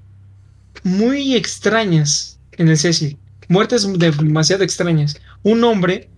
muy 0.83 1.35
extrañas 1.35 2.39
en 2.53 2.69
el 2.69 2.77
Cecil. 2.77 3.17
Muertes 3.47 3.87
demasiado 3.97 4.63
extrañas. 4.63 5.19
Un 5.43 5.63
hombre 5.63 6.09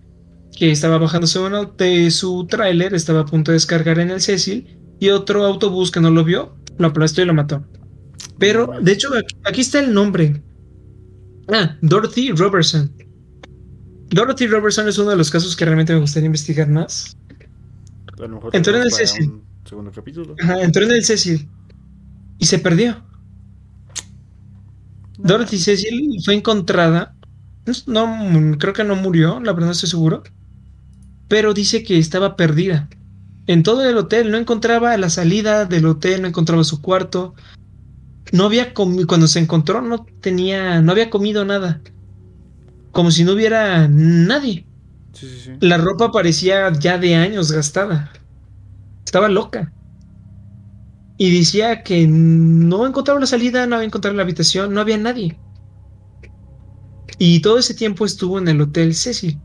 que 0.56 0.70
estaba 0.70 0.98
bajándose 0.98 1.38
de 1.76 2.10
su 2.10 2.46
tráiler, 2.46 2.94
estaba 2.94 3.20
a 3.20 3.26
punto 3.26 3.50
de 3.50 3.56
descargar 3.56 3.98
en 3.98 4.10
el 4.10 4.20
Cecil, 4.20 4.78
y 4.98 5.10
otro 5.10 5.44
autobús 5.44 5.90
que 5.90 6.00
no 6.00 6.10
lo 6.10 6.24
vio, 6.24 6.54
lo 6.78 6.88
aplastó 6.88 7.22
y 7.22 7.26
lo 7.26 7.34
mató. 7.34 7.64
Pero, 8.38 8.72
de 8.80 8.92
hecho, 8.92 9.08
aquí, 9.14 9.36
aquí 9.44 9.60
está 9.60 9.80
el 9.80 9.92
nombre. 9.92 10.42
Ah, 11.48 11.76
Dorothy 11.80 12.32
Robertson. 12.32 12.90
Dorothy 14.10 14.46
Robertson 14.46 14.88
es 14.88 14.98
uno 14.98 15.10
de 15.10 15.16
los 15.16 15.30
casos 15.30 15.56
que 15.56 15.64
realmente 15.64 15.92
me 15.92 16.00
gustaría 16.00 16.26
investigar 16.26 16.68
más. 16.68 17.16
A 18.18 18.22
lo 18.22 18.28
mejor 18.28 18.54
Entró 18.54 18.76
en 18.76 18.82
el 18.82 18.92
Cecil. 18.92 19.30
un 19.30 19.42
segundo 19.64 19.92
capítulo. 19.92 20.34
Ajá, 20.42 20.60
entró 20.62 20.84
en 20.84 20.90
el 20.92 21.04
Cecil 21.04 21.48
y 22.38 22.46
se 22.46 22.58
perdió. 22.58 23.02
Dorothy 25.18 25.58
Cecil 25.58 26.20
fue 26.24 26.34
encontrada. 26.34 27.14
No, 27.86 28.56
creo 28.58 28.72
que 28.72 28.84
no 28.84 28.96
murió, 28.96 29.38
la 29.40 29.52
verdad 29.52 29.66
no 29.66 29.72
estoy 29.72 29.88
seguro. 29.88 30.22
Pero 31.28 31.54
dice 31.54 31.84
que 31.84 31.98
estaba 31.98 32.36
perdida. 32.36 32.88
En 33.46 33.62
todo 33.62 33.88
el 33.88 33.96
hotel, 33.96 34.30
no 34.30 34.38
encontraba 34.38 34.96
la 34.96 35.10
salida 35.10 35.66
del 35.66 35.86
hotel, 35.86 36.22
no 36.22 36.28
encontraba 36.28 36.64
su 36.64 36.80
cuarto. 36.82 37.34
No 38.32 38.44
había 38.44 38.74
comido, 38.74 39.06
cuando 39.06 39.28
se 39.28 39.38
encontró, 39.38 39.82
no 39.82 40.04
tenía, 40.20 40.80
no 40.80 40.92
había 40.92 41.10
comido 41.10 41.44
nada. 41.44 41.80
Como 42.92 43.10
si 43.10 43.24
no 43.24 43.32
hubiera 43.32 43.88
nadie. 43.88 44.66
Sí, 45.12 45.26
sí, 45.28 45.40
sí. 45.44 45.50
La 45.60 45.78
ropa 45.78 46.12
parecía 46.12 46.72
ya 46.72 46.98
de 46.98 47.14
años 47.14 47.52
gastada. 47.52 48.12
Estaba 49.04 49.28
loca. 49.28 49.72
Y 51.18 51.36
decía 51.38 51.82
que 51.82 52.06
no 52.08 52.86
encontraba 52.86 53.20
la 53.20 53.26
salida, 53.26 53.66
no 53.66 53.76
había 53.76 53.86
encontrado 53.86 54.16
la 54.16 54.22
habitación, 54.22 54.72
no 54.72 54.80
había 54.80 54.96
nadie. 54.96 55.38
Y 57.18 57.40
todo 57.40 57.58
ese 57.58 57.74
tiempo 57.74 58.06
estuvo 58.06 58.38
en 58.38 58.48
el 58.48 58.60
Hotel 58.60 58.94
Cecil. 58.94 59.38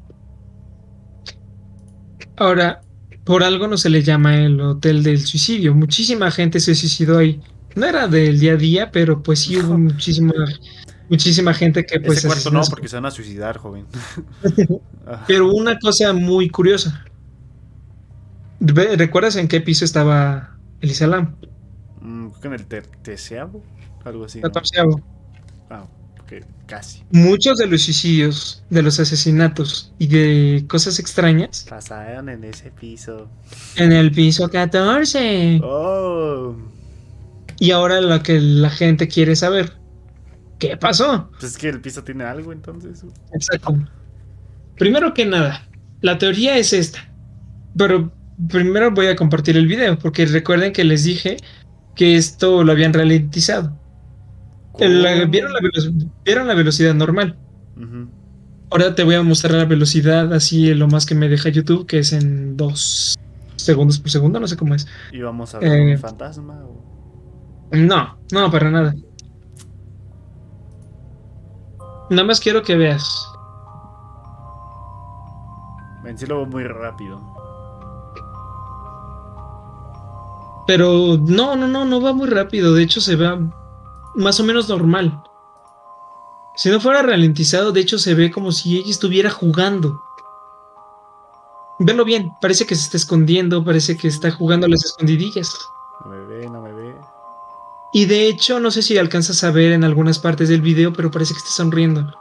Ahora, 2.37 2.81
por 3.25 3.43
algo 3.43 3.67
no 3.67 3.77
se 3.77 3.89
le 3.89 4.03
llama 4.03 4.37
el 4.37 4.61
hotel 4.61 5.03
del 5.03 5.19
suicidio. 5.19 5.73
Muchísima 5.73 6.31
gente 6.31 6.59
se 6.59 6.75
suicidó 6.75 7.17
ahí. 7.17 7.41
No 7.75 7.85
era 7.85 8.07
del 8.07 8.39
día 8.39 8.53
a 8.53 8.57
día, 8.57 8.91
pero 8.91 9.21
pues 9.21 9.39
sí 9.39 9.57
hubo 9.57 9.77
muchísima, 9.77 10.33
muchísima 11.09 11.53
gente 11.53 11.85
que 11.85 11.99
pues... 11.99 12.19
Ese 12.19 12.27
cuarto 12.27 12.51
no, 12.51 12.61
porque 12.69 12.87
se 12.87 12.95
van 12.95 13.05
a 13.05 13.11
suicidar, 13.11 13.57
joven. 13.57 13.85
Pero 15.27 15.51
una 15.51 15.77
cosa 15.79 16.13
muy 16.13 16.49
curiosa. 16.49 17.05
¿Recuerdas 18.59 19.35
en 19.35 19.47
qué 19.47 19.61
piso 19.61 19.85
estaba 19.85 20.57
Elisa 20.81 21.07
Lam? 21.07 21.35
mm, 22.01 22.27
creo 22.29 22.41
que 22.41 22.47
en 22.47 22.53
el 22.53 22.65
ter- 22.65 22.87
terceavo, 23.03 23.63
algo 24.03 24.25
así. 24.25 24.41
Ah, 25.69 25.85
porque 26.15 26.43
casi. 26.65 27.03
Muchos 27.11 27.57
de 27.57 27.67
los 27.67 27.81
suicidios, 27.83 28.63
de 28.69 28.81
los 28.81 28.99
asesinatos 28.99 29.93
y 29.99 30.07
de 30.07 30.65
cosas 30.67 30.97
extrañas 30.99 31.65
Pasaron 31.69 32.29
en 32.29 32.43
ese 32.43 32.71
piso. 32.71 33.29
en 33.75 33.91
el 33.91 34.11
piso 34.11 34.49
14. 34.49 35.59
Oh. 35.63 36.55
Y 37.59 37.71
ahora 37.71 38.01
lo 38.01 38.21
que 38.23 38.39
la 38.39 38.69
gente 38.69 39.07
quiere 39.07 39.35
saber. 39.35 39.73
¿Qué 40.59 40.77
pasó? 40.77 41.29
Pues 41.39 41.51
es 41.51 41.57
que 41.57 41.69
el 41.69 41.81
piso 41.81 42.03
tiene 42.03 42.23
algo 42.23 42.51
entonces. 42.53 43.03
Exacto. 43.33 43.77
Primero 44.77 45.13
que 45.13 45.25
nada, 45.25 45.67
la 46.01 46.17
teoría 46.17 46.57
es 46.57 46.73
esta. 46.73 46.99
Pero 47.77 48.11
primero 48.49 48.91
voy 48.91 49.07
a 49.07 49.15
compartir 49.15 49.57
el 49.57 49.67
video, 49.67 49.97
porque 49.99 50.25
recuerden 50.25 50.71
que 50.73 50.83
les 50.83 51.03
dije 51.03 51.37
que 51.95 52.15
esto 52.15 52.63
lo 52.63 52.71
habían 52.71 52.93
ralentizado. 52.93 53.77
La- 54.79 55.25
¿vieron, 55.25 55.53
la 55.53 55.59
velo- 55.61 56.11
vieron 56.25 56.47
la 56.47 56.53
velocidad 56.53 56.93
normal. 56.93 57.37
Ahora 58.71 58.95
te 58.95 59.03
voy 59.03 59.15
a 59.15 59.23
mostrar 59.23 59.53
la 59.53 59.65
velocidad 59.65 60.33
así 60.33 60.73
lo 60.73 60.87
más 60.87 61.05
que 61.05 61.15
me 61.15 61.29
deja 61.29 61.49
YouTube, 61.49 61.85
que 61.85 61.99
es 61.99 62.11
en 62.11 62.57
dos 62.57 63.15
segundos 63.55 63.99
por 63.99 64.09
segundo, 64.09 64.39
no 64.39 64.47
sé 64.47 64.57
cómo 64.57 64.75
es. 64.75 64.87
¿Y 65.13 65.21
vamos 65.21 65.55
a 65.55 65.59
ver 65.59 65.71
Eh. 65.71 65.91
un 65.93 65.99
fantasma? 65.99 66.61
O... 66.65 66.83
No, 67.71 68.17
no, 68.33 68.51
para 68.51 68.69
nada. 68.71 68.93
Nada 72.09 72.23
más 72.23 72.39
quiero 72.39 72.61
que 72.61 72.75
veas. 72.75 73.31
En 76.05 76.17
sí 76.17 76.25
lo 76.25 76.37
veo 76.37 76.45
muy 76.45 76.63
rápido. 76.65 77.19
Pero 80.67 81.17
no, 81.19 81.55
no, 81.55 81.67
no, 81.67 81.85
no 81.85 82.01
va 82.01 82.13
muy 82.13 82.27
rápido. 82.27 82.73
De 82.73 82.83
hecho, 82.83 83.01
se 83.01 83.15
ve 83.15 83.49
más 84.15 84.39
o 84.39 84.43
menos 84.43 84.69
normal. 84.69 85.21
Si 86.55 86.69
no 86.69 86.79
fuera 86.79 87.01
ralentizado, 87.01 87.71
de 87.71 87.81
hecho, 87.81 87.97
se 87.97 88.13
ve 88.13 88.31
como 88.31 88.51
si 88.51 88.77
ella 88.77 88.89
estuviera 88.89 89.29
jugando. 89.29 90.01
Verlo 91.79 92.05
bien, 92.05 92.31
parece 92.39 92.65
que 92.65 92.75
se 92.75 92.83
está 92.83 92.97
escondiendo, 92.97 93.63
parece 93.63 93.97
que 93.97 94.07
está 94.07 94.31
jugando 94.31 94.65
a 94.65 94.69
las 94.69 94.85
escondidillas. 94.85 95.53
No 96.05 96.11
me 96.11 96.25
ve, 96.25 96.49
no. 96.49 96.64
Y 97.95 98.07
de 98.07 98.27
hecho, 98.27 98.59
no 98.59 98.71
sé 98.71 98.81
si 98.81 98.97
alcanzas 98.97 99.41
a 99.45 99.51
ver 99.51 99.71
en 99.71 99.85
algunas 99.85 100.19
partes 100.19 100.49
del 100.49 100.59
video, 100.59 100.91
pero 100.91 101.09
parece 101.09 101.33
que 101.33 101.37
está 101.37 101.51
sonriendo. 101.51 102.13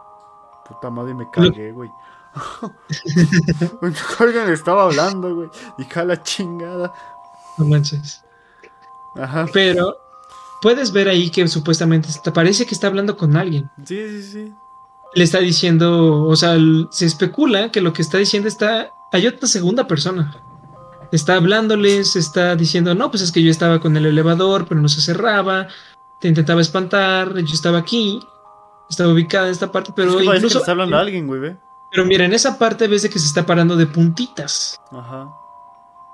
Puta 0.69 0.89
madre, 0.89 1.15
me 1.15 1.29
cagué, 1.29 1.73
güey. 1.73 1.91
Alguien 4.21 4.51
estaba 4.51 4.85
hablando, 4.85 5.35
güey. 5.35 5.49
Dije 5.77 5.99
a 5.99 6.05
la 6.05 6.23
chingada. 6.23 6.95
No 7.59 7.65
manches. 7.65 8.23
Ajá. 9.17 9.47
Pero 9.53 9.97
puedes 10.63 10.93
ver 10.93 11.09
ahí 11.09 11.29
que 11.29 11.49
supuestamente 11.49 12.09
está, 12.09 12.33
parece 12.33 12.67
que 12.67 12.75
está 12.77 12.87
hablando 12.87 13.17
con 13.17 13.37
alguien. 13.37 13.69
Sí, 13.85 13.99
sí, 14.09 14.23
sí. 14.23 14.55
Le 15.17 15.25
está 15.25 15.41
diciendo, 15.41 16.23
o 16.23 16.37
sea, 16.37 16.57
se 16.93 17.05
especula 17.05 17.73
que 17.73 17.81
lo 17.81 17.93
que 17.93 18.03
está 18.03 18.19
diciendo 18.19 18.47
está. 18.47 18.93
Hay 19.11 19.27
otra 19.27 19.49
segunda 19.49 19.89
persona. 19.89 20.41
Está 21.13 21.37
hablándoles, 21.37 22.17
está 22.17 22.57
diciendo, 22.57 22.95
no, 22.95 23.11
pues 23.11 23.23
es 23.23 23.33
que 23.33 23.43
yo 23.43 23.51
estaba 23.51 23.81
con 23.81 23.97
el 23.97 24.07
elevador, 24.07 24.67
pero 24.69 24.81
no 24.81 24.89
se 24.89 25.01
cerraba. 25.01 25.69
Te 26.21 26.29
intentaba 26.29 26.61
espantar, 26.61 27.35
yo 27.37 27.55
estaba 27.55 27.79
aquí. 27.79 28.21
Estaba 28.91 29.13
ubicada 29.13 29.47
en 29.47 29.53
esta 29.53 29.71
parte, 29.73 29.93
pero 29.95 30.11
es 30.21 30.29
que 30.29 30.37
incluso. 30.37 30.59
está 30.59 30.73
hablando 30.73 30.97
a 30.97 31.01
alguien, 31.01 31.27
güey, 31.27 31.41
ve. 31.41 31.57
Pero 31.91 32.05
mira, 32.07 32.25
en 32.25 32.33
esa 32.35 32.59
parte 32.59 32.89
ves 32.89 33.03
de 33.03 33.11
que 33.11 33.19
se 33.19 33.27
está 33.27 33.47
parando 33.47 33.77
de 33.77 33.87
puntitas. 33.87 34.81
Ajá. 34.91 35.31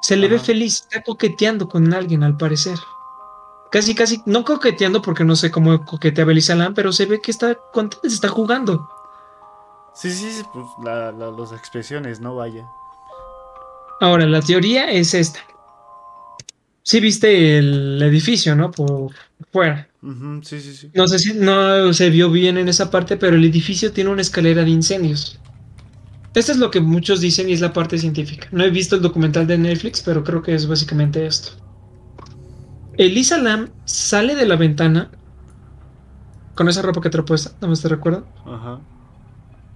Se 0.02 0.16
le 0.16 0.28
ve 0.28 0.38
feliz, 0.38 0.82
está 0.88 1.02
coqueteando 1.02 1.68
con 1.68 1.92
alguien 1.92 2.22
al 2.22 2.36
parecer. 2.36 2.78
Casi, 3.70 3.94
casi, 3.94 4.22
no 4.26 4.44
coqueteando 4.44 5.00
porque 5.02 5.24
no 5.24 5.36
sé 5.36 5.50
cómo 5.50 5.84
coquetea 5.84 6.24
Belisa 6.24 6.54
Lam, 6.54 6.74
pero 6.74 6.92
se 6.92 7.06
ve 7.06 7.20
que 7.20 7.30
está 7.30 7.54
contenta, 7.72 8.08
se 8.08 8.14
está 8.14 8.28
jugando. 8.28 8.88
Sí, 9.94 10.10
sí, 10.10 10.30
sí, 10.32 10.42
pues 10.52 10.66
la, 10.82 11.12
la- 11.12 11.30
las 11.30 11.52
expresiones, 11.52 12.20
no 12.20 12.34
vaya. 12.36 12.68
Ahora, 14.00 14.26
la 14.26 14.40
teoría 14.40 14.90
es 14.90 15.14
esta. 15.14 15.40
Sí 16.82 17.00
viste 17.00 17.58
el 17.58 18.00
edificio, 18.02 18.56
¿no? 18.56 18.70
Por 18.70 19.12
fuera. 19.52 19.88
Sí, 20.42 20.60
sí, 20.60 20.74
sí. 20.74 20.90
No 20.94 21.06
sé 21.06 21.18
si 21.18 21.34
no 21.34 21.92
se 21.92 22.08
vio 22.08 22.30
bien 22.30 22.56
en 22.56 22.68
esa 22.68 22.90
parte, 22.90 23.16
pero 23.16 23.36
el 23.36 23.44
edificio 23.44 23.92
tiene 23.92 24.10
una 24.10 24.22
escalera 24.22 24.64
de 24.64 24.70
incendios. 24.70 25.38
Esto 26.34 26.52
es 26.52 26.58
lo 26.58 26.70
que 26.70 26.80
muchos 26.80 27.20
dicen 27.20 27.50
y 27.50 27.52
es 27.52 27.60
la 27.60 27.72
parte 27.72 27.98
científica. 27.98 28.48
No 28.52 28.64
he 28.64 28.70
visto 28.70 28.96
el 28.96 29.02
documental 29.02 29.46
de 29.46 29.58
Netflix, 29.58 30.00
pero 30.00 30.24
creo 30.24 30.42
que 30.42 30.54
es 30.54 30.66
básicamente 30.66 31.26
esto. 31.26 31.52
Elisa 32.96 33.38
Lam 33.38 33.68
sale 33.84 34.34
de 34.34 34.46
la 34.46 34.56
ventana 34.56 35.10
con 36.54 36.68
esa 36.68 36.82
ropa 36.82 37.00
que 37.00 37.10
trae 37.10 37.24
puesta, 37.24 37.52
no 37.60 37.68
me 37.68 37.76
te 37.76 37.88
recuerdo. 37.88 38.26
Ajá. 38.46 38.80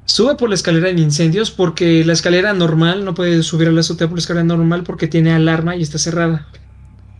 Sube 0.07 0.37
por 0.37 0.51
la 0.51 0.55
escalera 0.55 0.93
de 0.93 1.01
incendios 1.01 1.51
porque 1.51 2.05
la 2.05 2.13
escalera 2.13 2.53
normal 2.53 3.05
no 3.05 3.15
puede 3.15 3.43
subir 3.43 3.69
a 3.69 3.73
la 3.73 3.81
azotea 3.81 4.07
por 4.07 4.19
la 4.19 4.21
escalera 4.21 4.45
normal 4.45 4.83
porque 4.85 5.09
tiene 5.09 5.33
alarma 5.33 5.77
y 5.77 5.83
está 5.83 5.99
cerrada. 5.99 6.47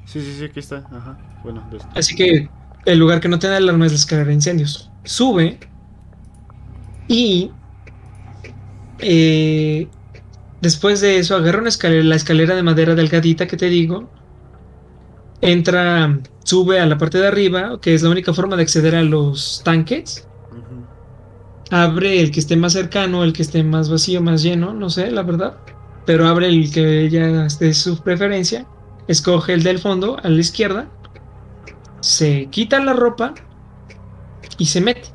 Sí, 0.05 0.21
sí, 0.21 0.35
sí, 0.39 0.45
aquí 0.45 0.61
está. 0.61 0.85
Ajá. 0.93 1.19
Bueno, 1.43 1.67
pues, 1.71 1.83
Así 1.95 2.15
que 2.15 2.49
el 2.85 2.99
lugar 2.99 3.21
que 3.21 3.29
no 3.29 3.39
tiene 3.39 3.57
alarma 3.57 3.87
es 3.87 3.93
la 3.93 3.99
escalera 3.99 4.29
de 4.29 4.35
incendios. 4.35 4.91
Sube 5.05 5.59
y 7.09 7.51
eh, 8.99 9.89
después 10.61 11.01
de 11.01 11.19
eso 11.19 11.37
agarra 11.37 11.61
una 11.61 11.69
escalera, 11.69 12.05
la 12.05 12.17
escalera 12.17 12.55
de 12.55 12.63
madera 12.63 12.95
delgadita 12.95 13.47
que 13.47 13.57
te 13.57 13.67
digo. 13.67 14.11
Entra, 15.41 16.21
sube 16.45 16.81
a 16.81 16.87
la 16.87 16.97
parte 16.97 17.19
de 17.19 17.27
arriba, 17.27 17.79
que 17.81 17.95
es 17.95 18.03
la 18.03 18.11
única 18.11 18.33
forma 18.33 18.57
de 18.57 18.63
acceder 18.63 18.95
a 18.95 19.03
los 19.03 19.63
tanques. 19.65 20.27
Abre 21.75 22.21
el 22.21 22.31
que 22.31 22.39
esté 22.39 22.57
más 22.57 22.73
cercano, 22.73 23.25
el 23.25 23.33
que 23.33 23.43
esté 23.43 23.65
más 23.65 23.91
vacío, 23.91 24.23
más 24.23 24.45
lleno, 24.45 24.73
no 24.73 24.91
sé, 24.91 25.11
la 25.11 25.23
verdad. 25.23 25.57
Pero 26.07 26.29
abre 26.29 26.47
el 26.47 26.73
que 26.73 27.01
ella 27.01 27.47
esté 27.47 27.75
su 27.75 28.01
preferencia. 28.01 28.65
Escoge 29.09 29.55
el 29.55 29.65
del 29.65 29.81
fondo, 29.81 30.17
a 30.23 30.29
la 30.29 30.41
izquierda. 30.41 30.87
Se 31.99 32.47
quita 32.47 32.79
la 32.79 32.93
ropa 32.93 33.35
y 34.57 34.67
se 34.67 34.81
mete. 34.81 35.09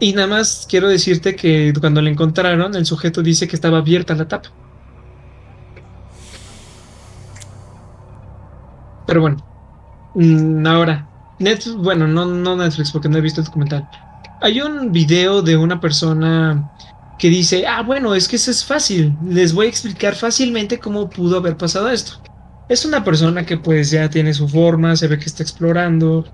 Y 0.00 0.12
nada 0.12 0.26
más 0.26 0.66
quiero 0.68 0.88
decirte 0.88 1.36
que 1.36 1.72
cuando 1.78 2.02
la 2.02 2.10
encontraron, 2.10 2.74
el 2.74 2.84
sujeto 2.84 3.22
dice 3.22 3.46
que 3.46 3.54
estaba 3.54 3.78
abierta 3.78 4.16
la 4.16 4.26
tapa. 4.26 4.50
Pero 9.06 9.20
bueno, 9.20 9.36
mm, 10.16 10.66
ahora, 10.66 11.08
Netflix, 11.38 11.76
bueno, 11.76 12.08
no, 12.08 12.26
no 12.26 12.56
Netflix 12.56 12.90
porque 12.90 13.08
no 13.08 13.18
he 13.18 13.20
visto 13.20 13.40
el 13.40 13.46
documental. 13.46 13.88
Hay 14.44 14.60
un 14.60 14.92
video 14.92 15.40
de 15.40 15.56
una 15.56 15.80
persona 15.80 16.70
que 17.18 17.30
dice, 17.30 17.66
ah, 17.66 17.80
bueno, 17.80 18.14
es 18.14 18.28
que 18.28 18.36
eso 18.36 18.50
es 18.50 18.62
fácil, 18.62 19.16
les 19.26 19.54
voy 19.54 19.64
a 19.64 19.68
explicar 19.70 20.14
fácilmente 20.14 20.78
cómo 20.78 21.08
pudo 21.08 21.38
haber 21.38 21.56
pasado 21.56 21.88
esto. 21.90 22.20
Es 22.68 22.84
una 22.84 23.02
persona 23.02 23.46
que 23.46 23.56
pues 23.56 23.90
ya 23.90 24.10
tiene 24.10 24.34
su 24.34 24.46
forma, 24.46 24.96
se 24.96 25.08
ve 25.08 25.18
que 25.18 25.24
está 25.24 25.42
explorando. 25.42 26.26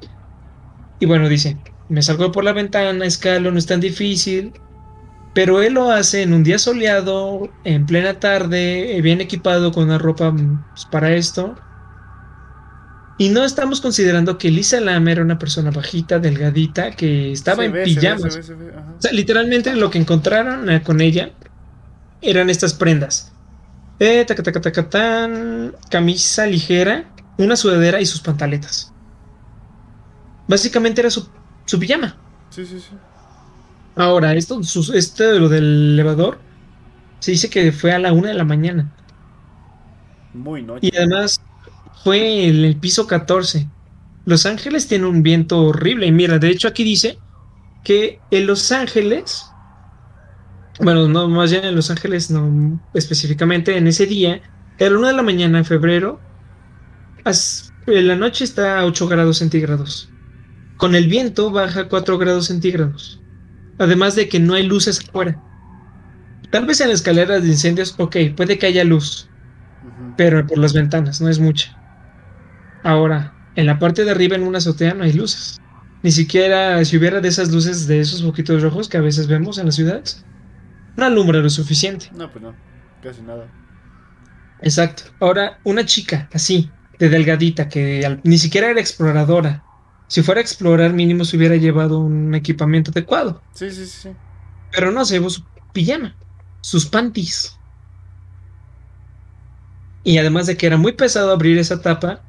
Y 0.99 1.07
bueno, 1.07 1.29
dice, 1.29 1.57
me 1.89 2.03
salgo 2.03 2.33
por 2.33 2.43
la 2.43 2.53
ventana, 2.53 3.07
escalo, 3.07 3.53
no 3.53 3.59
es 3.61 3.67
tan 3.67 3.79
difícil. 3.79 4.55
Pero 5.33 5.63
él 5.63 5.75
lo 5.75 5.93
hace 5.93 6.23
en 6.23 6.33
un 6.33 6.43
día 6.43 6.59
soleado, 6.59 7.49
en 7.63 7.87
plena 7.87 8.19
tarde, 8.19 8.97
eh, 8.97 9.03
bien 9.03 9.21
equipado 9.21 9.71
con 9.71 9.85
una 9.85 9.99
ropa 9.99 10.33
mm, 10.33 10.65
pues, 10.71 10.85
para 10.87 11.15
esto. 11.15 11.55
Y 13.21 13.29
no 13.29 13.45
estamos 13.45 13.83
considerando 13.83 14.39
que 14.39 14.51
Lisa 14.51 14.81
Lam 14.81 15.07
era 15.09 15.23
una 15.23 15.39
persona 15.39 15.71
bajita, 15.71 16.19
delgadita, 16.19 16.93
que 16.93 17.33
estaba 17.33 17.65
Se 17.65 17.65
en 17.65 17.73
ve, 17.73 17.83
pijamas. 17.85 18.33
se 18.33 18.41
ve, 18.41 18.43
se 18.43 18.55
ve, 18.55 18.73
ajá. 18.75 18.95
O 18.99 19.03
sea, 19.03 19.13
literalmente 19.13 19.77
lo 19.77 19.91
que 19.91 19.99
encontraron 19.99 20.71
eh, 20.71 20.83
con 20.83 21.03
ella 21.03 21.31
eran 22.23 22.49
estas 22.51 22.75
prendas. 22.75 23.33
Eh, 23.99 24.25
taca, 24.27 24.43
taca, 24.43 24.61
taca, 24.63 24.89
tan, 24.91 25.75
camisa 25.91 26.47
ligera, 26.47 27.13
una 27.39 27.57
sudadera 27.57 28.01
y 28.01 28.07
sus 28.07 28.23
pantaletas. 28.23 28.95
Básicamente 30.47 31.01
era 31.01 31.11
su, 31.11 31.29
su 31.67 31.79
pijama. 31.79 32.17
Sí, 32.51 32.67
sí, 32.67 32.81
sí. 32.81 32.97
Ahora, 33.97 34.35
esto, 34.35 34.63
sus- 34.65 34.91
esto 34.91 35.25
de 35.33 35.41
lo 35.41 35.49
del 35.49 35.93
elevador, 35.95 36.39
se 37.21 37.33
dice 37.33 37.51
que 37.51 37.73
fue 37.73 37.93
a 37.93 37.99
la 37.99 38.13
una 38.13 38.29
de 38.29 38.35
la 38.35 38.45
mañana. 38.45 38.93
Muy 40.33 40.63
noche. 40.63 40.89
Y 40.89 40.97
además 40.97 41.41
fue 42.05 42.47
en 42.47 42.65
el 42.65 42.77
piso 42.77 43.07
14. 43.07 43.69
Los 44.27 44.47
Ángeles 44.47 44.89
tiene 44.89 45.07
un 45.07 45.23
viento 45.23 45.61
horrible. 45.63 46.07
Y 46.07 46.13
mira, 46.13 46.39
de 46.39 46.49
hecho 46.51 46.69
aquí 46.69 46.85
dice 46.85 47.19
que 47.85 48.21
en 48.31 48.47
Los 48.47 48.73
Ángeles 48.73 49.47
Bueno, 50.81 51.09
no, 51.09 51.29
más 51.29 51.51
bien 51.51 51.65
en 51.65 51.75
Los 51.77 51.91
Ángeles, 51.91 52.31
no 52.31 52.81
específicamente 52.95 53.77
en 53.77 53.87
ese 53.87 54.07
día, 54.07 54.41
era 54.79 54.97
una 54.99 55.09
de 55.09 55.15
la 55.15 55.23
mañana 55.23 55.59
en 55.59 55.65
febrero, 55.67 56.21
en 57.87 58.09
la 58.09 58.17
noche 58.17 58.45
está 58.45 58.81
a 58.81 58.87
8 58.87 59.09
grados 59.09 59.39
centígrados. 59.39 60.11
Con 60.77 60.95
el 60.95 61.09
viento 61.09 61.51
baja 61.51 61.81
a 61.83 61.89
4 61.89 62.19
grados 62.19 62.47
centígrados. 62.47 63.21
Además 63.79 64.15
de 64.15 64.29
que 64.29 64.41
no 64.41 64.55
hay 64.55 64.65
luces 64.67 65.01
afuera. 65.07 65.43
Tal 66.51 66.67
vez 66.67 66.81
en 66.81 66.89
la 66.89 66.95
escalera 66.95 67.41
de 67.41 67.49
incendios, 67.49 67.95
ok, 67.99 68.17
puede 68.37 68.59
que 68.59 68.67
haya 68.67 68.85
luz, 68.85 69.29
pero 70.17 70.47
por 70.47 70.59
las 70.59 70.73
ventanas, 70.73 71.21
no 71.21 71.29
es 71.29 71.39
mucha. 71.39 71.80
Ahora, 72.83 73.35
en 73.57 73.67
la 73.67 73.79
parte 73.79 74.05
de 74.05 74.11
arriba 74.11 74.37
en 74.37 74.43
una 74.43 74.59
azotea 74.59 74.95
no 74.95 75.05
hay 75.05 75.13
luces. 75.13 75.61
Ni 76.03 76.11
siquiera 76.11 76.83
si 76.85 76.97
hubiera 76.97 77.21
de 77.21 77.29
esas 77.29 77.51
luces 77.51 77.87
de 77.87 78.01
esos 78.01 78.23
poquitos 78.23 78.63
rojos 78.63 78.89
que 78.89 78.97
a 78.97 79.03
veces 79.03 79.27
vemos 79.27 79.59
en 79.59 79.67
las 79.67 79.75
ciudades, 79.75 80.25
no 80.97 81.05
alumbra 81.05 81.41
lo 81.41 81.51
suficiente. 81.51 82.11
No, 82.15 82.31
pues 82.31 82.43
no, 82.43 82.55
casi 83.03 83.23
nada. 83.23 83.49
Exacto. 84.63 85.05
Ahora, 85.21 85.59
una 85.65 85.85
chica 85.85 86.29
así, 86.33 86.71
de 86.99 87.09
delgadita, 87.09 87.69
que 87.69 88.19
ni 88.25 88.39
siquiera 88.39 88.71
era 88.71 88.81
exploradora. 88.81 89.65
Si 90.07 90.23
fuera 90.23 90.41
a 90.41 90.43
explorar, 90.43 90.93
mínimo 90.93 91.25
se 91.25 91.37
hubiera 91.37 91.57
llevado 91.57 92.01
un 92.01 92.35
equipamiento 92.35 92.91
adecuado. 92.91 93.43
Sí, 93.55 93.71
sí, 93.71 93.87
sí. 93.87 94.11
Pero 94.73 94.91
no, 94.91 95.05
se 95.05 95.15
llevó 95.15 95.31
su 95.31 95.45
pijama, 95.73 96.17
sus 96.61 96.87
panties. 96.87 97.57
Y 100.03 100.19
además 100.19 100.47
de 100.47 100.57
que 100.57 100.67
era 100.67 100.77
muy 100.77 100.93
pesado 100.93 101.31
abrir 101.31 101.59
esa 101.59 101.81
tapa, 101.81 102.23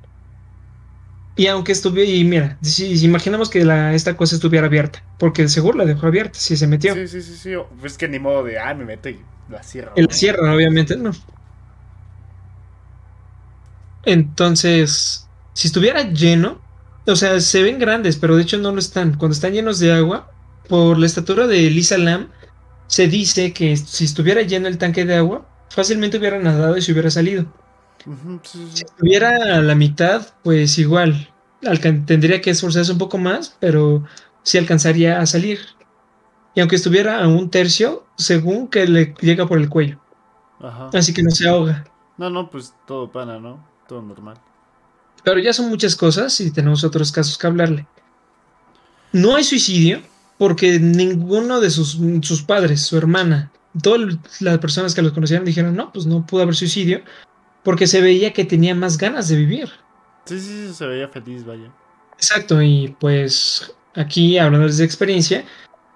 y 1.35 1.47
aunque 1.47 1.71
estuviera, 1.71 2.09
y 2.09 2.23
mira, 2.23 2.57
si, 2.61 3.03
imaginamos 3.05 3.49
que 3.49 3.63
la, 3.63 3.93
esta 3.93 4.17
cosa 4.17 4.35
estuviera 4.35 4.67
abierta, 4.67 5.03
porque 5.17 5.47
seguro 5.47 5.77
la 5.77 5.85
dejó 5.85 6.07
abierta 6.07 6.37
si 6.37 6.57
se 6.57 6.67
metió. 6.67 6.93
Sí, 6.93 7.07
sí, 7.07 7.21
sí, 7.21 7.35
sí. 7.35 7.51
Pues 7.79 7.97
que 7.97 8.07
ni 8.07 8.19
modo 8.19 8.43
de, 8.43 8.59
ah, 8.59 8.73
me 8.73 8.85
meto 8.85 9.09
y 9.09 9.19
la 9.49 9.63
cierro. 9.63 9.93
La 9.95 10.13
cierra, 10.13 10.53
obviamente, 10.53 10.97
no. 10.97 11.11
Entonces, 14.03 15.27
si 15.53 15.67
estuviera 15.67 16.11
lleno, 16.11 16.59
o 17.07 17.15
sea, 17.15 17.39
se 17.39 17.63
ven 17.63 17.79
grandes, 17.79 18.17
pero 18.17 18.35
de 18.35 18.43
hecho 18.43 18.57
no 18.57 18.71
lo 18.71 18.79
están. 18.79 19.17
Cuando 19.17 19.33
están 19.33 19.53
llenos 19.53 19.79
de 19.79 19.93
agua, 19.93 20.31
por 20.67 20.97
la 20.97 21.05
estatura 21.05 21.47
de 21.47 21.69
Lisa 21.69 21.97
Lam, 21.97 22.29
se 22.87 23.07
dice 23.07 23.53
que 23.53 23.77
si 23.77 24.03
estuviera 24.03 24.41
lleno 24.41 24.67
el 24.67 24.77
tanque 24.77 25.05
de 25.05 25.15
agua, 25.15 25.47
fácilmente 25.69 26.17
hubiera 26.17 26.39
nadado 26.39 26.77
y 26.77 26.81
se 26.81 26.91
hubiera 26.91 27.09
salido. 27.09 27.45
Si 28.43 28.83
estuviera 28.83 29.57
a 29.57 29.61
la 29.61 29.75
mitad, 29.75 30.27
pues 30.43 30.77
igual, 30.77 31.29
tendría 32.05 32.41
que 32.41 32.49
esforzarse 32.49 32.91
un 32.91 32.97
poco 32.97 33.17
más, 33.17 33.55
pero 33.59 34.03
sí 34.43 34.57
alcanzaría 34.57 35.19
a 35.19 35.25
salir. 35.25 35.59
Y 36.55 36.59
aunque 36.59 36.75
estuviera 36.75 37.23
a 37.23 37.27
un 37.27 37.49
tercio, 37.49 38.05
según 38.17 38.67
que 38.67 38.87
le 38.87 39.15
llega 39.21 39.47
por 39.47 39.57
el 39.57 39.69
cuello. 39.69 39.99
Así 40.93 41.13
que 41.13 41.23
no 41.23 41.31
se 41.31 41.47
ahoga. 41.47 41.85
No, 42.17 42.29
no, 42.29 42.49
pues 42.49 42.73
todo 42.85 43.11
pana, 43.11 43.39
¿no? 43.39 43.65
Todo 43.87 44.01
normal. 44.01 44.37
Pero 45.23 45.39
ya 45.39 45.53
son 45.53 45.69
muchas 45.69 45.95
cosas 45.95 46.39
y 46.41 46.51
tenemos 46.51 46.83
otros 46.83 47.11
casos 47.11 47.37
que 47.37 47.47
hablarle. 47.47 47.87
No 49.11 49.35
hay 49.35 49.43
suicidio 49.43 50.01
porque 50.37 50.79
ninguno 50.79 51.59
de 51.59 51.69
sus, 51.69 51.99
sus 52.21 52.41
padres, 52.41 52.81
su 52.81 52.97
hermana, 52.97 53.51
todas 53.81 54.17
las 54.39 54.57
personas 54.59 54.93
que 54.93 55.01
los 55.01 55.13
conocían 55.13 55.45
dijeron, 55.45 55.75
no, 55.75 55.91
pues 55.91 56.05
no 56.05 56.25
pudo 56.25 56.43
haber 56.43 56.55
suicidio 56.55 57.01
porque 57.63 57.87
se 57.87 58.01
veía 58.01 58.33
que 58.33 58.45
tenía 58.45 58.75
más 58.75 58.97
ganas 58.97 59.27
de 59.29 59.37
vivir. 59.37 59.69
Sí, 60.25 60.39
sí, 60.39 60.67
sí, 60.67 60.73
se 60.73 60.85
veía 60.85 61.07
feliz, 61.07 61.45
vaya. 61.45 61.71
Exacto, 62.13 62.61
y 62.61 62.95
pues 62.99 63.75
aquí, 63.95 64.37
hablando 64.37 64.67
desde 64.67 64.83
experiencia, 64.83 65.45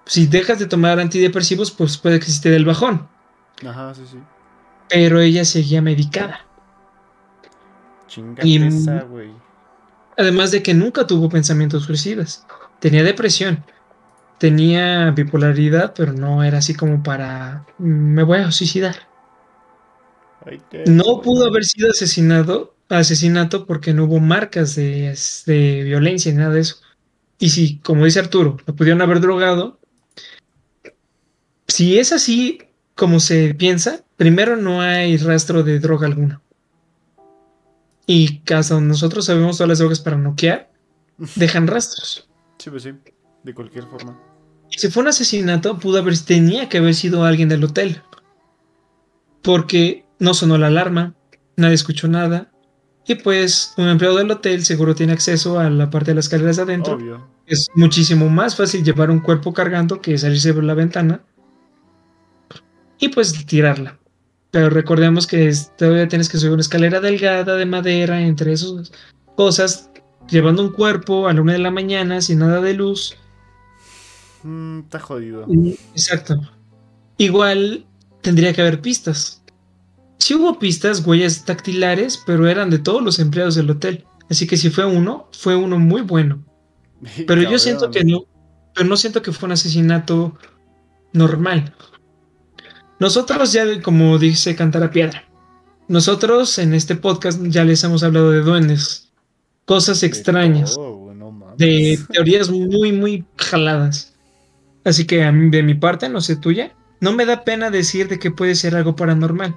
si 0.04 0.26
dejas 0.26 0.58
de 0.58 0.66
tomar 0.66 0.98
antidepresivos, 0.98 1.70
pues 1.70 1.96
puede 1.98 2.20
que 2.20 2.26
se 2.26 2.42
te 2.42 2.50
dé 2.50 2.56
el 2.56 2.64
bajón. 2.64 3.08
Ajá, 3.66 3.94
sí, 3.94 4.02
sí. 4.10 4.18
Pero 4.88 5.20
ella 5.20 5.44
seguía 5.44 5.82
medicada. 5.82 6.46
Chingate 8.06 8.66
esa, 8.66 9.02
güey. 9.02 9.30
Además 10.16 10.50
de 10.50 10.62
que 10.62 10.74
nunca 10.74 11.06
tuvo 11.06 11.28
pensamientos 11.28 11.84
suicidas. 11.84 12.46
Tenía 12.80 13.02
depresión. 13.02 13.64
Tenía 14.38 15.10
bipolaridad, 15.10 15.94
pero 15.94 16.12
no 16.12 16.42
era 16.42 16.58
así 16.58 16.74
como 16.74 17.02
para 17.02 17.64
me 17.78 18.22
voy 18.22 18.38
a 18.38 18.52
suicidar. 18.52 19.05
No 20.86 21.20
pudo 21.22 21.46
haber 21.46 21.64
sido 21.64 21.90
asesinado, 21.90 22.76
asesinato 22.88 23.66
porque 23.66 23.92
no 23.92 24.04
hubo 24.04 24.20
marcas 24.20 24.74
de, 24.76 25.16
de, 25.46 25.82
violencia 25.82 26.30
ni 26.32 26.38
nada 26.38 26.54
de 26.54 26.60
eso. 26.60 26.76
Y 27.38 27.50
si, 27.50 27.78
como 27.78 28.04
dice 28.04 28.20
Arturo, 28.20 28.56
lo 28.66 28.76
pudieron 28.76 29.02
haber 29.02 29.20
drogado, 29.20 29.78
si 31.68 31.98
es 31.98 32.12
así 32.12 32.60
como 32.94 33.20
se 33.20 33.54
piensa, 33.54 34.04
primero 34.16 34.56
no 34.56 34.80
hay 34.80 35.16
rastro 35.18 35.62
de 35.62 35.78
droga 35.80 36.06
alguna. 36.06 36.40
Y 38.06 38.40
hasta 38.54 38.80
nosotros 38.80 39.26
sabemos 39.26 39.58
todas 39.58 39.68
las 39.68 39.78
drogas 39.78 40.00
para 40.00 40.16
noquear, 40.16 40.70
dejan 41.34 41.66
rastros. 41.66 42.28
Sí, 42.58 42.70
pues 42.70 42.84
sí, 42.84 42.92
de 43.42 43.54
cualquier 43.54 43.84
forma. 43.84 44.18
Si 44.70 44.88
fue 44.90 45.02
un 45.02 45.08
asesinato, 45.08 45.78
pudo 45.78 45.98
haber, 45.98 46.18
tenía 46.18 46.68
que 46.68 46.78
haber 46.78 46.94
sido 46.94 47.24
alguien 47.24 47.48
del 47.48 47.64
hotel. 47.64 48.02
Porque 49.42 50.05
no 50.18 50.34
sonó 50.34 50.58
la 50.58 50.68
alarma, 50.68 51.14
nadie 51.56 51.74
escuchó 51.74 52.08
nada. 52.08 52.50
Y 53.06 53.14
pues 53.16 53.72
un 53.76 53.88
empleado 53.88 54.16
del 54.16 54.30
hotel 54.30 54.64
seguro 54.64 54.94
tiene 54.94 55.12
acceso 55.12 55.60
a 55.60 55.70
la 55.70 55.90
parte 55.90 56.10
de 56.10 56.16
las 56.16 56.26
escaleras 56.26 56.56
de 56.56 56.62
adentro. 56.62 56.98
Es 57.46 57.68
muchísimo 57.76 58.28
más 58.28 58.56
fácil 58.56 58.82
llevar 58.82 59.10
un 59.10 59.20
cuerpo 59.20 59.52
cargando 59.52 60.00
que 60.00 60.18
salirse 60.18 60.52
por 60.52 60.64
la 60.64 60.74
ventana 60.74 61.20
y 62.98 63.08
pues 63.08 63.46
tirarla. 63.46 63.98
Pero 64.50 64.70
recordemos 64.70 65.26
que 65.26 65.52
todavía 65.76 66.08
tienes 66.08 66.28
que 66.28 66.38
subir 66.38 66.52
una 66.52 66.62
escalera 66.62 67.00
delgada 67.00 67.56
de 67.56 67.66
madera 67.66 68.20
entre 68.22 68.52
esas 68.52 68.90
cosas, 69.36 69.90
llevando 70.28 70.62
un 70.62 70.72
cuerpo 70.72 71.28
a 71.28 71.32
la 71.32 71.42
una 71.42 71.52
de 71.52 71.58
la 71.58 71.70
mañana 71.70 72.20
sin 72.20 72.40
nada 72.40 72.60
de 72.60 72.74
luz. 72.74 73.16
Mm, 74.42 74.80
está 74.80 74.98
jodido. 74.98 75.46
Exacto. 75.92 76.40
Igual 77.18 77.86
tendría 78.22 78.52
que 78.52 78.62
haber 78.62 78.80
pistas. 78.80 79.42
Sí 80.26 80.34
hubo 80.34 80.58
pistas, 80.58 81.06
huellas 81.06 81.46
dactilares, 81.46 82.20
pero 82.26 82.48
eran 82.48 82.68
de 82.68 82.80
todos 82.80 83.00
los 83.00 83.20
empleados 83.20 83.54
del 83.54 83.70
hotel. 83.70 84.04
Así 84.28 84.48
que 84.48 84.56
si 84.56 84.70
fue 84.70 84.84
uno, 84.84 85.28
fue 85.30 85.54
uno 85.54 85.78
muy 85.78 86.02
bueno. 86.02 86.44
Pero 87.28 87.42
yo 87.42 87.60
siento 87.60 87.92
que 87.92 88.02
no, 88.02 88.24
pero 88.74 88.88
no 88.88 88.96
siento 88.96 89.22
que 89.22 89.30
fue 89.30 89.46
un 89.46 89.52
asesinato 89.52 90.36
normal. 91.12 91.76
Nosotros 92.98 93.52
ya, 93.52 93.80
como 93.82 94.18
dice 94.18 94.56
Cantar 94.56 94.82
a 94.82 94.90
Piedra, 94.90 95.22
nosotros 95.86 96.58
en 96.58 96.74
este 96.74 96.96
podcast 96.96 97.40
ya 97.44 97.62
les 97.62 97.84
hemos 97.84 98.02
hablado 98.02 98.32
de 98.32 98.40
duendes, 98.40 99.12
cosas 99.64 100.02
extrañas, 100.02 100.76
de 101.56 102.00
teorías 102.10 102.50
muy, 102.50 102.90
muy 102.90 103.24
jaladas. 103.36 104.16
Así 104.84 105.04
que 105.04 105.22
a 105.22 105.30
mí, 105.30 105.50
de 105.50 105.62
mi 105.62 105.74
parte, 105.74 106.08
no 106.08 106.20
sé 106.20 106.34
tuya, 106.34 106.74
no 107.00 107.12
me 107.12 107.26
da 107.26 107.44
pena 107.44 107.70
decir 107.70 108.08
de 108.08 108.18
que 108.18 108.32
puede 108.32 108.56
ser 108.56 108.74
algo 108.74 108.96
paranormal. 108.96 109.54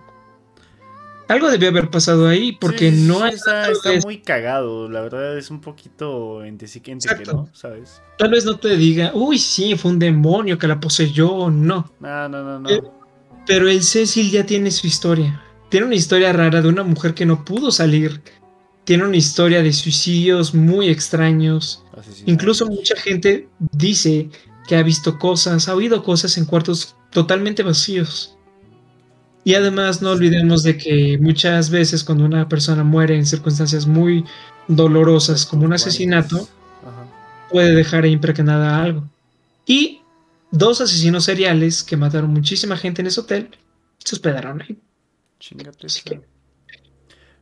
Algo 1.29 1.51
debió 1.51 1.69
haber 1.69 1.91
pasado 1.91 2.27
ahí 2.27 2.53
porque 2.53 2.91
no. 2.91 3.23
Está, 3.23 3.69
está 3.69 3.91
muy 4.03 4.17
cagado, 4.17 4.89
la 4.89 5.01
verdad 5.01 5.37
es 5.37 5.51
un 5.51 5.61
poquito 5.61 6.41
sí 6.65 6.81
que 6.81 6.95
no, 6.95 7.47
¿sabes? 7.53 8.01
Tal 8.17 8.31
vez 8.31 8.45
no 8.45 8.57
te 8.57 8.75
diga, 8.75 9.11
uy, 9.13 9.37
sí, 9.37 9.75
fue 9.75 9.91
un 9.91 9.99
demonio 9.99 10.57
que 10.57 10.67
la 10.67 10.79
poseyó, 10.79 11.51
no. 11.51 11.93
No, 11.99 12.27
no, 12.29 12.43
no, 12.43 12.59
no. 12.59 12.69
Eh, 12.69 12.81
pero 13.45 13.69
el 13.69 13.83
Cecil 13.83 14.31
ya 14.31 14.43
tiene 14.43 14.71
su 14.71 14.87
historia. 14.87 15.39
Tiene 15.69 15.85
una 15.85 15.95
historia 15.95 16.33
rara 16.33 16.63
de 16.63 16.67
una 16.67 16.83
mujer 16.83 17.13
que 17.13 17.27
no 17.27 17.45
pudo 17.45 17.71
salir. 17.71 18.23
Tiene 18.83 19.03
una 19.03 19.17
historia 19.17 19.61
de 19.61 19.71
suicidios 19.71 20.55
muy 20.55 20.89
extraños. 20.89 21.85
Incluso 22.25 22.65
mucha 22.65 22.95
gente 22.95 23.47
dice 23.71 24.29
que 24.67 24.77
ha 24.77 24.81
visto 24.81 25.19
cosas, 25.19 25.69
ha 25.69 25.75
oído 25.75 26.03
cosas 26.03 26.39
en 26.39 26.45
cuartos 26.45 26.95
totalmente 27.11 27.61
vacíos. 27.61 28.35
Y 29.49 29.55
además 29.55 30.03
no 30.03 30.11
olvidemos 30.11 30.61
de 30.61 30.77
que 30.77 31.17
muchas 31.19 31.71
veces 31.71 32.03
cuando 32.03 32.23
una 32.23 32.47
persona 32.47 32.83
muere 32.83 33.15
en 33.15 33.25
circunstancias 33.25 33.87
muy 33.87 34.23
dolorosas 34.67 35.43
como 35.43 35.65
un 35.65 35.73
asesinato, 35.73 36.47
puede 37.49 37.73
dejar 37.73 38.05
impregnada 38.05 38.79
algo. 38.79 39.09
Y 39.65 40.01
dos 40.51 40.81
asesinos 40.81 41.23
seriales 41.23 41.81
que 41.81 41.97
mataron 41.97 42.29
muchísima 42.29 42.77
gente 42.77 43.01
en 43.01 43.07
ese 43.07 43.21
hotel 43.21 43.49
se 43.97 44.17
hospedaron 44.17 44.61
ahí. 44.61 44.77
Así 45.83 46.03
que 46.03 46.21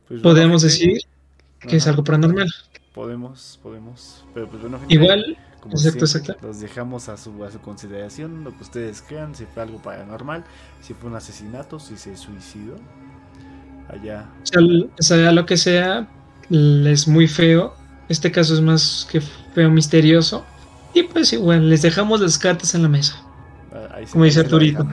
pues 0.08 0.22
podemos 0.22 0.62
decir 0.62 1.02
que 1.60 1.76
es 1.76 1.86
algo 1.88 2.04
paranormal. 2.04 2.48
Podemos, 2.94 3.60
podemos. 3.62 4.24
Pero 4.32 4.48
pues 4.48 4.62
bueno, 4.62 4.80
Igual 4.88 5.36
exacto, 5.66 6.04
exacto. 6.04 6.36
Los 6.42 6.60
dejamos 6.60 7.08
a 7.08 7.16
su, 7.16 7.44
a 7.44 7.50
su 7.50 7.60
consideración, 7.60 8.44
lo 8.44 8.56
que 8.56 8.62
ustedes 8.62 9.02
crean, 9.02 9.34
si 9.34 9.44
fue 9.46 9.62
algo 9.62 9.80
paranormal, 9.82 10.44
si 10.80 10.94
fue 10.94 11.10
un 11.10 11.16
asesinato, 11.16 11.78
si 11.78 11.96
se 11.96 12.16
suicidó. 12.16 12.76
Allá. 13.88 14.26
Sea, 14.98 15.32
lo 15.32 15.46
que 15.46 15.56
sea, 15.56 16.06
es 16.50 17.08
muy 17.08 17.26
feo. 17.26 17.74
Este 18.08 18.30
caso 18.30 18.54
es 18.54 18.60
más 18.60 19.06
que 19.10 19.20
feo, 19.20 19.70
misterioso. 19.70 20.44
Y 20.94 21.02
pues 21.04 21.32
igual, 21.32 21.68
les 21.68 21.82
dejamos 21.82 22.20
las 22.20 22.38
cartas 22.38 22.74
en 22.74 22.82
la 22.82 22.88
mesa. 22.88 23.22
Ah, 23.72 23.98
Como 24.10 24.24
dice 24.24 24.40
Arturito. 24.40 24.86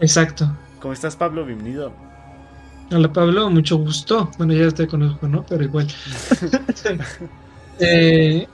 Exacto. 0.00 0.50
¿Cómo 0.80 0.92
estás, 0.92 1.16
Pablo? 1.16 1.44
Bienvenido. 1.44 1.92
Hola, 2.92 3.12
Pablo, 3.12 3.50
mucho 3.50 3.76
gusto. 3.76 4.30
Bueno, 4.38 4.52
ya 4.52 4.70
te 4.70 4.86
conozco, 4.86 5.26
¿no? 5.26 5.44
Pero 5.48 5.64
igual. 5.64 5.88
eh, 7.80 8.46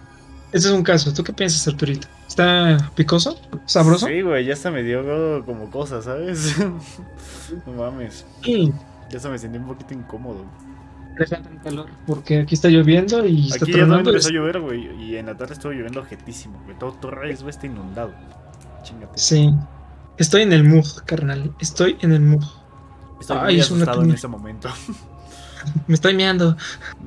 ese 0.53 0.69
es 0.69 0.75
un 0.75 0.83
caso. 0.83 1.13
¿Tú 1.13 1.25
qué 1.25 1.33
piensas, 1.33 1.67
Arturito? 1.67 2.07
¿Está 2.29 2.91
picoso? 2.95 3.39
¿Sabroso? 3.67 4.07
Sí, 4.07 4.23
güey, 4.23 4.45
ya 4.45 4.53
hasta 4.53 4.71
me 4.71 4.83
dio 4.83 5.45
como 5.45 5.71
cosas, 5.71 6.05
¿sabes? 6.05 6.57
no 7.67 7.73
mames. 7.73 8.25
Sí. 8.43 8.73
Ya 9.11 9.19
se 9.19 9.29
me 9.29 9.39
sentí 9.39 9.59
un 9.59 9.67
poquito 9.67 9.95
incómodo. 9.95 10.45
Tan 11.29 11.59
calor, 11.59 11.91
porque 12.07 12.41
aquí 12.41 12.55
está 12.55 12.69
lloviendo 12.69 13.27
y 13.27 13.51
está 13.51 13.65
Aquí 13.67 13.73
ya 13.73 13.81
no 13.81 13.87
tronando. 13.89 14.11
empezó 14.11 14.31
a 14.31 14.33
llover, 14.33 14.61
güey, 14.61 15.03
y 15.03 15.17
en 15.17 15.27
la 15.27 15.37
tarde 15.37 15.53
estuvo 15.53 15.73
lloviendo 15.73 16.01
objetísimo, 16.01 16.61
güey. 16.65 16.79
Todo 16.79 16.93
Torres, 16.93 17.43
güey, 17.43 17.51
está 17.51 17.67
inundado. 17.67 18.15
Chingate. 18.83 19.19
Sí. 19.19 19.51
Estoy 20.17 20.43
en 20.43 20.53
el 20.55 20.65
mug, 20.65 20.87
carnal. 21.05 21.55
Estoy 21.61 21.99
en 22.01 22.13
el 22.13 22.21
mug. 22.21 22.43
Estoy 23.21 23.37
Ay, 23.39 23.45
muy 23.45 23.61
es 23.61 23.71
una 23.71 23.83
asustado 23.83 24.03
en 24.05 24.11
este 24.13 24.29
momento. 24.29 24.69
Me 25.87 25.95
estoy 25.95 26.15
meando. 26.15 26.57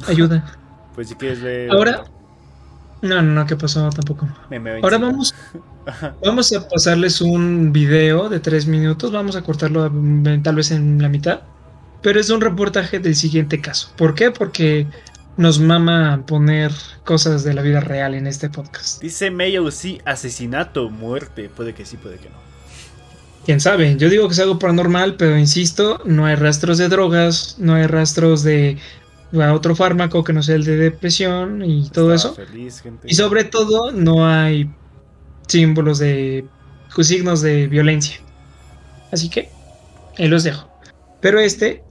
Ayuda. 0.07 0.55
Pues 0.93 1.09
si 1.09 1.15
quieres 1.15 1.41
ver... 1.41 1.71
Ahora. 1.71 2.05
No, 3.05 3.21
no, 3.21 3.33
no, 3.33 3.45
¿qué 3.45 3.55
pasó? 3.55 3.87
Tampoco. 3.91 4.27
Ahora 4.81 4.97
vamos, 4.97 5.35
vamos 6.25 6.51
a 6.53 6.67
pasarles 6.67 7.21
un 7.21 7.71
video 7.71 8.29
de 8.29 8.39
tres 8.39 8.65
minutos. 8.65 9.11
Vamos 9.11 9.35
a 9.35 9.43
cortarlo 9.43 9.89
mm, 9.91 10.41
tal 10.41 10.55
vez 10.55 10.71
en 10.71 11.01
la 11.01 11.07
mitad. 11.07 11.41
Pero 12.01 12.19
es 12.19 12.29
un 12.29 12.41
reportaje 12.41 12.99
del 12.99 13.15
siguiente 13.15 13.61
caso. 13.61 13.91
¿Por 13.95 14.15
qué? 14.15 14.31
Porque 14.31 14.87
nos 15.37 15.59
mama 15.59 16.23
poner 16.25 16.71
cosas 17.03 17.43
de 17.43 17.53
la 17.53 17.61
vida 17.61 17.79
real 17.79 18.15
en 18.15 18.25
este 18.25 18.49
podcast. 18.49 19.01
Dice 19.01 19.29
Mayo, 19.29 19.69
sí, 19.69 20.01
asesinato, 20.05 20.89
muerte. 20.89 21.49
Puede 21.49 21.73
que 21.73 21.85
sí, 21.85 21.97
puede 21.97 22.17
que 22.17 22.29
no. 22.29 22.45
Quién 23.45 23.59
sabe, 23.59 23.95
yo 23.97 24.09
digo 24.09 24.27
que 24.27 24.33
es 24.33 24.39
algo 24.39 24.57
paranormal, 24.57 25.17
pero 25.17 25.37
insisto, 25.37 26.01
no 26.03 26.25
hay 26.25 26.33
rastros 26.33 26.79
de 26.79 26.89
drogas, 26.89 27.57
no 27.59 27.75
hay 27.75 27.85
rastros 27.85 28.41
de 28.41 28.79
a 29.43 29.53
otro 29.53 29.75
fármaco 29.75 30.23
que 30.23 30.33
no 30.33 30.43
sea 30.43 30.55
el 30.55 30.63
de 30.63 30.75
depresión 30.75 31.63
y 31.63 31.89
todo 31.89 32.13
Estaba 32.13 32.33
eso. 32.33 32.47
Feliz, 32.51 32.81
gente. 32.81 33.07
Y 33.09 33.15
sobre 33.15 33.43
todo, 33.43 33.91
no 33.91 34.27
hay 34.27 34.69
símbolos 35.47 35.99
de 35.99 36.45
signos 37.03 37.41
de 37.41 37.67
violencia. 37.67 38.19
Así 39.11 39.29
que 39.29 39.49
ahí 40.17 40.27
los 40.27 40.43
dejo. 40.43 40.69
Pero 41.21 41.39
este 41.39 41.83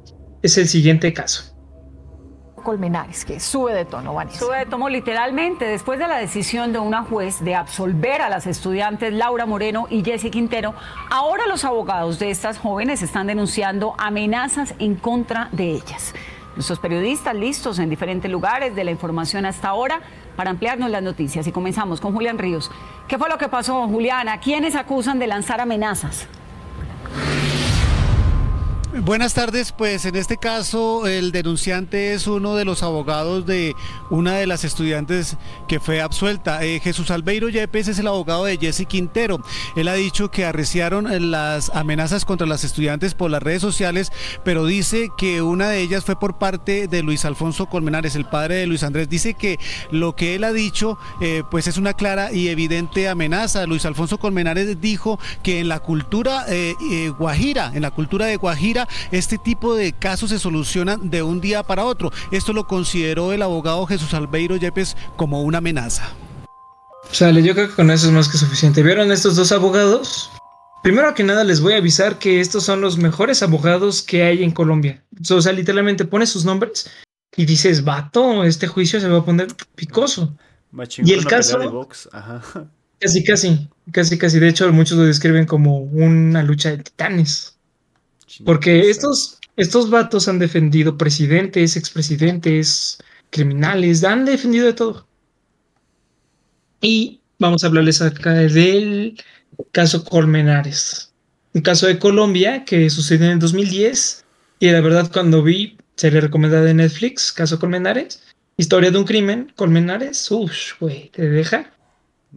es 0.43 0.59
el 0.59 0.69
siguiente 0.69 1.13
caso. 1.13 1.51
Colmenares, 2.63 3.27
que 3.27 3.41
sube 3.41 3.75
de 3.75 3.85
tono, 3.85 4.15
Vanessa. 4.15 4.39
Sube 4.39 4.59
de 4.59 4.67
tomo 4.67 4.89
literalmente 4.89 5.67
después 5.67 5.99
de 5.99 6.09
la 6.09 6.17
decisión 6.17 6.73
de 6.73 6.79
una 6.79 7.03
juez 7.03 7.45
de 7.45 7.55
absolver 7.55 8.23
a 8.23 8.31
las 8.31 8.47
estudiantes 8.47 9.13
Laura 9.13 9.45
Moreno 9.45 9.87
y 9.91 10.03
Jessie 10.03 10.31
Quintero. 10.31 10.75
Ahora 11.11 11.47
los 11.47 11.67
abogados 11.67 12.19
de 12.19 12.31
estas 12.31 12.59
jóvenes 12.59 13.03
están 13.03 13.27
denunciando 13.27 13.95
amenazas 13.99 14.75
en 14.79 14.95
contra 14.95 15.51
de 15.53 15.73
ellas. 15.73 16.15
Nuestros 16.57 16.79
periodistas 16.79 17.35
listos 17.35 17.79
en 17.79 17.91
diferentes 17.91 18.31
lugares 18.31 18.75
de 18.77 18.85
la 18.85 18.91
información 18.91 19.45
hasta 19.45 19.69
ahora 19.69 20.01
para 20.37 20.51
ampliarnos 20.51 20.91
las 20.91 21.03
noticias. 21.03 21.47
Y 21.47 21.53
comenzamos 21.53 22.01
con 22.01 22.13
Julián 22.15 22.39
Ríos. 22.39 22.71
¿Qué 23.09 23.19
fue 23.19 23.29
lo 23.29 23.39
que 23.39 23.49
pasó, 23.49 23.89
Julián? 23.89 24.29
¿A 24.29 24.39
quiénes 24.39 24.77
acusan 24.77 25.19
de 25.19 25.27
lanzar 25.27 25.61
amenazas? 25.61 26.29
Buenas 29.03 29.35
tardes, 29.35 29.73
pues 29.73 30.05
en 30.05 30.15
este 30.15 30.37
caso 30.37 31.09
el 31.09 31.33
denunciante 31.33 32.15
es 32.15 32.29
uno 32.29 32.55
de 32.55 32.65
los 32.65 32.85
abogados 32.85 33.45
de 33.45 33.75
una 34.09 34.35
de 34.35 34.47
las 34.47 34.63
estudiantes 34.63 35.37
que 35.67 35.81
fue 35.81 36.01
absuelta. 36.01 36.65
Eh, 36.65 36.79
Jesús 36.79 37.11
Albeiro 37.11 37.49
Yepes 37.49 37.89
es 37.89 37.99
el 37.99 38.07
abogado 38.07 38.45
de 38.45 38.57
Jesse 38.57 38.87
Quintero. 38.87 39.41
Él 39.75 39.89
ha 39.89 39.95
dicho 39.95 40.31
que 40.31 40.45
arreciaron 40.45 41.13
eh, 41.13 41.19
las 41.19 41.71
amenazas 41.71 42.25
contra 42.25 42.47
las 42.47 42.63
estudiantes 42.63 43.15
por 43.15 43.33
las 43.33 43.43
redes 43.43 43.61
sociales, 43.61 44.13
pero 44.45 44.65
dice 44.65 45.09
que 45.19 45.43
una 45.43 45.69
de 45.69 45.81
ellas 45.81 46.05
fue 46.05 46.19
por 46.19 46.39
parte 46.39 46.87
de 46.87 47.03
Luis 47.03 47.25
Alfonso 47.25 47.67
Colmenares, 47.67 48.15
el 48.15 48.27
padre 48.27 48.55
de 48.57 48.67
Luis 48.69 48.85
Andrés. 48.85 49.09
Dice 49.09 49.35
que 49.35 49.59
lo 49.91 50.15
que 50.15 50.37
él 50.37 50.45
ha 50.45 50.53
dicho 50.53 50.99
eh, 51.21 51.43
pues 51.51 51.67
es 51.67 51.79
una 51.79 51.95
clara 51.95 52.33
y 52.33 52.47
evidente 52.47 53.09
amenaza. 53.09 53.67
Luis 53.67 53.87
Alfonso 53.87 54.19
Colmenares 54.19 54.81
dijo 54.81 55.19
que 55.43 55.59
en 55.59 55.67
la 55.67 55.81
cultura 55.81 56.47
guajira, 57.19 57.73
en 57.75 57.83
la 57.83 57.91
cultura 57.91 58.27
de 58.27 58.37
Guajira, 58.37 58.84
este 59.13 59.39
tipo 59.39 59.75
de 59.75 59.93
casos 59.93 60.31
se 60.31 60.39
solucionan 60.39 61.11
de 61.11 61.23
un 61.23 61.41
día 61.41 61.63
para 61.63 61.85
otro. 61.85 62.13
Esto 62.33 62.53
lo 62.53 62.67
consideró 62.67 63.33
el 63.33 63.43
abogado 63.43 63.87
Jesús 63.87 64.15
Albeiro 64.15 64.57
Yepes 64.57 64.97
como 65.17 65.43
una 65.43 65.59
amenaza. 65.59 66.09
Sale, 67.11 67.43
yo 67.43 67.55
creo 67.55 67.69
que 67.69 67.75
con 67.75 67.91
eso 67.91 68.07
es 68.07 68.13
más 68.13 68.29
que 68.29 68.39
suficiente. 68.39 68.83
¿Vieron 68.83 69.13
estos 69.13 69.37
dos 69.37 69.53
abogados? 69.53 70.31
Primero 70.83 71.15
que 71.15 71.23
nada 71.23 71.45
les 71.45 71.61
voy 71.61 71.75
a 71.75 71.79
avisar 71.79 72.19
que 72.19 72.41
estos 72.41 72.65
son 72.65 72.81
los 72.81 72.99
mejores 72.99 73.43
abogados 73.43 74.03
que 74.03 74.23
hay 74.23 74.43
en 74.43 74.51
Colombia. 74.51 75.03
O 75.31 75.41
sea, 75.41 75.53
literalmente 75.53 76.05
pones 76.05 76.31
sus 76.31 76.45
nombres 76.45 76.91
y 77.37 77.45
dices, 77.47 77.85
vato, 77.85 78.45
este 78.45 78.67
juicio 78.67 79.01
se 79.01 79.09
va 79.09 79.19
a 79.19 79.25
poner 79.25 79.49
picoso. 79.75 80.35
Y 80.99 81.13
el 81.13 81.25
caso- 81.25 81.59
de 81.59 81.69
box. 81.69 82.09
Ajá. 82.13 82.43
Casi, 83.01 83.23
casi, 83.25 83.69
casi, 83.93 84.19
casi. 84.19 84.39
De 84.39 84.49
hecho, 84.49 84.71
muchos 84.73 84.97
lo 84.99 85.05
describen 85.05 85.47
como 85.47 85.79
una 85.79 86.43
lucha 86.43 86.71
de 86.71 86.79
titanes. 86.79 87.54
Porque 88.45 88.91
estos, 88.91 89.39
estos 89.57 89.91
vatos 89.91 90.29
han 90.29 90.39
defendido 90.39 90.97
presidentes, 90.97 91.77
expresidentes, 91.77 92.99
criminales, 93.31 94.03
han 94.05 94.25
defendido 94.25 94.67
de 94.67 94.73
todo. 94.73 95.07
Y 96.81 97.21
vamos 97.39 97.65
a 97.65 97.69
hablarles 97.69 98.03
acá 98.03 98.33
del 98.33 99.21
caso 99.73 100.05
Colmenares. 100.05 101.13
Un 101.53 101.63
caso 101.63 101.87
de 101.87 101.99
Colombia 101.99 102.65
que 102.65 102.91
sucedió 102.91 103.27
en 103.27 103.33
el 103.33 103.39
2010. 103.39 104.25
Y 104.61 104.71
la 104.71 104.81
verdad, 104.81 105.11
cuando 105.13 105.43
vi, 105.43 105.77
serie 105.97 106.21
recomendada 106.21 106.65
de 106.65 106.75
Netflix, 106.75 107.33
caso 107.33 107.59
Colmenares, 107.59 108.23
historia 108.57 108.91
de 108.91 108.99
un 108.99 109.05
crimen, 109.05 109.53
Colmenares, 109.57 110.31
uff, 110.31 110.81
güey, 110.81 111.11
te 111.11 111.29
deja. 111.29 111.71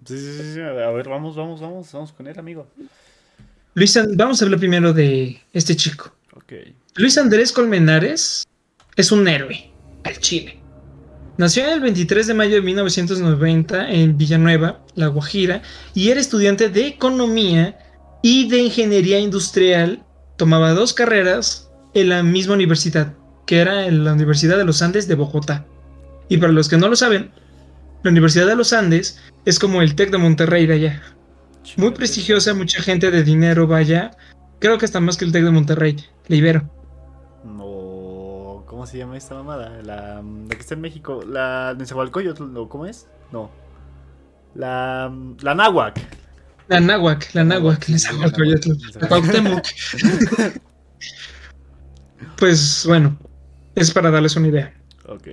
Sí, 0.06 0.18
sí, 0.18 0.38
sí, 0.38 0.54
sí, 0.54 0.60
A 0.62 0.92
ver, 0.92 1.10
vamos, 1.10 1.36
vamos, 1.36 1.60
vamos, 1.60 1.92
vamos 1.92 2.12
con 2.12 2.28
él, 2.28 2.38
amigo. 2.38 2.68
Luis, 3.78 3.96
vamos 4.16 4.42
a 4.42 4.46
hablar 4.46 4.60
primero 4.60 4.92
de 4.92 5.40
este 5.54 5.76
chico. 5.76 6.12
Luis 6.96 7.16
Andrés 7.16 7.52
Colmenares 7.52 8.48
es 8.96 9.12
un 9.12 9.28
héroe 9.28 9.72
al 10.04 10.18
Chile. 10.18 10.60
Nació 11.38 11.72
el 11.72 11.82
23 11.82 12.26
de 12.26 12.34
mayo 12.34 12.56
de 12.56 12.64
1990 12.64 13.92
en 13.92 14.18
Villanueva, 14.18 14.84
La 14.96 15.06
Guajira, 15.10 15.62
y 15.94 16.10
era 16.10 16.20
estudiante 16.20 16.70
de 16.70 16.88
economía 16.88 17.78
y 18.24 18.50
de 18.50 18.64
ingeniería 18.64 19.20
industrial. 19.20 20.04
Tomaba 20.38 20.72
dos 20.72 20.96
carreras 20.96 21.70
en 21.94 22.10
la 22.10 22.24
misma 22.24 22.56
universidad, 22.56 23.14
que 23.46 23.60
era 23.60 23.86
en 23.86 24.04
la 24.04 24.14
Universidad 24.14 24.58
de 24.58 24.66
los 24.66 24.82
Andes 24.82 25.08
de 25.08 25.14
Bogotá. 25.14 25.68
Y 26.30 26.38
para 26.38 26.52
los 26.52 26.68
que 26.68 26.78
no 26.78 26.88
lo 26.88 26.96
saben, 26.96 27.30
la 28.02 28.10
Universidad 28.10 28.48
de 28.48 28.56
los 28.56 28.74
Andes 28.74 29.20
es 29.46 29.60
como 29.60 29.84
el 29.84 29.94
TEC 29.94 30.10
de 30.10 30.18
Monterrey 30.18 30.66
de 30.66 30.74
allá. 30.74 31.17
Muy 31.76 31.92
prestigiosa, 31.92 32.54
mucha 32.54 32.82
gente 32.82 33.12
de 33.12 33.24
dinero 33.24 33.68
vaya. 33.68 34.12
Creo 34.60 34.78
que 34.78 34.86
está 34.86 35.00
más 35.00 35.18
que 35.18 35.26
el 35.26 35.32
TEC 35.32 35.44
de 35.44 35.52
Monterrey, 35.52 35.98
la 36.28 36.36
Ibero. 36.36 36.70
No, 37.44 38.64
¿cómo 38.66 38.88
se 38.88 38.98
llama 38.98 39.18
esta 39.18 39.36
mamada? 39.36 39.82
La, 39.84 40.22
la 40.22 40.56
que 40.56 40.62
está 40.62 40.76
en 40.76 40.82
México. 40.82 41.22
La 41.28 41.76
Nezahualcóyotl. 41.78 42.68
¿cómo 42.68 42.86
es? 42.86 43.08
No. 43.32 43.52
La, 44.56 45.12
la 45.42 45.54
Náhuac. 45.54 46.00
La 46.70 46.80
Náhuac, 46.80 47.34
la 47.34 47.44
Náhuac, 47.44 47.88
Nezahualcóyotl, 47.88 48.72
Cuauhtémoc. 49.08 49.64
Pues 52.38 52.84
bueno, 52.88 53.18
es 53.76 53.92
para 53.92 54.12
darles 54.12 54.36
una 54.36 54.48
idea. 54.48 54.74
Ok. 55.08 55.28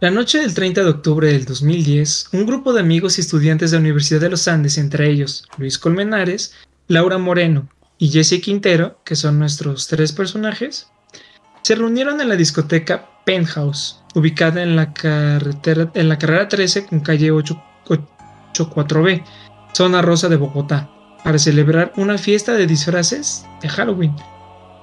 La 0.00 0.10
noche 0.10 0.38
del 0.38 0.54
30 0.54 0.82
de 0.82 0.88
octubre 0.88 1.30
del 1.30 1.44
2010, 1.44 2.30
un 2.32 2.46
grupo 2.46 2.72
de 2.72 2.80
amigos 2.80 3.18
y 3.18 3.20
estudiantes 3.20 3.70
de 3.70 3.76
la 3.76 3.82
Universidad 3.82 4.22
de 4.22 4.30
los 4.30 4.48
Andes, 4.48 4.78
entre 4.78 5.10
ellos 5.10 5.46
Luis 5.58 5.78
Colmenares, 5.78 6.54
Laura 6.88 7.18
Moreno 7.18 7.68
y 7.98 8.08
Jesse 8.08 8.40
Quintero, 8.40 8.98
que 9.04 9.14
son 9.14 9.38
nuestros 9.38 9.88
tres 9.88 10.12
personajes, 10.12 10.88
se 11.60 11.74
reunieron 11.74 12.18
en 12.22 12.30
la 12.30 12.36
discoteca 12.36 13.10
Penthouse, 13.26 14.00
ubicada 14.14 14.62
en 14.62 14.74
la, 14.74 14.94
carretera, 14.94 15.90
en 15.92 16.08
la 16.08 16.16
carrera 16.16 16.48
13 16.48 16.86
con 16.86 17.00
calle 17.00 17.30
8 17.30 17.62
84B, 18.54 19.22
zona 19.74 20.00
rosa 20.00 20.30
de 20.30 20.36
Bogotá, 20.36 20.90
para 21.22 21.38
celebrar 21.38 21.92
una 21.96 22.16
fiesta 22.16 22.54
de 22.54 22.66
disfraces 22.66 23.44
de 23.60 23.68
Halloween. 23.68 24.16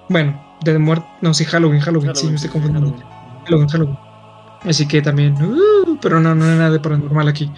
Bueno, 0.09 0.57
de 0.63 0.78
muerte, 0.78 1.07
no, 1.22 1.34
sí, 1.34 1.43
Halloween, 1.43 1.82
Halloween, 1.82 2.15
sí, 2.15 2.28
me 2.28 2.36
estoy 2.36 2.51
confundiendo. 2.51 2.95
Halloween, 3.45 3.68
Halloween. 3.68 4.06
Así 4.63 4.87
que 4.87 5.01
también, 5.01 5.33
uh, 5.41 5.97
pero 6.01 6.19
no, 6.19 6.35
no 6.35 6.45
hay 6.45 6.57
nada 6.57 6.71
de 6.71 6.79
paranormal 6.79 7.27
aquí. 7.27 7.51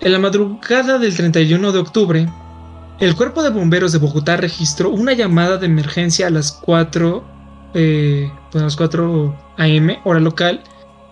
En 0.00 0.12
la 0.12 0.18
madrugada 0.18 0.98
del 0.98 1.16
31 1.16 1.72
de 1.72 1.78
octubre, 1.78 2.28
el 3.00 3.14
Cuerpo 3.16 3.42
de 3.42 3.50
Bomberos 3.50 3.92
de 3.92 3.98
Bogotá 3.98 4.36
registró 4.36 4.90
una 4.90 5.12
llamada 5.12 5.56
de 5.56 5.66
emergencia 5.66 6.26
a 6.26 6.30
las 6.30 6.52
4, 6.52 7.24
eh, 7.74 8.30
pues 8.50 8.62
a 8.62 8.64
las 8.66 8.76
4 8.76 9.36
am, 9.56 9.90
hora 10.04 10.20
local, 10.20 10.62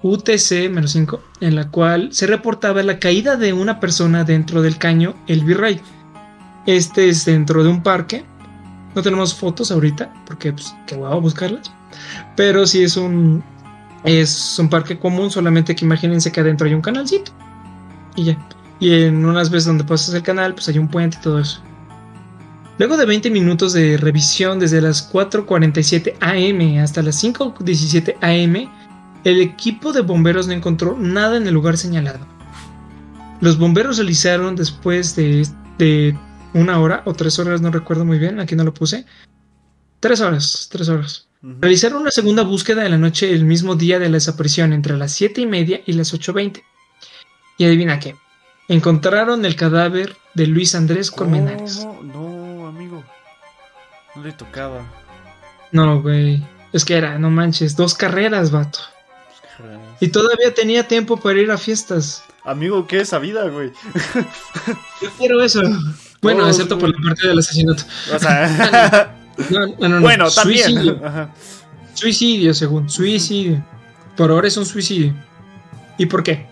UTC-5, 0.03 1.21
en 1.41 1.55
la 1.55 1.71
cual 1.71 2.09
se 2.13 2.27
reportaba 2.27 2.83
la 2.83 2.99
caída 2.99 3.37
de 3.37 3.53
una 3.53 3.81
persona 3.81 4.25
dentro 4.25 4.63
del 4.63 4.79
caño 4.79 5.15
El 5.27 5.45
Virrey. 5.45 5.81
Este 6.67 7.09
es 7.09 7.25
dentro 7.25 7.63
de 7.63 7.71
un 7.71 7.83
parque. 7.83 8.25
No 8.95 9.03
tenemos 9.03 9.35
fotos 9.35 9.71
ahorita, 9.71 10.13
porque 10.27 10.53
pues, 10.53 10.75
que 10.87 10.97
voy 10.97 11.11
a 11.11 11.15
buscarlas. 11.17 11.73
Pero 12.35 12.67
sí 12.67 12.83
es 12.83 12.97
un, 12.97 13.45
es 14.07 14.59
un 14.59 14.71
parque 14.71 14.99
común, 14.99 15.31
solamente 15.31 15.75
que 15.75 15.85
imagínense 15.85 16.31
que 16.31 16.41
adentro 16.41 16.67
hay 16.67 16.75
un 16.75 16.81
canalcito. 16.81 17.33
Y 18.15 18.25
ya. 18.25 18.49
Y 18.79 19.03
en 19.03 19.27
unas 19.27 19.51
veces 19.51 19.67
donde 19.67 19.85
pasas 19.85 20.15
el 20.15 20.23
canal, 20.23 20.55
pues 20.55 20.69
hay 20.69 20.79
un 20.79 20.89
puente 20.89 21.19
y 21.19 21.23
todo 21.23 21.41
eso. 21.41 21.61
Luego 22.79 22.97
de 22.97 23.07
20 23.07 23.31
minutos 23.31 23.73
de 23.73 23.97
revisión 23.97 24.59
desde 24.59 24.81
las 24.81 25.13
4.47 25.13 26.15
am 26.21 26.83
hasta 26.83 27.03
las 27.03 27.23
5.17 27.23 28.17
am, 28.21 28.71
el 29.25 29.41
equipo 29.41 29.93
de 29.93 30.03
bomberos 30.03 30.47
no 30.47 30.53
encontró 30.53 30.97
nada 30.97 31.37
en 31.37 31.47
el 31.47 31.55
lugar 31.55 31.77
señalado. 31.77 32.21
Los 33.41 33.59
bomberos 33.59 33.97
realizaron 33.97 34.55
después 34.57 35.17
de, 35.17 35.49
de 35.79 36.17
una 36.53 36.79
hora 36.79 37.03
o 37.07 37.15
tres 37.15 37.39
horas, 37.39 37.61
no 37.61 37.71
recuerdo 37.71 38.05
muy 38.05 38.19
bien, 38.19 38.39
aquí 38.41 38.55
no 38.55 38.63
lo 38.63 38.73
puse. 38.73 39.05
Tres 40.01 40.21
horas, 40.21 40.69
tres 40.71 40.89
horas. 40.89 41.29
Realizaron 41.61 42.03
una 42.03 42.11
segunda 42.11 42.43
búsqueda 42.43 42.85
en 42.85 42.91
la 42.91 42.99
noche 42.99 43.33
el 43.33 43.45
mismo 43.45 43.77
día 43.77 44.01
de 44.01 44.09
la 44.09 44.15
desaparición, 44.15 44.73
entre 44.73 44.97
las 44.97 45.13
7 45.13 45.43
y 45.43 45.47
media 45.47 45.81
y 45.87 45.93
las 45.93 46.13
8.20. 46.13 46.63
Y 47.59 47.65
adivina 47.65 48.01
qué. 48.01 48.17
Encontraron 48.67 49.45
el 49.45 49.55
cadáver 49.55 50.17
de 50.35 50.49
Luis 50.49 50.75
Andrés 50.75 51.13
Colmenares. 51.13 51.85
No, 51.85 52.03
no, 52.03 52.67
amigo. 52.67 53.05
No 54.17 54.25
le 54.25 54.33
tocaba. 54.33 54.85
No, 55.71 56.03
güey. 56.03 56.43
Es 56.73 56.85
que 56.85 56.97
era, 56.97 57.17
no 57.17 57.31
manches, 57.31 57.77
dos 57.77 57.95
carreras, 57.95 58.51
vato. 58.51 58.81
Y 60.01 60.09
todavía 60.09 60.53
tenía 60.53 60.89
tiempo 60.89 61.17
para 61.17 61.39
ir 61.39 61.51
a 61.53 61.59
fiestas. 61.59 62.25
Amigo, 62.45 62.89
¿qué 62.89 62.97
es 62.97 63.03
esa 63.05 63.21
vida, 63.21 63.49
güey? 63.49 63.71
Yo 65.01 65.11
quiero 65.17 65.41
eso. 65.43 65.63
Bueno, 66.21 66.41
Todos, 66.41 66.57
excepto 66.57 66.79
por 66.79 66.89
la 66.89 66.97
parte 67.03 67.29
del 67.29 67.39
asesinato. 67.39 67.85
O 68.13 68.19
sea, 68.19 69.17
No, 69.51 69.67
no, 69.67 69.75
no, 69.81 69.89
no. 69.89 70.01
bueno, 70.01 70.31
también. 70.31 70.65
Suicidio. 70.65 71.01
Ajá. 71.05 71.31
Suicidio, 71.95 72.55
según. 72.55 72.89
Suicidio. 72.91 73.65
Por 74.17 74.31
ahora 74.31 74.49
es 74.49 74.57
un 74.57 74.67
suicidio. 74.67 75.15
¿Y 75.99 76.07
por 76.07 76.23
qué? 76.23 76.47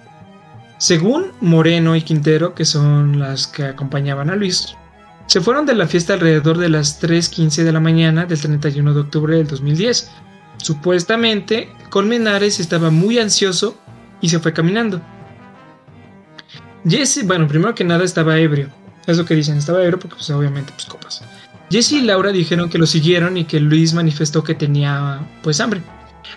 Según 0.78 1.32
Moreno 1.40 1.96
y 1.96 2.02
Quintero, 2.02 2.54
que 2.54 2.64
son 2.64 3.18
las 3.18 3.46
que 3.46 3.64
acompañaban 3.64 4.30
a 4.30 4.36
Luis, 4.36 4.74
se 5.26 5.40
fueron 5.40 5.66
de 5.66 5.74
la 5.74 5.86
fiesta 5.86 6.14
alrededor 6.14 6.58
de 6.58 6.68
las 6.68 7.02
3.15 7.02 7.62
de 7.62 7.72
la 7.72 7.80
mañana 7.80 8.26
del 8.26 8.40
31 8.40 8.92
de 8.92 9.00
octubre 9.00 9.36
del 9.36 9.46
2010. 9.46 10.10
Supuestamente, 10.58 11.70
Colmenares 11.90 12.60
estaba 12.60 12.90
muy 12.90 13.18
ansioso 13.18 13.78
y 14.20 14.28
se 14.28 14.38
fue 14.40 14.52
caminando. 14.52 15.00
Jesse, 16.86 17.26
bueno, 17.26 17.48
primero 17.48 17.74
que 17.74 17.84
nada 17.84 18.04
estaba 18.04 18.38
ebrio. 18.38 18.68
Es 19.06 19.16
lo 19.16 19.24
que 19.24 19.34
dicen, 19.34 19.56
estaba 19.56 19.82
ebrio 19.82 19.98
porque 19.98 20.16
pues 20.16 20.30
obviamente 20.30 20.72
pues 20.72 20.86
copas. 20.86 21.22
Jesse 21.74 21.94
y 21.94 22.02
Laura 22.02 22.30
dijeron 22.30 22.70
que 22.70 22.78
lo 22.78 22.86
siguieron 22.86 23.36
y 23.36 23.46
que 23.46 23.58
Luis 23.58 23.94
manifestó 23.94 24.44
que 24.44 24.54
tenía 24.54 25.26
pues 25.42 25.58
hambre. 25.58 25.82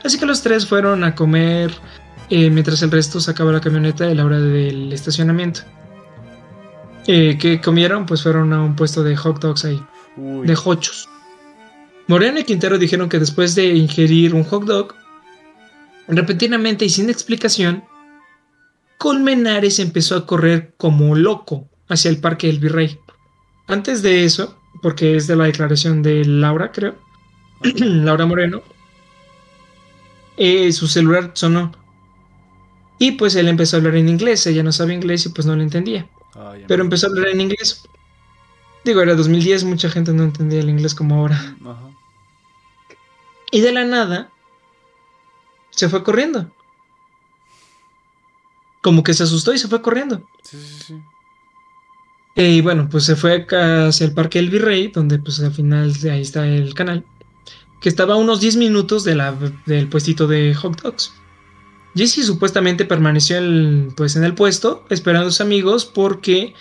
Así 0.04 0.18
que 0.18 0.26
los 0.26 0.42
tres 0.42 0.66
fueron 0.66 1.04
a 1.04 1.14
comer 1.14 1.72
eh, 2.32 2.50
mientras 2.50 2.82
el 2.82 2.90
resto 2.90 3.20
sacaba 3.20 3.52
la 3.52 3.62
camioneta 3.62 4.06
de 4.08 4.16
Laura 4.16 4.40
del 4.40 4.92
estacionamiento. 4.92 5.60
Eh, 7.06 7.38
que 7.40 7.62
comieron 7.62 8.08
pues 8.08 8.24
fueron 8.24 8.52
a 8.52 8.64
un 8.64 8.76
puesto 8.76 9.04
de 9.04 9.16
hot 9.16 9.40
dogs 9.40 9.64
ahí, 9.66 9.80
Uy. 10.18 10.48
de 10.48 10.58
hochos. 10.66 11.08
Moreno 12.08 12.40
y 12.40 12.44
Quintero 12.44 12.80
dijeron 12.80 13.08
que 13.08 13.20
después 13.20 13.54
de 13.54 13.68
ingerir 13.76 14.34
un 14.34 14.44
hot 14.44 14.64
dog, 14.64 14.96
repentinamente 16.08 16.84
y 16.84 16.90
sin 16.90 17.12
explicación, 17.12 17.84
Colmenares 18.98 19.78
empezó 19.78 20.16
a 20.16 20.26
correr 20.26 20.74
como 20.78 21.14
loco 21.14 21.70
hacia 21.90 22.10
el 22.10 22.18
parque 22.18 22.48
del 22.48 22.58
Virrey. 22.58 22.98
Antes 23.68 24.02
de 24.02 24.24
eso, 24.24 24.58
porque 24.82 25.16
es 25.16 25.28
de 25.28 25.36
la 25.36 25.46
declaración 25.46 26.02
de 26.02 26.26
Laura, 26.26 26.72
creo, 26.72 26.96
Laura 27.62 28.26
Moreno, 28.26 28.62
eh, 30.38 30.72
su 30.72 30.88
celular 30.88 31.32
sonó. 31.34 31.72
Y 33.00 33.14
pues 33.14 33.36
él 33.36 33.48
empezó 33.48 33.76
a 33.76 33.80
hablar 33.80 33.96
en 33.96 34.10
inglés, 34.10 34.46
ella 34.48 34.64
no 34.64 34.72
sabe 34.72 34.94
inglés 34.94 35.26
y 35.26 35.30
pues 35.30 35.46
no 35.46 35.56
lo 35.56 35.62
entendía. 35.62 36.08
Ay, 36.34 36.66
Pero 36.68 36.84
empezó 36.84 37.08
a 37.08 37.10
hablar 37.10 37.28
en 37.28 37.42
inglés. 37.42 37.88
Digo, 38.84 39.02
era 39.02 39.16
2010, 39.16 39.64
mucha 39.66 39.90
gente 39.90 40.14
no 40.14 40.24
entendía 40.24 40.60
el 40.60 40.70
inglés 40.70 40.96
como 40.96 41.16
ahora. 41.16 41.56
Ajá. 41.62 41.90
Y 43.52 43.62
de 43.62 43.72
la 43.72 43.86
nada, 43.86 44.30
se 45.70 45.90
fue 45.90 46.04
corriendo. 46.04 46.52
Como 48.82 49.04
que 49.04 49.14
se 49.14 49.24
asustó 49.24 49.54
y 49.54 49.58
se 49.58 49.68
fue 49.68 49.82
corriendo. 49.82 50.28
Sí, 50.44 50.58
sí, 50.58 50.84
sí. 50.88 51.02
Eh, 52.38 52.52
Y 52.52 52.62
bueno, 52.62 52.88
pues 52.90 53.04
se 53.06 53.16
fue 53.16 53.46
hacia 53.50 54.06
el 54.06 54.14
Parque 54.14 54.40
del 54.40 54.50
Virrey, 54.50 54.88
donde 54.88 55.20
pues 55.20 55.40
al 55.40 55.52
final 55.54 55.94
ahí 56.10 56.22
está 56.22 56.48
el 56.48 56.74
canal, 56.74 57.04
que 57.82 57.90
estaba 57.90 58.14
a 58.14 58.18
unos 58.18 58.40
10 58.42 58.58
minutos 58.58 59.04
de 59.04 59.16
la, 59.16 59.36
del 59.66 59.88
puestito 59.90 60.28
de 60.28 60.54
hot 60.54 60.82
dogs. 60.82 61.14
Jesse 61.96 62.26
supuestamente 62.26 62.86
permaneció 62.86 63.38
el- 63.40 63.90
pues 63.98 64.16
en 64.16 64.24
el 64.24 64.36
puesto 64.36 64.86
esperando 64.90 65.28
a 65.28 65.32
sus 65.32 65.42
amigos 65.42 65.86
porque 65.86 66.54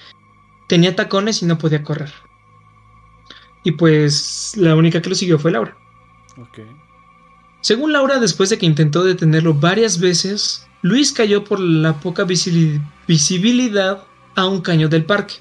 tenía 0.66 0.96
tacones 0.96 1.42
y 1.42 1.46
no 1.46 1.58
podía 1.58 1.82
correr. 1.82 2.12
Y 3.62 3.72
pues 3.72 4.54
la 4.56 4.74
única 4.76 5.02
que 5.02 5.10
lo 5.10 5.14
siguió 5.14 5.38
fue 5.38 5.50
Laura. 5.52 5.76
Según 7.60 7.92
Laura, 7.92 8.18
después 8.18 8.48
de 8.48 8.58
que 8.58 8.64
intentó 8.66 9.02
detenerlo 9.04 9.52
varias 9.54 9.98
veces, 10.00 10.66
Luis 10.82 11.12
cayó 11.12 11.44
por 11.44 11.58
la 11.60 12.00
poca 12.00 12.24
visibilidad 12.24 14.04
a 14.36 14.46
un 14.46 14.60
caño 14.60 14.88
del 14.88 15.04
parque 15.04 15.34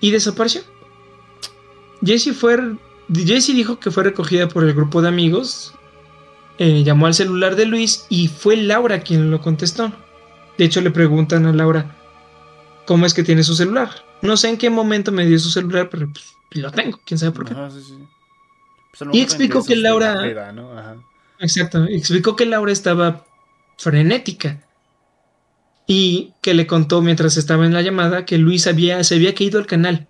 y 0.00 0.10
desapareció. 0.10 0.62
Jessie 2.04 2.32
fue, 2.32 2.76
Jessie 3.14 3.54
dijo 3.54 3.78
que 3.78 3.90
fue 3.90 4.04
recogida 4.04 4.48
por 4.48 4.64
el 4.64 4.74
grupo 4.74 5.00
de 5.02 5.08
amigos, 5.08 5.74
eh, 6.58 6.82
llamó 6.84 7.06
al 7.06 7.14
celular 7.14 7.56
de 7.56 7.66
Luis 7.66 8.06
y 8.08 8.28
fue 8.28 8.56
Laura 8.56 9.00
quien 9.00 9.30
lo 9.30 9.40
contestó. 9.40 9.92
De 10.58 10.64
hecho, 10.64 10.80
le 10.80 10.90
preguntan 10.90 11.46
a 11.46 11.52
Laura 11.52 11.96
cómo 12.86 13.06
es 13.06 13.14
que 13.14 13.24
tiene 13.24 13.42
su 13.42 13.54
celular. 13.54 13.90
No 14.22 14.36
sé 14.36 14.50
en 14.50 14.56
qué 14.58 14.70
momento 14.70 15.10
me 15.12 15.26
dio 15.26 15.38
su 15.38 15.50
celular, 15.50 15.88
pero 15.90 16.08
pues, 16.10 16.34
lo 16.52 16.70
tengo, 16.70 17.00
quién 17.04 17.18
sabe 17.18 17.32
por 17.32 17.46
qué. 17.46 17.54
Ajá, 17.54 17.70
sí, 17.70 17.82
sí. 17.82 17.98
Pues 18.96 19.10
Y 19.12 19.20
explicó 19.20 19.64
que 19.64 19.74
Laura- 19.76 20.14
la 20.14 20.22
peda, 20.22 20.52
¿no? 20.52 20.78
Ajá. 20.78 20.96
Exacto. 21.40 21.84
Explicó 21.86 22.36
que 22.36 22.46
Laura 22.46 22.70
estaba 22.70 23.24
frenética. 23.76 24.63
Y 25.86 26.32
que 26.40 26.54
le 26.54 26.66
contó 26.66 27.02
mientras 27.02 27.36
estaba 27.36 27.66
en 27.66 27.74
la 27.74 27.82
llamada 27.82 28.24
que 28.24 28.38
Luis 28.38 28.66
había, 28.66 29.02
se 29.04 29.16
había 29.16 29.34
caído 29.34 29.58
al 29.58 29.66
canal. 29.66 30.08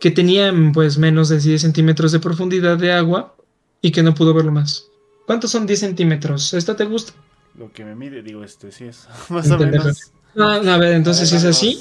Que 0.00 0.10
tenía 0.10 0.52
pues 0.72 0.96
menos 0.96 1.28
de 1.28 1.38
10 1.38 1.60
centímetros 1.60 2.12
de 2.12 2.20
profundidad 2.20 2.78
de 2.78 2.92
agua 2.92 3.36
y 3.82 3.90
que 3.92 4.02
no 4.02 4.14
pudo 4.14 4.32
verlo 4.32 4.52
más. 4.52 4.86
¿Cuántos 5.26 5.50
son 5.50 5.66
10 5.66 5.78
centímetros? 5.80 6.54
¿Esto 6.54 6.74
te 6.76 6.84
gusta? 6.86 7.12
Lo 7.58 7.70
que 7.72 7.84
me 7.84 7.94
mide, 7.94 8.22
digo, 8.22 8.42
este, 8.42 8.72
sí 8.72 8.84
es. 8.84 9.06
Más 9.28 9.50
o 9.50 9.58
menos. 9.58 10.12
No, 10.34 10.62
no, 10.62 10.72
a 10.72 10.78
ver, 10.78 10.94
entonces 10.94 11.28
si 11.28 11.36
es 11.36 11.44
así, 11.44 11.80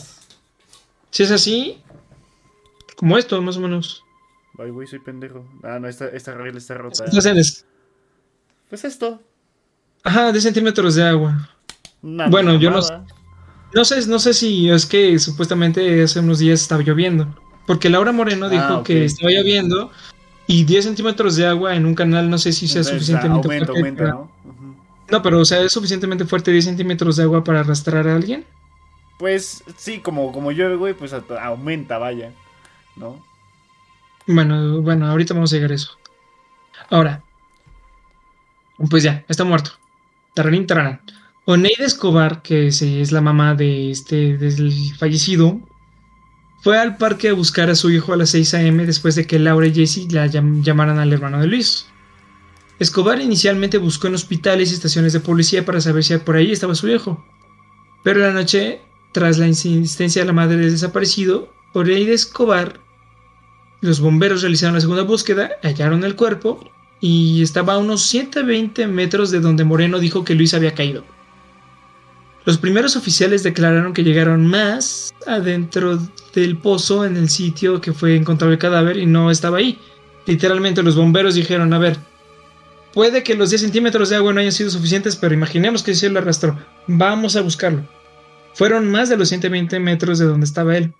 si 1.11 1.23
es 1.23 1.31
así, 1.31 1.77
como 2.97 3.17
esto, 3.17 3.39
más 3.43 3.57
o 3.57 3.59
menos. 3.61 4.03
Ay, 4.57 4.71
güey, 4.71 4.87
soy 4.87 4.97
pendejo. 4.99 5.47
Ah, 5.63 5.77
no, 5.79 5.87
esta, 5.87 6.07
esta 6.07 6.33
regla 6.33 6.57
está 6.57 6.73
rota. 6.73 7.05
Entonces, 7.05 7.65
Pues 8.67 8.83
esto. 8.83 9.21
ajá, 10.03 10.31
10 10.31 10.43
centímetros 10.43 10.95
de 10.95 11.03
agua. 11.03 11.49
Una 12.01 12.27
Bueno, 12.27 12.55
yo 12.57 12.71
no. 12.71 12.79
No 13.73 13.85
sé, 13.85 14.07
no 14.07 14.17
sé 14.17 14.33
si 14.33 14.69
es 14.69 14.85
que 14.87 15.19
supuestamente 15.19 16.01
hace 16.01 16.19
unos 16.19 16.39
días 16.39 16.61
estaba 16.61 16.81
lloviendo. 16.81 17.27
Porque 17.67 17.89
Laura 17.89 18.11
Moreno 18.11 18.47
Ah, 18.47 18.49
dijo 18.49 18.83
que 18.83 19.05
estaba 19.05 19.29
lloviendo 19.31 19.91
y 20.47 20.63
10 20.63 20.85
centímetros 20.85 21.35
de 21.35 21.45
agua 21.45 21.75
en 21.75 21.85
un 21.85 21.93
canal 21.93 22.29
no 22.31 22.39
sé 22.39 22.51
si 22.51 22.67
sea 22.67 22.81
Entonces, 22.81 22.93
suficientemente 23.05 23.47
Aumenta, 23.47 23.65
fuerte. 23.67 23.79
aumenta, 23.79 24.03
para- 24.03 24.13
¿no? 25.11 25.21
Pero 25.21 25.39
o 25.39 25.45
sea, 25.45 25.61
¿es 25.61 25.71
suficientemente 25.71 26.25
fuerte 26.25 26.51
10 26.51 26.65
centímetros 26.65 27.15
de 27.17 27.23
agua 27.23 27.43
para 27.43 27.59
arrastrar 27.59 28.07
a 28.07 28.15
alguien? 28.15 28.43
Pues 29.19 29.63
sí, 29.77 29.99
como, 29.99 30.31
como 30.31 30.51
llueve, 30.51 30.75
güey, 30.75 30.93
pues 30.95 31.13
aumenta, 31.13 31.97
vaya. 31.99 32.31
¿No? 32.95 33.23
Bueno, 34.25 34.81
bueno, 34.81 35.05
ahorita 35.07 35.33
vamos 35.35 35.51
a 35.53 35.55
llegar 35.57 35.71
a 35.71 35.75
eso. 35.75 35.97
Ahora, 36.89 37.21
pues 38.89 39.03
ya, 39.03 39.23
está 39.27 39.43
muerto. 39.43 39.71
Tararín, 40.33 40.65
tararán. 40.65 41.01
Oneida 41.49 41.83
Escobar, 41.85 42.43
que 42.43 42.67
es 42.67 43.11
la 43.11 43.21
mamá 43.21 43.55
de 43.55 43.89
este, 43.89 44.37
del 44.37 44.71
fallecido, 44.99 45.59
fue 46.61 46.77
al 46.77 46.97
parque 46.97 47.29
a 47.29 47.33
buscar 47.33 47.71
a 47.71 47.75
su 47.75 47.89
hijo 47.89 48.13
a 48.13 48.17
las 48.17 48.29
6 48.29 48.53
a.m. 48.53 48.85
después 48.85 49.15
de 49.15 49.25
que 49.25 49.39
Laura 49.39 49.65
y 49.65 49.73
Jesse 49.73 50.11
la 50.11 50.27
llam- 50.27 50.61
llamaran 50.61 50.99
al 50.99 51.11
hermano 51.11 51.39
de 51.39 51.47
Luis. 51.47 51.87
Escobar 52.77 53.19
inicialmente 53.19 53.79
buscó 53.79 54.05
en 54.05 54.13
hospitales 54.13 54.69
y 54.69 54.75
estaciones 54.75 55.11
de 55.11 55.21
policía 55.21 55.65
para 55.65 55.81
saber 55.81 56.03
si 56.03 56.15
por 56.17 56.35
ahí 56.35 56.51
estaba 56.51 56.75
su 56.75 56.87
hijo. 56.87 57.25
Pero 58.03 58.19
la 58.19 58.31
noche, 58.31 58.81
tras 59.11 59.39
la 59.39 59.47
insistencia 59.47 60.21
de 60.21 60.27
la 60.27 60.33
madre 60.33 60.57
del 60.57 60.69
desaparecido, 60.71 61.51
Oneida 61.73 62.13
Escobar 62.13 62.79
los 63.81 64.01
bomberos 64.01 64.43
realizaron 64.43 64.75
la 64.75 64.81
segunda 64.81 65.01
búsqueda, 65.03 65.49
hallaron 65.63 66.03
el 66.03 66.15
cuerpo 66.15 66.59
y 67.01 67.41
estaba 67.41 67.73
a 67.73 67.77
unos 67.79 68.03
120 68.03 68.85
metros 68.85 69.31
de 69.31 69.39
donde 69.39 69.63
Moreno 69.63 69.97
dijo 69.97 70.23
que 70.23 70.35
Luis 70.35 70.53
había 70.53 70.75
caído. 70.75 71.03
Los 72.45 72.57
primeros 72.57 72.95
oficiales 72.95 73.43
declararon 73.43 73.93
que 73.93 74.03
llegaron 74.03 74.45
más 74.45 75.13
adentro 75.27 75.99
del 76.33 76.57
pozo 76.57 77.05
en 77.05 77.17
el 77.17 77.29
sitio 77.29 77.81
que 77.81 77.93
fue 77.93 78.15
encontrado 78.15 78.51
el 78.51 78.59
cadáver 78.59 78.97
y 78.97 79.05
no 79.05 79.29
estaba 79.29 79.57
ahí. 79.57 79.77
Literalmente 80.25 80.83
los 80.83 80.95
bomberos 80.95 81.35
dijeron, 81.35 81.73
a 81.73 81.79
ver, 81.79 81.97
puede 82.93 83.23
que 83.23 83.35
los 83.35 83.49
10 83.49 83.61
centímetros 83.61 84.09
de 84.09 84.15
agua 84.15 84.33
no 84.33 84.39
hayan 84.39 84.51
sido 84.51 84.69
suficientes, 84.69 85.15
pero 85.15 85.33
imaginemos 85.33 85.83
que 85.83 85.95
se 85.95 86.09
lo 86.09 86.19
arrastró. 86.19 86.57
Vamos 86.87 87.35
a 87.35 87.41
buscarlo. 87.41 87.87
Fueron 88.53 88.89
más 88.89 89.09
de 89.09 89.17
los 89.17 89.29
120 89.29 89.79
metros 89.79 90.19
de 90.19 90.25
donde 90.25 90.45
estaba 90.45 90.77
él. 90.77 90.93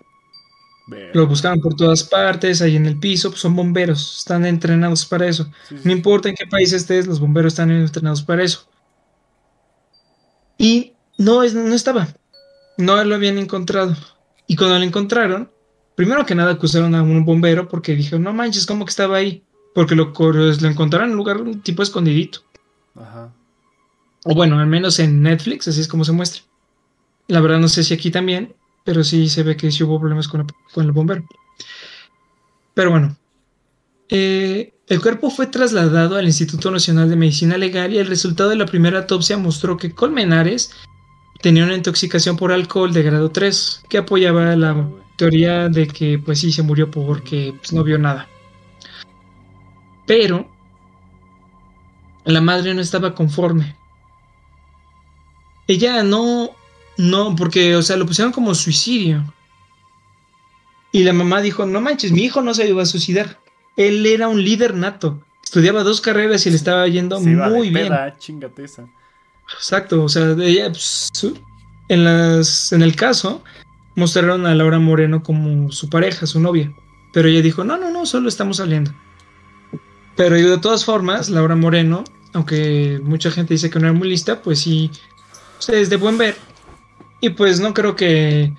Lo 1.12 1.26
buscaron 1.26 1.60
por 1.60 1.74
todas 1.74 2.02
partes, 2.02 2.62
ahí 2.62 2.76
en 2.76 2.86
el 2.86 2.98
piso, 2.98 3.30
pues 3.30 3.40
son 3.40 3.54
bomberos, 3.54 4.18
están 4.18 4.44
entrenados 4.44 5.06
para 5.06 5.26
eso. 5.26 5.50
No 5.84 5.92
importa 5.92 6.28
en 6.28 6.34
qué 6.34 6.46
país 6.46 6.72
estés, 6.72 7.06
los 7.06 7.20
bomberos 7.20 7.52
están 7.52 7.70
entrenados 7.70 8.22
para 8.22 8.42
eso. 8.42 8.68
Y 10.58 10.94
no, 11.20 11.44
no 11.44 11.74
estaba, 11.74 12.08
no 12.78 13.04
lo 13.04 13.14
habían 13.14 13.36
encontrado. 13.36 13.94
Y 14.46 14.56
cuando 14.56 14.78
lo 14.78 14.84
encontraron, 14.84 15.50
primero 15.94 16.24
que 16.24 16.34
nada 16.34 16.52
acusaron 16.52 16.94
a 16.94 17.02
un 17.02 17.26
bombero 17.26 17.68
porque 17.68 17.94
dijeron, 17.94 18.22
no 18.22 18.32
manches, 18.32 18.64
¿cómo 18.64 18.86
que 18.86 18.90
estaba 18.90 19.18
ahí? 19.18 19.44
Porque 19.74 19.94
lo, 19.94 20.12
lo 20.14 20.68
encontraron 20.68 21.08
en 21.08 21.12
un 21.12 21.18
lugar 21.18 21.42
tipo 21.62 21.82
escondidito. 21.82 22.40
Ajá. 22.96 23.32
O 24.24 24.34
bueno, 24.34 24.58
al 24.58 24.66
menos 24.66 24.98
en 24.98 25.22
Netflix, 25.22 25.68
así 25.68 25.82
es 25.82 25.88
como 25.88 26.04
se 26.04 26.12
muestra. 26.12 26.42
La 27.28 27.40
verdad 27.40 27.58
no 27.58 27.68
sé 27.68 27.84
si 27.84 27.92
aquí 27.92 28.10
también, 28.10 28.54
pero 28.84 29.04
sí 29.04 29.28
se 29.28 29.42
ve 29.42 29.58
que 29.58 29.70
sí 29.70 29.84
hubo 29.84 30.00
problemas 30.00 30.26
con, 30.26 30.46
el 30.76 30.92
bombero. 30.92 31.24
Pero 32.72 32.90
bueno, 32.90 33.16
eh, 34.08 34.72
el 34.86 35.02
cuerpo 35.02 35.30
fue 35.30 35.46
trasladado 35.48 36.16
al 36.16 36.24
Instituto 36.24 36.70
Nacional 36.70 37.10
de 37.10 37.16
Medicina 37.16 37.58
Legal 37.58 37.92
y 37.92 37.98
el 37.98 38.06
resultado 38.06 38.48
de 38.48 38.56
la 38.56 38.66
primera 38.66 39.00
autopsia 39.00 39.36
mostró 39.36 39.76
que 39.76 39.94
Colmenares 39.94 40.72
tenía 41.40 41.64
una 41.64 41.76
intoxicación 41.76 42.36
por 42.36 42.52
alcohol 42.52 42.92
de 42.92 43.02
grado 43.02 43.30
3, 43.30 43.84
que 43.88 43.98
apoyaba 43.98 44.54
la 44.56 44.88
teoría 45.16 45.68
de 45.68 45.86
que 45.86 46.18
pues 46.18 46.40
sí 46.40 46.52
se 46.52 46.62
murió 46.62 46.90
porque 46.90 47.54
pues, 47.56 47.72
no 47.72 47.84
vio 47.84 47.98
nada. 47.98 48.28
Pero 50.06 50.48
la 52.24 52.40
madre 52.40 52.74
no 52.74 52.80
estaba 52.80 53.14
conforme. 53.14 53.76
Ella 55.66 56.02
no 56.02 56.56
no, 57.00 57.34
porque, 57.34 57.76
o 57.76 57.82
sea, 57.82 57.96
lo 57.96 58.04
pusieron 58.04 58.32
como 58.32 58.54
suicidio. 58.54 59.32
Y 60.92 61.02
la 61.04 61.14
mamá 61.14 61.40
dijo, 61.40 61.64
no 61.64 61.80
manches, 61.80 62.12
mi 62.12 62.24
hijo 62.24 62.42
no 62.42 62.52
se 62.52 62.68
iba 62.68 62.82
a 62.82 62.86
suicidar. 62.86 63.40
Él 63.76 64.04
era 64.04 64.28
un 64.28 64.44
líder 64.44 64.74
nato. 64.74 65.24
Estudiaba 65.42 65.82
dos 65.82 66.02
carreras 66.02 66.44
y 66.46 66.50
le 66.50 66.56
estaba 66.56 66.86
yendo 66.88 67.18
muy 67.20 67.70
bien. 67.70 67.90
Exacto, 69.54 70.04
o 70.04 70.08
sea, 70.08 70.32
ella, 70.40 70.68
pues, 70.70 71.10
en, 71.88 72.04
las, 72.04 72.72
en 72.72 72.82
el 72.82 72.96
caso, 72.96 73.42
mostraron 73.96 74.46
a 74.46 74.54
Laura 74.54 74.78
Moreno 74.78 75.22
como 75.22 75.70
su 75.72 75.88
pareja, 75.88 76.26
su 76.26 76.40
novia. 76.40 76.72
Pero 77.12 77.28
ella 77.28 77.42
dijo, 77.42 77.64
no, 77.64 77.76
no, 77.76 77.90
no, 77.90 78.06
solo 78.06 78.28
estamos 78.28 78.58
saliendo. 78.58 78.92
Pero 80.16 80.36
de 80.36 80.58
todas 80.58 80.84
formas, 80.84 81.28
Laura 81.28 81.56
Moreno, 81.56 82.04
aunque 82.32 83.00
mucha 83.02 83.30
gente 83.30 83.54
dice 83.54 83.70
que 83.70 83.78
no 83.78 83.86
era 83.86 83.96
muy 83.96 84.08
lista, 84.08 84.42
pues 84.42 84.60
sí, 84.60 84.90
es 85.68 85.90
de 85.90 85.96
buen 85.96 86.18
ver 86.18 86.36
y 87.20 87.30
pues 87.30 87.60
no 87.60 87.74
creo 87.74 87.94
que. 87.96 88.52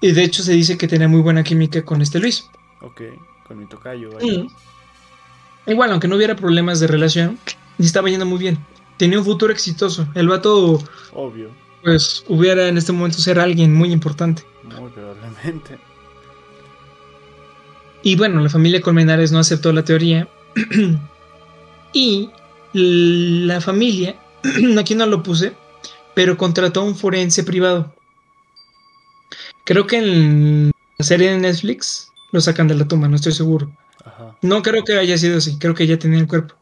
Y 0.00 0.12
de 0.12 0.22
hecho 0.22 0.42
se 0.42 0.52
dice 0.52 0.78
que 0.78 0.88
tenía 0.88 1.08
muy 1.08 1.20
buena 1.20 1.42
química 1.42 1.84
con 1.84 2.00
este 2.00 2.20
Luis. 2.20 2.48
Ok, 2.80 3.02
con 3.46 3.58
mi 3.58 3.66
tocayo. 3.66 4.10
Igual, 5.66 5.90
aunque 5.90 6.08
no 6.08 6.16
hubiera 6.16 6.36
problemas 6.36 6.80
de 6.80 6.86
relación, 6.86 7.38
estaba 7.78 8.08
yendo 8.08 8.26
muy 8.26 8.38
bien. 8.38 8.58
Tenía 9.00 9.18
un 9.18 9.24
futuro 9.24 9.50
exitoso. 9.50 10.06
El 10.14 10.28
vato. 10.28 10.78
Obvio. 11.14 11.48
Pues 11.82 12.22
hubiera 12.28 12.68
en 12.68 12.76
este 12.76 12.92
momento 12.92 13.16
ser 13.16 13.40
alguien 13.40 13.74
muy 13.74 13.92
importante. 13.92 14.44
Muy 14.62 14.90
probablemente. 14.90 15.78
Y 18.02 18.16
bueno, 18.16 18.42
la 18.42 18.50
familia 18.50 18.82
Colmenares 18.82 19.32
no 19.32 19.38
aceptó 19.38 19.72
la 19.72 19.86
teoría. 19.86 20.28
y 21.94 22.28
la 22.74 23.62
familia, 23.62 24.20
aquí 24.78 24.94
no 24.94 25.06
lo 25.06 25.22
puse, 25.22 25.54
pero 26.12 26.36
contrató 26.36 26.80
a 26.80 26.84
un 26.84 26.94
forense 26.94 27.42
privado. 27.42 27.94
Creo 29.64 29.86
que 29.86 29.96
en 29.96 30.72
la 30.98 31.04
serie 31.06 31.30
de 31.30 31.38
Netflix 31.38 32.12
lo 32.32 32.42
sacan 32.42 32.68
de 32.68 32.74
la 32.74 32.86
tumba, 32.86 33.08
no 33.08 33.16
estoy 33.16 33.32
seguro. 33.32 33.70
No 34.42 34.60
creo 34.60 34.84
que 34.84 34.98
haya 34.98 35.16
sido 35.16 35.38
así, 35.38 35.56
creo 35.58 35.74
que 35.74 35.86
ya 35.86 35.98
tenía 35.98 36.18
el 36.18 36.26
cuerpo. 36.26 36.54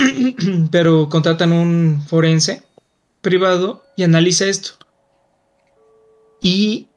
pero 0.70 1.08
contratan 1.08 1.52
un 1.52 2.02
forense 2.06 2.62
privado 3.20 3.84
y 3.96 4.02
analiza 4.02 4.46
esto. 4.46 4.72
Y 6.40 6.88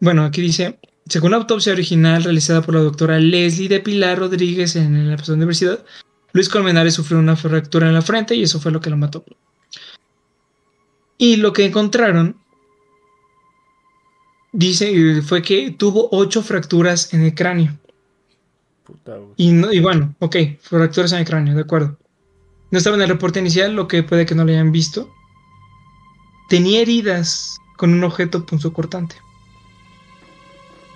bueno, 0.00 0.24
aquí 0.24 0.40
dice, 0.40 0.78
según 1.08 1.32
la 1.32 1.38
autopsia 1.38 1.72
original 1.72 2.22
realizada 2.24 2.62
por 2.62 2.74
la 2.74 2.80
doctora 2.80 3.18
Leslie 3.18 3.68
de 3.68 3.80
Pilar 3.80 4.18
Rodríguez 4.18 4.76
en 4.76 5.10
la 5.10 5.16
universidad, 5.28 5.84
Luis 6.32 6.48
Colmenares 6.48 6.94
sufrió 6.94 7.18
una 7.18 7.36
fractura 7.36 7.88
en 7.88 7.94
la 7.94 8.02
frente 8.02 8.34
y 8.34 8.42
eso 8.42 8.60
fue 8.60 8.72
lo 8.72 8.80
que 8.80 8.90
lo 8.90 8.96
mató. 8.96 9.24
Y 11.16 11.36
lo 11.36 11.52
que 11.52 11.64
encontraron, 11.64 12.36
dice, 14.52 15.22
fue 15.22 15.42
que 15.42 15.72
tuvo 15.72 16.08
ocho 16.12 16.42
fracturas 16.42 17.12
en 17.12 17.22
el 17.22 17.34
cráneo. 17.34 17.76
y, 19.36 19.76
y 19.76 19.80
bueno, 19.80 20.14
ok, 20.20 20.36
fracturas 20.60 21.12
en 21.12 21.18
el 21.18 21.24
cráneo, 21.24 21.54
de 21.56 21.62
acuerdo. 21.62 21.98
No 22.70 22.78
estaba 22.78 22.96
en 22.96 23.02
el 23.02 23.08
reporte 23.08 23.40
inicial, 23.40 23.74
lo 23.74 23.88
que 23.88 24.02
puede 24.02 24.26
que 24.26 24.34
no 24.34 24.44
lo 24.44 24.52
hayan 24.52 24.72
visto. 24.72 25.08
Tenía 26.48 26.80
heridas 26.80 27.60
con 27.76 27.92
un 27.92 28.04
objeto 28.04 28.44
punzocortante. 28.44 29.16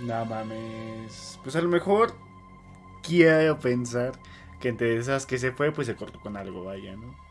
No 0.01 0.25
mames. 0.25 1.39
Pues 1.43 1.57
a 1.57 1.61
lo 1.61 1.69
mejor 1.69 2.15
quiero 3.03 3.59
pensar 3.59 4.13
que 4.61 4.69
entre 4.69 4.97
esas 4.97 5.27
que 5.27 5.39
se 5.39 5.53
fue, 5.53 5.73
pues 5.73 5.87
se 5.87 5.97
cortó 5.97 6.21
con 6.21 6.37
algo, 6.37 6.65
vaya, 6.65 6.97
¿no? 6.97 7.23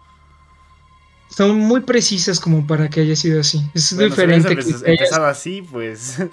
son 1.31 1.57
muy 1.57 1.81
precisas 1.81 2.39
como 2.39 2.67
para 2.67 2.89
que 2.89 3.01
haya 3.01 3.15
sido 3.15 3.39
así. 3.39 3.63
Es 3.73 3.97
diferente. 3.97 4.55
que 4.55 4.91
empezado 4.91 5.25
así, 5.25 5.61
pues. 5.61 6.17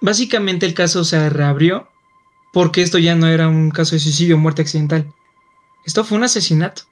Básicamente 0.00 0.66
el 0.66 0.74
caso 0.74 1.04
se 1.04 1.30
reabrió 1.30 1.88
porque 2.52 2.82
esto 2.82 2.98
ya 2.98 3.14
no 3.14 3.28
era 3.28 3.48
un 3.48 3.70
caso 3.70 3.94
de 3.94 4.00
suicidio 4.00 4.36
o 4.36 4.38
muerte 4.38 4.62
accidental. 4.62 5.12
Esto 5.84 6.04
fue 6.04 6.18
un 6.18 6.24
asesinato. 6.24 6.82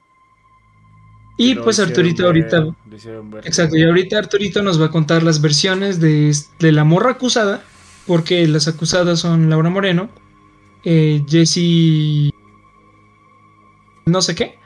Y 1.37 1.55
pues 1.55 1.79
Arturito 1.79 2.27
ahorita... 2.27 2.67
Exacto, 3.45 3.77
y 3.77 3.83
ahorita 3.83 4.19
Arturito 4.19 4.63
nos 4.63 4.81
va 4.81 4.87
a 4.87 4.91
contar 4.91 5.23
las 5.23 5.41
versiones 5.41 5.99
de, 5.99 6.35
la 6.59 6.85
morra 6.85 7.13
acusada, 7.13 7.63
porque 8.07 8.47
las 8.47 8.69
acusadas 8.69 9.21
son 9.21 9.49
Laura 9.49 9.71
Moreno, 9.71 10.11
eh, 10.85 11.25
Jesse... 11.27 12.31
no 14.05 14.21
sé 14.21 14.35
qué, 14.35 14.59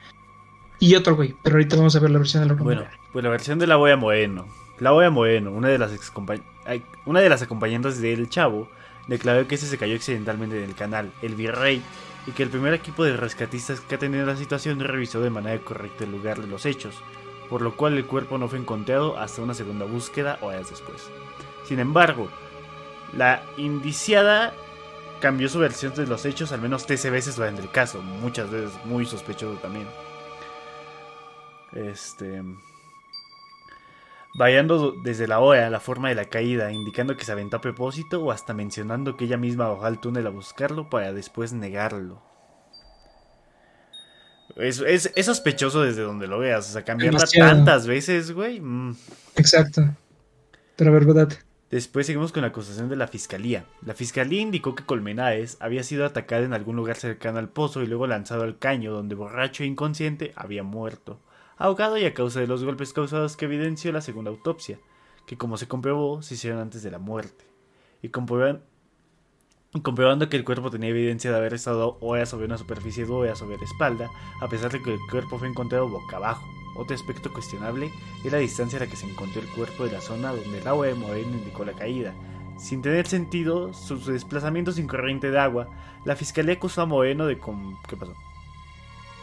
y 0.85 0.95
otro 0.97 1.17
güey. 1.17 1.35
Pero 1.43 1.57
ahorita 1.57 1.77
vamos 1.77 1.97
a 1.97 2.01
ver 2.01 2.11
la 2.11 2.19
versión 2.19 2.43
de 2.43 2.49
la 2.49 2.55
Bueno, 2.55 2.85
pues 3.13 3.25
la 3.25 3.31
versión 3.31 3.59
de 3.59 3.67
la 3.67 3.77
Boya 3.77 3.97
Moeno. 3.97 4.47
La 4.81 4.91
Boya 4.91 5.11
Moeno, 5.11 5.51
una 5.53 5.69
de 5.69 5.79
las, 5.79 5.93
una 7.07 7.21
de 7.21 7.29
las 7.29 7.43
acompañantes 7.43 8.01
del 8.01 8.29
Chavo, 8.29 8.69
declaró 9.07 9.47
que 9.47 9.55
ese 9.55 9.67
se 9.67 9.79
cayó 9.79 9.95
accidentalmente 9.95 10.59
en 10.59 10.65
el 10.65 10.75
canal, 10.75 11.13
el 11.23 11.37
Virrey, 11.37 11.81
y 12.27 12.33
que 12.33 12.43
el 12.43 12.51
primer 12.51 12.75
equipo 12.75 13.05
de 13.05 13.17
rescatistas 13.17 13.81
que 13.81 13.97
ha 13.97 13.99
tenido 13.99 14.27
la 14.27 14.37
situación 14.37 14.81
revisó 14.81 15.21
de 15.21 15.31
manera 15.31 15.63
correcta 15.63 16.05
el 16.05 16.13
lugar 16.13 16.41
de 16.41 16.47
los 16.47 16.67
hechos, 16.67 16.97
por 17.51 17.63
lo 17.63 17.77
cual 17.77 17.97
el 17.97 18.07
cuerpo 18.07 18.39
no 18.39 18.49
fue 18.49 18.59
encontrado 18.59 19.19
hasta 19.19 19.43
una 19.43 19.55
segunda 19.55 19.85
búsqueda 19.85 20.39
horas 20.41 20.71
después. 20.71 21.11
Sin 21.65 21.79
embargo, 21.79 22.29
la 23.17 23.43
indiciada 23.57 24.55
cambió 25.21 25.49
su 25.49 25.59
versión 25.59 25.95
de 25.95 26.07
los 26.07 26.25
hechos 26.25 26.53
al 26.53 26.61
menos 26.61 26.87
13 26.87 27.11
veces 27.11 27.37
durante 27.37 27.63
el 27.63 27.71
caso, 27.71 28.03
muchas 28.03 28.51
veces 28.51 28.73
muy 28.85 29.07
sospechoso 29.07 29.59
también. 29.61 29.87
Este. 31.73 32.43
Vayando 34.35 34.95
desde 35.05 35.29
la 35.29 35.39
OEA 35.39 35.71
la 35.71 35.79
forma 35.79 36.09
de 36.09 36.17
la 36.17 36.25
caída, 36.25 36.73
indicando 36.73 37.17
que 37.17 37.25
se 37.25 37.31
aventó 37.31 37.59
a 37.59 37.61
propósito 37.61 38.21
o 38.21 38.33
hasta 38.33 38.53
mencionando 38.53 39.17
que 39.17 39.27
ella 39.27 39.37
misma 39.37 39.69
bajó 39.69 39.85
al 39.85 40.01
túnel 40.01 40.27
a 40.27 40.31
buscarlo 40.31 40.91
para 40.91 41.13
después 41.13 41.53
negarlo. 41.53 42.21
Es, 44.57 45.13
sospechoso 45.23 45.83
desde 45.83 46.03
donde 46.03 46.27
lo 46.27 46.41
veas, 46.41 46.69
o 46.69 46.73
sea, 46.73 46.85
cambiarla 46.85 47.25
tantas 47.39 47.87
veces, 47.87 48.33
güey. 48.33 48.61
Mm. 48.61 48.97
Exacto. 49.37 49.83
Pero 50.77 50.91
a 50.91 50.95
ver, 50.95 51.07
verdad. 51.07 51.33
Después 51.71 52.07
seguimos 52.07 52.33
con 52.33 52.43
la 52.43 52.49
acusación 52.49 52.89
de 52.89 52.97
la 52.97 53.07
fiscalía. 53.07 53.65
La 53.87 53.95
fiscalía 53.95 54.41
indicó 54.41 54.75
que 54.75 54.85
Colmenares 54.85 55.57
había 55.61 55.85
sido 55.85 56.05
atacada 56.05 56.45
en 56.45 56.53
algún 56.53 56.75
lugar 56.75 56.97
cercano 56.97 57.39
al 57.39 57.49
pozo 57.49 57.83
y 57.83 57.87
luego 57.87 58.09
lanzado 58.09 58.43
al 58.43 58.59
caño, 58.59 58.93
donde 58.93 59.15
borracho 59.15 59.63
e 59.63 59.67
inconsciente 59.67 60.33
había 60.37 60.65
muerto 60.65 61.21
ahogado 61.57 61.99
y 61.99 62.05
a 62.05 62.15
causa 62.15 62.41
de 62.41 62.47
los 62.47 62.65
golpes 62.65 62.93
causados 62.93 63.37
que 63.37 63.45
evidenció 63.45 63.93
la 63.93 64.01
segunda 64.01 64.31
autopsia, 64.31 64.79
que 65.27 65.37
como 65.39 65.57
se 65.57 65.69
comprobó 65.69 66.23
se 66.23 66.35
hicieron 66.35 66.61
antes 66.61 66.83
de 66.83 66.91
la 66.91 66.99
muerte, 66.99 67.45
y 68.03 68.09
comprobando 68.09 68.61
que 70.29 70.37
el 70.37 70.45
cuerpo 70.45 70.71
tenía 70.71 70.91
evidencia 70.91 71.31
de 71.31 71.37
haber 71.37 71.55
estado 71.55 71.97
horas 72.01 72.29
sobre 72.29 72.47
una 72.47 72.59
superficie 72.59 73.05
dura 73.07 73.35
sobre 73.35 73.57
la 73.57 73.65
espalda, 73.65 74.11
a 74.41 74.49
pesar 74.49 74.71
de 74.73 74.83
que 74.83 74.93
el 74.93 75.01
cuerpo 75.11 75.39
fue 75.39 75.49
encontrado 75.49 75.89
boca 75.89 76.17
abajo. 76.17 76.45
Otro 76.77 76.97
aspecto 76.97 77.33
cuestionable 77.33 77.93
es 78.25 78.33
la 78.33 78.39
distancia 78.39 78.79
a 78.79 78.83
la 78.85 78.91
que 78.91 78.97
se 78.97 79.09
encontró 79.09 79.41
el 79.41 79.49
cuerpo 79.49 79.85
de 79.85 79.93
la 79.93 80.01
zona 80.01 80.33
donde 80.33 80.59
el 80.59 80.67
agua 80.67 80.89
de 80.89 80.95
Moreno 80.95 81.37
indicó 81.37 81.65
la 81.65 81.73
caída, 81.73 82.13
Sin 82.59 82.83
tener 82.83 83.07
sentido 83.07 83.73
su 83.73 83.99
desplazamiento 83.99 84.73
sin 84.73 84.87
corriente 84.87 85.31
de 85.31 85.39
agua, 85.39 85.69
la 86.05 86.17
fiscalía 86.17 86.55
acusó 86.55 86.83
a 86.83 86.87
Moreno 86.87 87.27
de... 87.27 87.39
¿Qué 87.89 87.97
pasó? 87.97 88.15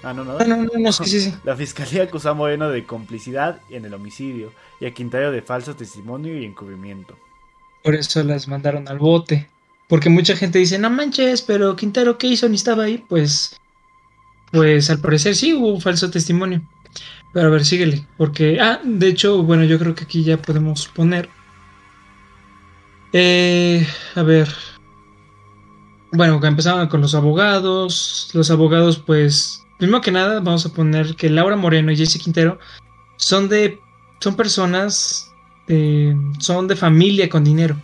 Ah, 0.04 0.14
no, 0.14 0.24
no. 0.24 0.38
No, 0.40 0.58
no, 0.58 0.70
no, 0.78 0.92
sí, 0.92 1.06
sí, 1.06 1.22
sí. 1.22 1.34
La 1.44 1.56
fiscalía 1.56 2.04
acusó 2.04 2.32
a 2.32 2.34
Moreno 2.34 2.70
de 2.70 2.86
complicidad 2.86 3.62
en 3.70 3.86
el 3.86 3.94
homicidio 3.94 4.52
y 4.80 4.86
a 4.86 4.94
Quintero 4.94 5.32
de 5.32 5.42
falso 5.42 5.76
testimonio 5.76 6.38
y 6.38 6.46
encubrimiento. 6.46 7.18
Por 7.84 7.96
eso 7.96 8.24
las 8.24 8.48
mandaron 8.48 8.88
al 8.88 9.00
bote. 9.00 9.48
Porque 9.88 10.10
mucha 10.10 10.36
gente 10.36 10.60
dice, 10.60 10.80
no 10.80 10.90
manches, 10.90 11.42
pero 11.42 11.76
Quintero, 11.76 12.18
¿qué 12.18 12.28
hizo? 12.28 12.48
Ni 12.48 12.56
estaba 12.56 12.84
ahí. 12.84 13.04
Pues, 13.10 13.60
pues 14.52 14.90
al 14.90 15.00
parecer 15.00 15.36
sí 15.36 15.54
hubo 15.54 15.74
un 15.74 15.82
falso 15.82 16.10
testimonio. 16.10 16.62
Pero 17.34 17.48
a 17.48 17.52
ver, 17.52 17.66
síguele. 17.66 18.06
Porque, 18.18 18.60
ah, 18.60 18.80
de 18.84 19.08
hecho, 19.08 19.44
bueno, 19.44 19.64
yo 19.64 19.78
creo 19.80 19.96
que 19.96 20.04
aquí 20.04 20.24
ya 20.24 20.42
podemos 20.42 20.88
poner. 20.88 21.30
Eh, 23.14 23.86
a 24.16 24.24
ver. 24.24 24.48
Bueno, 26.14 26.40
empezaban 26.44 26.88
con 26.88 27.02
los 27.02 27.16
abogados. 27.16 28.30
Los 28.34 28.52
abogados, 28.52 28.98
pues, 28.98 29.66
primero 29.82 30.00
que 30.00 30.12
nada, 30.12 30.40
vamos 30.42 30.64
a 30.64 30.70
poner 30.70 31.16
que 31.16 31.28
Laura 31.28 31.56
Moreno 31.56 31.92
y 31.92 31.98
Jesse 31.98 32.22
Quintero 32.22 32.60
son 33.16 33.50
de, 33.50 33.80
son 34.20 34.36
personas, 34.36 35.34
eh, 35.68 36.16
son 36.38 36.68
de 36.68 36.76
familia 36.76 37.28
con 37.28 37.44
dinero. 37.44 37.76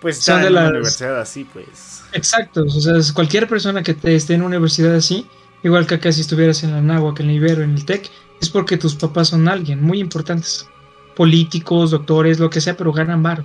Pues 0.00 0.16
son 0.20 0.40
de 0.40 0.48
la 0.48 0.70
universidad 0.70 1.20
así, 1.20 1.44
pues. 1.44 2.02
Exacto, 2.14 2.64
o 2.64 2.80
sea, 2.80 2.94
cualquier 3.12 3.46
persona 3.46 3.82
que 3.82 3.92
te 3.92 4.14
esté 4.14 4.32
en 4.32 4.40
una 4.40 4.56
universidad 4.56 4.94
así, 4.94 5.26
igual 5.62 5.86
que 5.86 5.96
acá 5.96 6.10
si 6.12 6.22
estuvieras 6.22 6.64
en 6.64 6.72
la 6.72 6.80
NAWAC, 6.80 7.20
en 7.20 7.28
el 7.28 7.36
Ibero, 7.36 7.62
en 7.62 7.74
el 7.74 7.84
TEC, 7.84 8.08
es 8.40 8.48
porque 8.48 8.78
tus 8.78 8.94
papás 8.94 9.28
son 9.28 9.48
alguien 9.48 9.82
muy 9.82 10.00
importantes. 10.00 10.66
Políticos, 11.14 11.90
doctores, 11.90 12.40
lo 12.40 12.48
que 12.48 12.62
sea, 12.62 12.74
pero 12.74 12.90
ganan 12.90 13.22
bar. 13.22 13.44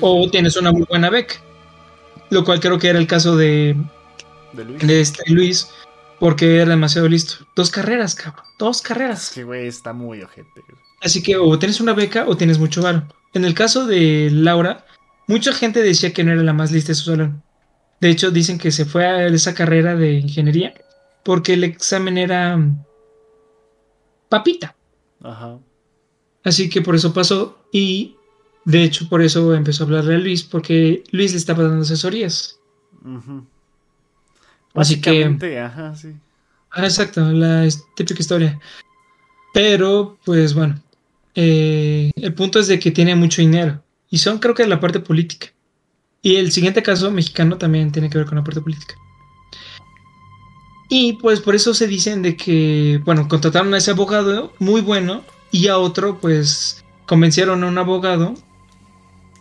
O 0.00 0.26
tienes 0.30 0.56
una 0.56 0.72
muy 0.72 0.86
buena 0.88 1.10
beca. 1.10 1.34
Lo 2.30 2.44
cual 2.44 2.60
creo 2.60 2.78
que 2.78 2.88
era 2.88 2.98
el 2.98 3.06
caso 3.06 3.36
de, 3.36 3.76
de 4.54 4.64
Luis. 4.64 4.86
de 4.86 5.00
este 5.02 5.22
Luis, 5.30 5.68
porque 6.22 6.60
era 6.60 6.70
demasiado 6.70 7.08
listo. 7.08 7.46
Dos 7.56 7.70
carreras, 7.70 8.14
cabrón. 8.14 8.44
Dos 8.56 8.80
carreras. 8.80 9.32
Que, 9.34 9.42
güey, 9.42 9.66
está 9.66 9.92
muy 9.92 10.22
ojete. 10.22 10.62
Así 11.00 11.20
que 11.20 11.36
o 11.36 11.58
tienes 11.58 11.80
una 11.80 11.94
beca 11.94 12.26
o 12.28 12.36
tienes 12.36 12.60
mucho 12.60 12.80
varo. 12.80 13.08
En 13.34 13.44
el 13.44 13.54
caso 13.54 13.86
de 13.86 14.30
Laura, 14.30 14.84
Mucha 15.26 15.52
gente 15.52 15.82
decía 15.82 16.12
que 16.12 16.24
no 16.24 16.32
era 16.32 16.42
la 16.42 16.52
más 16.52 16.72
lista 16.72 16.88
de 16.88 16.96
su 16.96 17.04
salón. 17.04 17.42
De 18.00 18.10
hecho, 18.10 18.30
dicen 18.30 18.58
que 18.58 18.72
se 18.72 18.84
fue 18.84 19.06
a 19.06 19.26
esa 19.26 19.54
carrera 19.54 19.94
de 19.96 20.14
ingeniería 20.14 20.74
porque 21.24 21.54
el 21.54 21.64
examen 21.64 22.18
era 22.18 22.60
papita. 24.28 24.76
Ajá. 25.22 25.58
Así 26.44 26.68
que 26.68 26.82
por 26.82 26.96
eso 26.96 27.14
pasó 27.14 27.58
y 27.72 28.16
de 28.64 28.82
hecho 28.82 29.08
por 29.08 29.22
eso 29.22 29.54
empezó 29.54 29.84
a 29.84 29.86
hablarle 29.86 30.16
a 30.16 30.18
Luis 30.18 30.42
porque 30.42 31.04
Luis 31.12 31.32
le 31.32 31.38
estaba 31.38 31.62
dando 31.62 31.82
asesorías. 31.82 32.58
Así 34.74 35.00
que... 35.00 35.24
Ajá, 35.58 35.94
sí. 35.94 36.14
Ah, 36.70 36.84
exacto, 36.84 37.20
la 37.32 37.68
típica 37.94 38.20
historia. 38.20 38.58
Pero, 39.52 40.18
pues 40.24 40.54
bueno, 40.54 40.80
eh, 41.34 42.10
el 42.16 42.34
punto 42.34 42.58
es 42.58 42.66
de 42.66 42.78
que 42.78 42.90
tiene 42.90 43.14
mucho 43.14 43.42
dinero. 43.42 43.82
Y 44.10 44.18
son 44.18 44.38
creo 44.38 44.54
que 44.54 44.66
la 44.66 44.80
parte 44.80 45.00
política. 45.00 45.48
Y 46.22 46.36
el 46.36 46.52
siguiente 46.52 46.82
caso 46.82 47.10
mexicano 47.10 47.58
también 47.58 47.92
tiene 47.92 48.08
que 48.08 48.18
ver 48.18 48.26
con 48.26 48.36
la 48.36 48.44
parte 48.44 48.60
política. 48.60 48.94
Y 50.88 51.14
pues 51.14 51.40
por 51.40 51.54
eso 51.54 51.74
se 51.74 51.86
dicen 51.86 52.22
de 52.22 52.36
que, 52.36 53.00
bueno, 53.04 53.26
contrataron 53.28 53.72
a 53.74 53.78
ese 53.78 53.90
abogado 53.90 54.52
muy 54.58 54.82
bueno 54.82 55.24
y 55.50 55.68
a 55.68 55.78
otro 55.78 56.18
pues 56.20 56.84
convencieron 57.06 57.64
a 57.64 57.66
un 57.66 57.78
abogado 57.78 58.34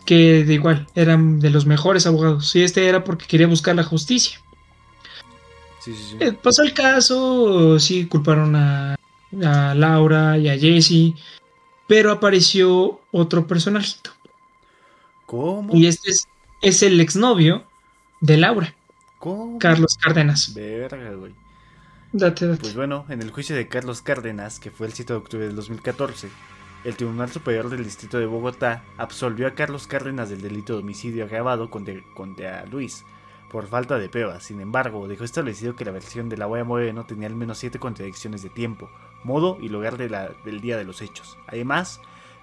que 0.05 0.43
de 0.45 0.53
igual 0.53 0.87
eran 0.95 1.39
de 1.39 1.49
los 1.49 1.65
mejores 1.65 2.07
abogados. 2.07 2.55
Y 2.55 2.63
este 2.63 2.87
era 2.87 3.03
porque 3.03 3.25
quería 3.27 3.47
buscar 3.47 3.75
la 3.75 3.83
justicia. 3.83 4.39
Sí, 5.83 5.93
sí, 5.95 6.03
sí. 6.11 6.17
Eh, 6.19 6.33
pasó 6.33 6.63
el 6.63 6.73
caso, 6.73 7.79
sí 7.79 8.05
culparon 8.05 8.55
a, 8.55 8.95
a 9.43 9.75
Laura 9.75 10.37
y 10.37 10.47
a 10.47 10.57
Jesse, 10.57 11.13
pero 11.87 12.11
apareció 12.11 13.01
otro 13.11 13.47
personajito 13.47 14.11
¿Cómo? 15.25 15.73
Y 15.75 15.87
este 15.87 16.11
es, 16.11 16.27
es 16.61 16.83
el 16.83 16.99
exnovio 16.99 17.63
de 18.19 18.37
Laura. 18.37 18.75
¿Cómo? 19.17 19.59
Carlos 19.59 19.97
Cárdenas. 19.97 20.53
Verga, 20.53 21.11
güey. 21.11 21.33
Date, 22.11 22.47
date. 22.47 22.59
Pues 22.59 22.75
bueno, 22.75 23.05
en 23.07 23.21
el 23.21 23.31
juicio 23.31 23.55
de 23.55 23.67
Carlos 23.69 24.01
Cárdenas, 24.01 24.59
que 24.59 24.71
fue 24.71 24.87
el 24.87 24.93
7 24.93 25.13
de 25.13 25.19
octubre 25.19 25.45
del 25.45 25.55
2014, 25.55 26.29
el 26.83 26.95
Tribunal 26.97 27.31
Superior 27.31 27.69
del 27.69 27.85
Distrito 27.85 28.19
de 28.19 28.25
Bogotá 28.25 28.83
absolvió 28.97 29.47
a 29.47 29.51
Carlos 29.51 29.87
Cárdenas 29.87 30.29
del 30.29 30.41
delito 30.41 30.73
de 30.73 30.79
homicidio 30.79 31.23
agravado 31.23 31.69
contra, 31.69 32.65
Luis 32.65 33.05
por 33.51 33.67
falta 33.67 33.99
de 33.99 34.09
pruebas. 34.09 34.43
Sin 34.43 34.61
embargo, 34.61 35.07
dejó 35.07 35.25
establecido 35.25 35.75
que 35.75 35.85
la 35.85 35.91
versión 35.91 36.29
de 36.29 36.37
la 36.37 36.45
Guaya 36.45 36.63
Moreno 36.63 37.05
tenía 37.05 37.27
al 37.27 37.35
menos 37.35 37.57
siete 37.57 37.79
contradicciones 37.79 38.41
de 38.41 38.49
tiempo, 38.49 38.89
modo 39.23 39.57
y 39.61 39.67
lugar 39.67 39.97
del 39.97 40.61
día 40.61 40.77
de 40.77 40.85
los 40.85 41.01
hechos. 41.01 41.37
Además, 41.47 41.99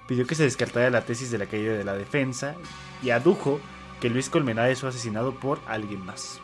pidió 0.06 0.26
que 0.26 0.34
se 0.34 0.44
descartara 0.44 0.90
la 0.90 1.06
tesis 1.06 1.30
de 1.30 1.38
la 1.38 1.46
caída 1.46 1.72
de 1.72 1.84
la 1.84 1.94
defensa 1.94 2.56
y 3.02 3.10
adujo 3.10 3.58
que 4.00 4.10
Luis 4.10 4.28
Colmenares 4.28 4.80
fue 4.80 4.90
asesinado 4.90 5.34
por 5.34 5.60
alguien 5.66 6.04
más. 6.04 6.40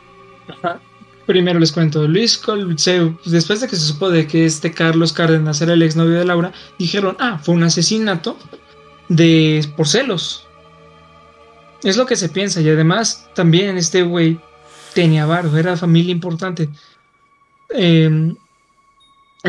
Primero 1.27 1.59
les 1.59 1.71
cuento, 1.71 2.07
Luis 2.07 2.37
Col 2.37 2.75
después 3.25 3.61
de 3.61 3.67
que 3.67 3.75
se 3.75 3.87
supo 3.87 4.09
de 4.09 4.27
que 4.27 4.45
este 4.45 4.71
Carlos 4.71 5.11
Cárdenas 5.13 5.59
era 5.61 5.73
el 5.73 5.81
exnovio 5.81 6.19
de 6.19 6.25
Laura, 6.25 6.51
dijeron, 6.77 7.17
ah, 7.19 7.39
fue 7.41 7.55
un 7.55 7.63
asesinato 7.63 8.37
de 9.09 9.67
por 9.75 9.87
celos. 9.87 10.47
Es 11.83 11.97
lo 11.97 12.05
que 12.05 12.15
se 12.15 12.29
piensa 12.29 12.61
y 12.61 12.69
además 12.69 13.27
también 13.33 13.77
este 13.77 14.03
güey 14.03 14.39
tenía 14.95 15.27
barro, 15.27 15.55
era 15.55 15.77
familia 15.77 16.11
importante. 16.11 16.69
Em, 17.69 18.35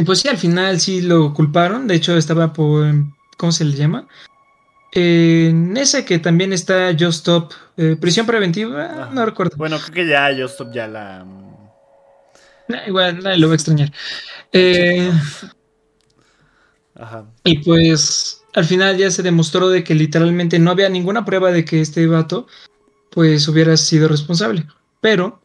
pues 0.05 0.19
sí, 0.19 0.29
al 0.29 0.37
final 0.37 0.79
sí 0.79 1.01
lo 1.01 1.33
culparon, 1.33 1.87
de 1.87 1.95
hecho 1.95 2.17
estaba 2.19 2.53
por, 2.53 2.93
¿cómo 3.39 3.53
se 3.53 3.65
le 3.65 3.77
llama? 3.77 4.07
En 4.93 5.77
ese 5.77 6.05
que 6.05 6.19
también 6.19 6.53
está 6.53 6.91
Just 6.93 7.19
Stop, 7.19 7.53
eh, 7.77 7.97
prisión 7.99 8.27
preventiva, 8.27 9.11
no 9.13 9.25
recuerdo. 9.25 9.57
Bueno, 9.57 9.79
creo 9.79 9.95
que 9.95 10.07
ya 10.07 10.29
Just 10.37 10.55
Stop 10.55 10.75
ya 10.75 10.89
la... 10.89 11.25
Mm, 11.25 12.89
igual, 12.89 13.23
nadie 13.23 13.39
lo 13.39 13.47
va 13.47 13.53
a 13.53 13.57
extrañar. 13.57 13.93
Eh, 14.53 15.11
Ajá. 16.95 17.27
Y 17.45 17.59
pues 17.59 18.43
al 18.55 18.65
final 18.65 18.97
ya 18.97 19.11
se 19.11 19.23
demostró 19.23 19.69
de 19.69 19.85
que 19.85 19.95
literalmente 19.95 20.59
no 20.59 20.71
había 20.71 20.89
ninguna 20.89 21.25
prueba 21.25 21.53
de 21.53 21.65
que 21.65 21.81
este 21.81 22.07
vato 22.07 22.47
pues 23.11 23.47
hubiera 23.49 23.77
sido 23.77 24.09
responsable. 24.09 24.67
Pero 25.01 25.41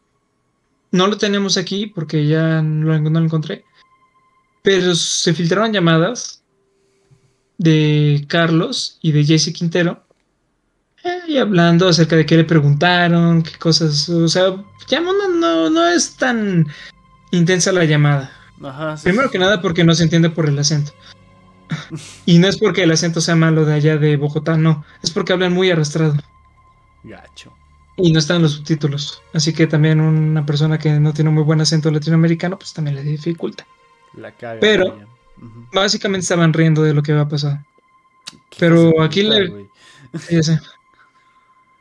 no 0.90 1.06
lo 1.06 1.16
tenemos 1.18 1.56
aquí 1.56 1.86
porque 1.86 2.26
ya 2.26 2.62
no 2.62 2.96
lo 2.98 3.18
encontré. 3.18 3.64
Pero 4.62 4.94
se 4.94 5.34
filtraron 5.34 5.72
llamadas 5.72 6.42
de 7.58 8.24
Carlos 8.28 8.98
y 9.00 9.12
de 9.12 9.24
Jesse 9.24 9.52
Quintero. 9.52 10.04
Eh, 11.04 11.20
y 11.28 11.38
hablando 11.38 11.88
acerca 11.88 12.16
de 12.16 12.26
qué 12.26 12.36
le 12.36 12.44
preguntaron, 12.44 13.42
qué 13.42 13.58
cosas. 13.58 14.08
O 14.08 14.28
sea, 14.28 14.62
ya 14.88 15.00
no, 15.00 15.12
no, 15.28 15.70
no 15.70 15.86
es 15.88 16.16
tan 16.16 16.68
intensa 17.32 17.72
la 17.72 17.84
llamada. 17.84 18.30
Ajá, 18.62 18.96
sí, 18.96 19.04
Primero 19.04 19.28
sí. 19.28 19.32
que 19.32 19.38
nada 19.38 19.60
porque 19.60 19.84
no 19.84 19.94
se 19.94 20.04
entiende 20.04 20.30
por 20.30 20.48
el 20.48 20.58
acento. 20.58 20.92
y 22.26 22.38
no 22.38 22.48
es 22.48 22.58
porque 22.58 22.84
el 22.84 22.90
acento 22.92 23.20
sea 23.20 23.34
malo 23.34 23.64
de 23.64 23.74
allá 23.74 23.96
de 23.96 24.16
Bogotá, 24.16 24.56
no. 24.56 24.84
Es 25.02 25.10
porque 25.10 25.32
hablan 25.32 25.52
muy 25.52 25.70
arrastrado. 25.70 26.14
Gacho. 27.02 27.52
Y 28.04 28.12
no 28.12 28.18
están 28.18 28.42
los 28.42 28.52
subtítulos. 28.52 29.22
Así 29.32 29.52
que 29.52 29.66
también 29.66 30.00
una 30.00 30.44
persona 30.44 30.78
que 30.78 30.90
no 30.98 31.12
tiene 31.12 31.28
un 31.28 31.34
muy 31.36 31.44
buen 31.44 31.60
acento 31.60 31.90
latinoamericano, 31.90 32.58
pues 32.58 32.72
también 32.72 32.96
le 32.96 33.02
dificulta. 33.02 33.66
La 34.14 34.32
caga. 34.32 34.60
Pero-. 34.60 34.98
Básicamente 35.72 36.22
estaban 36.22 36.52
riendo 36.52 36.82
de 36.82 36.94
lo 36.94 37.02
que 37.02 37.12
había 37.12 37.28
pasado. 37.28 37.58
Pero 38.58 39.00
aquí 39.02 39.22
le- 39.22 39.68
ya 40.30 40.42
sé. 40.42 40.60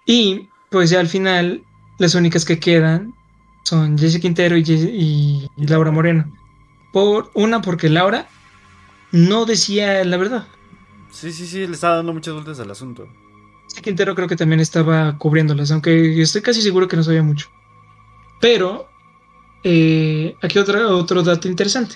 Y 0.06 0.48
pues 0.70 0.90
ya 0.90 1.00
al 1.00 1.08
final, 1.08 1.64
las 1.98 2.16
únicas 2.16 2.46
que 2.46 2.60
quedan 2.60 3.14
son 3.64 3.98
Jesse 3.98 4.20
Quintero 4.20 4.58
y, 4.58 4.64
Jesse- 4.64 4.92
y 4.94 5.48
Laura 5.58 5.92
Moreno. 5.92 6.32
Por 6.94 7.32
una, 7.36 7.62
porque 7.62 7.90
Laura 7.90 8.28
no 9.12 9.46
decía 9.46 10.04
la 10.04 10.18
verdad. 10.18 10.48
Sí, 11.12 11.32
sí, 11.32 11.46
sí, 11.46 11.68
le 11.68 11.74
estaba 11.74 11.98
dando 11.98 12.14
muchas 12.14 12.34
vueltas 12.34 12.60
al 12.60 12.72
asunto. 12.72 13.08
Jesse 13.72 13.82
Quintero 13.82 14.16
creo 14.16 14.28
que 14.28 14.36
también 14.36 14.60
estaba 14.60 15.18
cubriéndolas, 15.18 15.72
aunque 15.72 16.22
estoy 16.22 16.42
casi 16.42 16.62
seguro 16.62 16.88
que 16.88 16.98
no 16.98 17.04
sabía 17.04 17.24
mucho. 17.24 17.50
Pero 18.42 18.90
eh, 19.64 20.36
aquí 20.42 20.60
otro, 20.60 20.98
otro 20.98 21.24
dato 21.24 21.48
interesante. 21.48 21.96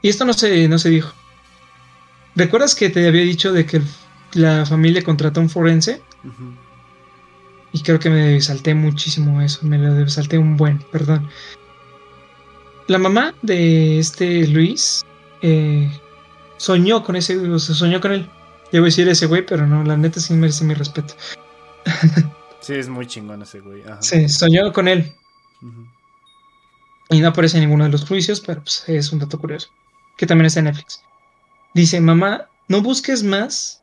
Y 0.00 0.08
esto 0.08 0.24
no 0.24 0.32
se, 0.32 0.68
no 0.68 0.78
se 0.78 0.90
dijo. 0.90 1.12
¿Recuerdas 2.34 2.74
que 2.74 2.88
te 2.88 3.06
había 3.06 3.22
dicho 3.22 3.52
de 3.52 3.66
que 3.66 3.82
la 4.32 4.64
familia 4.64 5.02
contrató 5.02 5.40
un 5.40 5.50
forense? 5.50 6.00
Y 7.72 7.82
creo 7.82 7.98
que 7.98 8.08
me 8.08 8.40
salté 8.40 8.74
muchísimo 8.74 9.42
eso, 9.42 9.66
me 9.66 9.76
lo 9.76 10.08
salté 10.08 10.38
un 10.38 10.56
buen, 10.56 10.78
perdón. 10.90 11.28
La 12.86 12.98
mamá 12.98 13.34
de 13.42 13.98
este 13.98 14.46
Luis 14.46 15.04
eh, 15.42 15.90
soñó 16.56 17.02
con 17.02 17.16
ese, 17.16 17.36
o 17.36 17.58
sea, 17.58 17.74
soñó 17.74 18.00
con 18.00 18.12
él. 18.12 18.30
Yo 18.72 18.80
voy 18.80 18.88
a 18.88 18.90
decir 18.90 19.08
ese 19.08 19.26
güey, 19.26 19.44
pero 19.46 19.66
no, 19.66 19.82
la 19.84 19.96
neta 19.96 20.20
sí 20.20 20.34
merece 20.34 20.64
mi 20.64 20.74
respeto. 20.74 21.14
Sí, 22.60 22.74
es 22.74 22.88
muy 22.88 23.06
chingón 23.06 23.42
ese 23.42 23.60
güey. 23.60 23.82
Ajá. 23.82 24.02
Sí, 24.02 24.28
soñó 24.28 24.72
con 24.72 24.88
él. 24.88 25.12
Ujú. 25.62 25.86
Y 27.10 27.20
no 27.20 27.28
aparece 27.28 27.56
en 27.56 27.62
ninguno 27.64 27.84
de 27.84 27.90
los 27.90 28.04
juicios, 28.06 28.40
pero 28.40 28.62
pues, 28.62 28.84
es 28.88 29.12
un 29.12 29.20
dato 29.20 29.38
curioso. 29.38 29.68
Que 30.18 30.26
también 30.26 30.46
está 30.46 30.60
en 30.60 30.66
Netflix. 30.66 31.00
Dice, 31.74 32.00
mamá, 32.00 32.48
no 32.68 32.82
busques 32.82 33.22
más. 33.22 33.82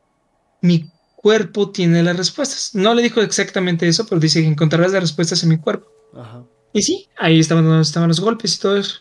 Mi 0.61 0.91
cuerpo 1.15 1.71
tiene 1.71 2.03
las 2.03 2.17
respuestas. 2.17 2.75
No 2.75 2.93
le 2.93 3.01
dijo 3.01 3.21
exactamente 3.21 3.87
eso, 3.87 4.05
pero 4.05 4.19
dice 4.21 4.41
que 4.41 4.47
encontrarás 4.47 4.91
las 4.91 5.01
respuestas 5.01 5.41
en 5.41 5.49
mi 5.49 5.57
cuerpo. 5.57 5.87
Ajá. 6.15 6.43
Y 6.73 6.83
sí, 6.83 7.07
ahí 7.17 7.39
estaban, 7.39 7.79
estaban 7.79 8.09
los 8.09 8.19
golpes 8.19 8.55
y 8.55 8.59
todo 8.59 8.77
eso. 8.77 8.97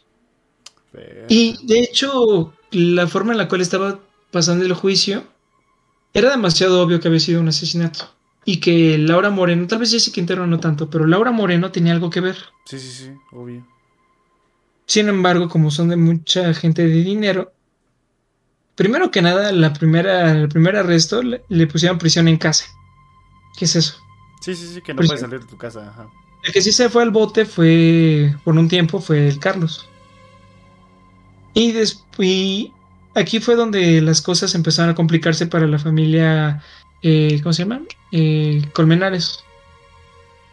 Pero- 0.93 1.27
Y 1.29 1.59
de 1.67 1.81
hecho, 1.81 2.55
la 2.71 3.07
forma 3.09 3.33
en 3.33 3.39
la 3.39 3.49
cual 3.49 3.61
estaba 3.61 3.99
pasando 4.31 4.65
el 4.65 4.73
juicio 4.73 5.25
era 6.15 6.31
demasiado 6.31 6.81
obvio 6.81 7.01
que 7.01 7.09
había 7.09 7.21
sido 7.21 7.41
un 7.41 7.49
asesinato. 7.49 8.11
Y 8.47 8.61
que 8.61 8.99
Laura 8.99 9.31
Moreno, 9.31 9.67
tal 9.67 9.79
vez 9.79 9.91
Jesse 9.91 10.13
Quintero 10.13 10.47
no 10.47 10.61
tanto, 10.61 10.89
pero 10.91 11.07
Laura 11.07 11.31
Moreno 11.33 11.73
tenía 11.73 11.93
algo 11.93 12.11
que 12.11 12.21
ver. 12.21 12.37
Sí, 12.67 12.79
sí, 12.79 12.91
sí, 12.91 13.11
obvio. 13.33 13.67
Sin 14.87 15.09
embargo, 15.09 15.49
como 15.49 15.71
son 15.71 15.89
de 15.89 15.97
mucha 15.97 16.53
gente 16.53 16.87
de 16.87 17.03
dinero, 17.03 17.53
primero 18.75 19.11
que 19.11 19.23
nada, 19.23 19.51
la 19.51 19.73
primera, 19.73 20.31
el 20.33 20.49
primer 20.49 20.77
arresto 20.77 21.23
le, 21.23 21.43
le 21.49 21.67
pusieron 21.67 21.99
prisión 21.99 22.29
en 22.29 22.37
casa. 22.37 22.67
¿Qué 23.59 23.65
es 23.65 23.77
eso? 23.77 23.97
Sí, 24.41 24.55
sí, 24.55 24.67
sí, 24.75 24.83
que 24.83 24.93
no 24.93 24.99
Pues 24.99 25.09
puedes 25.09 25.23
salir 25.23 25.41
de 25.41 25.47
tu 25.47 25.57
casa. 25.57 25.89
Ajá. 25.89 26.09
El 26.45 26.53
que 26.53 26.61
sí 26.61 26.73
se 26.73 26.91
fue 26.91 27.03
al 27.03 27.11
bote 27.11 27.47
fue, 27.47 28.37
por 28.45 28.55
un 28.57 28.69
tiempo, 28.69 29.01
fue 29.01 29.27
el 29.27 29.39
Carlos. 29.39 29.89
Y 31.55 31.73
después, 31.73 32.67
aquí 33.15 33.41
fue 33.41 33.55
donde 33.57 34.01
las 34.01 34.21
cosas 34.23 34.55
empezaron 34.55 34.91
a 34.91 34.95
complicarse 34.95 35.47
para 35.47 35.67
la 35.67 35.79
familia, 35.79 36.63
eh, 37.03 37.41
¿cómo 37.43 37.53
se 37.53 37.63
llama? 37.65 37.81
Eh, 38.13 38.63
Colmenares. 38.73 39.45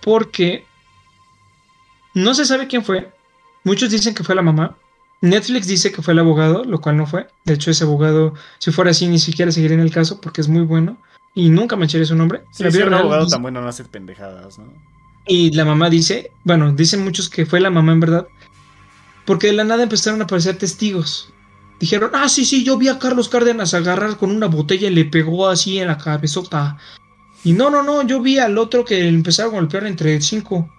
Porque 0.02 0.66
no 2.14 2.34
se 2.34 2.46
sabe 2.46 2.68
quién 2.68 2.84
fue. 2.84 3.12
Muchos 3.64 3.90
dicen 3.92 4.14
que 4.16 4.24
fue 4.24 4.36
la 4.36 4.42
mamá. 4.42 4.76
Netflix 5.22 5.68
dice 5.68 5.92
que 5.92 6.02
fue 6.02 6.14
el 6.14 6.20
abogado, 6.20 6.64
lo 6.64 6.82
cual 6.82 6.98
no 6.98 7.06
fue. 7.06 7.28
De 7.46 7.54
hecho, 7.54 7.70
ese 7.70 7.84
abogado, 7.84 8.34
si 8.58 8.72
fuera 8.72 8.90
así, 8.92 9.08
ni 9.08 9.20
siquiera 9.20 9.52
seguiría 9.52 9.76
en 9.76 9.84
el 9.84 9.92
caso 9.92 10.20
porque 10.20 10.42
es 10.42 10.48
muy 10.48 10.64
bueno. 10.64 10.98
Y 11.36 11.50
nunca 11.50 11.76
mancharía 11.76 12.06
su 12.08 12.16
nombre. 12.16 12.42
Sí, 12.52 12.64
La 12.64 12.70
un 12.88 12.94
abogado 12.96 13.24
dice- 13.26 13.36
tan 13.36 13.42
bueno 13.44 13.62
no 13.62 13.68
hace 13.68 13.86
pendejadas, 13.86 14.58
¿no? 14.60 14.74
y 15.28 15.52
la 15.54 15.64
mamá 15.66 15.92
dice, 15.92 16.32
bueno, 16.44 16.74
dicen 16.74 17.04
muchos 17.04 17.30
que 17.30 17.46
fue 17.46 17.60
la 17.62 17.70
mamá 17.70 17.92
en 17.94 18.00
verdad, 18.00 18.28
porque 19.24 19.48
de 19.48 19.54
la 19.54 19.64
nada 19.64 19.84
empezaron 19.84 20.20
a 20.20 20.24
aparecer 20.24 20.58
testigos. 20.58 21.32
Dijeron, 21.82 22.12
ah, 22.14 22.30
sí, 22.30 22.46
sí, 22.46 22.64
yo 22.64 22.78
vi 22.78 22.90
a 22.90 23.00
Carlos 23.00 23.28
Cárdenas 23.28 23.74
agarrar 23.74 24.16
con 24.18 24.30
una 24.30 24.46
botella 24.46 24.88
y 24.88 24.94
le 24.94 25.06
pegó 25.06 25.48
así 25.48 25.80
en 25.80 25.88
la 25.88 25.98
cabezota. 25.98 26.78
Y 27.44 27.54
no, 27.54 27.72
no, 27.72 27.82
no, 27.82 28.06
yo 28.06 28.22
vi 28.22 28.38
al 28.38 28.60
otro 28.60 28.86
que 28.86 29.00
le 29.00 29.08
empezaron 29.08 29.56
a 29.56 29.58
golpear 29.58 29.88
entre 29.88 30.22
cinco. 30.22 30.70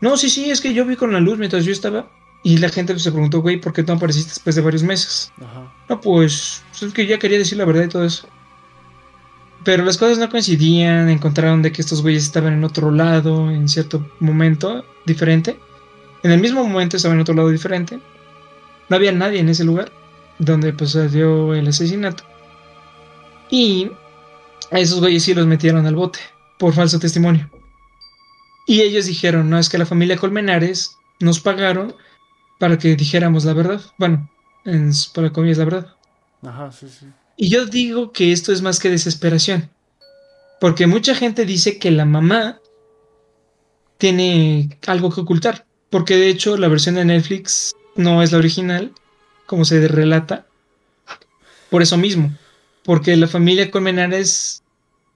No, 0.00 0.16
sí, 0.16 0.28
sí, 0.28 0.50
es 0.50 0.60
que 0.60 0.74
yo 0.74 0.84
vi 0.84 0.96
con 0.96 1.12
la 1.12 1.20
luz 1.20 1.38
mientras 1.38 1.64
yo 1.64 1.70
estaba. 1.70 2.10
Y 2.42 2.58
la 2.58 2.68
gente 2.68 2.98
se 2.98 3.12
preguntó, 3.12 3.42
güey, 3.42 3.60
¿por 3.60 3.72
qué 3.72 3.84
no 3.84 3.92
apareciste 3.92 4.30
después 4.30 4.56
de 4.56 4.62
varios 4.62 4.82
meses? 4.82 5.32
Ajá. 5.40 5.72
No, 5.88 6.00
pues, 6.00 6.64
pues 6.70 6.82
es 6.82 6.92
que 6.92 7.06
ya 7.06 7.20
quería 7.20 7.38
decir 7.38 7.56
la 7.56 7.64
verdad 7.64 7.84
y 7.84 7.88
todo 7.88 8.04
eso. 8.04 8.26
Pero 9.62 9.84
las 9.84 9.98
cosas 9.98 10.18
no 10.18 10.28
coincidían, 10.30 11.08
encontraron 11.10 11.62
de 11.62 11.70
que 11.70 11.80
estos 11.80 12.02
güeyes 12.02 12.24
estaban 12.24 12.54
en 12.54 12.64
otro 12.64 12.90
lado 12.90 13.52
en 13.52 13.68
cierto 13.68 14.04
momento 14.18 14.84
diferente. 15.06 15.60
En 16.24 16.32
el 16.32 16.40
mismo 16.40 16.64
momento 16.64 16.96
estaban 16.96 17.18
en 17.18 17.22
otro 17.22 17.34
lado 17.34 17.50
diferente. 17.50 18.00
No 18.88 18.96
había 18.96 19.12
nadie 19.12 19.38
en 19.38 19.48
ese 19.48 19.62
lugar 19.62 19.92
donde 20.40 20.72
pues 20.72 20.96
dio 21.12 21.54
el 21.54 21.68
asesinato. 21.68 22.24
Y 23.50 23.90
a 24.70 24.80
esos 24.80 25.00
güeyes 25.00 25.22
sí 25.22 25.34
los 25.34 25.46
metieron 25.46 25.86
al 25.86 25.94
bote 25.94 26.18
por 26.58 26.74
falso 26.74 26.98
testimonio. 26.98 27.48
Y 28.66 28.80
ellos 28.80 29.06
dijeron, 29.06 29.50
no, 29.50 29.58
es 29.58 29.68
que 29.68 29.78
la 29.78 29.86
familia 29.86 30.16
Colmenares 30.16 30.96
nos 31.20 31.40
pagaron 31.40 31.94
para 32.58 32.78
que 32.78 32.96
dijéramos 32.96 33.44
la 33.44 33.52
verdad. 33.52 33.80
Bueno, 33.98 34.30
en, 34.64 34.92
para 35.14 35.30
comillas 35.32 35.58
la 35.58 35.64
verdad. 35.64 35.96
Ajá, 36.42 36.72
sí, 36.72 36.88
sí. 36.88 37.06
Y 37.36 37.48
yo 37.48 37.66
digo 37.66 38.12
que 38.12 38.32
esto 38.32 38.52
es 38.52 38.62
más 38.62 38.78
que 38.78 38.90
desesperación. 38.90 39.70
Porque 40.60 40.86
mucha 40.86 41.14
gente 41.14 41.44
dice 41.44 41.78
que 41.78 41.90
la 41.90 42.04
mamá 42.04 42.60
tiene 43.98 44.78
algo 44.86 45.10
que 45.10 45.20
ocultar. 45.20 45.66
Porque 45.90 46.16
de 46.16 46.28
hecho 46.28 46.56
la 46.56 46.68
versión 46.68 46.94
de 46.94 47.04
Netflix 47.04 47.74
no 47.96 48.22
es 48.22 48.32
la 48.32 48.38
original, 48.38 48.92
como 49.50 49.64
se 49.64 49.88
relata. 49.88 50.46
Por 51.70 51.82
eso 51.82 51.96
mismo. 51.96 52.32
Porque 52.84 53.16
la 53.16 53.26
familia 53.26 53.72
Colmenares 53.72 54.62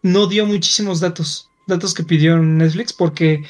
no 0.03 0.27
dio 0.27 0.45
muchísimos 0.45 0.99
datos. 0.99 1.49
Datos 1.69 1.95
que 1.95 2.03
pidió 2.03 2.37
Netflix 2.39 2.93
porque... 2.93 3.45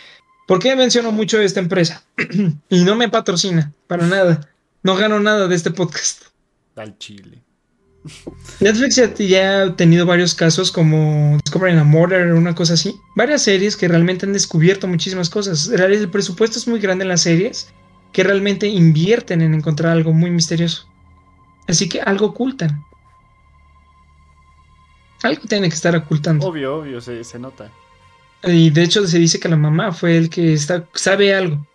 ¿Por 0.47 0.59
qué 0.59 0.77
menciono 0.77 1.11
mucho 1.11 1.41
esta 1.41 1.61
empresa? 1.61 2.05
y 2.69 2.85
no 2.85 2.97
me 2.97 3.09
patrocina, 3.09 3.73
para 3.87 4.07
nada. 4.07 4.51
No 4.83 4.95
gano 4.95 5.21
nada 5.21 5.49
de 5.49 5.57
este 5.57 5.71
podcast. 5.71 6.25
Al 6.77 6.99
chile. 6.99 7.43
Netflix 8.61 8.97
ya, 8.97 9.15
ya 9.15 9.63
ha 9.63 9.77
tenido 9.77 10.05
varios 10.05 10.35
casos 10.35 10.71
como 10.71 11.39
Discovering 11.43 11.79
a 11.79 11.85
Murder, 11.85 12.35
una 12.35 12.55
cosa 12.55 12.75
así. 12.75 12.95
Varias 13.17 13.41
series 13.41 13.75
que 13.79 13.89
realmente 13.89 14.27
han 14.27 14.35
descubierto 14.35 14.87
muchísimas 14.87 15.31
cosas. 15.31 15.69
El 15.69 16.11
presupuesto 16.11 16.59
es 16.59 16.69
muy 16.69 16.79
grande 16.79 17.05
en 17.05 17.09
las 17.09 17.23
series 17.23 17.73
que 18.15 18.23
realmente 18.23 18.69
invierten 18.69 19.43
en 19.43 19.55
encontrar 19.55 19.93
algo 19.93 20.13
muy 20.13 20.31
misterioso. 20.31 20.87
Así 21.67 21.89
que 21.89 22.01
algo 22.01 22.27
ocultan. 22.27 22.85
Algo 25.25 25.43
tiene 25.49 25.69
que 25.69 25.75
estar 25.75 25.97
ocultando. 25.97 26.47
Obvio, 26.47 26.77
obvio, 26.77 27.01
se, 27.01 27.25
se 27.25 27.41
nota. 27.41 27.73
Y 28.45 28.71
de 28.71 28.85
hecho 28.85 29.05
se 29.07 29.19
dice 29.19 29.41
que 29.41 29.49
la 29.49 29.57
mamá 29.57 29.91
fue 29.91 30.17
el 30.17 30.31
que 30.31 30.53
está, 30.53 30.87
sabe 30.95 31.35
algo. 31.35 31.67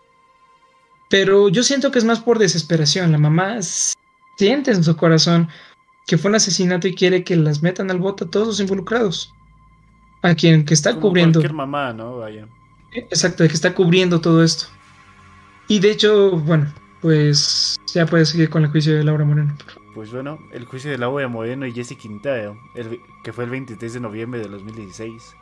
Pero 1.09 1.49
yo 1.49 1.61
siento 1.61 1.91
que 1.91 1.99
es 1.99 2.05
más 2.05 2.21
por 2.21 2.39
desesperación. 2.39 3.11
La 3.11 3.17
mamá 3.17 3.57
siente 4.37 4.71
en 4.71 4.81
su 4.81 4.95
corazón 4.95 5.49
que 6.07 6.17
fue 6.17 6.29
un 6.29 6.35
asesinato 6.35 6.87
y 6.87 6.95
quiere 6.95 7.25
que 7.25 7.35
las 7.35 7.61
metan 7.61 7.91
al 7.91 7.99
bote 7.99 8.23
a 8.23 8.29
todos 8.29 8.47
los 8.47 8.59
involucrados. 8.61 9.33
A 10.21 10.35
quien 10.35 10.63
que 10.63 10.73
está 10.73 10.91
Como 10.91 11.01
cubriendo. 11.01 11.39
Cualquier 11.39 11.53
mamá, 11.53 11.91
¿no? 11.91 12.19
Vaya. 12.19 12.47
Exacto, 12.93 13.45
que 13.45 13.53
está 13.53 13.75
cubriendo 13.75 14.21
todo 14.21 14.41
esto. 14.41 14.67
Y 15.69 15.79
de 15.79 15.91
hecho, 15.91 16.31
bueno, 16.31 16.65
pues 16.99 17.79
ya 17.93 18.07
puedes 18.07 18.29
seguir 18.29 18.49
con 18.49 18.63
el 18.63 18.71
juicio 18.71 18.95
de 18.95 19.03
Laura 19.03 19.23
Moreno. 19.23 19.55
Pues 19.93 20.11
bueno, 20.11 20.39
el 20.51 20.65
juicio 20.65 20.89
de 20.89 20.97
Laura 20.97 21.27
Moreno 21.27 21.67
y 21.67 21.71
Jesse 21.71 21.95
Quintero, 21.95 22.57
el 22.73 22.99
que 23.23 23.31
fue 23.31 23.43
el 23.43 23.51
23 23.51 23.93
de 23.93 23.99
noviembre 23.99 24.39
de 24.41 24.47
2016. 24.47 25.35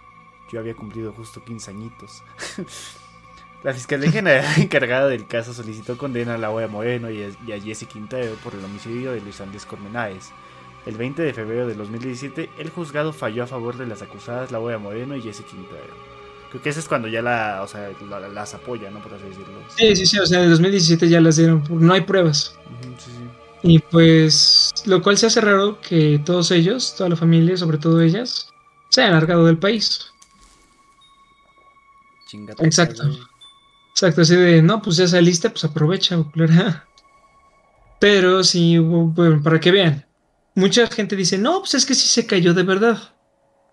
Yo 0.52 0.60
había 0.60 0.76
cumplido 0.76 1.14
justo 1.14 1.41
15 1.41 1.72
añitos. 1.72 2.24
La 3.64 3.74
Fiscalía 3.74 4.12
General 4.12 4.45
encargada 4.58 5.08
del 5.08 5.28
caso 5.28 5.54
solicitó 5.54 5.98
condena 5.98 6.36
a 6.36 6.38
Laura 6.38 6.68
Moreno 6.68 7.10
y 7.10 7.24
a, 7.24 7.60
Jesse 7.62 7.88
Quintero 7.88 8.36
por 8.44 8.54
el 8.54 8.66
homicidio 8.66 9.14
de 9.14 9.22
Luis 9.22 9.40
Andrés 9.40 9.66
Colmenares. 9.66 10.32
El 10.86 10.98
20 10.98 11.22
de 11.22 11.34
febrero 11.34 11.68
de 11.68 11.74
2017, 11.74 12.49
el 12.58 12.70
juzgado 12.70 13.14
falló 13.14 13.44
a 13.44 13.48
favor 13.48 13.78
de 13.78 13.88
las 13.88 14.02
acusadas 14.02 14.52
Laura 14.52 14.78
Moreno 14.78 15.16
y 15.16 15.22
Jesse 15.22 15.45
Quintero. 15.45 16.16
Creo 16.49 16.61
que 16.61 16.69
ese 16.69 16.80
es 16.80 16.88
cuando 16.88 17.07
ya 17.07 17.22
la, 17.22 17.61
o 17.64 17.68
sea, 17.68 17.90
la- 18.10 18.28
las 18.30 18.53
apoya, 18.53 18.90
¿no? 18.90 19.02
Por 19.02 19.14
así 19.14 19.24
decirlo. 19.26 19.60
Sí, 19.76 19.95
sí, 19.95 20.06
sí, 20.06 20.19
o 20.19 20.26
sea, 20.26 20.40
en 20.40 20.45
el 20.45 20.52
2017 20.52 21.10
ya 21.10 21.19
las 21.19 21.36
dieron, 21.36 21.64
no 21.69 21.94
hay 21.94 22.02
pruebas. 22.02 22.57
Ujú, 22.65 22.95
sí, 22.98 23.11
sí. 23.11 23.24
Y 23.64 23.80
pues, 23.80 24.72
lo 24.86 25.02
cual 25.02 25.18
se 25.18 25.26
hace 25.28 25.41
raro 25.41 25.80
que 25.82 26.22
todos 26.24 26.52
ellos, 26.52 26.95
toda 26.95 27.10
la 27.10 27.15
familia, 27.15 27.57
sobre 27.57 27.78
todo 27.78 27.99
ellas, 28.02 28.48
se 28.90 29.02
hayan 29.02 29.14
largado 29.14 29.45
del 29.45 29.57
país. 29.57 30.11
Chingate, 32.28 32.65
Exacto. 32.65 33.03
Exacto, 33.91 34.22
así 34.22 34.36
de, 34.36 34.61
no, 34.61 34.82
pues 34.82 34.98
ya 34.98 35.07
saliste, 35.07 35.49
pues 35.49 35.64
aprovecha, 35.65 36.18
culera. 36.32 36.88
Pero 37.99 38.44
sí, 38.44 38.78
bueno, 38.78 39.41
para 39.41 39.60
que 39.60 39.72
vean, 39.72 40.06
mucha 40.53 40.86
gente 40.88 41.15
dice, 41.15 41.38
no, 41.40 41.60
pues 41.61 41.74
es 41.74 41.86
que 41.86 41.95
sí 41.95 42.07
se 42.07 42.28
cayó 42.28 42.53
de 42.53 42.61
verdad. 42.64 43.15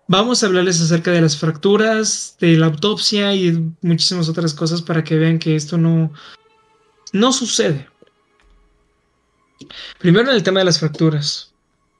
Vamos 0.07 0.43
a 0.43 0.45
hablarles 0.45 0.79
acerca 0.81 1.11
de 1.11 1.21
las 1.21 1.37
fracturas, 1.37 2.37
de 2.39 2.57
la 2.57 2.67
autopsia 2.67 3.33
y 3.33 3.71
muchísimas 3.81 4.29
otras 4.29 4.53
cosas 4.53 4.81
para 4.81 5.03
que 5.03 5.17
vean 5.17 5.39
que 5.39 5.55
esto 5.55 5.77
no, 5.77 6.13
no 7.11 7.33
sucede. 7.33 7.87
Primero 9.97 10.29
en 10.29 10.35
el 10.35 10.43
tema 10.43 10.59
de 10.59 10.65
las 10.65 10.79
fracturas. 10.79 11.53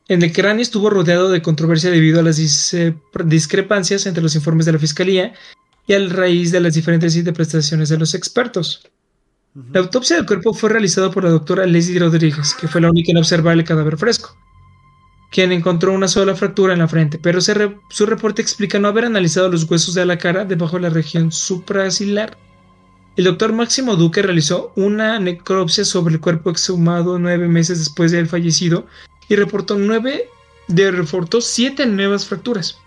En 0.08 0.22
el 0.22 0.32
cráneo 0.32 0.62
estuvo 0.62 0.92
rodeado 0.92 1.30
de 1.30 1.42
controversia 1.42 1.90
debido 1.90 2.20
a 2.20 2.24
las 2.24 2.38
dis- 2.38 2.96
discrepancias 3.26 4.06
entre 4.06 4.22
los 4.22 4.36
informes 4.36 4.68
de 4.68 4.74
la 4.74 4.80
fiscalía 4.80 5.34
y 5.88 5.94
a 5.94 6.08
raíz 6.08 6.52
de 6.52 6.60
las 6.60 6.76
diferentes 6.76 7.16
interpretaciones 7.16 7.90
de 7.90 7.98
los 7.98 8.14
expertos. 8.14 8.88
La 9.72 9.80
autopsia 9.80 10.18
del 10.18 10.28
cuerpo 10.28 10.54
fue 10.54 10.70
realizada 10.70 11.10
por 11.10 11.24
la 11.24 11.32
doctora 11.32 11.66
Leslie 11.66 11.98
Rodríguez, 12.00 12.54
que 12.54 12.68
fue 12.68 12.82
la 12.82 12.92
única 12.92 13.12
en 13.12 13.18
observar 13.18 13.54
el 13.54 13.64
cadáver 13.64 13.98
fresco, 13.98 14.38
quien 15.36 15.52
encontró 15.52 15.92
una 15.92 16.08
sola 16.08 16.34
fractura 16.34 16.72
en 16.72 16.80
la 16.80 16.88
frente, 16.88 17.20
pero 17.20 17.40
re- 17.46 17.78
su 17.90 18.06
reporte 18.06 18.42
explica 18.42 18.80
no 18.80 18.88
haber 18.88 19.04
analizado 19.04 19.50
los 19.50 19.70
huesos 19.70 19.94
de 19.94 20.06
la 20.06 20.18
cara 20.18 20.46
debajo 20.46 20.78
de 20.78 20.84
la 20.84 20.90
región 20.90 21.30
supracilar. 21.30 22.38
El 23.18 23.26
doctor 23.26 23.52
Máximo 23.52 23.98
Duque 23.98 24.22
realizó 24.22 24.72
una 24.78 25.20
necropsia 25.20 25.84
sobre 25.84 26.14
el 26.14 26.22
cuerpo 26.22 26.52
exhumado 26.52 27.20
nueve 27.20 27.50
meses 27.50 27.80
después 27.80 28.14
del 28.14 28.28
fallecido 28.30 28.88
y 29.28 29.36
reportó 29.36 29.76
nueve, 29.76 30.30
de 30.70 30.90
reportó 30.92 31.42
siete 31.42 31.86
nuevas 31.86 32.26
fracturas. 32.26 32.78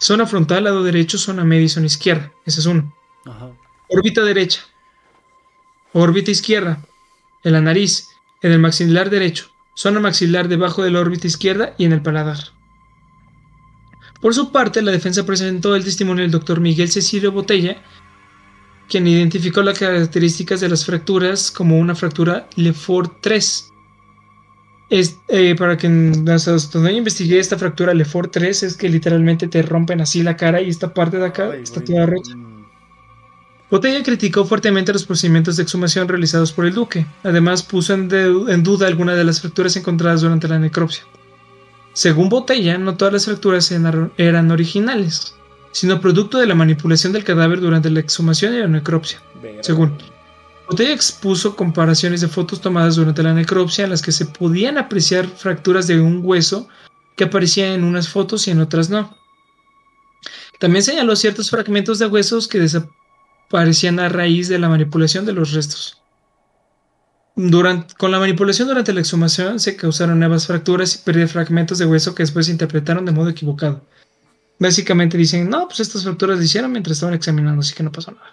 Zona 0.00 0.26
frontal, 0.26 0.64
lado 0.64 0.82
derecho, 0.82 1.18
zona 1.18 1.44
media 1.44 1.66
y 1.66 1.68
zona 1.68 1.86
izquierda. 1.86 2.32
Ese 2.44 2.58
es 2.58 2.66
uno. 2.66 2.92
Ajá. 3.26 3.52
Órbita 3.88 4.22
derecha. 4.24 4.62
Órbita 5.92 6.32
izquierda. 6.32 6.84
En 7.44 7.52
la 7.52 7.60
nariz. 7.60 8.08
En 8.42 8.50
el 8.50 8.58
maxilar 8.58 9.08
derecho. 9.08 9.53
Zona 9.74 10.00
maxilar 10.00 10.48
debajo 10.48 10.82
de 10.82 10.90
la 10.90 11.00
órbita 11.00 11.26
izquierda 11.26 11.74
y 11.78 11.84
en 11.84 11.92
el 11.92 12.02
paladar. 12.02 12.38
Por 14.20 14.34
su 14.34 14.52
parte, 14.52 14.80
la 14.80 14.92
defensa 14.92 15.26
presentó 15.26 15.76
el 15.76 15.84
testimonio 15.84 16.22
del 16.22 16.30
doctor 16.30 16.60
Miguel 16.60 16.90
Cecilio 16.90 17.32
Botella, 17.32 17.82
quien 18.88 19.06
identificó 19.06 19.62
las 19.62 19.78
características 19.78 20.60
de 20.60 20.68
las 20.68 20.86
fracturas 20.86 21.50
como 21.50 21.78
una 21.78 21.94
fractura 21.94 22.48
Lefort 22.56 23.18
3. 23.20 23.70
Es, 24.90 25.18
eh, 25.28 25.54
para 25.58 25.76
que 25.76 25.88
hasta 26.32 26.52
donde 26.72 26.92
yo 26.92 26.98
investigué 26.98 27.38
esta 27.38 27.58
fractura 27.58 27.94
Lefort 27.94 28.32
3 28.32 28.62
es 28.62 28.76
que 28.76 28.88
literalmente 28.88 29.48
te 29.48 29.62
rompen 29.62 30.00
así 30.00 30.22
la 30.22 30.36
cara 30.36 30.60
y 30.60 30.68
esta 30.68 30.94
parte 30.94 31.18
de 31.18 31.26
acá 31.26 31.50
Ay, 31.52 31.62
está 31.62 31.82
toda 31.82 32.06
rota. 32.06 32.30
Botella 33.74 34.04
criticó 34.04 34.44
fuertemente 34.44 34.92
los 34.92 35.04
procedimientos 35.04 35.56
de 35.56 35.64
exhumación 35.64 36.06
realizados 36.06 36.52
por 36.52 36.64
el 36.64 36.74
duque. 36.74 37.08
Además, 37.24 37.64
puso 37.64 37.92
en, 37.92 38.62
duda 38.62 38.86
algunas 38.86 39.16
de 39.16 39.24
las 39.24 39.40
fracturas 39.40 39.74
encontradas 39.74 40.20
durante 40.20 40.46
la 40.46 40.60
necropsia. 40.60 41.02
Según 41.92 42.28
Botella, 42.28 42.78
no 42.78 42.96
todas 42.96 43.12
las 43.12 43.24
fracturas 43.24 43.72
eran 43.72 44.50
originales, 44.52 45.34
sino 45.72 46.00
producto 46.00 46.38
de 46.38 46.46
la 46.46 46.54
manipulación 46.54 47.12
del 47.12 47.24
cadáver 47.24 47.58
durante 47.58 47.90
la 47.90 47.98
exhumación 47.98 48.54
y 48.54 48.58
la 48.58 48.68
necropsia. 48.68 49.20
Según. 49.60 49.98
Botella 50.70 50.92
expuso 50.92 51.56
comparaciones 51.56 52.20
de 52.20 52.28
fotos 52.28 52.60
tomadas 52.60 52.94
durante 52.94 53.24
la 53.24 53.34
necropsia 53.34 53.82
en 53.82 53.90
las 53.90 54.02
que 54.02 54.12
se 54.12 54.26
podían 54.26 54.78
apreciar 54.78 55.26
fracturas 55.26 55.88
de 55.88 56.00
un 56.00 56.20
hueso 56.22 56.68
que 57.16 57.24
aparecían 57.24 57.72
en 57.72 57.82
unas 57.82 58.08
fotos 58.08 58.46
y 58.46 58.52
en 58.52 58.60
otras 58.60 58.88
no. 58.88 59.18
También 60.60 60.84
señaló 60.84 61.16
ciertos 61.16 61.50
fragmentos 61.50 61.98
de 61.98 62.06
huesos 62.06 62.46
que 62.46 62.60
desaparecían 63.44 64.00
a 64.00 64.08
raíz 64.08 64.48
de 64.48 64.58
la 64.58 64.68
manipulación 64.68 65.26
de 65.26 65.32
los 65.32 65.52
restos. 65.52 66.00
Con 67.98 68.10
la 68.12 68.18
manipulación 68.18 68.68
durante 68.68 68.92
la 68.92 69.00
exhumación 69.00 69.58
se 69.58 69.76
causaron 69.76 70.18
nuevas 70.18 70.46
fracturas 70.46 70.94
y 70.94 70.98
pérdida 70.98 71.24
de 71.24 71.32
fragmentos 71.32 71.78
de 71.78 71.86
hueso 71.86 72.14
que 72.14 72.22
después 72.22 72.46
se 72.46 72.52
interpretaron 72.52 73.04
de 73.04 73.12
modo 73.12 73.30
equivocado. 73.30 73.84
Básicamente 74.58 75.18
dicen, 75.18 75.50
no, 75.50 75.66
pues 75.66 75.80
estas 75.80 76.04
fracturas 76.04 76.38
se 76.38 76.44
hicieron 76.44 76.70
mientras 76.70 76.96
estaban 76.96 77.14
examinando, 77.14 77.60
así 77.60 77.74
que 77.74 77.82
no 77.82 77.90
pasó 77.90 78.12
nada. 78.12 78.32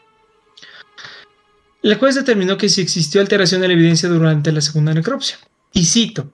La 1.81 1.95
juez 1.95 2.13
determinó 2.13 2.57
que 2.57 2.69
si 2.69 2.81
existió 2.81 3.21
alteración 3.21 3.61
de 3.61 3.67
la 3.67 3.73
evidencia 3.73 4.07
durante 4.07 4.51
la 4.51 4.61
segunda 4.61 4.93
necropsia. 4.93 5.39
Y 5.73 5.85
cito, 5.85 6.31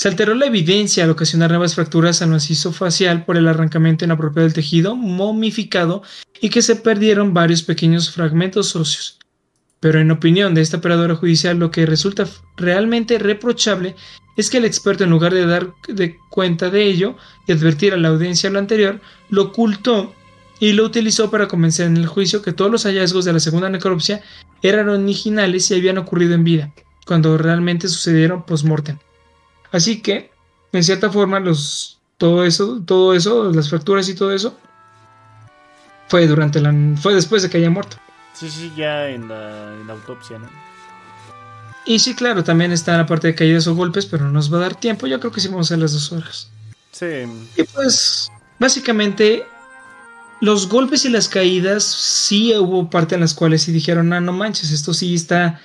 se 0.00 0.08
alteró 0.08 0.34
la 0.34 0.46
evidencia 0.46 1.04
al 1.04 1.10
ocasionar 1.10 1.50
nuevas 1.50 1.74
fracturas 1.74 2.22
al 2.22 2.30
macizo 2.30 2.72
facial 2.72 3.26
por 3.26 3.36
el 3.36 3.46
arrancamiento 3.46 4.06
inapropiado 4.06 4.44
del 4.44 4.54
tejido 4.54 4.96
momificado 4.96 6.02
y 6.40 6.48
que 6.48 6.62
se 6.62 6.76
perdieron 6.76 7.34
varios 7.34 7.62
pequeños 7.62 8.10
fragmentos 8.10 8.74
óseos. 8.74 9.18
Pero 9.78 10.00
en 10.00 10.10
opinión 10.10 10.54
de 10.54 10.62
esta 10.62 10.78
operadora 10.78 11.16
judicial 11.16 11.58
lo 11.58 11.70
que 11.70 11.84
resulta 11.84 12.26
realmente 12.56 13.18
reprochable 13.18 13.94
es 14.38 14.48
que 14.48 14.56
el 14.56 14.64
experto 14.64 15.04
en 15.04 15.10
lugar 15.10 15.34
de 15.34 15.44
dar 15.44 15.68
de 15.86 16.16
cuenta 16.30 16.70
de 16.70 16.82
ello 16.82 17.18
y 17.46 17.52
advertir 17.52 17.92
a 17.92 17.98
la 17.98 18.08
audiencia 18.08 18.48
lo 18.48 18.58
anterior, 18.58 19.02
lo 19.28 19.42
ocultó 19.42 20.14
y 20.60 20.72
lo 20.72 20.86
utilizó 20.86 21.30
para 21.30 21.46
convencer 21.46 21.88
en 21.88 21.98
el 21.98 22.06
juicio 22.06 22.40
que 22.40 22.54
todos 22.54 22.70
los 22.70 22.84
hallazgos 22.84 23.26
de 23.26 23.34
la 23.34 23.40
segunda 23.40 23.68
necropsia 23.68 24.22
eran 24.62 24.88
originales 24.88 25.70
y 25.70 25.74
habían 25.74 25.98
ocurrido 25.98 26.32
en 26.32 26.44
vida, 26.44 26.72
cuando 27.04 27.36
realmente 27.36 27.86
sucedieron 27.86 28.46
post-mortem. 28.46 28.96
Así 29.72 30.00
que, 30.02 30.30
en 30.72 30.84
cierta 30.84 31.10
forma, 31.10 31.40
los, 31.40 31.98
todo 32.16 32.44
eso, 32.44 32.82
todo 32.84 33.14
eso, 33.14 33.52
las 33.52 33.70
fracturas 33.70 34.08
y 34.08 34.14
todo 34.14 34.32
eso, 34.32 34.58
fue 36.08 36.26
durante 36.26 36.60
la, 36.60 36.74
fue 36.96 37.14
después 37.14 37.42
de 37.42 37.50
que 37.50 37.58
haya 37.58 37.70
muerto. 37.70 37.96
Sí, 38.34 38.50
sí, 38.50 38.72
ya 38.76 39.08
en 39.08 39.28
la, 39.28 39.74
en 39.74 39.86
la 39.86 39.92
autopsia, 39.92 40.38
¿no? 40.38 40.48
Y 41.86 41.98
sí, 41.98 42.14
claro, 42.14 42.44
también 42.44 42.72
está 42.72 42.96
la 42.96 43.06
parte 43.06 43.28
de 43.28 43.34
caídas 43.34 43.66
o 43.66 43.74
golpes, 43.74 44.06
pero 44.06 44.24
no 44.24 44.32
nos 44.32 44.52
va 44.52 44.58
a 44.58 44.62
dar 44.62 44.74
tiempo. 44.74 45.06
Yo 45.06 45.18
creo 45.18 45.32
que 45.32 45.40
sí 45.40 45.48
vamos 45.48 45.66
a 45.66 45.74
hacer 45.74 45.78
las 45.78 45.92
dos 45.92 46.12
horas. 46.12 46.50
Sí. 46.92 47.06
Y 47.56 47.62
pues, 47.62 48.30
básicamente, 48.58 49.46
los 50.40 50.68
golpes 50.68 51.04
y 51.04 51.08
las 51.08 51.28
caídas, 51.28 51.84
sí 51.84 52.54
hubo 52.56 52.90
parte 52.90 53.14
en 53.14 53.22
las 53.22 53.34
cuales 53.34 53.62
sí 53.62 53.72
dijeron, 53.72 54.12
ah, 54.12 54.20
no 54.20 54.32
manches, 54.32 54.70
esto 54.70 54.92
sí 54.94 55.14
está 55.14 55.60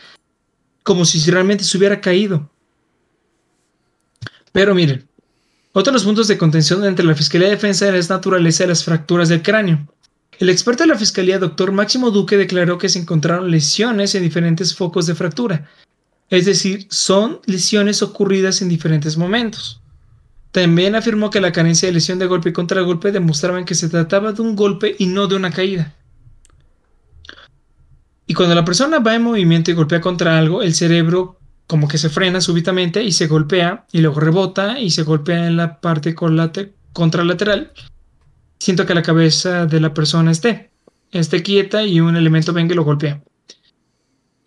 como 0.84 1.06
si 1.06 1.20
realmente 1.30 1.64
se 1.64 1.78
hubiera 1.78 2.00
caído. 2.00 2.50
Pero 4.56 4.74
miren, 4.74 5.06
otro 5.74 5.92
de 5.92 5.96
los 5.96 6.06
puntos 6.06 6.30
de 6.30 6.38
contención 6.38 6.86
entre 6.86 7.04
la 7.04 7.14
Fiscalía 7.14 7.50
de 7.50 7.56
Defensa 7.56 7.90
era 7.90 7.98
la 7.98 8.08
naturaleza 8.08 8.64
de 8.64 8.70
las 8.70 8.86
fracturas 8.86 9.28
del 9.28 9.42
cráneo. 9.42 9.86
El 10.40 10.50
experto 10.50 10.84
de 10.84 10.88
la 10.88 10.98
Fiscalía, 10.98 11.40
doctor 11.40 11.74
Máximo 11.74 12.10
Duque, 12.10 12.38
declaró 12.38 12.78
que 12.78 12.88
se 12.88 13.00
encontraron 13.00 13.52
lesiones 13.52 14.16
en 14.16 14.24
diferentes 14.24 14.74
focos 14.74 15.08
de 15.08 15.16
fractura. 15.16 15.70
Es 16.30 16.46
decir, 16.46 16.88
son 16.90 17.42
lesiones 17.48 18.02
ocurridas 18.02 18.62
en 18.62 18.70
diferentes 18.70 19.18
momentos. 19.18 19.82
También 20.54 20.96
afirmó 20.96 21.30
que 21.30 21.42
la 21.42 21.52
carencia 21.52 21.90
de 21.90 21.94
lesión 21.94 22.18
de 22.18 22.28
golpe 22.28 22.52
y 22.52 22.54
contragolpe 22.54 23.12
demostraban 23.12 23.66
que 23.66 23.76
se 23.76 23.90
trataba 23.90 24.32
de 24.32 24.42
un 24.42 24.56
golpe 24.56 24.96
y 24.98 25.08
no 25.08 25.28
de 25.28 25.36
una 25.36 25.52
caída. 25.52 25.94
Y 28.26 28.34
cuando 28.34 28.56
la 28.56 28.64
persona 28.64 29.00
va 29.00 29.16
en 29.16 29.24
movimiento 29.24 29.70
y 29.70 29.74
golpea 29.74 30.00
contra 30.00 30.38
algo, 30.38 30.62
el 30.62 30.74
cerebro 30.74 31.42
como 31.68 31.88
que 31.88 31.98
se 31.98 32.10
frena 32.10 32.42
súbitamente 32.42 33.04
y 33.04 33.12
se 33.12 33.28
golpea 33.28 33.86
y 33.92 34.02
luego 34.02 34.20
rebota 34.20 34.80
y 34.80 34.92
se 34.92 35.04
golpea 35.04 35.48
en 35.48 35.58
la 35.58 35.80
parte 35.80 36.14
contralateral. 36.14 37.72
Siento 38.60 38.86
que 38.86 38.94
la 38.94 39.02
cabeza 39.02 39.66
de 39.66 39.80
la 39.80 39.94
persona 39.94 40.32
esté, 40.32 40.72
esté 41.12 41.44
quieta 41.44 41.84
y 41.84 42.00
un 42.00 42.16
elemento 42.16 42.54
venga 42.54 42.74
y 42.74 42.76
lo 42.76 42.84
golpea. 42.84 43.22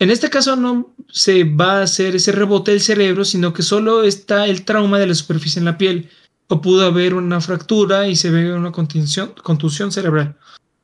En 0.01 0.11
este 0.11 0.31
caso 0.31 0.55
no 0.55 0.95
se 1.09 1.43
va 1.45 1.81
a 1.81 1.83
hacer 1.83 2.15
ese 2.15 2.31
rebote 2.31 2.71
del 2.71 2.81
cerebro, 2.81 3.25
sino 3.25 3.53
que 3.53 3.63
solo 3.63 4.05
está 4.05 4.47
el 4.47 4.65
trauma 4.65 4.99
de 4.99 5.09
la 5.09 5.15
superficie 5.15 5.59
en 5.59 5.65
la 5.65 5.79
piel. 5.79 6.11
O 6.47 6.63
pudo 6.63 6.87
haber 6.87 7.15
una 7.15 7.41
fractura 7.41 8.09
y 8.09 8.17
se 8.17 8.31
ve 8.31 8.55
una 8.55 8.73
contusión, 8.73 9.93
cerebral. 9.93 10.37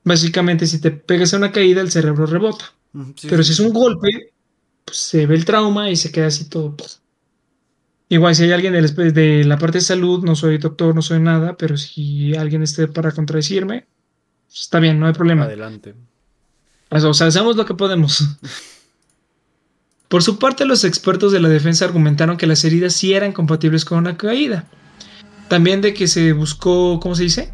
Básicamente, 0.03 0.67
si 0.67 0.79
te 0.79 0.91
pegas 0.91 1.33
a 1.33 1.39
una 1.39 1.53
caída, 1.53 1.81
el 1.81 1.91
cerebro 1.91 2.27
rebota. 2.27 2.67
Sí, 3.17 3.29
Pero 3.31 3.43
si 3.43 3.53
es 3.53 3.61
un 3.61 3.73
golpe, 3.73 4.34
pues 4.85 4.99
se 4.99 5.27
ve 5.27 5.35
el 5.35 5.45
trauma 5.45 5.91
y 5.91 5.97
se 5.97 6.13
queda 6.13 6.27
así 6.29 6.49
todo. 6.49 6.77
pues. 6.77 7.01
Igual, 8.09 8.35
si 8.35 8.45
hay 8.45 8.53
alguien 8.53 8.75
espe- 8.75 9.13
de 9.13 9.45
la 9.45 9.59
parte 9.59 9.79
de 9.79 9.85
salud, 9.85 10.23
no 10.25 10.37
soy 10.37 10.59
doctor, 10.59 10.95
no 10.95 11.03
soy 11.03 11.21
nada, 11.21 11.57
pero 11.57 11.77
si 11.77 12.35
alguien 12.37 12.63
esté 12.63 12.87
para 12.87 13.13
contradecirme, 13.13 13.87
pues, 14.47 14.61
está 14.61 14.79
bien, 14.79 15.01
no 15.01 15.07
hay 15.07 15.13
problema. 15.15 15.45
Adelante. 15.45 15.95
O 16.91 17.15
sea, 17.15 17.27
hacemos 17.27 17.57
lo 17.57 17.65
que 17.65 17.75
podemos. 17.75 18.25
Por 20.09 20.23
su 20.23 20.39
parte, 20.39 20.65
los 20.65 20.85
expertos 20.85 21.33
de 21.33 21.41
la 21.41 21.49
defensa 21.49 21.85
argumentaron 21.87 22.37
que 22.37 22.47
las 22.47 22.65
heridas 22.65 22.93
sí 22.93 23.15
eran 23.15 23.33
compatibles 23.33 23.85
con 23.85 23.99
una 23.99 24.17
caída. 24.17 24.69
También 25.49 25.81
de 25.81 25.93
que 25.95 26.07
se 26.07 26.33
buscó, 26.33 27.01
¿cómo 27.01 27.15
se 27.17 27.25
dice? 27.25 27.51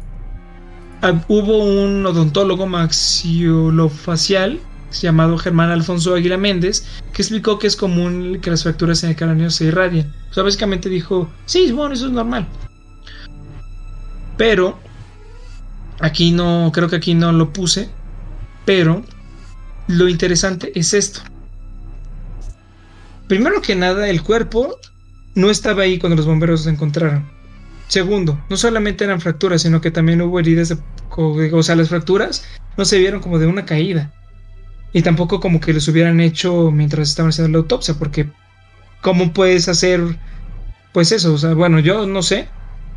Ah, 1.01 1.23
Hubo 1.27 1.57
un 1.63 2.05
odontólogo 2.05 2.67
maxilofacial 2.67 4.59
llamado 4.91 5.37
Germán 5.37 5.69
Alfonso 5.69 6.13
Águila 6.13 6.37
Méndez 6.37 6.85
que 7.13 7.21
explicó 7.21 7.59
que 7.59 7.67
es 7.67 7.75
común 7.75 8.39
que 8.41 8.51
las 8.51 8.63
fracturas 8.63 9.03
en 9.03 9.11
el 9.11 9.15
cráneo 9.15 9.49
se 9.49 9.65
irradien. 9.65 10.13
O 10.29 10.33
sea, 10.33 10.43
básicamente 10.43 10.89
dijo, 10.89 11.29
sí, 11.45 11.71
bueno, 11.71 11.93
eso 11.93 12.07
es 12.07 12.11
normal. 12.11 12.47
Pero, 14.37 14.79
aquí 15.99 16.31
no, 16.31 16.71
creo 16.73 16.89
que 16.89 16.95
aquí 16.95 17.13
no 17.13 17.31
lo 17.31 17.53
puse, 17.53 17.89
pero 18.65 19.03
lo 19.87 20.07
interesante 20.07 20.71
es 20.75 20.93
esto. 20.93 21.21
Primero 23.27 23.61
que 23.61 23.75
nada, 23.75 24.09
el 24.09 24.23
cuerpo 24.23 24.77
no 25.35 25.49
estaba 25.49 25.83
ahí 25.83 25.99
cuando 25.99 26.17
los 26.17 26.25
bomberos 26.25 26.65
lo 26.65 26.71
encontraron. 26.71 27.29
Segundo, 27.87 28.41
no 28.49 28.57
solamente 28.57 29.03
eran 29.03 29.19
fracturas, 29.19 29.61
sino 29.61 29.81
que 29.81 29.91
también 29.91 30.21
hubo 30.21 30.39
heridas 30.39 30.69
de... 30.69 30.77
O 31.17 31.63
sea, 31.63 31.75
las 31.75 31.89
fracturas 31.89 32.45
no 32.77 32.85
se 32.85 32.99
vieron 32.99 33.21
como 33.21 33.37
de 33.37 33.47
una 33.47 33.65
caída. 33.65 34.13
Y 34.93 35.01
tampoco 35.03 35.39
como 35.39 35.59
que 35.61 35.73
los 35.73 35.87
hubieran 35.87 36.19
hecho 36.21 36.71
mientras 36.71 37.09
estaban 37.09 37.29
haciendo 37.29 37.57
la 37.57 37.61
autopsia, 37.63 37.95
porque 37.95 38.31
¿cómo 39.01 39.33
puedes 39.33 39.67
hacer 39.69 40.19
pues 40.93 41.11
eso? 41.11 41.33
O 41.33 41.37
sea, 41.37 41.53
bueno, 41.53 41.79
yo 41.79 42.05
no 42.07 42.21
sé. 42.23 42.49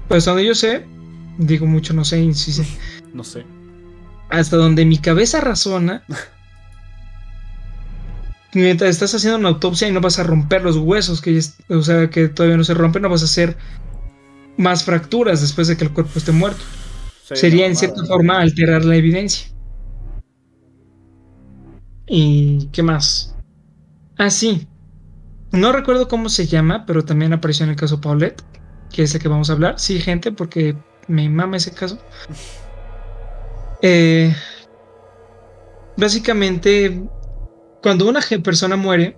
Pues 0.08 0.24
donde 0.26 0.44
yo 0.46 0.54
sé, 0.54 0.86
digo 1.38 1.66
mucho 1.66 1.94
no 1.94 2.04
sé, 2.04 2.32
sé 2.34 2.64
No 3.12 3.24
sé. 3.24 3.48
hasta 4.28 4.56
donde 4.56 4.84
mi 4.84 4.98
cabeza 4.98 5.40
razona, 5.40 6.04
mientras 8.54 8.90
estás 8.90 9.14
haciendo 9.14 9.38
una 9.38 9.48
autopsia 9.50 9.88
y 9.88 9.92
no 9.92 10.00
vas 10.00 10.18
a 10.18 10.22
romper 10.24 10.62
los 10.62 10.76
huesos, 10.76 11.20
que 11.20 11.40
o 11.68 11.82
sea, 11.82 12.10
que 12.10 12.28
todavía 12.28 12.56
no 12.56 12.64
se 12.64 12.74
rompen, 12.74 13.02
no 13.02 13.08
vas 13.08 13.22
a 13.22 13.26
hacer 13.26 13.56
más 14.56 14.84
fracturas 14.84 15.40
después 15.40 15.68
de 15.68 15.76
que 15.76 15.84
el 15.84 15.92
cuerpo 15.92 16.18
esté 16.18 16.32
muerto. 16.32 16.64
Sí, 17.22 17.36
Sería 17.36 17.66
en 17.66 17.76
cierta 17.76 18.04
forma 18.06 18.40
alterar 18.40 18.84
la 18.84 18.96
evidencia. 18.96 19.48
¿Y 22.06 22.66
qué 22.72 22.82
más? 22.82 23.34
Ah, 24.18 24.30
sí. 24.30 24.68
No 25.52 25.72
recuerdo 25.72 26.08
cómo 26.08 26.28
se 26.28 26.46
llama, 26.46 26.84
pero 26.86 27.04
también 27.04 27.32
apareció 27.32 27.64
en 27.64 27.70
el 27.70 27.76
caso 27.76 28.00
Paulette, 28.00 28.42
que 28.90 29.04
es 29.04 29.14
el 29.14 29.20
que 29.20 29.28
vamos 29.28 29.50
a 29.50 29.54
hablar. 29.54 29.78
Sí, 29.78 30.00
gente, 30.00 30.32
porque 30.32 30.76
me 31.08 31.28
mama 31.28 31.56
ese 31.56 31.72
caso. 31.72 31.98
Eh, 33.82 34.34
básicamente, 35.96 37.06
cuando 37.82 38.08
una 38.08 38.20
persona 38.42 38.76
muere, 38.76 39.16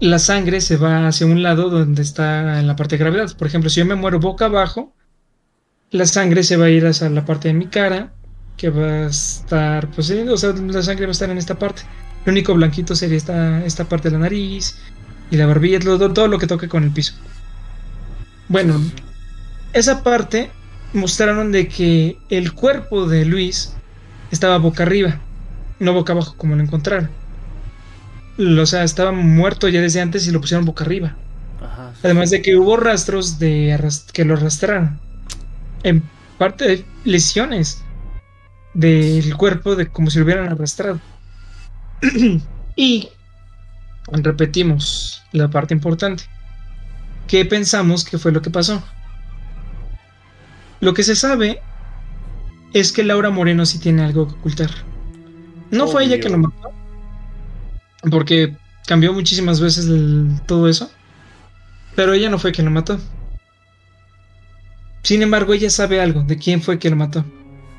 la 0.00 0.18
sangre 0.18 0.60
se 0.60 0.76
va 0.76 1.06
hacia 1.06 1.26
un 1.26 1.42
lado 1.42 1.70
donde 1.70 2.02
está 2.02 2.60
en 2.60 2.66
la 2.66 2.76
parte 2.76 2.96
de 2.96 3.04
gravedad. 3.04 3.36
Por 3.36 3.46
ejemplo, 3.46 3.70
si 3.70 3.80
yo 3.80 3.86
me 3.86 3.94
muero 3.94 4.20
boca 4.20 4.46
abajo, 4.46 4.94
la 5.90 6.06
sangre 6.06 6.42
se 6.42 6.56
va 6.56 6.66
a 6.66 6.70
ir 6.70 6.86
hacia 6.86 7.08
la 7.08 7.24
parte 7.24 7.48
de 7.48 7.54
mi 7.54 7.66
cara, 7.66 8.14
que 8.56 8.70
va 8.70 8.86
a 8.86 9.06
estar, 9.06 9.88
pues, 9.90 10.06
sí, 10.06 10.18
o 10.20 10.36
sea, 10.36 10.52
la 10.52 10.82
sangre 10.82 11.06
va 11.06 11.10
a 11.10 11.12
estar 11.12 11.30
en 11.30 11.38
esta 11.38 11.58
parte. 11.58 11.82
Lo 12.24 12.32
único 12.32 12.54
blanquito 12.54 12.94
sería 12.94 13.16
esta, 13.16 13.64
esta 13.64 13.84
parte 13.84 14.08
de 14.08 14.14
la 14.14 14.20
nariz 14.20 14.78
y 15.30 15.36
la 15.36 15.46
barbilla, 15.46 15.80
todo, 15.80 16.12
todo 16.12 16.28
lo 16.28 16.38
que 16.38 16.46
toque 16.46 16.68
con 16.68 16.84
el 16.84 16.90
piso. 16.90 17.14
Bueno, 18.48 18.80
esa 19.72 20.02
parte 20.02 20.50
mostraron 20.92 21.52
de 21.52 21.68
que 21.68 22.18
el 22.30 22.52
cuerpo 22.52 23.06
de 23.06 23.24
Luis 23.24 23.74
estaba 24.30 24.58
boca 24.58 24.84
arriba, 24.84 25.20
no 25.80 25.92
boca 25.92 26.12
abajo 26.12 26.34
como 26.36 26.54
lo 26.54 26.62
encontraron. 26.62 27.10
O 28.38 28.66
sea, 28.66 28.84
estaba 28.84 29.12
muerto 29.12 29.68
ya 29.68 29.80
desde 29.80 30.00
antes 30.00 30.26
y 30.26 30.30
lo 30.30 30.40
pusieron 30.40 30.64
boca 30.64 30.84
arriba. 30.84 31.16
Ajá. 31.62 31.92
sí. 31.94 32.00
Además 32.04 32.30
de 32.30 32.42
que 32.42 32.56
hubo 32.56 32.76
rastros 32.76 33.38
de 33.38 33.78
que 34.12 34.24
lo 34.24 34.34
arrastraron. 34.34 34.98
En 35.82 36.02
parte 36.38 36.64
de 36.66 36.84
lesiones 37.04 37.83
del 38.74 39.36
cuerpo 39.36 39.76
de 39.76 39.88
como 39.88 40.10
si 40.10 40.18
lo 40.18 40.24
hubieran 40.24 40.48
arrastrado. 40.52 41.00
y 42.76 43.08
repetimos 44.08 45.22
la 45.32 45.48
parte 45.48 45.74
importante. 45.74 46.24
¿Qué 47.26 47.44
pensamos 47.44 48.04
que 48.04 48.18
fue 48.18 48.32
lo 48.32 48.42
que 48.42 48.50
pasó? 48.50 48.82
Lo 50.80 50.92
que 50.92 51.02
se 51.02 51.16
sabe 51.16 51.60
es 52.74 52.92
que 52.92 53.04
Laura 53.04 53.30
Moreno 53.30 53.64
sí 53.64 53.78
tiene 53.78 54.02
algo 54.02 54.28
que 54.28 54.34
ocultar. 54.34 54.70
No 55.70 55.86
fue 55.86 56.04
ella 56.04 56.14
Obvio. 56.16 56.22
que 56.22 56.28
lo 56.28 56.38
mató. 56.38 56.70
Porque 58.10 58.56
cambió 58.86 59.12
muchísimas 59.14 59.60
veces 59.60 59.86
el- 59.86 60.40
todo 60.46 60.68
eso. 60.68 60.90
Pero 61.96 62.12
ella 62.12 62.28
no 62.28 62.38
fue 62.38 62.52
quien 62.52 62.66
lo 62.66 62.70
mató. 62.70 62.98
Sin 65.02 65.22
embargo, 65.22 65.52
ella 65.54 65.70
sabe 65.70 66.00
algo 66.00 66.22
de 66.24 66.36
quién 66.36 66.60
fue 66.60 66.78
quien 66.78 66.92
lo 66.92 66.96
mató. 66.98 67.24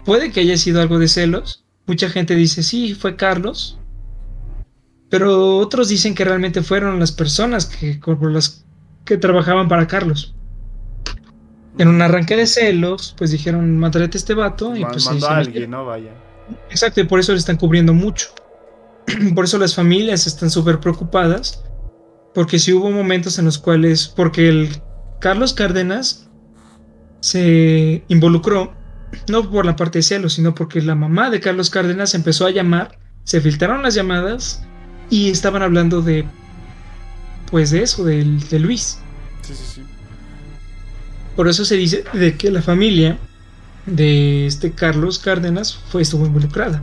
Puede 0.05 0.31
que 0.31 0.41
haya 0.41 0.55
sido 0.57 0.81
algo 0.81 0.99
de 0.99 1.07
celos. 1.07 1.65
Mucha 1.87 2.09
gente 2.09 2.35
dice, 2.35 2.63
sí, 2.63 2.93
fue 2.93 3.15
Carlos. 3.15 3.79
Pero 5.09 5.57
otros 5.57 5.89
dicen 5.89 6.15
que 6.15 6.23
realmente 6.23 6.61
fueron 6.61 6.99
las 6.99 7.11
personas 7.11 7.65
que, 7.65 7.99
por 7.99 8.31
las 8.31 8.65
que 9.03 9.17
trabajaban 9.17 9.67
para 9.67 9.87
Carlos. 9.87 10.35
En 11.77 11.87
un 11.87 12.01
arranque 12.01 12.35
de 12.35 12.47
celos, 12.47 13.15
pues 13.17 13.31
dijeron, 13.31 13.77
mataré 13.77 14.05
a 14.05 14.09
este 14.13 14.33
vato. 14.33 14.75
Y 14.75 14.85
pues 14.85 15.05
mandó 15.05 15.27
a 15.27 15.37
alguien, 15.37 15.71
¿no? 15.71 15.85
Vaya. 15.85 16.11
Exacto, 16.69 17.01
y 17.01 17.05
por 17.05 17.19
eso 17.19 17.33
le 17.33 17.39
están 17.39 17.57
cubriendo 17.57 17.93
mucho. 17.93 18.29
por 19.35 19.45
eso 19.45 19.57
las 19.57 19.75
familias 19.75 20.27
están 20.27 20.49
súper 20.49 20.79
preocupadas. 20.79 21.63
Porque 22.33 22.59
si 22.59 22.73
hubo 22.73 22.91
momentos 22.91 23.39
en 23.39 23.45
los 23.45 23.57
cuales. 23.57 24.07
Porque 24.07 24.47
el 24.49 24.81
Carlos 25.19 25.53
Cárdenas 25.53 26.29
se 27.19 28.03
involucró. 28.07 28.73
No 29.29 29.49
por 29.49 29.65
la 29.65 29.75
parte 29.75 29.99
de 29.99 30.03
celos, 30.03 30.33
sino 30.33 30.53
porque 30.55 30.81
la 30.81 30.95
mamá 30.95 31.29
de 31.29 31.39
Carlos 31.39 31.69
Cárdenas 31.69 32.13
empezó 32.13 32.45
a 32.45 32.51
llamar. 32.51 32.99
Se 33.23 33.41
filtraron 33.41 33.81
las 33.83 33.95
llamadas. 33.95 34.63
Y 35.09 35.29
estaban 35.29 35.61
hablando 35.61 36.01
de. 36.01 36.25
Pues 37.51 37.71
de 37.71 37.83
eso, 37.83 38.03
del- 38.03 38.39
de, 38.49 38.59
Luis. 38.59 38.99
Sí, 39.41 39.53
sí, 39.53 39.63
sí. 39.75 39.81
Por 41.35 41.47
eso 41.47 41.63
se 41.65 41.75
dice 41.75 42.03
de 42.13 42.35
que 42.35 42.49
la 42.49 42.61
familia 42.61 43.17
de 43.85 44.47
este 44.47 44.71
Carlos 44.71 45.19
Cárdenas 45.19 45.75
fue, 45.75 46.01
estuvo 46.01 46.25
involucrada. 46.25 46.81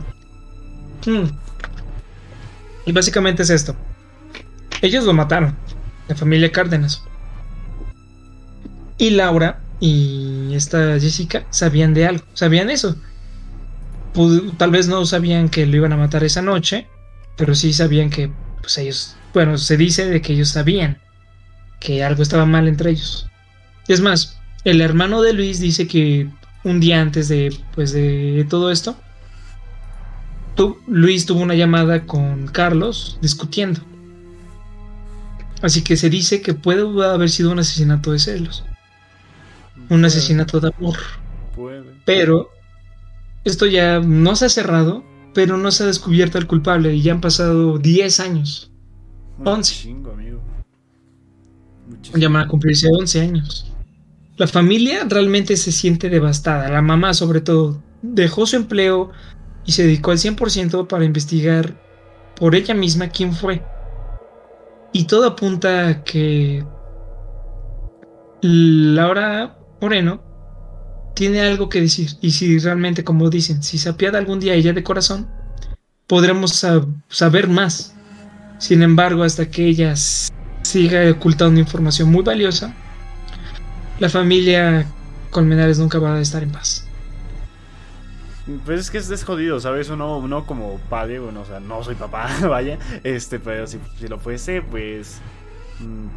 Hmm. 1.05 1.25
Y 2.85 2.91
básicamente 2.91 3.43
es 3.43 3.49
esto. 3.49 3.75
Ellos 4.81 5.03
lo 5.05 5.13
mataron, 5.13 5.55
la 6.07 6.15
familia 6.15 6.51
Cárdenas. 6.51 7.03
Y 8.97 9.09
Laura 9.11 9.59
y 9.85 10.55
esta 10.55 10.97
Jessica 10.97 11.45
sabían 11.49 11.93
de 11.93 12.07
algo, 12.07 12.23
sabían 12.35 12.69
eso. 12.69 12.95
Tal 14.55 14.71
vez 14.71 14.87
no 14.87 15.05
sabían 15.05 15.49
que 15.49 15.65
lo 15.65 15.75
iban 15.75 15.91
a 15.91 15.97
matar 15.97 16.23
esa 16.23 16.41
noche, 16.41 16.87
pero 17.35 17.53
sí 17.53 17.73
sabían 17.73 18.09
que, 18.09 18.31
pues 18.61 18.77
ellos, 18.77 19.17
bueno, 19.33 19.57
se 19.57 19.75
dice 19.75 20.05
de 20.05 20.21
que 20.21 20.31
ellos 20.31 20.47
sabían 20.47 20.99
que 21.81 22.01
algo 22.01 22.23
estaba 22.23 22.45
mal 22.45 22.69
entre 22.69 22.91
ellos. 22.91 23.27
Es 23.89 23.99
más, 23.99 24.39
el 24.63 24.79
hermano 24.79 25.21
de 25.21 25.33
Luis 25.33 25.59
dice 25.59 25.85
que 25.85 26.29
un 26.63 26.79
día 26.79 27.01
antes 27.01 27.27
de, 27.27 27.53
pues, 27.75 27.91
de 27.91 28.47
todo 28.49 28.71
esto, 28.71 28.95
Luis 30.87 31.25
tuvo 31.25 31.41
una 31.41 31.55
llamada 31.55 32.05
con 32.05 32.47
Carlos 32.47 33.17
discutiendo. 33.21 33.81
Así 35.61 35.81
que 35.81 35.97
se 35.97 36.09
dice 36.09 36.41
que 36.41 36.53
puede 36.53 36.83
haber 37.05 37.29
sido 37.29 37.51
un 37.51 37.59
asesinato 37.59 38.13
de 38.13 38.19
celos, 38.19 38.63
un 39.93 40.05
asesinato 40.05 40.59
de 40.59 40.71
amor. 40.77 40.97
Puede. 41.55 41.93
Pero 42.05 42.49
esto 43.43 43.65
ya 43.65 43.99
no 43.99 44.35
se 44.35 44.45
ha 44.45 44.49
cerrado, 44.49 45.03
pero 45.33 45.57
no 45.57 45.71
se 45.71 45.83
ha 45.83 45.87
descubierto 45.87 46.37
el 46.37 46.47
culpable 46.47 46.93
y 46.93 47.01
ya 47.01 47.13
han 47.13 47.21
pasado 47.21 47.77
10 47.77 48.19
años. 48.19 48.71
Un 49.39 49.47
11. 49.47 49.73
chingo, 49.73 50.11
amigo. 50.11 50.41
Muchísimo. 51.87 52.17
Ya 52.17 52.29
van 52.29 52.43
a 52.43 52.47
cumplirse 52.47 52.87
11 52.91 53.21
años. 53.21 53.71
La 54.37 54.47
familia 54.47 55.05
realmente 55.07 55.57
se 55.57 55.71
siente 55.71 56.09
devastada. 56.09 56.69
La 56.69 56.81
mamá, 56.81 57.13
sobre 57.13 57.41
todo, 57.41 57.81
dejó 58.01 58.45
su 58.45 58.55
empleo 58.55 59.11
y 59.65 59.73
se 59.73 59.83
dedicó 59.83 60.11
al 60.11 60.17
100% 60.17 60.87
para 60.87 61.05
investigar 61.05 61.79
por 62.35 62.55
ella 62.55 62.73
misma 62.73 63.09
quién 63.09 63.33
fue. 63.33 63.63
Y 64.91 65.05
todo 65.05 65.27
apunta 65.27 65.87
a 65.87 66.03
que 66.03 66.65
Laura 68.41 69.57
Moreno 69.83 70.21
tiene 71.13 71.41
algo 71.41 71.67
que 71.67 71.81
decir. 71.81 72.11
Y 72.21 72.31
si 72.31 72.57
realmente, 72.57 73.03
como 73.03 73.29
dicen, 73.29 73.61
si 73.63 73.77
se 73.77 73.89
apiada 73.89 74.17
algún 74.17 74.39
día 74.39 74.53
ella 74.53 74.71
de 74.71 74.81
corazón, 74.81 75.27
podremos 76.07 76.63
sab- 76.63 76.87
saber 77.09 77.49
más. 77.49 77.93
Sin 78.59 78.81
embargo, 78.81 79.23
hasta 79.23 79.49
que 79.49 79.65
ella 79.65 79.93
siga 79.95 81.11
ocultando 81.11 81.59
información 81.59 82.09
muy 82.09 82.23
valiosa, 82.23 82.73
la 83.99 84.07
familia 84.07 84.85
Colmenares 85.31 85.79
nunca 85.79 85.99
va 85.99 86.15
a 86.15 86.21
estar 86.21 86.43
en 86.43 86.51
paz. 86.51 86.87
Pues 88.65 88.79
es 88.79 88.91
que 88.91 88.99
es, 88.99 89.23
jodido, 89.25 89.59
¿sabes? 89.59 89.89
Uno, 89.89 90.17
uno 90.17 90.45
como 90.45 90.77
padre, 90.89 91.19
bueno, 91.19 91.41
o 91.41 91.45
sea, 91.45 91.59
no 91.59 91.83
soy 91.83 91.95
papá, 91.95 92.29
vaya, 92.49 92.79
este, 93.03 93.37
pero 93.39 93.67
si, 93.67 93.79
si 93.99 94.07
lo 94.07 94.17
fuese, 94.17 94.61
pues, 94.61 95.19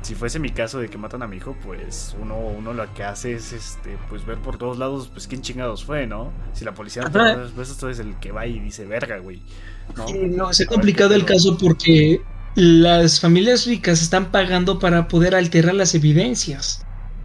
si 0.02 0.14
fuese 0.14 0.38
mi 0.38 0.50
caso 0.50 0.78
de 0.78 0.88
que 0.88 0.98
matan 0.98 1.22
a 1.22 1.26
mi 1.26 1.36
hijo, 1.36 1.56
pues 1.64 2.14
uno, 2.20 2.36
uno 2.38 2.72
lo 2.72 2.92
que 2.94 3.04
hace 3.04 3.34
es, 3.34 3.52
este, 3.52 3.96
pues 4.08 4.24
ver 4.26 4.38
por 4.38 4.58
todos 4.58 4.78
lados, 4.78 5.08
pues 5.12 5.26
quién 5.26 5.42
chingados 5.42 5.84
fue, 5.84 6.06
¿no? 6.06 6.32
Si 6.52 6.64
la 6.64 6.72
policía 6.74 7.02
no 7.02 7.08
Ajá. 7.08 7.34
te- 7.46 7.50
pues 7.54 7.70
esto 7.70 7.88
es 7.90 7.98
el 7.98 8.14
que 8.16 8.32
va 8.32 8.46
y 8.46 8.58
dice, 8.58 8.84
verga, 8.86 9.18
güey, 9.18 9.42
¿no? 9.96 10.06
Sí, 10.08 10.18
no, 10.26 10.50
es 10.50 10.58
ver 10.58 10.68
complicado 10.68 11.14
el 11.14 11.24
caso 11.24 11.56
porque 11.58 12.20
las 12.54 13.20
familias 13.20 13.66
ricas 13.66 14.02
están 14.02 14.30
pagando 14.32 14.78
para 14.78 15.08
poder 15.08 15.34
alterar 15.34 15.74
las 15.74 15.94
evidencias. 15.94 16.84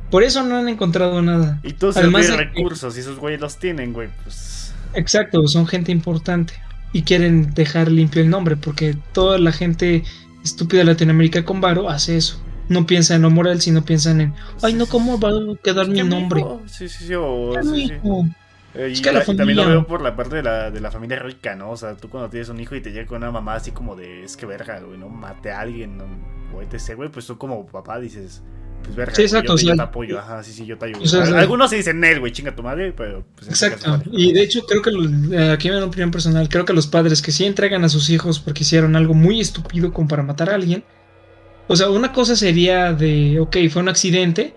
Por 0.10 0.24
eso 0.24 0.44
no 0.44 0.58
han 0.58 0.68
encontrado 0.68 1.22
nada. 1.22 1.62
Y 1.64 1.74
todos 1.74 1.96
Además 1.98 2.28
de 2.28 2.34
que- 2.34 2.44
recursos, 2.44 2.98
y 2.98 3.00
esos 3.00 3.18
güeyes 3.18 3.40
los 3.40 3.58
tienen, 3.58 3.94
güey, 3.94 4.10
pues... 4.24 4.74
Exacto, 4.94 5.48
son 5.48 5.68
gente 5.68 5.92
importante 5.92 6.54
y 6.92 7.04
quieren 7.04 7.54
dejar 7.54 7.90
limpio 7.90 8.22
el 8.22 8.30
nombre 8.30 8.58
porque 8.58 8.98
toda 9.14 9.38
la 9.40 9.54
gente 9.54 10.04
estúpida 10.44 10.84
Latinoamérica 10.84 11.46
con 11.46 11.62
varo 11.62 11.90
hace 11.90 12.18
eso. 12.18 12.42
No 12.70 12.86
piensa 12.86 13.16
en 13.16 13.24
lo 13.24 13.30
moral, 13.30 13.62
sino 13.62 13.84
piensan 13.84 14.22
en, 14.22 14.34
ay, 14.62 14.74
no, 14.74 14.86
¿cómo 14.86 15.20
va 15.20 15.30
a 15.30 15.58
quedar 15.62 15.88
mi 15.88 15.96
¿Qué 15.96 16.04
nombre? 16.04 16.44
Sí, 16.68 16.88
sí, 16.88 17.06
sí. 17.06 17.14
Eh, 18.74 18.88
y, 18.90 18.94
Es 18.94 19.02
que 19.02 19.12
la 19.12 19.24
y 19.28 19.36
también 19.36 19.58
lo 19.58 19.68
veo 19.68 19.86
por 19.86 20.02
la 20.02 20.16
parte 20.16 20.38
de 20.38 20.44
la, 20.44 20.72
de 20.72 20.80
la 20.80 20.92
familia 20.92 21.20
rica, 21.20 21.56
¿no? 21.56 21.72
O 21.72 21.78
sea, 21.78 21.98
tú 21.98 22.10
cuando 22.10 22.30
tienes 22.30 22.48
un 22.48 22.60
hijo 22.62 22.76
y 22.76 22.82
te 22.82 22.92
llega 22.92 23.06
con 23.06 23.18
una 23.18 23.32
mamá 23.32 23.56
así 23.56 23.72
como 23.72 23.98
de, 23.98 24.24
es 24.24 24.38
que 24.38 24.46
verga, 24.46 24.80
güey, 24.80 24.98
¿no? 24.98 25.10
Mate 25.10 25.52
a 25.52 25.60
alguien, 25.60 25.98
¿no? 25.98 26.06
o 26.54 26.62
etc, 26.62 26.96
güey, 26.96 27.10
pues 27.10 27.26
tú 27.26 27.38
como 27.38 27.66
papá 27.66 28.00
dices, 28.00 28.42
pues 28.84 28.96
verga, 28.96 29.16
Sí, 29.16 29.22
exacto, 29.24 29.54
yo, 29.54 29.56
te, 29.56 29.62
o 29.62 29.64
yo 29.64 29.68
sea, 29.68 29.76
te 29.76 29.82
apoyo, 29.90 30.20
ajá, 30.20 30.44
sí, 30.44 30.52
sí, 30.54 30.66
yo 30.66 30.78
te 30.78 30.86
ayudo. 30.86 31.02
o 31.02 31.06
sea, 31.08 31.22
Al- 31.22 31.28
sí. 31.28 31.34
Algunos 31.36 31.70
se 31.70 31.78
dicen 31.78 32.04
él, 32.04 32.20
güey, 32.20 32.32
chinga 32.32 32.56
tu 32.56 32.64
madre, 32.64 32.94
pero 32.96 33.24
pues 33.36 33.48
en 33.48 33.54
este 33.54 33.66
Exacto. 33.68 33.86
caso, 33.98 34.10
vale. 34.12 34.22
Y 34.24 34.34
de 34.34 34.42
hecho, 34.42 34.62
creo 34.66 34.82
que 34.82 34.92
lo- 34.92 35.34
eh, 35.38 35.52
aquí 35.52 35.68
me 35.70 35.74
da 35.76 35.80
una 35.82 35.88
opinión 35.88 36.12
personal. 36.12 36.50
Creo 36.50 36.66
que 36.66 36.74
los 36.74 36.88
padres 36.88 37.22
que 37.22 37.32
sí 37.32 37.46
entregan 37.46 37.84
a 37.84 37.90
sus 37.90 38.10
hijos 38.10 38.40
porque 38.40 38.64
hicieron 38.64 38.96
algo 38.96 39.14
muy 39.14 39.40
estúpido 39.42 39.94
como 39.94 40.08
para 40.08 40.24
matar 40.24 40.50
a 40.50 40.56
alguien. 40.56 40.84
O 41.68 41.76
sea, 41.76 41.90
una 41.90 42.12
cosa 42.12 42.36
sería 42.36 42.92
de, 42.94 43.40
ok, 43.40 43.56
fue 43.72 43.82
un 43.82 43.90
accidente. 43.90 44.56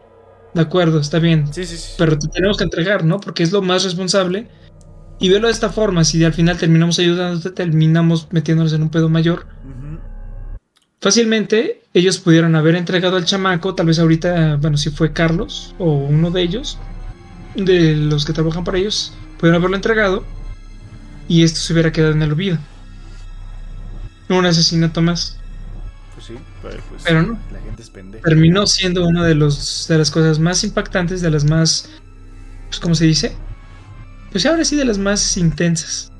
De 0.54 0.60
acuerdo, 0.62 1.00
está 1.00 1.18
bien. 1.18 1.52
Sí, 1.52 1.64
sí, 1.64 1.76
sí. 1.76 1.92
Pero 1.98 2.16
te 2.18 2.28
tenemos 2.28 2.56
que 2.56 2.64
entregar, 2.64 3.04
¿no? 3.04 3.18
Porque 3.20 3.42
es 3.42 3.50
lo 3.52 3.60
más 3.62 3.82
responsable. 3.84 4.48
Y 5.20 5.28
verlo 5.28 5.46
de 5.48 5.52
esta 5.52 5.68
forma, 5.70 6.02
si 6.04 6.22
al 6.24 6.32
final 6.32 6.58
terminamos 6.58 6.98
ayudándote, 6.98 7.50
terminamos 7.50 8.28
metiéndonos 8.32 8.72
en 8.72 8.82
un 8.82 8.90
pedo 8.90 9.08
mayor. 9.08 9.46
Fácilmente 11.04 11.82
ellos 11.92 12.16
pudieron 12.16 12.56
haber 12.56 12.76
entregado 12.76 13.18
al 13.18 13.26
chamaco, 13.26 13.74
tal 13.74 13.84
vez 13.84 13.98
ahorita, 13.98 14.56
bueno, 14.56 14.78
si 14.78 14.88
fue 14.88 15.12
Carlos 15.12 15.74
o 15.78 15.92
uno 15.92 16.30
de 16.30 16.40
ellos, 16.40 16.78
de 17.54 17.94
los 17.94 18.24
que 18.24 18.32
trabajan 18.32 18.64
para 18.64 18.78
ellos, 18.78 19.12
pudieron 19.36 19.60
haberlo 19.60 19.76
entregado 19.76 20.24
y 21.28 21.42
esto 21.42 21.60
se 21.60 21.74
hubiera 21.74 21.92
quedado 21.92 22.14
en 22.14 22.22
el 22.22 22.32
olvido. 22.32 22.56
Un 24.30 24.46
asesinato 24.46 25.02
más. 25.02 25.36
Pues 26.14 26.24
sí, 26.24 26.38
pero, 26.62 26.82
pues, 26.88 27.02
Pero 27.04 27.20
no. 27.20 27.38
la 27.52 27.60
gente 27.60 27.82
es 27.82 27.90
pendeja. 27.90 28.24
Terminó 28.24 28.66
siendo 28.66 29.06
una 29.06 29.26
de, 29.26 29.34
los, 29.34 29.84
de 29.86 29.98
las 29.98 30.10
cosas 30.10 30.38
más 30.38 30.64
impactantes, 30.64 31.20
de 31.20 31.30
las 31.30 31.44
más... 31.44 31.90
Pues, 32.68 32.80
¿Cómo 32.80 32.94
se 32.94 33.04
dice? 33.04 33.36
Pues 34.32 34.46
ahora 34.46 34.64
sí 34.64 34.74
de 34.74 34.86
las 34.86 34.96
más 34.96 35.36
intensas. 35.36 36.10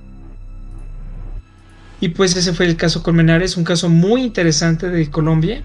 Y 2.04 2.10
pues 2.10 2.36
ese 2.36 2.52
fue 2.52 2.66
el 2.66 2.76
caso 2.76 3.02
Colmenares, 3.02 3.56
un 3.56 3.64
caso 3.64 3.88
muy 3.88 4.20
interesante 4.20 4.90
de 4.90 5.10
Colombia. 5.10 5.64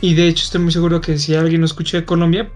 Y 0.00 0.14
de 0.14 0.28
hecho 0.28 0.44
estoy 0.44 0.62
muy 0.62 0.72
seguro 0.72 1.02
que 1.02 1.18
si 1.18 1.34
alguien 1.34 1.60
no 1.60 1.66
escucha 1.66 1.98
de 1.98 2.06
Colombia, 2.06 2.48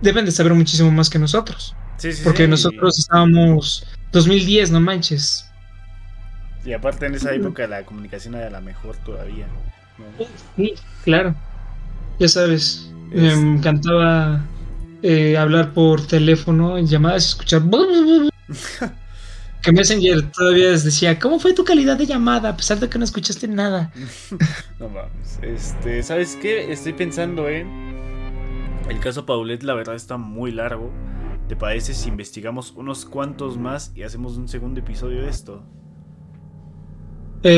deben 0.00 0.24
de 0.24 0.30
saber 0.30 0.54
muchísimo 0.54 0.92
más 0.92 1.10
que 1.10 1.18
nosotros. 1.18 1.74
Sí, 1.98 2.12
sí, 2.12 2.22
Porque 2.22 2.44
sí, 2.44 2.50
nosotros 2.50 3.00
estábamos 3.00 3.84
2010, 4.12 4.70
no 4.70 4.80
manches. 4.80 5.50
Y, 6.64 6.72
aparte 6.72 7.06
en 7.06 7.16
esa 7.16 7.34
época 7.34 7.66
la 7.66 7.82
comunicación 7.82 8.36
era 8.36 8.48
la 8.48 8.60
mejor 8.60 8.94
todavía. 8.98 9.48
¿no? 9.98 10.24
Sí, 10.56 10.74
claro. 11.02 11.34
Ya 12.20 12.28
sabes, 12.28 12.92
me 13.10 13.26
Es- 13.26 13.34
encantaba 13.38 14.40
eh, 15.02 15.36
hablar 15.36 15.72
por 15.72 16.06
teléfono, 16.06 16.78
en 16.78 16.86
llamadas, 16.86 17.26
escuchar... 17.30 17.62
que 19.64 19.72
Messenger 19.72 20.30
todavía 20.32 20.70
les 20.70 20.84
decía, 20.84 21.18
¿cómo 21.18 21.38
fue 21.38 21.52
tu 21.54 21.64
calidad 21.64 21.96
de 21.96 22.06
llamada? 22.06 22.50
A 22.50 22.56
pesar 22.56 22.78
de 22.80 22.88
que 22.88 22.98
no 22.98 23.04
escuchaste 23.04 23.48
nada. 23.48 23.92
No 24.78 24.88
mames. 24.88 25.38
Este, 25.42 26.02
¿sabes 26.02 26.36
qué? 26.40 26.72
Estoy 26.72 26.92
pensando 26.92 27.48
en. 27.48 27.94
El 28.88 29.00
caso 29.00 29.24
Paulette, 29.24 29.62
la 29.62 29.74
verdad, 29.74 29.94
está 29.94 30.16
muy 30.18 30.50
largo. 30.52 30.90
¿Te 31.48 31.56
parece 31.56 31.94
si 31.94 32.08
investigamos 32.08 32.72
unos 32.72 33.04
cuantos 33.06 33.56
más 33.58 33.92
y 33.94 34.02
hacemos 34.02 34.36
un 34.36 34.48
segundo 34.48 34.80
episodio 34.80 35.22
de 35.22 35.28
esto? 35.30 35.62
Está, 37.42 37.48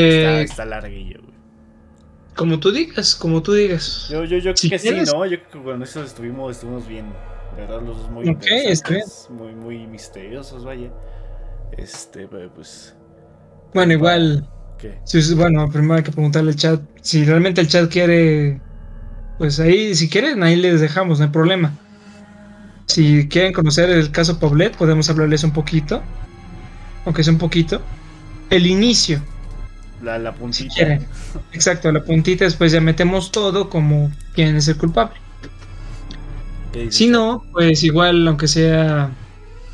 Eh, 0.40 0.42
está 0.42 0.64
larguillo, 0.64 1.20
güey. 1.22 1.34
como 2.34 2.58
tú 2.60 2.70
digas, 2.72 3.14
como 3.14 3.42
tú 3.42 3.52
digas. 3.54 4.08
Yo, 4.10 4.24
yo, 4.24 4.38
yo 4.38 4.54
si 4.56 4.68
creo 4.68 4.80
que 4.80 4.88
quieres- 4.88 5.08
sí, 5.10 5.16
¿no? 5.16 5.24
Yo 5.26 5.38
creo 5.48 5.62
que 5.62 5.70
con 5.70 5.82
eso 5.82 6.02
estuvimos, 6.02 6.56
estuvimos 6.56 6.86
bien. 6.86 7.06
La 7.52 7.62
verdad, 7.62 7.82
los 7.82 7.96
dos 7.98 8.10
muy 8.10 8.28
Ok, 8.28 8.42
está 8.42 8.54
interesantes, 8.56 9.28
muy, 9.30 9.54
muy 9.54 9.86
misteriosos, 9.86 10.64
vaya. 10.64 10.90
Este, 11.76 12.26
pero 12.28 12.52
pues. 12.52 12.96
Bueno, 13.72 13.92
igual, 13.92 14.48
si 15.04 15.34
bueno, 15.34 15.70
primero 15.70 15.94
hay 15.96 16.02
que 16.04 16.12
preguntarle 16.12 16.50
al 16.52 16.56
chat 16.56 16.82
si 17.02 17.24
realmente 17.24 17.60
el 17.60 17.68
chat 17.68 17.90
quiere, 17.90 18.62
pues 19.38 19.60
ahí, 19.60 19.94
si 19.96 20.10
quieren, 20.10 20.42
ahí 20.42 20.56
les 20.56 20.80
dejamos, 20.80 21.18
no 21.20 21.26
hay 21.26 21.32
problema. 21.32 21.80
Si 22.86 23.28
quieren 23.28 23.52
conocer 23.52 23.90
el 23.90 24.10
caso 24.12 24.38
Paulette, 24.38 24.76
podemos 24.76 25.10
hablarles 25.10 25.44
un 25.44 25.52
poquito, 25.52 26.10
aunque 27.04 27.24
sea 27.24 27.32
un 27.34 27.38
poquito. 27.38 27.90
El 28.50 28.66
inicio, 28.66 29.28
La, 29.98 30.18
la 30.18 30.32
si 30.50 30.64
puntita. 30.64 30.70
quieren. 30.70 31.08
Exacto, 31.50 31.90
la 31.92 32.04
puntita, 32.04 32.44
después 32.44 32.72
ya 32.72 32.80
metemos 32.80 33.32
todo 33.32 33.68
como 33.70 34.18
quién 34.32 34.56
es 34.56 34.68
el 34.68 34.76
culpable. 34.78 35.20
Si 36.88 37.08
no, 37.08 37.48
pues 37.52 37.82
igual, 37.84 38.26
aunque 38.28 38.48
sea. 38.48 39.18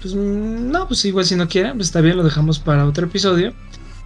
Pues 0.02 0.14
no, 0.16 0.88
pues 0.88 1.04
igual 1.04 1.24
si 1.24 1.36
no 1.36 1.48
quieren, 1.48 1.76
pues 1.76 1.86
está 1.86 2.00
bien, 2.00 2.16
lo 2.16 2.24
dejamos 2.24 2.58
para 2.58 2.84
otro 2.84 3.06
episodio. 3.06 3.54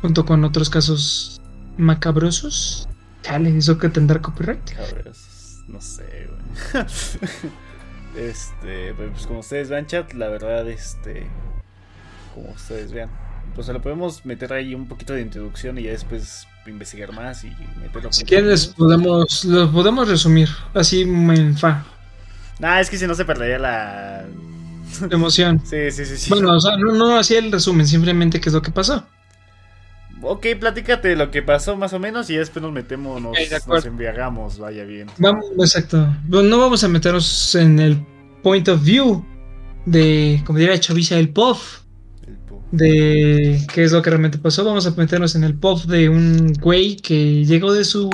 Junto 0.02 0.26
con 0.26 0.44
otros 0.44 0.68
casos 0.68 1.40
macabrosos. 1.78 2.86
Chale, 3.22 3.56
eso 3.56 3.78
que 3.78 3.88
tendrá 3.88 4.20
copyright. 4.20 4.72
Cabros, 4.74 5.62
no 5.68 5.80
sé, 5.80 6.28
güey. 6.28 6.84
este, 8.28 8.94
pero 8.94 9.10
pues 9.10 9.26
como 9.26 9.40
ustedes 9.40 9.70
vean 9.70 9.86
chat, 9.86 10.12
la 10.12 10.28
verdad, 10.28 10.68
este, 10.68 11.26
como 12.34 12.50
ustedes 12.50 12.92
vean. 12.92 13.08
Pues 13.54 13.66
se 13.66 13.72
lo 13.72 13.80
podemos 13.80 14.26
meter 14.26 14.52
ahí 14.52 14.74
un 14.74 14.86
poquito 14.86 15.14
de 15.14 15.22
introducción 15.22 15.78
y 15.78 15.84
ya 15.84 15.92
después 15.92 16.46
investigar 16.66 17.12
más 17.12 17.42
y 17.44 17.52
meterlo. 17.80 18.12
Si 18.12 18.22
ellos. 18.34 18.74
podemos, 18.76 19.44
lo 19.46 19.72
podemos 19.72 20.08
resumir. 20.08 20.50
Así 20.74 21.02
en 21.02 21.56
fa. 21.56 21.84
Nah, 22.58 22.80
es 22.80 22.90
que 22.90 22.98
si 22.98 23.06
no 23.06 23.14
se 23.14 23.24
perdería 23.24 23.58
la. 23.58 24.24
Emoción. 25.10 25.60
Sí, 25.64 25.90
sí, 25.90 26.04
sí, 26.04 26.16
sí. 26.16 26.30
Bueno, 26.30 26.52
o 26.56 26.60
sea, 26.60 26.76
no, 26.76 26.92
no 26.94 27.16
así 27.18 27.34
el 27.34 27.50
resumen, 27.52 27.86
simplemente 27.86 28.40
qué 28.40 28.48
es 28.48 28.54
lo 28.54 28.62
que 28.62 28.70
pasó. 28.70 29.06
Ok, 30.22 30.46
platícate 30.58 31.14
lo 31.14 31.30
que 31.30 31.42
pasó 31.42 31.76
más 31.76 31.92
o 31.92 31.98
menos 31.98 32.30
y 32.30 32.36
después 32.36 32.62
nos 32.62 32.72
metemos, 32.72 33.20
nos, 33.20 33.32
Ok, 33.32 33.38
de 33.50 33.60
nos 33.68 33.84
embriagamos, 33.84 34.58
vaya 34.58 34.84
bien. 34.84 35.08
Vamos, 35.18 35.44
exacto. 35.58 36.08
Bueno, 36.26 36.48
no 36.48 36.58
vamos 36.58 36.82
a 36.84 36.88
meternos 36.88 37.54
en 37.54 37.78
el 37.78 38.04
point 38.42 38.66
of 38.68 38.82
view 38.82 39.24
de, 39.84 40.42
como 40.46 40.58
diría 40.58 40.80
Chavisa, 40.80 41.18
el 41.18 41.28
POF. 41.28 41.80
El 42.26 42.36
po- 42.38 42.64
de 42.72 43.60
qué 43.72 43.84
es 43.84 43.92
lo 43.92 44.00
que 44.02 44.10
realmente 44.10 44.38
pasó. 44.38 44.64
Vamos 44.64 44.86
a 44.86 44.90
meternos 44.92 45.34
en 45.36 45.44
el 45.44 45.54
pop 45.54 45.82
de 45.84 46.08
un 46.08 46.54
güey 46.54 46.96
que 46.96 47.44
llegó 47.44 47.72
de 47.74 47.84
su 47.84 48.08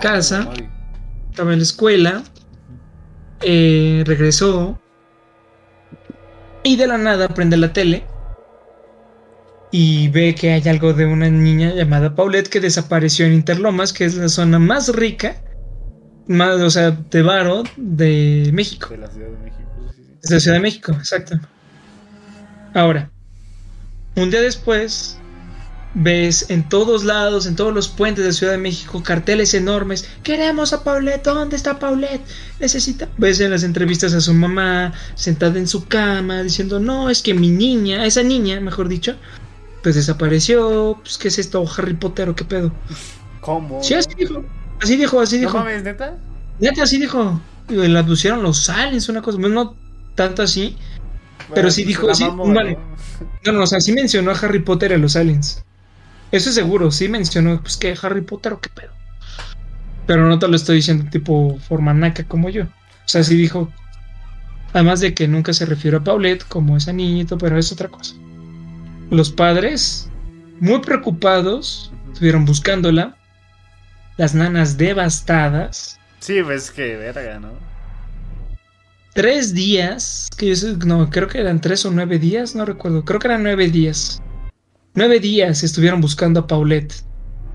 casa, 0.00 0.48
estaba 1.30 1.52
en 1.52 1.58
la 1.58 1.62
escuela, 1.64 2.22
eh, 3.42 4.02
regresó 4.06 4.80
y 6.66 6.74
de 6.74 6.88
la 6.88 6.98
nada 6.98 7.28
prende 7.28 7.56
la 7.56 7.72
tele 7.72 8.04
y 9.70 10.08
ve 10.08 10.34
que 10.34 10.50
hay 10.50 10.68
algo 10.68 10.92
de 10.94 11.06
una 11.06 11.30
niña 11.30 11.72
llamada 11.72 12.16
Paulette 12.16 12.48
que 12.48 12.60
desapareció 12.60 13.24
en 13.24 13.34
Interlomas, 13.34 13.92
que 13.92 14.04
es 14.04 14.16
la 14.16 14.28
zona 14.28 14.58
más 14.58 14.88
rica, 14.88 15.36
más, 16.26 16.60
o 16.60 16.70
sea, 16.70 16.90
de 16.90 17.22
varo 17.22 17.62
de 17.76 18.50
México. 18.52 18.88
de 18.88 18.98
la 18.98 19.06
Ciudad 19.06 19.28
de 19.28 19.38
México. 19.38 19.70
sí, 19.94 20.28
de 20.28 20.40
Ciudad 20.40 20.56
de 20.56 20.62
México, 20.62 20.92
exacto. 20.92 21.38
Ahora, 22.74 23.10
un 24.16 24.30
día 24.30 24.40
después, 24.40 25.20
ves 25.98 26.50
en 26.50 26.68
todos 26.68 27.04
lados, 27.04 27.46
en 27.46 27.56
todos 27.56 27.72
los 27.72 27.88
puentes 27.88 28.22
de 28.22 28.32
Ciudad 28.34 28.52
de 28.52 28.58
México, 28.58 29.02
carteles 29.02 29.54
enormes. 29.54 30.06
Queremos 30.22 30.74
a 30.74 30.84
Paulette, 30.84 31.24
¿dónde 31.24 31.56
está 31.56 31.78
Paulette? 31.78 32.20
Necesita. 32.60 33.08
Ves 33.16 33.40
en 33.40 33.50
las 33.50 33.62
entrevistas 33.62 34.12
a 34.12 34.20
su 34.20 34.34
mamá, 34.34 34.92
sentada 35.14 35.58
en 35.58 35.66
su 35.66 35.86
cama, 35.86 36.42
diciendo, 36.42 36.78
no, 36.80 37.08
es 37.08 37.22
que 37.22 37.32
mi 37.32 37.48
niña, 37.48 38.04
esa 38.04 38.22
niña, 38.22 38.60
mejor 38.60 38.88
dicho, 38.88 39.16
pues 39.82 39.94
desapareció. 39.94 40.98
Pues, 41.02 41.16
¿qué 41.16 41.28
es 41.28 41.38
esto? 41.38 41.64
¿Harry 41.78 41.94
Potter 41.94 42.28
o 42.28 42.36
qué 42.36 42.44
pedo? 42.44 42.72
¿Cómo? 43.40 43.82
Sí, 43.82 43.94
así 43.94 44.10
dijo. 44.18 44.44
Así 44.82 44.96
dijo, 44.98 45.20
así 45.20 45.36
¿No 45.36 45.40
dijo. 45.48 45.58
mames, 45.58 45.82
neta? 45.82 46.18
Neta, 46.60 46.82
así 46.82 46.98
dijo. 46.98 47.40
Y 47.70 47.74
la 47.88 48.04
pusieron 48.04 48.42
los 48.42 48.68
aliens, 48.68 49.08
una 49.08 49.22
cosa. 49.22 49.38
Bueno, 49.38 49.54
no 49.54 49.76
tanto 50.14 50.42
así. 50.42 50.76
Pero 51.54 51.70
sí 51.70 51.82
pues, 51.84 51.88
dijo- 51.88 52.06
la 52.08 52.14
sí, 52.14 52.24
mamó, 52.24 52.52
vale. 52.52 52.72
¿no? 52.72 52.96
No, 53.46 53.52
no, 53.52 53.62
o 53.62 53.66
sea, 53.66 53.80
sí 53.80 53.92
mencionó 53.92 54.32
a 54.32 54.34
Harry 54.34 54.58
Potter 54.58 54.90
y 54.90 54.94
a 54.94 54.98
los 54.98 55.16
aliens. 55.16 55.62
Eso 56.32 56.48
es 56.48 56.54
seguro, 56.54 56.90
sí 56.90 57.08
mencionó, 57.08 57.60
pues 57.60 57.76
que 57.76 57.96
Harry 58.02 58.22
Potter 58.22 58.52
o 58.52 58.60
qué 58.60 58.68
pedo. 58.68 58.92
Pero 60.06 60.26
no 60.28 60.38
te 60.38 60.48
lo 60.48 60.56
estoy 60.56 60.76
diciendo 60.76 61.08
tipo 61.10 61.58
formanaca 61.68 62.24
como 62.24 62.48
yo. 62.48 62.64
O 62.64 63.08
sea, 63.08 63.22
sí 63.22 63.36
dijo. 63.36 63.70
Además 64.72 65.00
de 65.00 65.14
que 65.14 65.26
nunca 65.26 65.52
se 65.52 65.64
refirió 65.64 65.98
a 65.98 66.04
Paulette 66.04 66.44
como 66.48 66.76
esa 66.76 66.92
niñito, 66.92 67.38
pero 67.38 67.56
es 67.58 67.72
otra 67.72 67.88
cosa. 67.88 68.14
Los 69.10 69.30
padres, 69.30 70.10
muy 70.60 70.80
preocupados, 70.80 71.92
estuvieron 72.12 72.44
buscándola. 72.44 73.16
Las 74.16 74.34
nanas 74.34 74.76
devastadas. 74.76 75.98
Sí, 76.20 76.42
pues 76.42 76.70
que 76.70 76.96
verga, 76.96 77.38
¿no? 77.38 77.76
tres 79.16 79.54
días, 79.54 80.28
que 80.36 80.54
yo 80.54 80.76
no, 80.84 81.08
creo 81.08 81.26
que 81.26 81.40
eran 81.40 81.62
tres 81.62 81.86
o 81.86 81.90
nueve 81.90 82.18
días, 82.18 82.54
no 82.54 82.66
recuerdo, 82.66 83.02
creo 83.02 83.18
que 83.18 83.28
eran 83.28 83.42
nueve 83.42 83.68
días. 83.68 84.22
Nueve 84.96 85.20
días 85.20 85.62
estuvieron 85.62 86.00
buscando 86.00 86.40
a 86.40 86.46
Paulette. 86.46 86.94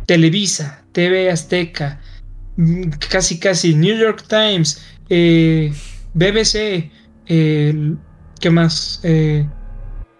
Televisa, 0.05 0.83
TV 0.91 1.29
Azteca, 1.31 1.99
mm, 2.57 2.89
casi 3.09 3.39
casi 3.39 3.73
New 3.75 3.97
York 3.97 4.25
Times, 4.27 4.81
eh, 5.09 5.73
BBC, 6.13 6.91
¿qué 7.25 8.49
más? 8.49 8.99
Eh, 9.03 9.47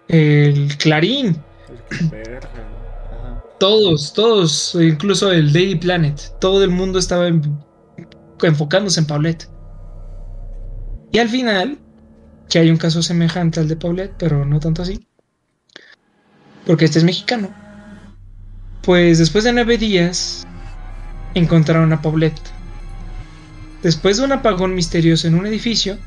el 0.07 0.77
Clarín, 0.77 1.37
todos, 3.59 4.13
todos, 4.13 4.75
incluso 4.79 5.31
el 5.31 5.51
Daily 5.53 5.75
Planet, 5.75 6.19
todo 6.39 6.63
el 6.63 6.69
mundo 6.69 6.99
estaba 6.99 7.27
en- 7.27 7.59
enfocándose 8.43 8.99
en 8.99 9.07
Paulette. 9.07 9.47
Y 11.11 11.19
al 11.19 11.29
final, 11.29 11.77
que 12.49 12.59
hay 12.59 12.69
un 12.69 12.77
caso 12.77 13.01
semejante 13.01 13.59
al 13.59 13.67
de 13.67 13.75
Paulette, 13.75 14.15
pero 14.17 14.45
no 14.45 14.59
tanto 14.59 14.81
así, 14.81 15.07
porque 16.65 16.85
este 16.85 16.99
es 16.99 17.05
mexicano, 17.05 17.49
pues 18.81 19.19
después 19.19 19.43
de 19.43 19.53
nueve 19.53 19.77
días 19.77 20.45
encontraron 21.33 21.93
a 21.93 22.01
Paulette. 22.01 22.41
Después 23.83 24.17
de 24.17 24.25
un 24.25 24.31
apagón 24.31 24.75
misterioso 24.75 25.27
en 25.27 25.35
un 25.35 25.45
edificio, 25.47 25.97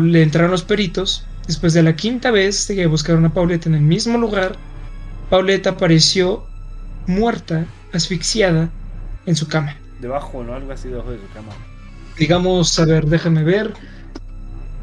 le 0.00 0.22
entraron 0.22 0.50
los 0.50 0.62
peritos. 0.62 1.24
Después 1.46 1.72
de 1.72 1.82
la 1.82 1.96
quinta 1.96 2.30
vez 2.30 2.66
que 2.66 2.86
buscaron 2.86 3.24
a 3.24 3.34
Paulette 3.34 3.66
en 3.66 3.74
el 3.74 3.80
mismo 3.80 4.18
lugar, 4.18 4.56
Paulette 5.30 5.66
apareció 5.68 6.46
muerta, 7.06 7.66
asfixiada, 7.92 8.70
en 9.26 9.36
su 9.36 9.48
cama. 9.48 9.76
Debajo, 10.00 10.42
¿no? 10.44 10.54
Algo 10.54 10.72
así 10.72 10.88
debajo 10.88 11.10
de 11.10 11.18
su 11.18 11.32
cama. 11.32 11.52
Digamos, 12.18 12.78
a 12.78 12.84
ver, 12.84 13.06
déjame 13.06 13.42
ver. 13.44 13.72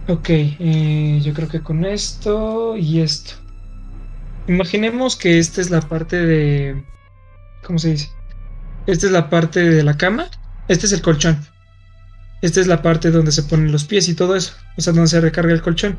Ok, 0.07 0.29
eh, 0.29 1.21
yo 1.23 1.33
creo 1.33 1.47
que 1.47 1.61
con 1.61 1.85
esto 1.85 2.75
y 2.75 3.01
esto. 3.01 3.35
Imaginemos 4.47 5.15
que 5.15 5.39
esta 5.39 5.61
es 5.61 5.69
la 5.69 5.81
parte 5.81 6.25
de... 6.25 6.83
¿Cómo 7.63 7.79
se 7.79 7.91
dice? 7.91 8.09
Esta 8.85 9.05
es 9.05 9.11
la 9.11 9.29
parte 9.29 9.59
de 9.59 9.83
la 9.83 9.97
cama. 9.97 10.27
Este 10.67 10.85
es 10.85 10.93
el 10.93 11.01
colchón. 11.01 11.37
Esta 12.41 12.61
es 12.61 12.67
la 12.67 12.81
parte 12.81 13.11
donde 13.11 13.31
se 13.31 13.43
ponen 13.43 13.71
los 13.71 13.83
pies 13.83 14.07
y 14.09 14.15
todo 14.15 14.35
eso. 14.35 14.53
O 14.77 14.81
sea, 14.81 14.93
donde 14.93 15.09
se 15.09 15.21
recarga 15.21 15.53
el 15.53 15.61
colchón. 15.61 15.97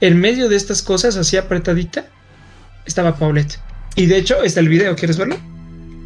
En 0.00 0.20
medio 0.20 0.48
de 0.48 0.56
estas 0.56 0.82
cosas, 0.82 1.16
así 1.16 1.36
apretadita, 1.36 2.06
estaba 2.84 3.16
Paulette. 3.16 3.58
Y 3.96 4.06
de 4.06 4.18
hecho, 4.18 4.42
está 4.42 4.60
el 4.60 4.68
video. 4.68 4.94
¿Quieres 4.94 5.16
verlo? 5.16 5.36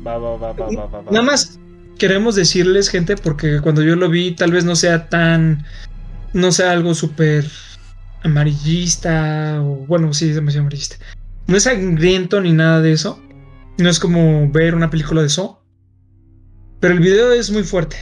Va, 0.07 0.17
va, 0.17 0.37
va, 0.37 0.53
va, 0.53 0.67
va, 0.67 0.87
va. 0.87 1.11
Nada 1.11 1.23
más 1.23 1.59
queremos 1.99 2.37
decirles, 2.37 2.89
gente, 2.89 3.17
porque 3.17 3.61
cuando 3.61 3.83
yo 3.83 3.97
lo 3.97 4.09
vi, 4.09 4.33
tal 4.33 4.53
vez 4.53 4.65
no 4.65 4.77
sea 4.77 5.09
tan. 5.09 5.67
No 6.33 6.53
sea 6.53 6.71
algo 6.73 6.95
súper 6.95 7.45
amarillista. 8.23 9.61
O 9.61 9.85
bueno, 9.87 10.15
sí, 10.15 10.31
es 10.31 10.37
demasiado 10.37 10.63
amarillista. 10.63 10.97
No 11.51 11.57
es 11.57 11.65
sangriento 11.65 12.41
ni 12.41 12.53
nada 12.53 12.81
de 12.81 12.93
eso. 12.93 13.21
No 13.79 13.89
es 13.91 13.99
como 13.99 14.49
ver 14.53 14.75
una 14.77 14.89
película 14.89 15.21
de 15.21 15.27
eso. 15.27 15.65
Pero 16.79 16.95
el 16.95 17.01
video 17.01 17.33
es 17.33 17.51
muy 17.51 17.65
fuerte. 17.65 17.97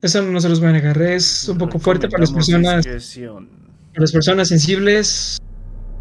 Eso 0.00 0.22
no 0.22 0.40
se 0.40 0.48
los 0.48 0.60
voy 0.60 0.68
a 0.68 0.72
negar. 0.72 1.02
Es 1.02 1.48
un 1.48 1.58
poco 1.58 1.80
fuerte 1.80 2.08
para 2.08 2.20
las 2.20 2.30
personas. 2.32 2.86
Para 2.86 4.00
las 4.00 4.12
personas 4.12 4.48
sensibles. 4.48 5.38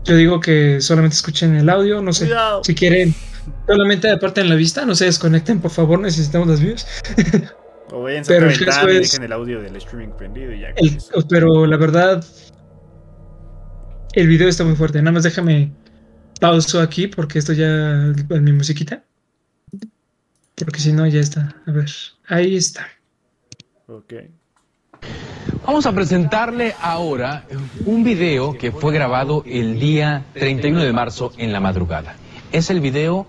Yo 0.03 0.15
digo 0.15 0.39
que 0.39 0.79
solamente 0.79 1.15
escuchen 1.15 1.55
el 1.55 1.69
audio. 1.69 2.01
No 2.03 2.13
sé. 2.13 2.25
Cuidado. 2.25 2.63
Si 2.63 2.75
quieren. 2.75 3.15
Solamente 3.67 4.11
aparten 4.11 4.47
la 4.47 4.55
vista. 4.55 4.85
No 4.85 4.93
se 4.93 5.05
desconecten, 5.05 5.59
por 5.59 5.71
favor. 5.71 5.99
Necesitamos 5.99 6.47
las 6.47 6.61
views. 6.61 6.85
O 7.91 8.03
vayan 8.03 8.23
a 8.23 8.27
Pero 8.27 8.45
la 8.45 8.51
y 8.51 8.55
es- 8.97 9.11
dejen 9.11 9.23
el 9.23 9.31
audio 9.33 9.59
del 9.59 9.75
streaming 9.77 10.09
prendido 10.15 10.53
y 10.53 10.61
ya. 10.61 10.67
El- 10.77 10.99
pero 11.27 11.65
la 11.65 11.77
verdad. 11.77 12.23
El 14.13 14.27
video 14.27 14.47
está 14.47 14.63
muy 14.63 14.75
fuerte. 14.75 14.99
Nada 15.01 15.13
más 15.13 15.23
déjame 15.23 15.71
pauso 16.41 16.81
aquí 16.81 17.07
porque 17.07 17.37
esto 17.37 17.53
ya 17.53 17.67
en 17.67 18.43
mi 18.43 18.51
musiquita. 18.51 19.03
Porque 20.55 20.79
si 20.79 20.91
no, 20.91 21.07
ya 21.07 21.19
está. 21.19 21.55
A 21.67 21.71
ver, 21.71 21.89
ahí 22.27 22.55
está. 22.57 22.87
Ok. 23.87 24.13
Vamos 25.65 25.85
a 25.85 25.91
presentarle 25.93 26.73
ahora 26.81 27.45
un 27.85 28.03
video 28.03 28.57
que 28.57 28.71
fue 28.71 28.91
grabado 28.91 29.43
el 29.45 29.79
día 29.79 30.25
31 30.33 30.81
de 30.81 30.91
marzo 30.91 31.31
en 31.37 31.53
la 31.53 31.59
madrugada. 31.59 32.15
Es 32.51 32.71
el 32.71 32.79
video 32.79 33.27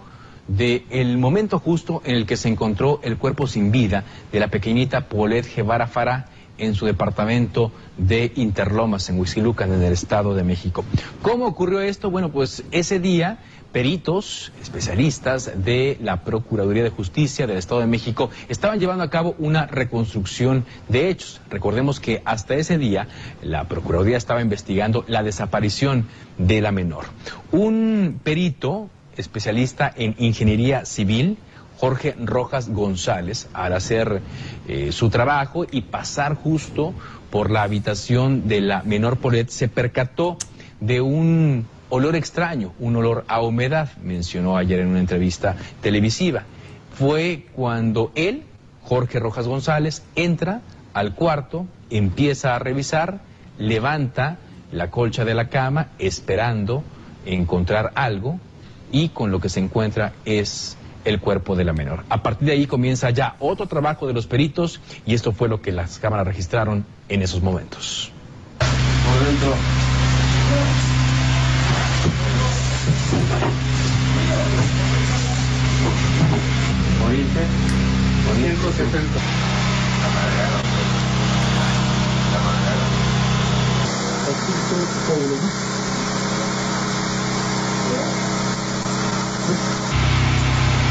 del 0.48 1.18
momento 1.18 1.58
justo 1.58 2.02
en 2.04 2.16
el 2.16 2.26
que 2.26 2.38
se 2.38 2.48
encontró 2.48 3.00
el 3.02 3.18
cuerpo 3.18 3.46
sin 3.46 3.70
vida 3.70 4.04
de 4.32 4.40
la 4.40 4.48
pequeñita 4.48 5.08
Paulette 5.08 5.54
Guevara 5.54 5.86
Farah 5.86 6.26
en 6.58 6.74
su 6.74 6.86
departamento 6.86 7.72
de 7.96 8.32
Interlomas, 8.36 9.08
en 9.08 9.18
Huizquilucan, 9.18 9.72
en 9.72 9.82
el 9.82 9.92
Estado 9.92 10.34
de 10.34 10.44
México. 10.44 10.84
¿Cómo 11.22 11.46
ocurrió 11.46 11.80
esto? 11.80 12.10
Bueno, 12.10 12.30
pues 12.30 12.64
ese 12.70 13.00
día 13.00 13.38
peritos, 13.72 14.52
especialistas 14.60 15.64
de 15.64 15.96
la 16.00 16.24
Procuraduría 16.24 16.82
de 16.82 16.90
Justicia 16.90 17.46
del 17.46 17.56
Estado 17.56 17.80
de 17.80 17.86
México 17.86 18.30
estaban 18.48 18.78
llevando 18.78 19.02
a 19.02 19.10
cabo 19.10 19.34
una 19.38 19.66
reconstrucción 19.66 20.64
de 20.88 21.08
hechos. 21.08 21.40
Recordemos 21.50 21.98
que 21.98 22.22
hasta 22.24 22.54
ese 22.54 22.78
día 22.78 23.08
la 23.42 23.64
Procuraduría 23.64 24.18
estaba 24.18 24.42
investigando 24.42 25.04
la 25.08 25.22
desaparición 25.22 26.06
de 26.38 26.60
la 26.60 26.70
menor. 26.70 27.06
Un 27.50 28.20
perito 28.22 28.90
especialista 29.16 29.92
en 29.96 30.14
ingeniería 30.18 30.84
civil, 30.84 31.38
Jorge 31.82 32.14
Rojas 32.16 32.68
González, 32.68 33.48
al 33.52 33.72
hacer 33.72 34.20
eh, 34.68 34.92
su 34.92 35.10
trabajo 35.10 35.66
y 35.68 35.80
pasar 35.82 36.36
justo 36.36 36.94
por 37.28 37.50
la 37.50 37.64
habitación 37.64 38.46
de 38.46 38.60
la 38.60 38.84
menor 38.84 39.16
Polet, 39.16 39.48
se 39.48 39.66
percató 39.66 40.36
de 40.78 41.00
un 41.00 41.66
olor 41.88 42.14
extraño, 42.14 42.72
un 42.78 42.94
olor 42.94 43.24
a 43.26 43.40
humedad, 43.42 43.90
mencionó 44.00 44.56
ayer 44.56 44.78
en 44.78 44.90
una 44.90 45.00
entrevista 45.00 45.56
televisiva. 45.80 46.44
Fue 46.96 47.48
cuando 47.52 48.12
él, 48.14 48.44
Jorge 48.84 49.18
Rojas 49.18 49.48
González, 49.48 50.04
entra 50.14 50.60
al 50.94 51.16
cuarto, 51.16 51.66
empieza 51.90 52.54
a 52.54 52.60
revisar, 52.60 53.22
levanta 53.58 54.36
la 54.70 54.92
colcha 54.92 55.24
de 55.24 55.34
la 55.34 55.48
cama 55.48 55.88
esperando 55.98 56.84
encontrar 57.26 57.90
algo 57.96 58.38
y 58.92 59.08
con 59.08 59.32
lo 59.32 59.40
que 59.40 59.48
se 59.48 59.58
encuentra 59.58 60.12
es 60.24 60.76
el 61.04 61.20
cuerpo 61.20 61.56
de 61.56 61.64
la 61.64 61.72
menor. 61.72 62.04
A 62.08 62.22
partir 62.22 62.46
de 62.46 62.54
ahí 62.54 62.66
comienza 62.66 63.10
ya 63.10 63.36
otro 63.38 63.66
trabajo 63.66 64.06
de 64.06 64.12
los 64.12 64.26
peritos 64.26 64.80
y 65.06 65.14
esto 65.14 65.32
fue 65.32 65.48
lo 65.48 65.60
que 65.60 65.72
las 65.72 65.98
cámaras 65.98 66.26
registraron 66.26 66.84
en 67.08 67.22
esos 67.22 67.42
momentos. 67.42 68.10
Por 68.58 69.26
dentro. 69.26 69.54
Oriente. 77.06 77.40
Oriente 78.30 78.72
70. 78.72 79.42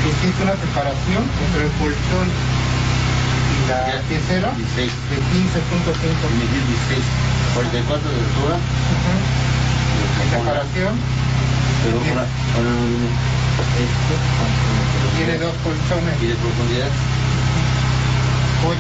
Existe 0.02 0.42
una 0.42 0.58
separación 0.58 1.22
entre 1.46 1.62
el 1.62 1.72
colchón 1.78 2.26
y 2.26 3.70
la 3.70 4.02
piecera 4.10 4.50
16. 4.58 4.90
de 4.90 5.18
15.5 5.22 5.94
Medir 6.42 6.64
16. 6.90 7.06
44 7.54 8.10
de 8.10 8.18
altura. 8.18 8.58
separación. 10.26 10.94
Pero. 11.86 12.02
Esto. 13.62 14.14
Tiene 15.18 15.38
dos 15.38 15.54
colchones, 15.62 16.16
Y 16.22 16.28
de 16.28 16.36
profundidad. 16.36 16.90
8. 18.66 18.74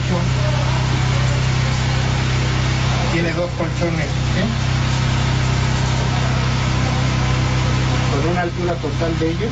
Tiene 3.14 3.32
dos 3.34 3.50
colchones, 3.62 4.10
¿sí? 4.10 4.44
Con 8.10 8.32
una 8.32 8.42
altura 8.42 8.74
total 8.74 9.20
de 9.20 9.30
ellos 9.30 9.52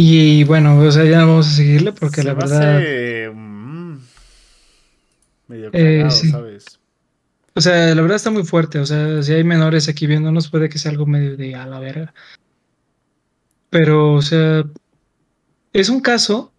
Y 0.00 0.44
bueno, 0.44 0.78
o 0.78 0.92
sea, 0.92 1.04
ya 1.04 1.24
vamos 1.24 1.48
a 1.48 1.50
seguirle 1.50 1.92
porque 1.92 2.22
Se 2.22 2.28
la 2.28 2.34
verdad. 2.34 2.76
hace, 2.76 3.30
mm, 3.34 3.98
medio 5.48 5.70
Eh, 5.72 5.96
cagado, 5.98 6.10
sí. 6.12 6.30
¿sabes? 6.30 6.78
O 7.56 7.60
sea, 7.60 7.92
la 7.96 8.00
verdad 8.02 8.14
está 8.14 8.30
muy 8.30 8.44
fuerte. 8.44 8.78
O 8.78 8.86
sea, 8.86 9.24
si 9.24 9.32
hay 9.32 9.42
menores 9.42 9.88
aquí 9.88 10.06
viéndonos, 10.06 10.50
puede 10.50 10.68
que 10.68 10.78
sea 10.78 10.92
algo 10.92 11.04
medio 11.04 11.36
de 11.36 11.56
a 11.56 11.66
la 11.66 11.80
verga. 11.80 12.14
Pero, 13.70 14.14
o 14.14 14.22
sea, 14.22 14.62
es 15.72 15.88
un 15.88 16.00
caso, 16.00 16.52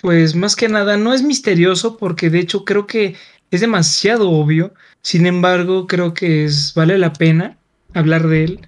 pues 0.00 0.34
más 0.34 0.56
que 0.56 0.70
nada, 0.70 0.96
no 0.96 1.12
es 1.12 1.22
misterioso 1.22 1.98
porque 1.98 2.30
de 2.30 2.38
hecho 2.38 2.64
creo 2.64 2.86
que 2.86 3.14
es 3.50 3.60
demasiado 3.60 4.30
obvio. 4.30 4.72
Sin 5.02 5.26
embargo, 5.26 5.86
creo 5.86 6.14
que 6.14 6.46
es, 6.46 6.72
vale 6.74 6.96
la 6.96 7.12
pena 7.12 7.58
hablar 7.92 8.26
de 8.26 8.44
él. 8.44 8.60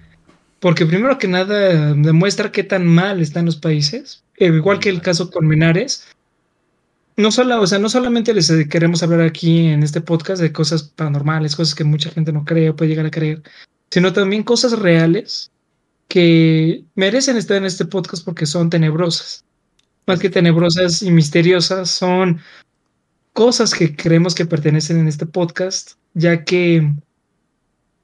Porque 0.59 0.85
primero 0.85 1.17
que 1.17 1.27
nada 1.27 1.93
demuestra 1.93 2.51
qué 2.51 2.63
tan 2.63 2.85
mal 2.85 3.21
están 3.21 3.45
los 3.45 3.55
países. 3.55 4.23
Eh, 4.37 4.47
igual 4.47 4.79
que 4.79 4.89
el 4.89 5.01
caso 5.01 5.29
con 5.29 5.47
Menares. 5.47 6.07
No 7.15 7.31
solo, 7.31 7.61
o 7.61 7.67
sea, 7.67 7.79
no 7.79 7.89
solamente 7.89 8.33
les 8.33 8.49
eh, 8.49 8.67
queremos 8.69 9.03
hablar 9.03 9.21
aquí 9.21 9.67
en 9.67 9.83
este 9.83 10.01
podcast 10.01 10.41
de 10.41 10.53
cosas 10.53 10.83
paranormales, 10.83 11.55
cosas 11.55 11.75
que 11.75 11.83
mucha 11.83 12.09
gente 12.09 12.31
no 12.31 12.45
cree 12.45 12.69
o 12.69 12.75
puede 12.75 12.89
llegar 12.89 13.05
a 13.05 13.11
creer, 13.11 13.43
sino 13.91 14.13
también 14.13 14.43
cosas 14.43 14.79
reales 14.79 15.51
que 16.07 16.85
merecen 16.95 17.37
estar 17.37 17.57
en 17.57 17.65
este 17.65 17.85
podcast 17.85 18.23
porque 18.23 18.45
son 18.45 18.69
tenebrosas. 18.69 19.43
Más 20.07 20.19
que 20.19 20.29
tenebrosas 20.29 21.01
y 21.03 21.11
misteriosas, 21.11 21.89
son 21.91 22.39
cosas 23.33 23.73
que 23.73 23.95
creemos 23.95 24.33
que 24.33 24.45
pertenecen 24.45 24.97
en 24.97 25.07
este 25.07 25.25
podcast, 25.25 25.91
ya 26.13 26.43
que 26.43 26.91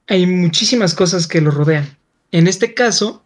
hay 0.08 0.28
muchísimas 0.28 0.94
cosas 0.94 1.28
que 1.28 1.42
lo 1.42 1.52
rodean. 1.52 1.98
En 2.36 2.48
este 2.50 2.74
caso, 2.74 3.24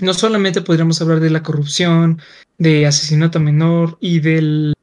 no 0.00 0.12
solamente 0.12 0.60
podríamos 0.60 1.00
hablar 1.00 1.20
de 1.20 1.30
la 1.30 1.40
corrupción, 1.40 2.20
de 2.58 2.84
asesinato 2.84 3.38
menor 3.38 3.96
y 4.00 4.18
del 4.18 4.74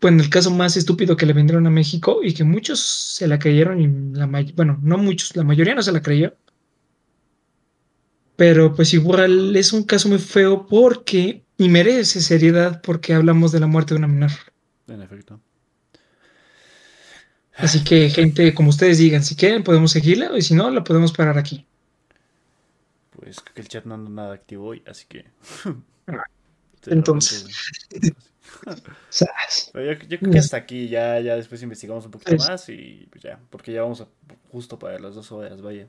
bueno, 0.00 0.20
el 0.20 0.30
caso 0.30 0.50
más 0.50 0.76
estúpido 0.76 1.16
que 1.16 1.26
le 1.26 1.32
vendieron 1.32 1.64
a 1.68 1.70
México 1.70 2.24
y 2.24 2.34
que 2.34 2.42
muchos 2.42 2.80
se 2.80 3.28
la 3.28 3.38
creyeron 3.38 3.80
y 3.80 4.18
la 4.18 4.26
bueno, 4.56 4.80
no 4.82 4.98
muchos, 4.98 5.36
la 5.36 5.44
mayoría 5.44 5.76
no 5.76 5.82
se 5.84 5.92
la 5.92 6.02
creyó. 6.02 6.34
Pero 8.34 8.74
pues 8.74 8.92
igual 8.94 9.54
es 9.54 9.72
un 9.72 9.84
caso 9.84 10.08
muy 10.08 10.18
feo 10.18 10.66
porque, 10.66 11.44
y 11.56 11.68
merece 11.68 12.20
seriedad 12.20 12.82
porque 12.82 13.14
hablamos 13.14 13.52
de 13.52 13.60
la 13.60 13.68
muerte 13.68 13.94
de 13.94 13.98
una 13.98 14.08
menor. 14.08 14.32
En 14.88 15.02
efecto. 15.02 15.40
Así 17.54 17.84
que 17.84 18.10
gente, 18.10 18.52
como 18.54 18.70
ustedes 18.70 18.98
digan, 18.98 19.22
si 19.22 19.36
quieren 19.36 19.62
podemos 19.62 19.92
seguirla 19.92 20.36
y 20.36 20.42
si 20.42 20.54
no, 20.54 20.68
la 20.72 20.82
podemos 20.82 21.12
parar 21.12 21.38
aquí. 21.38 21.64
Pues 23.24 23.40
creo 23.40 23.54
que 23.54 23.60
el 23.62 23.68
chat 23.68 23.86
no 23.86 23.94
anda 23.94 24.10
nada 24.10 24.34
activo 24.34 24.66
hoy, 24.66 24.82
así 24.86 25.06
que. 25.08 25.24
Entonces. 26.86 27.46
Sas. 29.08 29.70
Pero 29.72 29.94
yo, 29.94 30.06
yo 30.06 30.18
creo 30.18 30.30
que 30.30 30.38
hasta 30.38 30.58
aquí 30.58 30.88
ya, 30.88 31.18
ya 31.20 31.34
después 31.34 31.62
investigamos 31.62 32.04
un 32.04 32.10
poquito 32.10 32.36
más 32.36 32.68
y 32.68 33.08
pues 33.10 33.24
ya, 33.24 33.40
porque 33.48 33.72
ya 33.72 33.80
vamos 33.80 34.02
a, 34.02 34.08
justo 34.52 34.78
para 34.78 34.98
las 34.98 35.14
dos 35.14 35.32
horas, 35.32 35.62
vaya. 35.62 35.88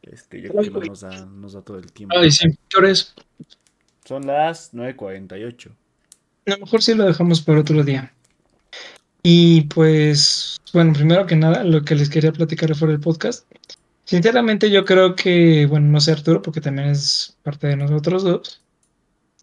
Este, 0.00 0.40
yo 0.40 0.50
creo 0.50 0.62
que 0.62 0.70
no 0.70 0.80
nos 0.80 1.00
da, 1.02 1.26
nos 1.26 1.52
da 1.52 1.60
todo 1.60 1.78
el 1.78 1.92
tiempo. 1.92 2.16
Ay, 2.16 2.30
sí, 2.30 2.48
¿qué 2.70 2.78
hora 2.78 2.88
es? 2.88 3.14
Son 4.06 4.26
las 4.26 4.72
9.48. 4.72 5.70
A 6.46 6.50
lo 6.52 6.58
mejor 6.58 6.82
sí 6.82 6.94
lo 6.94 7.04
dejamos 7.04 7.42
para 7.42 7.60
otro 7.60 7.82
día. 7.84 8.14
Y 9.22 9.62
pues, 9.62 10.58
bueno, 10.72 10.94
primero 10.94 11.26
que 11.26 11.36
nada, 11.36 11.64
lo 11.64 11.82
que 11.82 11.94
les 11.94 12.08
quería 12.08 12.32
platicar 12.32 12.74
fuera 12.74 12.92
del 12.92 13.00
podcast. 13.02 13.46
Sinceramente, 14.04 14.70
yo 14.70 14.84
creo 14.84 15.16
que, 15.16 15.66
bueno, 15.66 15.88
no 15.88 16.00
sé 16.00 16.12
Arturo, 16.12 16.42
porque 16.42 16.60
también 16.60 16.88
es 16.88 17.36
parte 17.42 17.68
de 17.68 17.76
nosotros 17.76 18.22
dos. 18.22 18.60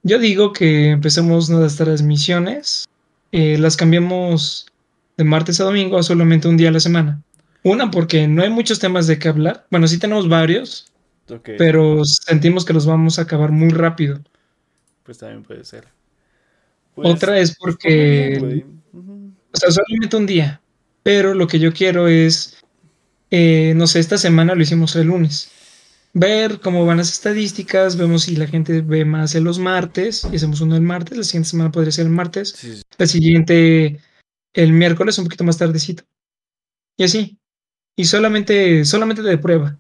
Yo 0.04 0.20
digo 0.20 0.54
que 0.54 0.90
empecemos 0.90 1.50
nuestras 1.50 1.78
transmisiones, 1.78 2.88
eh, 3.32 3.58
las 3.58 3.78
cambiamos 3.78 4.68
de 5.18 5.24
martes 5.24 5.60
a 5.60 5.64
domingo 5.64 5.98
a 5.98 6.04
solamente 6.04 6.48
un 6.48 6.58
día 6.58 6.70
a 6.70 6.72
la 6.72 6.80
semana. 6.80 7.22
Una, 7.64 7.92
porque 7.92 8.28
no 8.28 8.42
hay 8.42 8.50
muchos 8.50 8.80
temas 8.80 9.08
de 9.08 9.20
qué 9.20 9.30
hablar. 9.30 9.66
Bueno, 9.70 9.88
sí 9.88 10.00
tenemos 10.00 10.28
varios, 10.28 10.92
Ok, 11.30 11.52
pero 11.58 12.04
sentimos 12.06 12.66
que 12.66 12.74
los 12.74 12.86
vamos 12.86 13.20
a 13.20 13.24
acabar 13.24 13.52
muy 13.52 13.70
rápido. 13.70 14.20
Pues 15.04 15.20
también 15.20 15.44
puede 15.44 15.64
ser. 15.64 15.88
Pues, 16.96 17.08
Otra 17.08 17.40
es 17.40 17.56
pues, 17.58 17.76
porque 17.76 18.28
bien, 18.30 18.40
güey. 18.40 18.66
Ujú. 18.94 19.32
O 19.54 19.58
sea, 19.58 19.72
solamente 19.72 20.18
un 20.18 20.26
día. 20.26 20.62
Pero 21.04 21.34
lo 21.34 21.48
que 21.48 21.60
yo 21.60 21.74
quiero 21.74 22.08
es, 22.08 22.61
eh, 23.32 23.74
no 23.76 23.88
sé, 23.88 23.99
esta 23.99 24.18
semana 24.18 24.53
lo 24.53 24.62
hicimos 24.62 24.95
el 24.95 25.08
lunes. 25.08 25.49
Ver 26.14 26.60
cómo 26.60 26.86
van 26.86 26.98
las 26.98 27.12
estadísticas, 27.12 27.95
vemos 27.95 28.24
si 28.24 28.36
la 28.36 28.45
gente 28.45 28.82
ve 28.82 29.06
más 29.06 29.34
en 29.34 29.45
los 29.45 29.60
martes 29.60 30.28
y 30.32 30.36
hacemos 30.36 30.62
uno 30.62 30.76
el 30.76 30.82
martes. 30.82 31.18
La 31.18 31.24
siguiente 31.24 31.49
semana 31.49 31.72
podría 31.72 31.91
ser 31.91 32.06
el 32.06 32.12
martes. 32.12 32.49
Sí, 32.49 32.76
sí. 32.76 32.82
La 32.98 33.08
siguiente 33.08 33.99
el 34.53 34.74
miércoles, 34.74 35.18
un 35.18 35.26
poquito 35.26 35.44
más 35.44 35.58
tardecito. 35.58 36.03
Y 36.98 37.03
así. 37.03 37.38
Y 37.95 38.06
solamente, 38.06 38.86
solamente 38.86 39.22
de 39.22 39.38
prueba. 39.38 39.78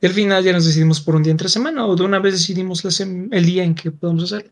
Y 0.00 0.06
al 0.06 0.12
final 0.12 0.42
ya 0.44 0.52
nos 0.52 0.66
decidimos 0.66 1.00
por 1.00 1.14
un 1.14 1.22
día 1.22 1.30
entre 1.30 1.48
semana 1.48 1.86
o 1.86 1.96
de 1.96 2.02
una 2.02 2.18
vez 2.18 2.34
decidimos 2.34 2.84
la 2.84 2.90
el 3.36 3.46
día 3.46 3.64
en 3.64 3.74
que 3.74 3.90
podemos 3.90 4.24
hacer. 4.24 4.50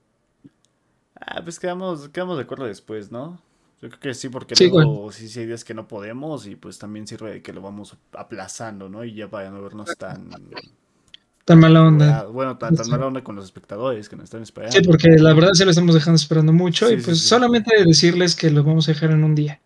Ah, 1.14 1.42
pues 1.42 1.58
quedamos, 1.58 2.08
quedamos 2.08 2.36
de 2.36 2.44
acuerdo 2.44 2.66
después, 2.66 3.10
¿no? 3.10 3.40
Yo 3.82 3.88
creo 3.88 4.00
que 4.00 4.14
sí, 4.14 4.28
porque 4.28 4.54
Sí, 4.56 4.68
luego 4.68 5.10
sí, 5.10 5.28
sí 5.28 5.40
hay 5.40 5.46
días 5.46 5.64
que 5.64 5.72
no 5.72 5.88
podemos 5.88 6.46
y 6.46 6.54
pues 6.56 6.78
también 6.78 7.06
sirve 7.06 7.30
de 7.30 7.42
que 7.42 7.52
lo 7.52 7.62
vamos 7.62 7.96
aplazando, 8.12 8.88
¿no? 8.88 9.04
Y 9.04 9.14
ya 9.14 9.28
para 9.28 9.50
no 9.50 9.62
vernos 9.62 9.88
tan... 9.96 10.28
Tan 11.46 11.58
mala 11.58 11.82
onda. 11.82 12.24
Bueno, 12.26 12.58
tan, 12.58 12.76
tan 12.76 12.84
Sí. 12.84 12.90
mala 12.90 13.06
onda 13.06 13.24
con 13.24 13.34
los 13.34 13.46
espectadores 13.46 14.08
que 14.08 14.16
nos 14.16 14.24
están 14.24 14.42
esperando. 14.42 14.76
Sí, 14.76 14.84
porque 14.84 15.08
la 15.18 15.32
verdad 15.32 15.52
se 15.54 15.64
lo 15.64 15.70
estamos 15.70 15.94
dejando 15.94 16.16
esperando 16.16 16.52
mucho 16.52 16.90
y 16.92 16.98
pues 16.98 17.20
solamente 17.20 17.82
decirles 17.84 18.36
que 18.36 18.50
lo 18.50 18.62
vamos 18.62 18.88
a 18.88 18.92
dejar 18.92 19.12
en 19.12 19.24
un 19.24 19.34
día. 19.34 19.60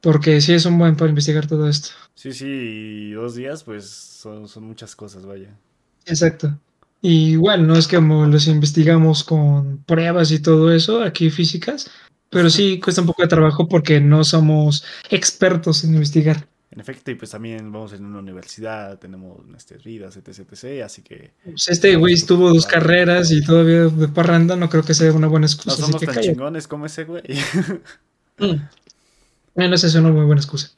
Porque 0.00 0.40
sí 0.40 0.52
es 0.52 0.64
un 0.64 0.78
buen 0.78 0.96
para 0.96 1.10
investigar 1.10 1.46
todo 1.46 1.68
esto. 1.68 1.90
Sí, 2.14 2.32
sí, 2.32 2.46
y 2.46 3.10
dos 3.12 3.34
días 3.34 3.64
pues 3.64 3.88
son, 3.88 4.48
son 4.48 4.64
muchas 4.64 4.94
cosas, 4.96 5.26
vaya. 5.26 5.50
Exacto. 6.06 6.58
Y 7.00 7.32
igual, 7.32 7.66
no 7.66 7.74
es 7.76 7.88
que 7.88 7.96
como 7.96 8.24
los 8.26 8.46
investigamos 8.46 9.24
con 9.24 9.78
pruebas 9.78 10.30
y 10.30 10.40
todo 10.40 10.72
eso, 10.72 11.02
aquí 11.02 11.30
físicas, 11.30 11.90
pero 12.32 12.50
sí 12.50 12.80
cuesta 12.80 13.00
un 13.02 13.06
poco 13.06 13.22
de 13.22 13.28
trabajo 13.28 13.68
porque 13.68 14.00
no 14.00 14.24
somos 14.24 14.84
expertos 15.10 15.84
en 15.84 15.94
investigar. 15.94 16.48
En 16.70 16.80
efecto, 16.80 17.10
y 17.10 17.16
pues 17.16 17.30
también 17.30 17.70
vamos 17.70 17.92
en 17.92 18.04
una 18.06 18.18
universidad, 18.20 18.98
tenemos 18.98 19.44
nuestras 19.46 19.84
vidas, 19.84 20.16
etc, 20.16 20.40
etc, 20.50 20.82
así 20.84 21.02
que 21.02 21.32
Pues 21.44 21.68
este 21.68 21.96
güey 21.96 22.14
estuvo 22.14 22.48
dos 22.48 22.64
carreras 22.66 23.30
y 23.30 23.44
todavía 23.44 23.88
de 23.88 24.08
parranda, 24.08 24.56
no 24.56 24.70
creo 24.70 24.82
que 24.82 24.94
sea 24.94 25.12
una 25.12 25.26
buena 25.28 25.44
no 25.44 25.48
excusa. 25.52 25.82
así 25.82 25.82
somos 25.82 26.00
que 26.00 26.06
tan 26.06 26.20
chingones 26.20 26.66
como 26.68 26.86
ese 26.86 27.04
güey. 27.04 27.22
Mm. 28.38 28.54
Bueno, 29.54 29.74
esa 29.74 29.86
es 29.86 29.94
una 29.96 30.08
muy 30.10 30.24
buena 30.24 30.40
excusa. 30.40 30.70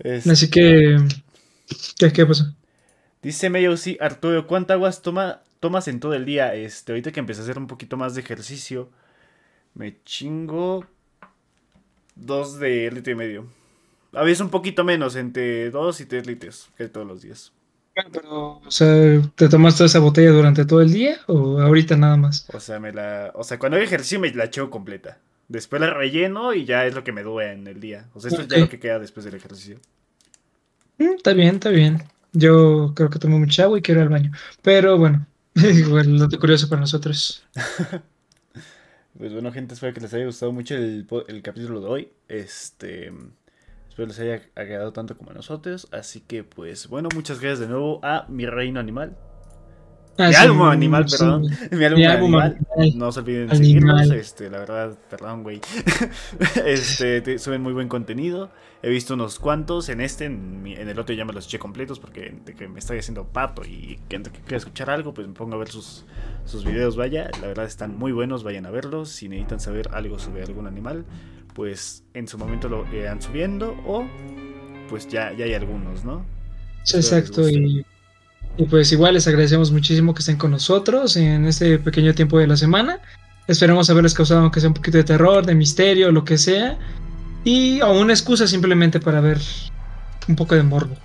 Es- 0.00 0.26
Así 0.26 0.50
que, 0.50 0.98
¿qué, 1.98 2.12
qué 2.12 2.26
pasó? 2.26 2.52
Dice 3.22 3.48
Mayo, 3.50 3.76
sí, 3.76 3.96
Arturo, 4.00 4.46
¿cuánta 4.46 4.74
aguas 4.74 5.00
toma, 5.02 5.42
tomas 5.60 5.88
en 5.88 6.00
todo 6.00 6.14
el 6.14 6.24
día? 6.24 6.54
Este, 6.54 6.92
ahorita 6.92 7.12
que 7.12 7.20
empecé 7.20 7.40
a 7.40 7.44
hacer 7.44 7.58
un 7.58 7.66
poquito 7.68 7.96
más 7.96 8.14
de 8.14 8.20
ejercicio, 8.20 8.90
me 9.74 10.02
chingo 10.04 10.86
dos 12.14 12.58
de 12.58 12.90
litro 12.90 13.12
y 13.12 13.16
medio. 13.16 13.46
A 14.12 14.22
veces 14.22 14.40
un 14.40 14.50
poquito 14.50 14.84
menos, 14.84 15.16
entre 15.16 15.70
dos 15.70 16.00
y 16.00 16.06
tres 16.06 16.26
litros, 16.26 16.70
que 16.76 16.88
todos 16.88 17.06
los 17.06 17.22
días. 17.22 17.52
Bueno, 17.96 18.10
pero, 18.12 18.48
o 18.64 18.70
sea, 18.70 19.22
¿te 19.34 19.48
tomas 19.48 19.76
toda 19.76 19.86
esa 19.86 20.00
botella 20.00 20.30
durante 20.30 20.64
todo 20.64 20.80
el 20.80 20.92
día 20.92 21.18
o 21.26 21.60
ahorita 21.60 21.96
nada 21.96 22.16
más? 22.16 22.48
O 22.52 22.60
sea, 22.60 22.80
me 22.80 22.92
la, 22.92 23.32
o 23.34 23.44
sea, 23.44 23.58
cuando 23.58 23.76
hago 23.76 23.84
ejercicio 23.84 24.18
me 24.18 24.32
la 24.32 24.44
echo 24.44 24.70
completa. 24.70 25.18
Después 25.48 25.80
la 25.80 25.90
relleno 25.90 26.54
y 26.54 26.64
ya 26.64 26.86
es 26.86 26.94
lo 26.94 27.04
que 27.04 27.12
me 27.12 27.22
dure 27.22 27.52
en 27.52 27.66
el 27.66 27.80
día. 27.80 28.08
O 28.14 28.20
sea, 28.20 28.30
esto 28.30 28.42
es 28.42 28.48
ya 28.48 28.58
lo 28.58 28.68
que 28.68 28.80
queda 28.80 28.98
después 28.98 29.24
del 29.24 29.34
ejercicio. 29.34 29.78
Mm, 30.98 31.14
está 31.16 31.34
bien, 31.34 31.56
está 31.56 31.70
bien. 31.70 32.02
Yo 32.32 32.92
creo 32.96 33.10
que 33.10 33.18
tomo 33.18 33.38
mucha 33.38 33.64
agua 33.64 33.78
y 33.78 33.82
quiero 33.82 34.00
ir 34.00 34.06
al 34.06 34.12
baño. 34.12 34.32
Pero 34.62 34.96
bueno, 34.96 35.26
igual 35.54 36.18
dato 36.18 36.38
curioso 36.38 36.68
para 36.68 36.80
nosotros. 36.80 37.44
Pues 39.16 39.32
bueno, 39.32 39.52
gente, 39.52 39.74
espero 39.74 39.94
que 39.94 40.00
les 40.00 40.12
haya 40.12 40.26
gustado 40.26 40.52
mucho 40.52 40.74
el, 40.74 41.06
capítulo 41.42 41.80
de 41.80 41.86
hoy. 41.86 42.08
Este. 42.28 43.12
Espero 43.88 44.08
les 44.08 44.18
haya 44.18 44.42
agradado 44.56 44.92
tanto 44.92 45.16
como 45.16 45.30
a 45.30 45.34
nosotros. 45.34 45.86
Así 45.92 46.20
que, 46.20 46.42
pues, 46.42 46.88
bueno, 46.88 47.08
muchas 47.14 47.40
gracias 47.40 47.60
de 47.60 47.68
nuevo 47.68 48.00
a 48.02 48.26
mi 48.28 48.44
reino 48.46 48.80
animal. 48.80 49.16
Ah, 50.16 50.28
mi 50.28 50.34
álbum 50.36 50.62
animal, 50.62 51.08
sí. 51.08 51.16
perdón. 51.18 51.42
Mi 51.72 51.84
álbum, 51.84 51.98
Mi 51.98 52.04
álbum 52.06 52.34
animal. 52.36 52.58
animal. 52.76 52.98
No 52.98 53.12
se 53.12 53.20
olviden 53.20 53.48
de 53.48 53.56
seguirnos. 53.56 54.10
Este, 54.10 54.48
la 54.50 54.58
verdad, 54.58 54.98
perdón, 55.10 55.42
güey. 55.42 55.60
este, 56.64 57.20
te- 57.20 57.38
suben 57.38 57.62
muy 57.62 57.72
buen 57.72 57.88
contenido. 57.88 58.50
He 58.82 58.90
visto 58.90 59.14
unos 59.14 59.38
cuantos. 59.38 59.88
En 59.88 60.00
este, 60.00 60.26
en, 60.26 60.62
mi- 60.62 60.74
en 60.74 60.88
el 60.88 60.98
otro 60.98 61.14
ya 61.14 61.24
me 61.24 61.32
los 61.32 61.46
eché 61.46 61.58
completos 61.58 61.98
porque 61.98 62.34
que 62.56 62.68
me 62.68 62.78
estoy 62.78 62.98
haciendo 62.98 63.24
pato 63.24 63.64
y 63.64 63.98
que, 64.08 64.22
que 64.22 64.30
quiera 64.40 64.56
escuchar 64.58 64.90
algo, 64.90 65.14
pues 65.14 65.26
me 65.26 65.34
pongo 65.34 65.54
a 65.56 65.58
ver 65.58 65.68
sus, 65.68 66.04
sus 66.44 66.64
videos. 66.64 66.96
Vaya, 66.96 67.30
la 67.40 67.48
verdad 67.48 67.64
están 67.64 67.96
muy 67.96 68.12
buenos. 68.12 68.44
Vayan 68.44 68.66
a 68.66 68.70
verlos. 68.70 69.08
Si 69.10 69.28
necesitan 69.28 69.60
saber 69.60 69.88
algo 69.92 70.18
sobre 70.18 70.42
algún 70.42 70.66
animal, 70.66 71.04
pues 71.54 72.04
en 72.14 72.28
su 72.28 72.38
momento 72.38 72.68
lo 72.68 72.86
irán 72.94 73.20
subiendo 73.22 73.74
o 73.86 74.06
pues 74.88 75.08
ya, 75.08 75.32
ya 75.32 75.46
hay 75.46 75.54
algunos, 75.54 76.04
¿no? 76.04 76.24
Exacto. 76.92 77.48
Y, 77.48 77.84
y 78.56 78.64
pues 78.64 78.92
igual 78.92 79.14
les 79.14 79.26
agradecemos 79.26 79.70
muchísimo 79.72 80.14
que 80.14 80.20
estén 80.20 80.36
con 80.36 80.50
nosotros 80.50 81.16
en 81.16 81.46
este 81.46 81.78
pequeño 81.78 82.14
tiempo 82.14 82.38
de 82.38 82.46
la 82.46 82.56
semana. 82.56 83.00
Esperamos 83.46 83.90
haberles 83.90 84.14
causado 84.14 84.40
aunque 84.40 84.60
sea 84.60 84.68
un 84.68 84.74
poquito 84.74 84.96
de 84.98 85.04
terror, 85.04 85.44
de 85.44 85.54
misterio, 85.54 86.10
lo 86.12 86.24
que 86.24 86.38
sea. 86.38 86.78
Y 87.44 87.80
o 87.82 87.92
una 87.92 88.12
excusa 88.12 88.46
simplemente 88.46 89.00
para 89.00 89.20
ver 89.20 89.38
un 90.28 90.36
poco 90.36 90.54
de 90.54 90.62
morbo. 90.62 90.96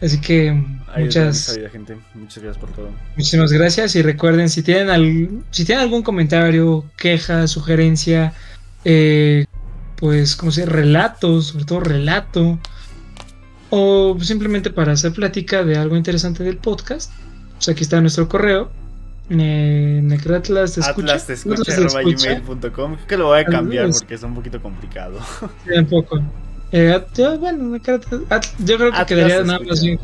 Así 0.00 0.20
que 0.20 0.48
Ahí 0.92 1.04
muchas, 1.04 1.56
gente. 1.70 1.96
Muchas 2.14 2.42
gracias 2.42 2.58
por 2.64 2.72
todo. 2.74 2.90
Muchísimas 3.16 3.52
gracias 3.52 3.94
y 3.94 4.02
recuerden 4.02 4.48
si 4.48 4.62
tienen 4.64 4.90
al- 4.90 5.28
si 5.52 5.64
tienen 5.64 5.84
algún 5.84 6.02
comentario, 6.02 6.84
queja, 6.96 7.46
sugerencia, 7.46 8.32
eh, 8.84 9.44
pues 9.96 10.34
como 10.34 10.50
se 10.50 10.66
relatos, 10.66 11.46
sobre 11.48 11.64
todo 11.64 11.78
relato, 11.80 12.58
o 13.74 14.18
simplemente 14.20 14.68
para 14.68 14.92
hacer 14.92 15.12
plática 15.12 15.64
de 15.64 15.78
algo 15.78 15.96
interesante 15.96 16.44
del 16.44 16.58
podcast, 16.58 17.10
pues 17.54 17.70
aquí 17.70 17.82
está 17.84 18.00
nuestro 18.02 18.28
correo, 18.28 18.70
eh, 19.30 20.00
Necratlas 20.02 20.74
te 20.74 20.80
escucha, 20.80 21.14
Atlas 21.14 21.26
te 21.26 21.32
Atlas 21.32 21.46
escucha, 21.46 21.76
te 21.76 21.86
escucha. 21.86 22.42
Creo 22.98 23.06
que 23.08 23.16
lo 23.16 23.26
voy 23.28 23.40
a 23.40 23.44
cambiar 23.46 23.84
Atlas. 23.84 24.00
porque 24.00 24.14
es 24.16 24.22
un 24.22 24.34
poquito 24.34 24.60
complicado. 24.60 25.18
Sí, 25.66 25.78
un 25.78 25.86
poco. 25.86 26.20
Eh, 26.70 27.02
yo, 27.14 27.38
bueno, 27.38 27.64
Necratlas- 27.76 28.24
at- 28.28 28.44
yo 28.58 28.76
creo 28.76 28.90
que 28.90 28.96
Atlas 28.98 29.06
quedaría 29.06 29.42
nada 29.44 29.58
más 29.60 29.82
bien 29.82 29.98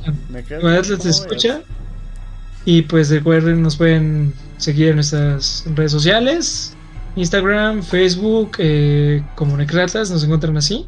Atlas 0.79 0.99
te 1.01 1.09
escucha. 1.11 1.61
Y 2.65 2.83
pues 2.83 3.11
recuerden, 3.11 3.63
nos 3.63 3.77
pueden 3.77 4.33
seguir 4.57 4.89
en 4.89 4.95
nuestras 4.97 5.65
redes 5.75 5.93
sociales, 5.93 6.75
Instagram, 7.17 7.83
Facebook, 7.83 8.53
eh, 8.59 9.23
como 9.35 9.57
Necratlas, 9.59 10.11
nos 10.11 10.25
encuentran 10.25 10.57
así. 10.57 10.87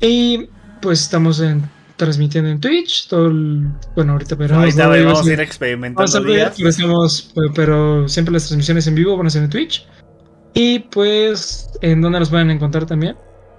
Y 0.00 0.48
pues 0.82 1.00
estamos 1.02 1.40
en, 1.40 1.62
transmitiendo 1.96 2.50
en 2.50 2.60
Twitch, 2.60 3.08
todo 3.08 3.26
el- 3.28 3.68
bueno, 3.94 4.12
ahorita 4.12 4.36
pero 4.36 4.56
Ahorita 4.56 4.86
vamos 4.86 4.96
a 4.96 5.00
ir 5.00 5.06
Vamos 5.06 5.28
experimentando 5.28 6.18
a 6.18 6.20
ver, 6.20 6.52
días. 6.54 6.60
estamos- 6.76 7.32
pero- 7.34 7.52
pero 7.54 8.08
siempre 8.08 8.32
las 8.32 8.46
transmisiones 8.48 8.86
en 8.86 8.94
vivo 8.94 9.16
van 9.16 9.26
a 9.26 9.30
ser 9.30 9.42
en 9.44 9.50
Twitch. 9.50 9.86
Y 10.54 10.80
pues, 10.80 11.70
¿en 11.80 12.00
dónde 12.02 12.18
los 12.20 12.28
pueden 12.30 12.50
encontrar 12.50 12.84
también? 12.86 13.16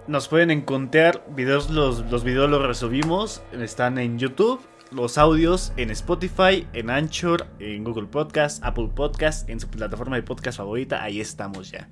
Nos 0.07 0.27
pueden 0.27 0.51
encontrar 0.51 1.25
videos, 1.35 1.69
los, 1.69 1.99
los 2.11 2.23
videos 2.23 2.49
los 2.49 2.61
resubimos, 2.61 3.41
están 3.53 3.97
en 3.97 4.19
YouTube, 4.19 4.59
los 4.91 5.17
audios 5.17 5.73
en 5.77 5.89
Spotify, 5.89 6.67
en 6.73 6.89
Anchor, 6.89 7.47
en 7.59 7.83
Google 7.83 8.05
Podcast, 8.07 8.63
Apple 8.63 8.89
Podcast, 8.93 9.49
en 9.49 9.59
su 9.59 9.67
plataforma 9.69 10.17
de 10.17 10.23
podcast 10.23 10.57
favorita, 10.57 11.01
ahí 11.01 11.19
estamos 11.21 11.71
ya. 11.71 11.89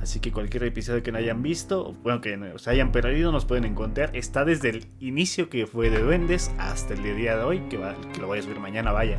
Así 0.00 0.20
que 0.20 0.32
cualquier 0.32 0.64
episodio 0.64 1.02
que 1.02 1.12
no 1.12 1.18
hayan 1.18 1.42
visto, 1.42 1.94
bueno, 2.02 2.20
que 2.20 2.38
se 2.56 2.70
hayan 2.70 2.92
perdido, 2.92 3.32
nos 3.32 3.44
pueden 3.44 3.64
encontrar. 3.64 4.10
Está 4.14 4.44
desde 4.44 4.70
el 4.70 4.86
inicio 5.00 5.50
que 5.50 5.66
fue 5.66 5.90
de 5.90 6.00
Duendes 6.00 6.50
hasta 6.58 6.94
el 6.94 7.02
día 7.02 7.36
de 7.36 7.42
hoy, 7.42 7.60
que, 7.68 7.76
va, 7.76 7.96
que 8.12 8.20
lo 8.20 8.28
voy 8.28 8.38
a 8.38 8.42
subir 8.42 8.60
mañana, 8.60 8.92
vaya. 8.92 9.18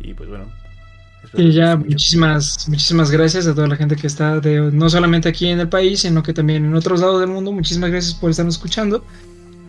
Y 0.00 0.14
pues 0.14 0.28
bueno. 0.28 0.46
Y 1.34 1.52
ya 1.52 1.76
muchísimas, 1.76 2.68
muchísimas 2.68 3.10
gracias 3.10 3.46
a 3.46 3.54
toda 3.54 3.68
la 3.68 3.76
gente 3.76 3.96
que 3.96 4.06
está 4.06 4.40
de, 4.40 4.70
no 4.72 4.90
solamente 4.90 5.28
aquí 5.28 5.48
en 5.48 5.60
el 5.60 5.68
país, 5.68 6.00
sino 6.00 6.22
que 6.22 6.32
también 6.32 6.64
en 6.64 6.74
otros 6.74 7.00
lados 7.00 7.20
del 7.20 7.30
mundo. 7.30 7.52
Muchísimas 7.52 7.90
gracias 7.90 8.14
por 8.14 8.30
estarnos 8.30 8.56
escuchando. 8.56 9.04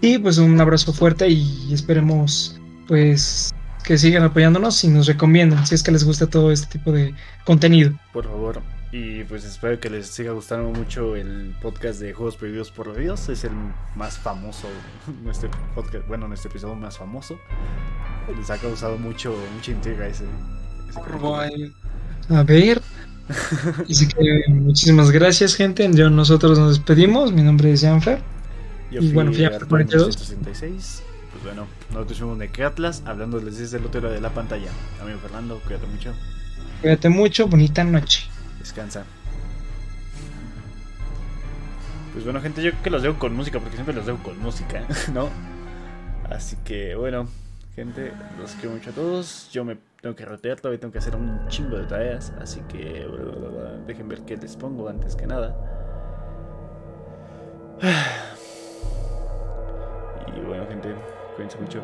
Y 0.02 0.18
pues 0.18 0.38
un 0.38 0.60
abrazo 0.60 0.94
fuerte 0.94 1.30
y 1.30 1.74
esperemos 1.74 2.60
pues 2.88 3.54
que 3.84 3.98
sigan 3.98 4.24
apoyándonos 4.24 4.84
y 4.84 4.88
nos 4.88 5.08
recomienden 5.08 5.66
si 5.66 5.76
es 5.76 5.84
que 5.84 5.92
les 5.92 6.04
gusta 6.04 6.28
todo 6.28 6.52
este 6.52 6.78
tipo 6.78 6.92
de 6.92 7.14
contenido. 7.46 7.94
Por 8.12 8.26
favor. 8.26 8.62
Y 8.94 9.24
pues 9.24 9.44
espero 9.44 9.80
que 9.80 9.90
les 9.90 10.06
siga 10.06 10.34
gustando 10.34 10.70
mucho 10.70 11.16
el 11.16 11.56
podcast 11.64 12.00
de 12.00 12.14
Juegos 12.14 12.36
Prohibidos 12.36 12.70
por 12.70 12.96
Dios. 12.96 13.28
Es 13.28 13.44
el 13.44 13.50
más 13.96 14.20
famoso, 14.20 14.68
nuestro 15.24 15.50
podcast, 15.74 16.08
bueno, 16.08 16.28
nuestro 16.28 16.52
episodio 16.52 16.76
más 16.76 17.00
famoso. 17.00 17.40
Les 18.38 18.52
ha 18.52 18.58
causado 18.60 19.00
mucho, 19.00 19.36
mucha 19.56 19.72
intriga 19.72 20.06
ese. 20.06 20.26
a 22.30 22.44
ver. 22.44 22.84
Así 23.90 24.08
que 24.08 24.44
muchísimas 24.50 25.10
gracias, 25.10 25.56
gente. 25.56 25.90
Yo, 25.92 26.12
nosotros 26.12 26.60
nos 26.60 26.78
despedimos. 26.78 27.32
Mi 27.32 27.42
nombre 27.42 27.72
es 27.72 27.82
Janfer. 27.82 28.22
y 28.92 29.12
bueno, 29.12 29.32
Janfer 29.36 29.66
42. 29.66 30.36
Pues 30.52 31.44
bueno, 31.44 31.66
nosotros 31.92 32.20
fuimos 32.20 32.38
de 32.38 32.64
Atlas, 32.64 33.02
hablándoles 33.08 33.58
desde 33.58 33.78
el 33.78 33.88
otro 33.88 34.02
lado 34.02 34.14
de 34.14 34.22
la 34.22 34.30
pantalla. 34.30 34.70
Amigo 35.02 35.18
Fernando, 35.18 35.60
cuídate 35.66 35.88
mucho. 35.88 36.14
Cuídate 36.80 37.10
mucho, 37.10 37.48
bonita 37.48 37.84
noche. 37.84 38.30
Descansa. 38.64 39.04
Pues 42.14 42.24
bueno, 42.24 42.40
gente, 42.40 42.64
yo 42.64 42.72
que 42.82 42.90
los 42.90 43.04
dejo 43.04 43.20
con 43.20 43.36
música, 43.36 43.60
porque 43.60 43.76
siempre 43.76 43.94
los 43.94 44.06
dejo 44.06 44.24
con 44.24 44.40
música, 44.40 44.88
¿no? 45.14 45.28
Así 46.30 46.56
que 46.64 46.96
bueno, 46.96 47.28
gente, 47.76 48.14
los 48.40 48.52
quiero 48.52 48.72
mucho 48.72 48.92
a 48.92 48.94
todos. 48.94 49.50
Yo 49.52 49.66
me 49.66 49.78
tengo 50.02 50.16
que 50.16 50.24
rotear, 50.24 50.62
todavía 50.62 50.80
tengo 50.80 50.94
que 50.94 51.00
hacer 51.00 51.14
un 51.14 51.46
chingo 51.50 51.76
de 51.76 51.88
tareas, 51.88 52.32
así 52.40 52.62
que 52.70 53.06
dejen 53.86 54.08
ver 54.08 54.22
qué 54.22 54.38
les 54.38 54.56
pongo 54.56 54.88
antes 54.88 55.18
que 55.18 55.28
nada. 55.28 55.54
Y 60.36 60.40
bueno, 60.40 60.66
gente, 60.68 60.96
cuídense 61.36 61.60
mucho. 61.60 61.84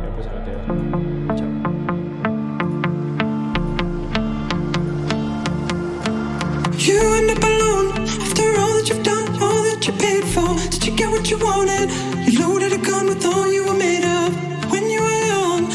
Ya 0.00 0.08
empiezo 0.08 0.30
a 0.30 0.32
rotear. 0.38 1.36
Chao. 1.36 2.35
You 6.78 7.00
end 7.14 7.30
up 7.30 7.42
alone 7.42 7.92
after 8.20 8.44
all 8.60 8.74
that 8.76 8.86
you've 8.88 9.02
done, 9.02 9.26
all 9.42 9.62
that 9.64 9.86
you 9.86 9.92
paid 9.94 10.24
for. 10.24 10.54
Did 10.70 10.86
you 10.86 10.94
get 10.94 11.10
what 11.10 11.30
you 11.30 11.38
wanted? 11.38 11.90
You 12.30 12.40
loaded 12.40 12.72
a 12.72 12.78
gun 12.78 13.06
with 13.06 13.24
all 13.24 13.50
you 13.50 13.64
were 13.64 13.74
made 13.74 14.04
of. 14.04 14.70
When 14.70 14.90
you 14.90 15.00
were 15.00 15.18
young, 15.26 15.66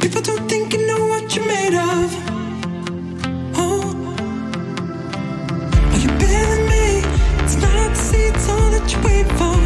people 0.00 0.20
don't 0.20 0.46
think 0.48 0.74
you 0.74 0.86
know 0.86 1.06
what 1.06 1.34
you're 1.34 1.46
made 1.46 1.74
of. 1.74 2.14
Oh, 3.56 3.94
are 5.92 6.00
you 6.04 6.10
me? 6.68 7.02
It's 7.42 7.56
not 7.56 7.74
all 8.50 8.70
that 8.70 8.92
you 8.92 9.00
wait 9.02 9.26
for. 9.38 9.59